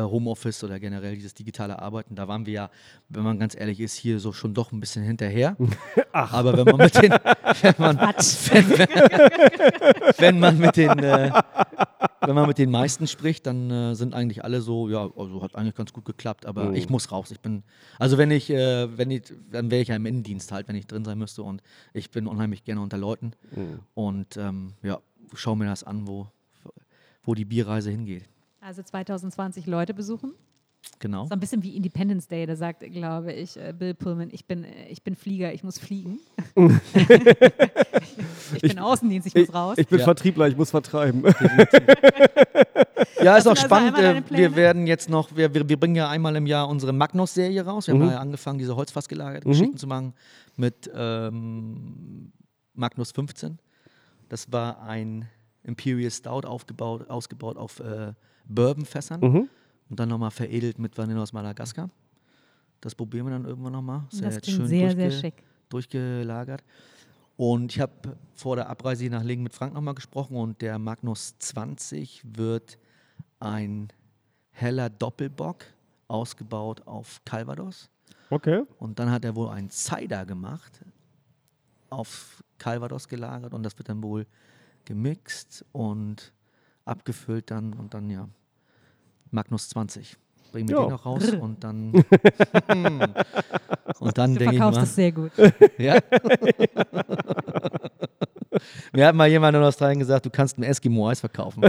Homeoffice 0.00 0.64
oder 0.64 0.78
generell 0.80 1.14
dieses 1.14 1.34
digitale 1.34 1.78
Arbeiten. 1.80 2.14
Da 2.16 2.26
waren 2.28 2.46
wir 2.46 2.52
ja, 2.52 2.70
wenn 3.08 3.22
man 3.22 3.38
ganz 3.38 3.54
ehrlich 3.58 3.80
ist, 3.80 3.94
hier 3.94 4.18
so 4.20 4.32
schon 4.32 4.52
doch 4.54 4.72
ein 4.72 4.80
bisschen 4.80 5.02
hinterher. 5.04 5.56
Aber 6.12 6.56
wenn 6.56 6.64
man 6.64 6.76
mit 6.78 6.94
den, 7.00 7.10
wenn 7.62 7.74
man, 7.78 7.96
wenn, 7.98 8.70
wenn 10.18 10.38
man 10.40 10.58
mit 10.58 10.76
den, 10.76 10.98
äh, 10.98 11.32
wenn 12.22 12.34
man 12.34 12.46
mit 12.48 12.58
den 12.58 12.70
meisten 12.70 13.06
spricht, 13.06 13.46
dann 13.46 13.70
äh, 13.70 13.94
sind 13.94 14.14
eigentlich 14.14 14.44
alle 14.44 14.60
so, 14.60 14.88
ja, 14.88 15.08
also 15.16 15.42
hat 15.42 15.54
eigentlich 15.56 15.74
ganz 15.74 15.92
gut 15.92 16.04
geklappt, 16.04 16.46
aber 16.46 16.64
Mhm. 16.70 16.74
ich 16.74 16.88
muss 16.88 17.12
raus. 17.12 17.30
Ich 17.30 17.40
bin, 17.40 17.62
also 17.98 18.16
wenn 18.18 18.30
ich, 18.30 18.48
äh, 18.50 18.96
wenn 18.96 19.10
ich, 19.10 19.32
dann 19.50 19.70
wäre 19.70 19.82
ich 19.82 19.88
ja 19.88 19.96
im 19.96 20.06
Innendienst 20.06 20.50
halt, 20.52 20.68
wenn 20.68 20.76
ich 20.76 20.86
drin 20.86 21.04
sein 21.04 21.18
müsste 21.18 21.42
und 21.42 21.62
ich 21.92 22.10
bin 22.10 22.26
unheimlich 22.26 22.64
gerne 22.64 22.80
unter 22.80 22.96
Leuten 22.98 23.32
Mhm. 23.54 23.80
und 23.94 24.36
ähm, 24.36 24.72
ja, 24.82 24.98
schau 25.34 25.54
mir 25.54 25.66
das 25.66 25.84
an, 25.84 26.06
wo, 26.06 26.26
wo 27.24 27.34
die 27.34 27.44
Bierreise 27.44 27.90
hingeht. 27.90 28.24
Also 28.66 28.82
2020 28.82 29.66
Leute 29.66 29.92
besuchen. 29.92 30.32
Genau. 30.98 31.26
So 31.26 31.32
ein 31.32 31.40
bisschen 31.40 31.62
wie 31.62 31.76
Independence 31.76 32.28
Day, 32.28 32.46
da 32.46 32.56
sagt, 32.56 32.80
glaube 32.80 33.30
ich, 33.32 33.58
äh, 33.58 33.74
Bill 33.78 33.92
Pullman, 33.92 34.30
ich 34.32 34.46
bin, 34.46 34.64
äh, 34.64 34.88
ich 34.88 35.02
bin 35.02 35.14
Flieger, 35.16 35.52
ich 35.52 35.62
muss 35.62 35.78
fliegen. 35.78 36.18
ich 38.54 38.62
bin 38.62 38.78
Außendienst, 38.78 39.26
ich 39.28 39.34
muss 39.34 39.48
Ich, 39.48 39.54
raus. 39.54 39.76
ich 39.78 39.86
bin 39.86 39.98
Ja. 39.98 40.04
Vertriebler, 40.04 40.48
ich 40.48 40.56
muss 40.56 40.70
vertreiben. 40.70 41.22
Ja, 43.22 43.36
ist 43.36 43.46
auch 43.46 43.50
also 43.50 43.56
spannend. 43.56 44.30
Wir 44.30 44.56
werden 44.56 44.86
jetzt 44.86 45.10
noch, 45.10 45.34
wir, 45.36 45.52
wir, 45.52 45.68
wir 45.68 45.78
bringen 45.78 45.96
ja 45.96 46.08
einmal 46.08 46.34
im 46.36 46.46
Jahr 46.46 46.66
unsere 46.68 46.92
Magnus-Serie 46.94 47.64
raus. 47.66 47.86
Wir 47.86 47.94
Mhm. 47.94 48.02
haben 48.02 48.10
ja 48.10 48.18
angefangen, 48.20 48.58
diese 48.58 48.76
Holzfass 48.76 49.08
gelagerte 49.08 49.46
Geschichten 49.46 49.76
zu 49.76 49.86
machen 49.86 50.14
mit 50.56 50.90
ähm, 50.94 52.32
Magnus 52.74 53.10
15. 53.12 53.58
Das 54.30 54.50
war 54.52 54.82
ein 54.82 55.28
Imperial 55.64 56.10
Stout 56.10 56.46
aufgebaut, 56.46 57.08
ausgebaut 57.10 57.56
auf 57.58 57.80
äh, 57.80 58.12
Bourbonfässern 58.44 59.20
Mhm. 59.20 59.48
und 59.90 60.00
dann 60.00 60.08
nochmal 60.08 60.30
veredelt 60.30 60.78
mit 60.78 60.96
Vanille 60.96 61.20
aus 61.20 61.32
Madagaskar. 61.32 61.90
Das 62.80 62.94
probieren 62.94 63.26
wir 63.26 63.30
dann 63.32 63.44
irgendwann 63.44 63.72
nochmal. 63.72 64.02
Ist 64.12 64.20
ja 64.20 64.26
das 64.26 64.34
jetzt 64.36 64.50
schön 64.50 64.66
sehr, 64.66 64.94
sehr 64.94 65.10
durchge- 65.10 65.20
schick. 65.20 65.42
durchgelagert. 65.70 66.62
Und 67.36 67.72
ich 67.72 67.80
habe 67.80 68.16
vor 68.34 68.56
der 68.56 68.68
Abreise 68.68 69.02
hier 69.04 69.10
nach 69.10 69.24
Lingen 69.24 69.42
mit 69.42 69.54
Frank 69.54 69.74
nochmal 69.74 69.94
gesprochen 69.94 70.36
und 70.36 70.60
der 70.62 70.78
Magnus 70.78 71.34
20 71.38 72.22
wird 72.24 72.78
ein 73.40 73.88
heller 74.50 74.88
Doppelbock, 74.90 75.64
ausgebaut 76.06 76.86
auf 76.86 77.20
Calvados. 77.24 77.90
Okay. 78.30 78.62
Und 78.78 78.98
dann 78.98 79.10
hat 79.10 79.24
er 79.24 79.34
wohl 79.34 79.48
einen 79.48 79.70
Cider 79.70 80.26
gemacht, 80.26 80.84
auf 81.90 82.42
Calvados 82.58 83.08
gelagert 83.08 83.54
und 83.54 83.62
das 83.62 83.76
wird 83.78 83.88
dann 83.88 84.02
wohl 84.02 84.26
gemixt 84.84 85.64
und 85.72 86.32
abgefüllt 86.84 87.50
dann 87.50 87.72
und 87.74 87.94
dann 87.94 88.10
ja 88.10 88.28
Magnus 89.30 89.68
20. 89.70 90.16
Bringen 90.52 90.68
wir 90.68 90.76
Ja. 90.76 90.82
den 90.84 90.90
noch 90.90 91.04
raus 91.06 91.28
und 91.30 91.64
dann 91.64 91.92
und 93.98 94.18
dann 94.18 94.34
Du 94.34 94.38
denke 94.38 94.54
ich 94.54 94.60
verkaufst 94.60 94.76
mal, 94.78 94.80
das 94.80 94.94
sehr 94.94 95.12
gut. 95.12 95.32
ja. 95.78 95.98
Mir 98.92 99.06
hat 99.08 99.14
mal 99.16 99.28
jemand 99.28 99.56
in 99.56 99.62
Australien 99.64 99.98
gesagt, 99.98 100.26
du 100.26 100.30
kannst 100.30 100.56
ein 100.58 100.62
Eskimo 100.62 101.08
Eis 101.08 101.18
verkaufen. 101.20 101.62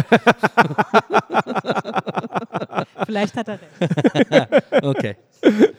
Vielleicht 3.05 3.35
hat 3.35 3.47
er 3.47 3.59
recht. 3.59 4.83
Okay. 4.83 5.15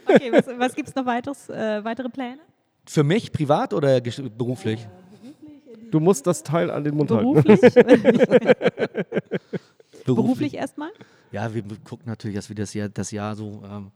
Okay, 0.08 0.32
was, 0.32 0.46
was 0.58 0.74
gibt 0.74 0.88
es 0.88 0.94
noch 0.94 1.06
weiteres, 1.06 1.48
äh, 1.48 1.82
weitere 1.84 2.08
Pläne? 2.08 2.38
Für 2.86 3.04
mich 3.04 3.32
privat 3.32 3.72
oder 3.72 4.00
beruflich? 4.00 4.86
Du 5.90 6.00
musst 6.00 6.26
das 6.26 6.42
Teil 6.42 6.70
an 6.70 6.84
den 6.84 6.94
Mund 6.96 7.10
halten. 7.10 7.32
Beruflich? 7.32 7.60
Beruflich 10.04 10.54
erstmal? 10.54 10.90
Ja, 11.32 11.52
wir 11.54 11.62
gucken 11.84 12.06
natürlich, 12.06 12.36
dass 12.36 12.48
wir 12.48 12.56
das 12.56 12.74
Jahr, 12.74 12.88
das 12.88 13.10
Jahr 13.10 13.34
so 13.36 13.62
ähm, 13.68 13.90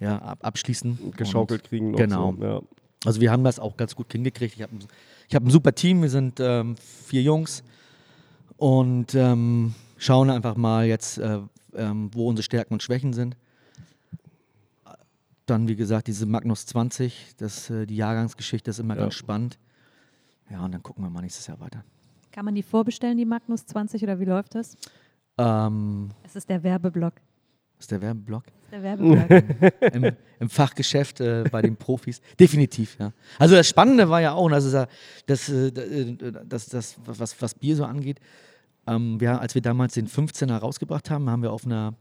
ja, 0.00 0.18
ab, 0.18 0.38
abschließen. 0.42 1.12
Geschaukelt 1.16 1.62
Und- 1.62 1.68
kriegen. 1.68 1.90
Noch 1.92 1.98
Genau. 1.98 2.34
So. 2.38 2.44
Ja. 2.44 2.60
Also 3.04 3.20
wir 3.20 3.30
haben 3.30 3.44
das 3.44 3.58
auch 3.60 3.76
ganz 3.76 3.94
gut 3.94 4.10
hingekriegt. 4.12 4.56
Ich 4.56 4.62
habe 4.62 4.74
ein, 4.74 4.84
ich 5.28 5.34
hab 5.34 5.44
ein 5.44 5.50
super 5.50 5.74
Team, 5.74 6.02
wir 6.02 6.10
sind 6.10 6.40
ähm, 6.40 6.76
vier 6.76 7.22
Jungs 7.22 7.62
und 8.56 9.14
ähm, 9.14 9.74
schauen 9.98 10.30
einfach 10.30 10.56
mal 10.56 10.86
jetzt, 10.86 11.18
äh, 11.18 11.38
ähm, 11.74 12.10
wo 12.12 12.28
unsere 12.28 12.42
Stärken 12.42 12.74
und 12.74 12.82
Schwächen 12.82 13.12
sind. 13.12 13.36
Dann, 15.46 15.68
wie 15.68 15.76
gesagt, 15.76 16.08
diese 16.08 16.26
Magnus 16.26 16.66
20, 16.66 17.34
das, 17.36 17.70
äh, 17.70 17.86
die 17.86 17.94
Jahrgangsgeschichte 17.96 18.70
ist 18.70 18.80
immer 18.80 18.96
Ja. 18.96 19.02
ganz 19.02 19.14
spannend. 19.14 19.58
Ja, 20.50 20.64
und 20.64 20.72
dann 20.72 20.82
gucken 20.82 21.04
wir 21.04 21.10
mal 21.10 21.20
nächstes 21.22 21.46
Jahr 21.46 21.58
weiter. 21.60 21.84
Kann 22.32 22.44
man 22.44 22.54
die 22.54 22.62
vorbestellen, 22.62 23.16
die 23.18 23.24
Magnus 23.24 23.64
20, 23.66 24.02
oder 24.02 24.20
wie 24.20 24.24
läuft 24.24 24.54
das? 24.54 24.76
Ähm, 25.38 26.10
Es 26.22 26.36
ist 26.36 26.48
der 26.48 26.62
Werbeblock. 26.62 27.14
ist 27.78 27.90
der 27.90 28.00
Werbeblock? 28.00 28.44
Das 28.44 28.54
ist 28.64 28.72
der 28.72 28.82
Werbeblock. 28.82 29.72
Im, 29.94 30.16
im 30.40 30.48
Fachgeschäft 30.50 31.20
äh, 31.20 31.44
bei 31.50 31.62
den 31.62 31.76
Profis. 31.76 32.20
Definitiv, 32.38 32.96
ja. 32.98 33.12
Also 33.38 33.54
das 33.54 33.68
Spannende 33.68 34.08
war 34.08 34.20
ja 34.20 34.32
auch, 34.32 34.44
und 34.44 34.52
das 34.52 34.70
ja 34.72 34.86
das, 35.26 35.48
äh, 35.48 35.72
das, 36.44 36.66
das 36.66 36.96
was, 37.04 37.40
was 37.40 37.54
Bier 37.54 37.76
so 37.76 37.84
angeht, 37.84 38.20
ähm, 38.86 39.20
wir, 39.20 39.40
als 39.40 39.54
wir 39.54 39.62
damals 39.62 39.94
den 39.94 40.08
15er 40.08 40.56
rausgebracht 40.56 41.10
haben, 41.10 41.28
haben 41.30 41.42
wir 41.42 41.52
auf 41.52 41.64
einer, 41.64 41.94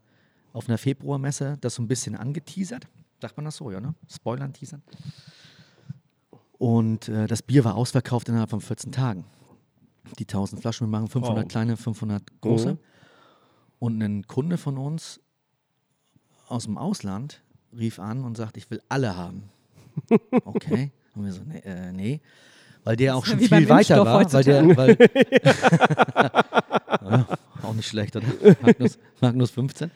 auf 0.53 0.67
einer 0.67 0.77
Februarmesse 0.77 1.57
das 1.61 1.75
so 1.75 1.81
ein 1.81 1.87
bisschen 1.87 2.15
angeteasert. 2.15 2.87
Sagt 3.21 3.37
man 3.37 3.45
das 3.45 3.55
so, 3.57 3.71
ja, 3.71 3.79
ne? 3.79 3.95
Spoilern, 4.09 4.53
teasern. 4.53 4.83
Und 6.57 7.09
äh, 7.09 7.27
das 7.27 7.41
Bier 7.41 7.63
war 7.65 7.75
ausverkauft 7.75 8.29
innerhalb 8.29 8.49
von 8.49 8.61
14 8.61 8.91
Tagen. 8.91 9.25
Die 10.19 10.23
1000 10.23 10.61
Flaschen, 10.61 10.87
wir 10.87 10.91
machen 10.91 11.07
500 11.09 11.43
Wow. 11.43 11.47
kleine, 11.51 11.77
500 11.77 12.23
große. 12.41 12.73
Mhm. 12.73 12.79
Und 13.79 14.01
ein 14.01 14.27
Kunde 14.27 14.57
von 14.57 14.77
uns 14.77 15.19
aus 16.47 16.63
dem 16.65 16.77
Ausland 16.77 17.41
rief 17.77 17.99
an 17.99 18.23
und 18.23 18.37
sagt, 18.37 18.57
ich 18.57 18.69
will 18.71 18.81
alle 18.89 19.15
haben. 19.17 19.49
Okay. 20.45 20.91
Und 21.15 21.25
wir 21.25 21.31
so, 21.31 21.41
nee, 21.45 21.59
äh, 21.59 21.91
nee. 21.93 22.19
Weil 22.83 22.97
der 22.97 23.15
auch 23.15 23.25
schon 23.25 23.39
viel 23.39 23.69
weiter 23.69 23.97
Impfstoff 23.97 24.05
war. 24.05 24.33
Weil 24.33 24.43
der, 24.43 24.77
weil 24.77 24.97
auch 27.63 27.73
nicht 27.73 27.87
schlecht, 27.87 28.15
oder? 28.15 28.27
Magnus, 28.61 28.99
Magnus 29.21 29.51
15. 29.51 29.91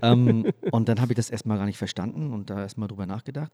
ähm, 0.00 0.52
und 0.70 0.88
dann 0.88 1.00
habe 1.00 1.12
ich 1.12 1.16
das 1.16 1.30
erstmal 1.30 1.58
gar 1.58 1.66
nicht 1.66 1.78
verstanden 1.78 2.32
und 2.32 2.50
da 2.50 2.60
erstmal 2.60 2.88
drüber 2.88 3.06
nachgedacht. 3.06 3.52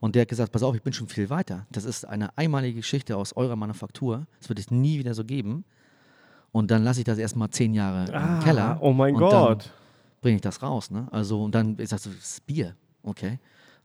Und 0.00 0.14
der 0.14 0.22
hat 0.22 0.28
gesagt, 0.28 0.52
pass 0.52 0.62
auf, 0.62 0.74
ich 0.76 0.82
bin 0.82 0.92
schon 0.92 1.08
viel 1.08 1.28
weiter. 1.28 1.66
Das 1.72 1.84
ist 1.84 2.04
eine 2.04 2.36
einmalige 2.38 2.76
Geschichte 2.76 3.16
aus 3.16 3.36
eurer 3.36 3.56
Manufaktur. 3.56 4.26
Das 4.38 4.48
wird 4.48 4.58
es 4.60 4.70
nie 4.70 4.98
wieder 4.98 5.14
so 5.14 5.24
geben. 5.24 5.64
Und 6.52 6.70
dann 6.70 6.84
lasse 6.84 7.00
ich 7.00 7.04
das 7.04 7.18
erstmal 7.18 7.50
zehn 7.50 7.74
Jahre 7.74 8.04
im 8.10 8.44
Keller. 8.44 8.78
Oh 8.80 8.92
mein 8.92 9.14
Gott. 9.14 9.70
Bringe 10.20 10.36
ich 10.36 10.42
das 10.42 10.62
raus. 10.62 10.90
Ne? 10.90 11.08
Also, 11.10 11.42
und 11.42 11.54
dann 11.54 11.76
ist 11.78 11.92
das 11.92 12.02
das 12.04 12.12
ist 12.14 12.46
Bier. 12.46 12.74
Okay. 13.02 13.38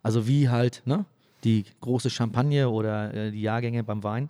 Also, 0.03 0.27
wie 0.27 0.49
halt, 0.49 0.81
ne? 0.85 1.05
Die 1.43 1.65
große 1.81 2.09
Champagne 2.09 2.69
oder 2.69 3.13
äh, 3.13 3.31
die 3.31 3.41
Jahrgänge 3.41 3.83
beim 3.83 4.03
Wein. 4.03 4.29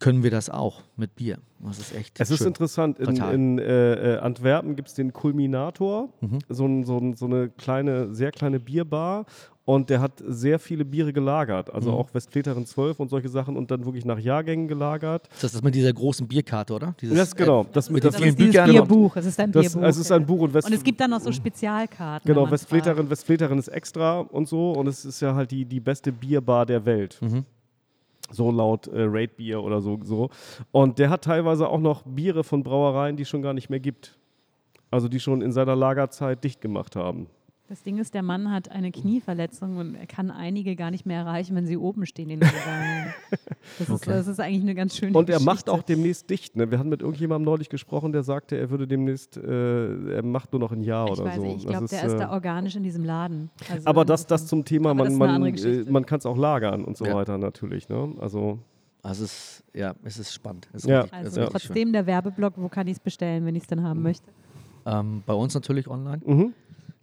können 0.00 0.22
wir 0.22 0.30
das 0.30 0.48
auch 0.48 0.80
mit 0.96 1.14
Bier. 1.14 1.38
Das 1.60 1.78
ist 1.78 1.94
echt 1.94 2.18
Es 2.18 2.30
ist 2.30 2.38
schön. 2.38 2.46
interessant, 2.48 2.98
in, 2.98 3.16
in 3.16 3.58
äh, 3.58 4.14
äh, 4.14 4.18
Antwerpen 4.18 4.74
gibt 4.74 4.88
es 4.88 4.94
den 4.94 5.12
Kulminator, 5.12 6.08
Mhm. 6.22 6.38
so, 6.48 6.64
ein, 6.66 6.84
so, 6.84 6.96
ein, 6.96 7.14
so 7.16 7.26
eine 7.26 7.50
kleine, 7.50 8.14
sehr 8.14 8.32
kleine 8.32 8.58
Bierbar 8.58 9.26
und 9.72 9.88
der 9.88 10.00
hat 10.00 10.12
sehr 10.26 10.58
viele 10.58 10.84
Biere 10.84 11.12
gelagert, 11.12 11.68
Mhm. 11.68 11.74
also 11.74 11.92
auch 11.92 12.12
Westfleterin 12.12 12.66
12 12.66 12.98
und 12.98 13.08
solche 13.08 13.28
Sachen 13.28 13.56
und 13.56 13.70
dann 13.70 13.84
wirklich 13.84 14.04
nach 14.04 14.18
Jahrgängen 14.18 14.66
gelagert. 14.66 15.28
Das 15.34 15.44
ist 15.44 15.54
das 15.54 15.62
mit 15.62 15.74
dieser 15.74 15.92
großen 15.92 16.26
Bierkarte, 16.26 16.74
oder? 16.74 16.94
Dieses, 17.00 17.16
Das 17.16 17.36
genau, 17.36 17.64
das 17.72 17.88
mit 17.88 18.02
den 18.02 18.08
das, 18.10 18.16
Das 18.16 18.22
vielen 18.22 18.36
Büchern 18.36 18.70
Bierbuch. 18.70 19.16
Es 19.16 19.26
ist 19.26 19.38
ein 19.38 19.52
das, 19.52 19.62
Bierbuch. 19.72 19.82
also 19.86 20.00
es 20.00 20.06
ist 20.06 20.12
ein 20.12 20.26
Buch 20.26 20.40
und 20.40 20.54
West 20.54 20.66
und 20.66 20.72
es 20.74 20.82
gibt 20.82 21.00
dann 21.00 21.10
noch 21.10 21.20
so 21.20 21.30
Spezialkarten. 21.30 22.26
Genau, 22.26 22.50
Westfleterin, 22.50 23.08
Westfleterin 23.08 23.58
ist 23.58 23.68
extra 23.68 24.18
und 24.20 24.48
so 24.48 24.72
und 24.72 24.88
es 24.88 25.04
ist 25.04 25.20
ja 25.20 25.34
halt 25.34 25.50
die, 25.52 25.64
die 25.64 25.80
beste 25.80 26.10
Bierbar 26.10 26.66
der 26.66 26.84
Welt. 26.84 27.18
Mhm. 27.20 27.44
So 28.32 28.50
laut 28.50 28.86
äh, 28.88 29.02
Raid 29.02 29.36
Bier 29.36 29.62
oder 29.62 29.80
so, 29.80 29.98
so. 30.02 30.30
Und 30.72 30.98
der 30.98 31.10
hat 31.10 31.22
teilweise 31.24 31.68
auch 31.68 31.80
noch 31.80 32.02
Biere 32.04 32.44
von 32.44 32.62
Brauereien, 32.62 33.16
die 33.16 33.22
es 33.22 33.28
schon 33.28 33.42
gar 33.42 33.54
nicht 33.54 33.70
mehr 33.70 33.80
gibt. 33.80 34.16
Also 34.92 35.08
die 35.08 35.20
schon 35.20 35.42
in 35.42 35.52
seiner 35.52 35.76
Lagerzeit 35.76 36.42
dicht 36.42 36.60
gemacht 36.60 36.96
haben. 36.96 37.26
Das 37.70 37.84
Ding 37.84 37.98
ist, 37.98 38.14
der 38.14 38.24
Mann 38.24 38.50
hat 38.50 38.68
eine 38.68 38.90
Knieverletzung 38.90 39.76
und 39.76 39.94
er 39.94 40.06
kann 40.06 40.32
einige 40.32 40.74
gar 40.74 40.90
nicht 40.90 41.06
mehr 41.06 41.20
erreichen, 41.20 41.54
wenn 41.54 41.68
sie 41.68 41.76
oben 41.76 42.04
stehen 42.04 42.28
in 42.28 42.40
den. 42.40 42.50
Das, 43.78 43.88
ist, 43.88 44.06
das 44.08 44.26
ist 44.26 44.40
eigentlich 44.40 44.62
eine 44.62 44.74
ganz 44.74 44.96
schöne 44.96 45.16
Und 45.16 45.28
er 45.30 45.34
Geschichte. 45.36 45.44
macht 45.44 45.68
auch 45.70 45.82
demnächst 45.84 46.28
dicht. 46.28 46.56
Ne? 46.56 46.68
Wir 46.72 46.80
hatten 46.80 46.88
mit 46.88 47.00
irgendjemandem 47.00 47.44
neulich 47.44 47.68
gesprochen, 47.68 48.10
der 48.10 48.24
sagte, 48.24 48.56
er 48.58 48.70
würde 48.70 48.88
demnächst, 48.88 49.36
äh, 49.36 50.14
er 50.16 50.24
macht 50.24 50.52
nur 50.52 50.58
noch 50.58 50.72
ein 50.72 50.82
Jahr 50.82 51.06
Ich 51.06 51.12
oder 51.12 51.26
weiß 51.26 51.36
so. 51.36 51.44
ich 51.44 51.64
glaube, 51.64 51.84
ist, 51.84 51.92
der 51.92 52.06
ist 52.06 52.12
äh, 52.14 52.18
da 52.18 52.32
organisch 52.32 52.74
in 52.74 52.82
diesem 52.82 53.04
Laden. 53.04 53.50
Also 53.70 53.88
aber 53.88 54.04
das, 54.04 54.26
das 54.26 54.48
zum 54.48 54.64
Thema, 54.64 54.92
man, 54.92 55.06
ist 55.06 55.16
man, 55.16 55.44
äh, 55.54 55.84
man 55.88 56.04
kann 56.04 56.18
es 56.18 56.26
auch 56.26 56.36
lagern 56.36 56.84
und 56.84 56.96
so 56.96 57.04
Ja. 57.04 57.14
weiter 57.14 57.38
natürlich. 57.38 57.88
Ne? 57.88 58.14
Also 58.18 58.58
Also 59.04 59.22
es 59.22 59.32
ist, 59.32 59.64
ja, 59.74 59.94
es 60.02 60.18
ist 60.18 60.34
spannend. 60.34 60.68
Es 60.72 60.82
ist 60.82 60.90
Ja. 60.90 61.02
richtig, 61.02 61.20
ist 61.20 61.26
Also 61.26 61.40
richtig 61.42 61.62
trotzdem 61.68 61.92
der 61.92 62.06
Werbeblock, 62.06 62.54
wo 62.56 62.68
kann 62.68 62.88
ich 62.88 62.94
es 62.94 63.00
bestellen, 63.00 63.46
wenn 63.46 63.54
ich 63.54 63.62
es 63.62 63.68
dann 63.68 63.84
haben 63.84 64.02
möchte? 64.02 64.26
schön. 64.26 64.34
Ähm, 64.92 65.22
bei 65.24 65.34
uns 65.34 65.54
natürlich 65.54 65.86
online, 65.88 66.20
mhm. 66.24 66.52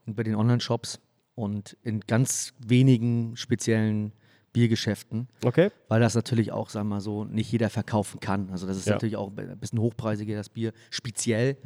Und 0.07 0.15
bei 0.15 0.23
den 0.23 0.35
Online-Shops 0.35 0.99
und 1.35 1.77
in 1.83 1.99
ganz 2.01 2.53
wenigen 2.65 3.35
speziellen 3.35 4.13
Biergeschäften, 4.53 5.27
okay. 5.43 5.69
weil 5.87 5.99
das 5.99 6.15
natürlich 6.15 6.51
auch, 6.51 6.69
sagen 6.69 6.87
wir 6.87 6.95
mal 6.95 7.01
so, 7.01 7.25
nicht 7.25 7.51
jeder 7.51 7.69
verkaufen 7.69 8.19
kann. 8.19 8.49
Also 8.49 8.65
das 8.65 8.77
ist 8.77 8.87
Ja. 8.87 8.93
natürlich 8.93 9.17
auch 9.17 9.31
ein 9.37 9.59
bisschen 9.59 9.79
hochpreisiger, 9.79 10.35
das 10.35 10.49
Bier, 10.49 10.71
speziell 10.89 11.57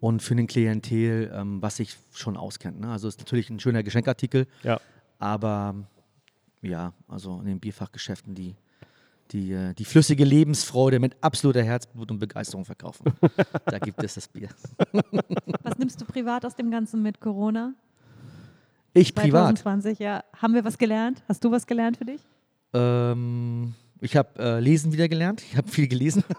und 0.00 0.22
für 0.22 0.34
den 0.34 0.46
Klientel, 0.46 1.30
ähm, 1.34 1.60
was 1.60 1.76
sich 1.76 1.98
schon 2.12 2.36
auskennt. 2.38 2.80
Ne? 2.80 2.90
Also 2.90 3.06
ist 3.08 3.18
natürlich 3.18 3.50
ein 3.50 3.60
schöner 3.60 3.82
Geschenkartikel, 3.82 4.46
Ja. 4.62 4.80
aber 5.18 5.74
ja, 6.62 6.94
also 7.08 7.40
in 7.40 7.46
den 7.46 7.60
Bierfachgeschäften, 7.60 8.34
die 8.34 8.54
die, 9.32 9.52
äh, 9.52 9.74
die 9.74 9.84
flüssige 9.84 10.24
Lebensfreude 10.24 10.98
mit 10.98 11.16
absoluter 11.20 11.62
Herzblut 11.62 12.10
und 12.10 12.18
Begeisterung 12.18 12.64
verkaufen. 12.64 13.04
da 13.64 13.78
gibt 13.78 14.02
es 14.02 14.14
das 14.14 14.28
Bier. 14.28 14.48
Was 15.62 15.78
nimmst 15.78 16.00
du 16.00 16.04
privat 16.04 16.44
aus 16.44 16.54
dem 16.54 16.70
Ganzen 16.70 17.02
mit 17.02 17.20
Corona? 17.20 17.74
Ich 18.94 19.14
privat. 19.14 19.58
2020, 19.58 19.98
ja. 19.98 20.22
Haben 20.36 20.54
wir 20.54 20.64
was 20.64 20.76
gelernt? 20.76 21.22
Hast 21.28 21.42
du 21.44 21.50
was 21.50 21.66
gelernt 21.66 21.96
für 21.96 22.04
dich? 22.04 22.20
Ähm, 22.74 23.74
ich 24.00 24.16
habe 24.16 24.28
äh, 24.38 24.60
Lesen 24.60 24.92
wieder 24.92 25.08
gelernt. 25.08 25.42
Ich 25.42 25.56
habe 25.56 25.68
viel 25.68 25.88
gelesen. 25.88 26.24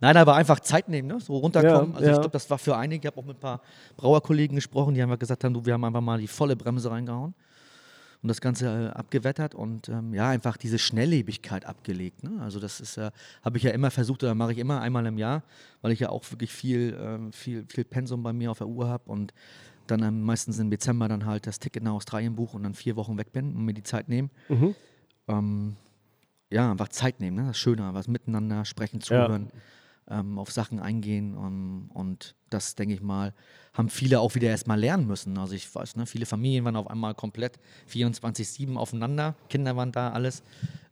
Nein, 0.00 0.16
aber 0.16 0.34
einfach 0.34 0.60
Zeit 0.60 0.88
nehmen, 0.88 1.08
ne? 1.08 1.20
so 1.20 1.36
runterkommen. 1.36 1.92
Ja, 1.92 1.96
also 1.96 2.00
ich 2.00 2.06
ja. 2.08 2.14
glaube, 2.14 2.30
das 2.30 2.50
war 2.50 2.58
für 2.58 2.76
einige. 2.76 3.06
Ich 3.06 3.12
habe 3.12 3.20
auch 3.20 3.24
mit 3.24 3.36
ein 3.36 3.40
paar 3.40 3.60
Brauerkollegen 3.96 4.56
gesprochen, 4.56 4.94
die 4.94 5.02
einfach 5.02 5.18
gesagt 5.18 5.44
haben, 5.44 5.54
du, 5.54 5.64
wir 5.64 5.74
haben 5.74 5.84
einfach 5.84 6.00
mal 6.00 6.18
die 6.18 6.26
volle 6.26 6.56
Bremse 6.56 6.90
reingehauen 6.90 7.34
und 8.22 8.28
das 8.28 8.40
Ganze 8.40 8.66
äh, 8.66 8.96
abgewettert 8.96 9.54
und 9.54 9.88
ähm, 9.88 10.14
ja, 10.14 10.28
einfach 10.28 10.56
diese 10.56 10.78
Schnelllebigkeit 10.78 11.66
abgelegt. 11.66 12.22
Ne? 12.22 12.40
Also 12.40 12.60
das 12.60 12.80
ist, 12.80 12.96
äh, 12.96 13.10
habe 13.42 13.58
ich 13.58 13.64
ja 13.64 13.72
immer 13.72 13.90
versucht 13.90 14.22
oder 14.22 14.34
mache 14.34 14.52
ich 14.52 14.58
immer 14.58 14.80
einmal 14.80 15.04
im 15.06 15.18
Jahr, 15.18 15.42
weil 15.80 15.90
ich 15.90 16.00
ja 16.00 16.08
auch 16.10 16.30
wirklich 16.30 16.52
viel, 16.52 16.96
ähm, 17.00 17.32
viel, 17.32 17.66
viel 17.68 17.84
Pensum 17.84 18.22
bei 18.22 18.32
mir 18.32 18.52
auf 18.52 18.58
der 18.58 18.68
Uhr 18.68 18.88
habe 18.88 19.10
und 19.10 19.34
dann 19.88 20.02
ähm, 20.04 20.22
meistens 20.22 20.60
im 20.60 20.70
Dezember 20.70 21.08
dann 21.08 21.26
halt 21.26 21.48
das 21.48 21.58
Ticket 21.58 21.82
nach 21.82 21.92
Australien 21.92 22.36
buche 22.36 22.56
und 22.56 22.62
dann 22.62 22.74
vier 22.74 22.94
Wochen 22.94 23.18
weg 23.18 23.32
bin 23.32 23.56
und 23.56 23.64
mir 23.64 23.74
die 23.74 23.82
Zeit 23.82 24.08
nehmen. 24.08 24.30
Mhm. 24.48 24.74
Ähm, 25.26 25.76
ja, 26.50 26.70
einfach 26.70 26.88
Zeit 26.88 27.18
nehmen, 27.18 27.36
ne? 27.38 27.42
das 27.42 27.56
ist 27.56 27.62
schöner, 27.62 27.92
was 27.94 28.06
miteinander 28.06 28.64
sprechen, 28.64 29.00
Ja. 29.50 29.52
Ähm, 30.08 30.38
auf 30.38 30.50
Sachen 30.50 30.80
eingehen 30.80 31.34
ähm, 31.34 31.90
und 31.92 32.34
das, 32.50 32.74
denke 32.74 32.94
ich 32.94 33.02
mal, 33.02 33.32
haben 33.72 33.88
viele 33.88 34.20
auch 34.20 34.34
wieder 34.34 34.48
erstmal 34.48 34.78
lernen 34.78 35.06
müssen. 35.06 35.38
Also 35.38 35.54
ich 35.54 35.72
weiß, 35.74 35.96
ne, 35.96 36.06
viele 36.06 36.26
Familien 36.26 36.64
waren 36.64 36.76
auf 36.76 36.88
einmal 36.88 37.14
komplett 37.14 37.58
24-7 37.90 38.76
aufeinander, 38.76 39.34
Kinder 39.48 39.76
waren 39.76 39.92
da, 39.92 40.10
alles. 40.10 40.42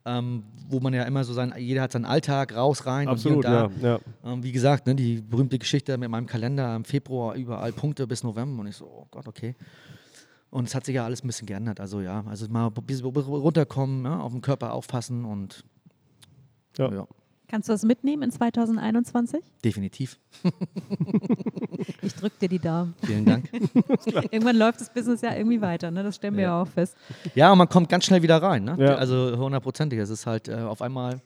Ähm, 0.07 0.45
wo 0.71 0.81
man 0.81 0.95
ja 0.95 1.03
immer 1.03 1.25
so 1.25 1.35
sein, 1.35 1.53
jeder 1.59 1.83
hat 1.83 1.93
seinen 1.93 2.07
Alltag 2.07 2.57
raus, 2.57 2.87
rein 2.87 3.07
Absolut, 3.07 3.45
und 3.45 3.51
hier 3.51 3.65
und 3.65 3.83
da. 3.83 3.89
ja. 3.89 4.01
ja. 4.25 4.33
Ähm, 4.33 4.43
wie 4.43 4.53
gesagt, 4.53 4.87
ne, 4.87 4.95
die 4.95 5.21
berühmte 5.21 5.59
Geschichte 5.59 5.99
mit 5.99 6.09
meinem 6.09 6.27
Kalender 6.27 6.75
im 6.75 6.85
Februar 6.85 7.35
überall 7.35 7.73
Punkte 7.73 8.07
bis 8.07 8.23
November 8.23 8.63
und 8.63 8.69
ich 8.69 8.77
so, 8.77 8.87
oh 8.87 9.07
Gott, 9.11 9.29
okay. 9.29 9.55
Und 10.49 10.67
es 10.67 10.75
hat 10.75 10.87
sich 10.87 10.95
ja 10.95 11.05
alles 11.05 11.23
ein 11.23 11.27
bisschen 11.27 11.47
geändert. 11.47 11.81
Also 11.81 12.01
ja, 12.01 12.25
also 12.27 12.49
mal 12.49 12.69
ein 12.69 12.73
bisschen 12.85 13.05
runterkommen, 13.07 14.05
ja, 14.07 14.21
auf 14.21 14.33
den 14.33 14.41
Körper 14.41 14.73
aufpassen 14.73 15.25
und 15.27 15.65
Ja. 16.79 16.91
ja, 16.91 17.07
Kannst 17.51 17.69
du 17.69 17.73
das 17.73 17.83
mitnehmen 17.83 18.23
in 18.23 18.31
2021? 18.31 19.43
definitiv. 19.65 20.19
Ich 22.03 22.15
drücke 22.15 22.37
dir 22.41 22.49
die 22.49 22.59
Daumen. 22.59 22.95
Vielen 23.05 23.25
Dank. 23.25 23.51
Irgendwann 24.31 24.57
läuft 24.57 24.81
das 24.81 24.93
Business 24.93 25.21
ja 25.23 25.35
irgendwie 25.35 25.61
weiter, 25.61 25.91
ne? 25.91 26.03
das 26.03 26.17
stellen 26.17 26.37
wir 26.37 26.45
ja. 26.45 26.49
Ja. 26.49 26.63
auch 26.63 26.69
fest. 26.69 26.97
ja, 27.35 27.51
und 27.53 27.59
man 27.59 27.69
kommt 27.69 27.89
ganz 27.89 28.05
schnell 28.05 28.23
wieder 28.23 28.41
rein. 28.43 28.65
Ne? 28.65 28.77
Ja. 28.79 28.95
Also 28.97 29.37
hundertprozentig. 29.37 29.99
Es 29.99 30.11
ist 30.11 30.27
halt 30.27 30.49
äh, 30.49 30.57
auf 30.57 30.83
einmal 30.83 31.21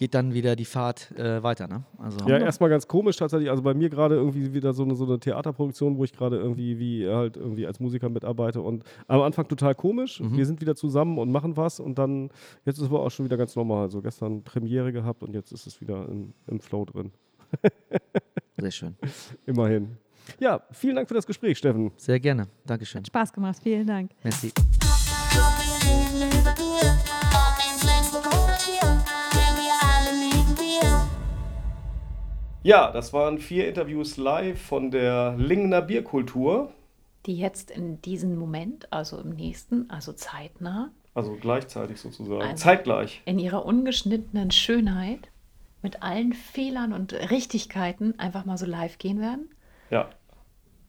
geht 0.00 0.14
dann 0.14 0.32
wieder 0.32 0.56
die 0.56 0.64
Fahrt 0.64 1.12
äh, 1.18 1.42
weiter. 1.42 1.68
Ne? 1.68 1.84
Also, 1.98 2.26
Ja, 2.26 2.38
erstmal 2.38 2.70
ganz 2.70 2.88
komisch 2.88 3.18
tatsächlich. 3.18 3.50
Also 3.50 3.62
bei 3.62 3.74
mir 3.74 3.90
gerade 3.90 4.14
irgendwie 4.14 4.54
wieder 4.54 4.72
so 4.72 4.82
eine, 4.82 4.94
so 4.94 5.04
eine 5.04 5.20
Theaterproduktion, 5.20 5.98
wo 5.98 6.04
ich 6.04 6.14
gerade 6.14 6.38
irgendwie 6.38 6.78
wie 6.78 7.06
halt 7.06 7.36
irgendwie 7.36 7.66
als 7.66 7.80
Musiker 7.80 8.08
mitarbeite 8.08 8.62
und 8.62 8.82
am 9.08 9.20
Anfang 9.20 9.46
total 9.46 9.74
komisch. 9.74 10.20
Mhm. 10.20 10.38
Wir 10.38 10.46
sind 10.46 10.62
wieder 10.62 10.74
zusammen 10.74 11.18
und 11.18 11.30
machen 11.30 11.58
was 11.58 11.80
und 11.80 11.98
dann 11.98 12.30
jetzt 12.64 12.78
ist 12.78 12.84
es 12.84 12.88
aber 12.88 13.00
auch 13.00 13.10
schon 13.10 13.26
wieder 13.26 13.36
ganz 13.36 13.54
normal. 13.54 13.82
Also 13.82 14.00
gestern 14.00 14.42
Premiere 14.42 14.90
gehabt 14.90 15.22
und 15.22 15.34
jetzt 15.34 15.52
ist 15.52 15.66
es 15.66 15.82
wieder 15.82 16.08
im, 16.08 16.32
im 16.46 16.60
Flow 16.60 16.86
drin. 16.86 17.12
Sehr 18.58 18.70
schön. 18.70 18.96
Immerhin. 19.44 19.98
Ja, 20.38 20.62
vielen 20.72 20.96
Dank 20.96 21.08
für 21.08 21.14
das 21.14 21.26
Gespräch, 21.26 21.58
Steffen. 21.58 21.90
Sehr 21.98 22.20
gerne. 22.20 22.46
Dankeschön. 22.64 23.00
Hat 23.00 23.06
Spaß 23.08 23.34
gemacht, 23.34 23.58
vielen 23.62 23.86
Dank. 23.86 24.12
Merci. 24.22 24.50
Ja, 32.62 32.90
das 32.92 33.12
waren 33.12 33.38
vier 33.38 33.68
Interviews 33.68 34.16
live 34.16 34.60
von 34.60 34.90
der 34.90 35.34
Lingener 35.38 35.82
Bierkultur. 35.82 36.72
die 37.26 37.36
jetzt 37.36 37.70
in 37.70 38.00
diesem 38.00 38.38
Moment, 38.38 38.90
also 38.90 39.18
im 39.18 39.28
nächsten, 39.30 39.90
also 39.90 40.12
zeitnah, 40.14 40.90
Also 41.14 41.36
gleichzeitig 41.38 42.00
sozusagen. 42.00 42.40
Also- 42.40 42.54
Zeitgleich. 42.56 43.20
in 43.26 43.38
ihrer 43.38 43.66
ungeschnittenen 43.66 44.50
Schönheit 44.50 45.28
mit 45.82 46.02
allen 46.02 46.32
Fehlern 46.32 46.94
und 46.94 47.12
Richtigkeiten 47.12 48.18
einfach 48.18 48.46
mal 48.46 48.56
so 48.56 48.64
live 48.64 48.96
gehen 48.96 49.20
werden. 49.20 49.50
Ja. 49.90 50.08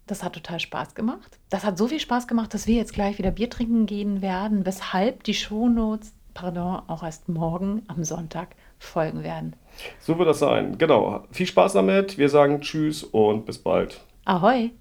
Das 0.07 0.23
hat 0.23 0.33
total 0.33 0.61
Spaß 0.61 0.95
gemacht. 0.95 1.37
Das 1.49 1.65
hat 1.65 1.77
so 1.77 1.87
viel 1.87 1.99
Spaß 1.99 2.27
gemacht, 2.29 2.53
dass 2.53 2.65
wir 2.65 2.75
jetzt 2.75 2.93
gleich 2.93 3.17
wieder 3.17 3.31
Bier 3.31 3.49
trinken 3.49 3.85
gehen 3.85 4.21
werden, 4.21 4.65
weshalb 4.65 5.23
die 5.25 5.33
Shownotes, 5.33 6.13
pardon, 6.33 6.81
auch 6.87 7.03
erst 7.03 7.27
morgen 7.27 7.83
am 7.87 8.05
Sonntag 8.05 8.55
folgen 8.79 9.21
werden. 9.23 9.55
So 9.99 10.17
wird 10.17 10.29
das 10.29 10.39
sein. 10.39 10.77
Genau. 10.77 11.23
Viel 11.31 11.47
Spaß 11.47 11.73
damit. 11.73 12.17
Wir 12.17 12.29
sagen 12.29 12.61
Tschüss 12.61 13.03
und 13.03 13.45
bis 13.45 13.57
bald. 13.57 14.01
Ahoi! 14.25 14.71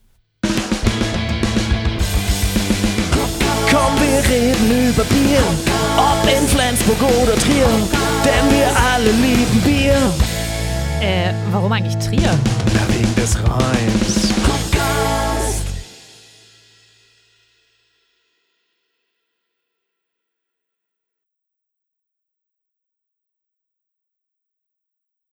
Komm, 3.71 3.95
wir 4.01 4.19
reden 4.29 4.91
über 4.91 5.05
Bier, 5.05 5.43
ob 5.97 6.29
in 6.29 6.47
Flensburg 6.49 7.01
oder 7.23 7.37
Trier, 7.37 7.69
denn 8.25 8.51
wir 8.51 8.69
alle 8.93 9.13
lieben 9.13 9.61
Bier. 9.65 10.13
Äh, 11.01 11.33
warum 11.53 11.71
eigentlich 11.71 11.97
Trier? 11.99 12.37
Na, 12.75 12.95
wegen 12.95 13.15
des 13.15 13.39
Reims. 13.39 14.40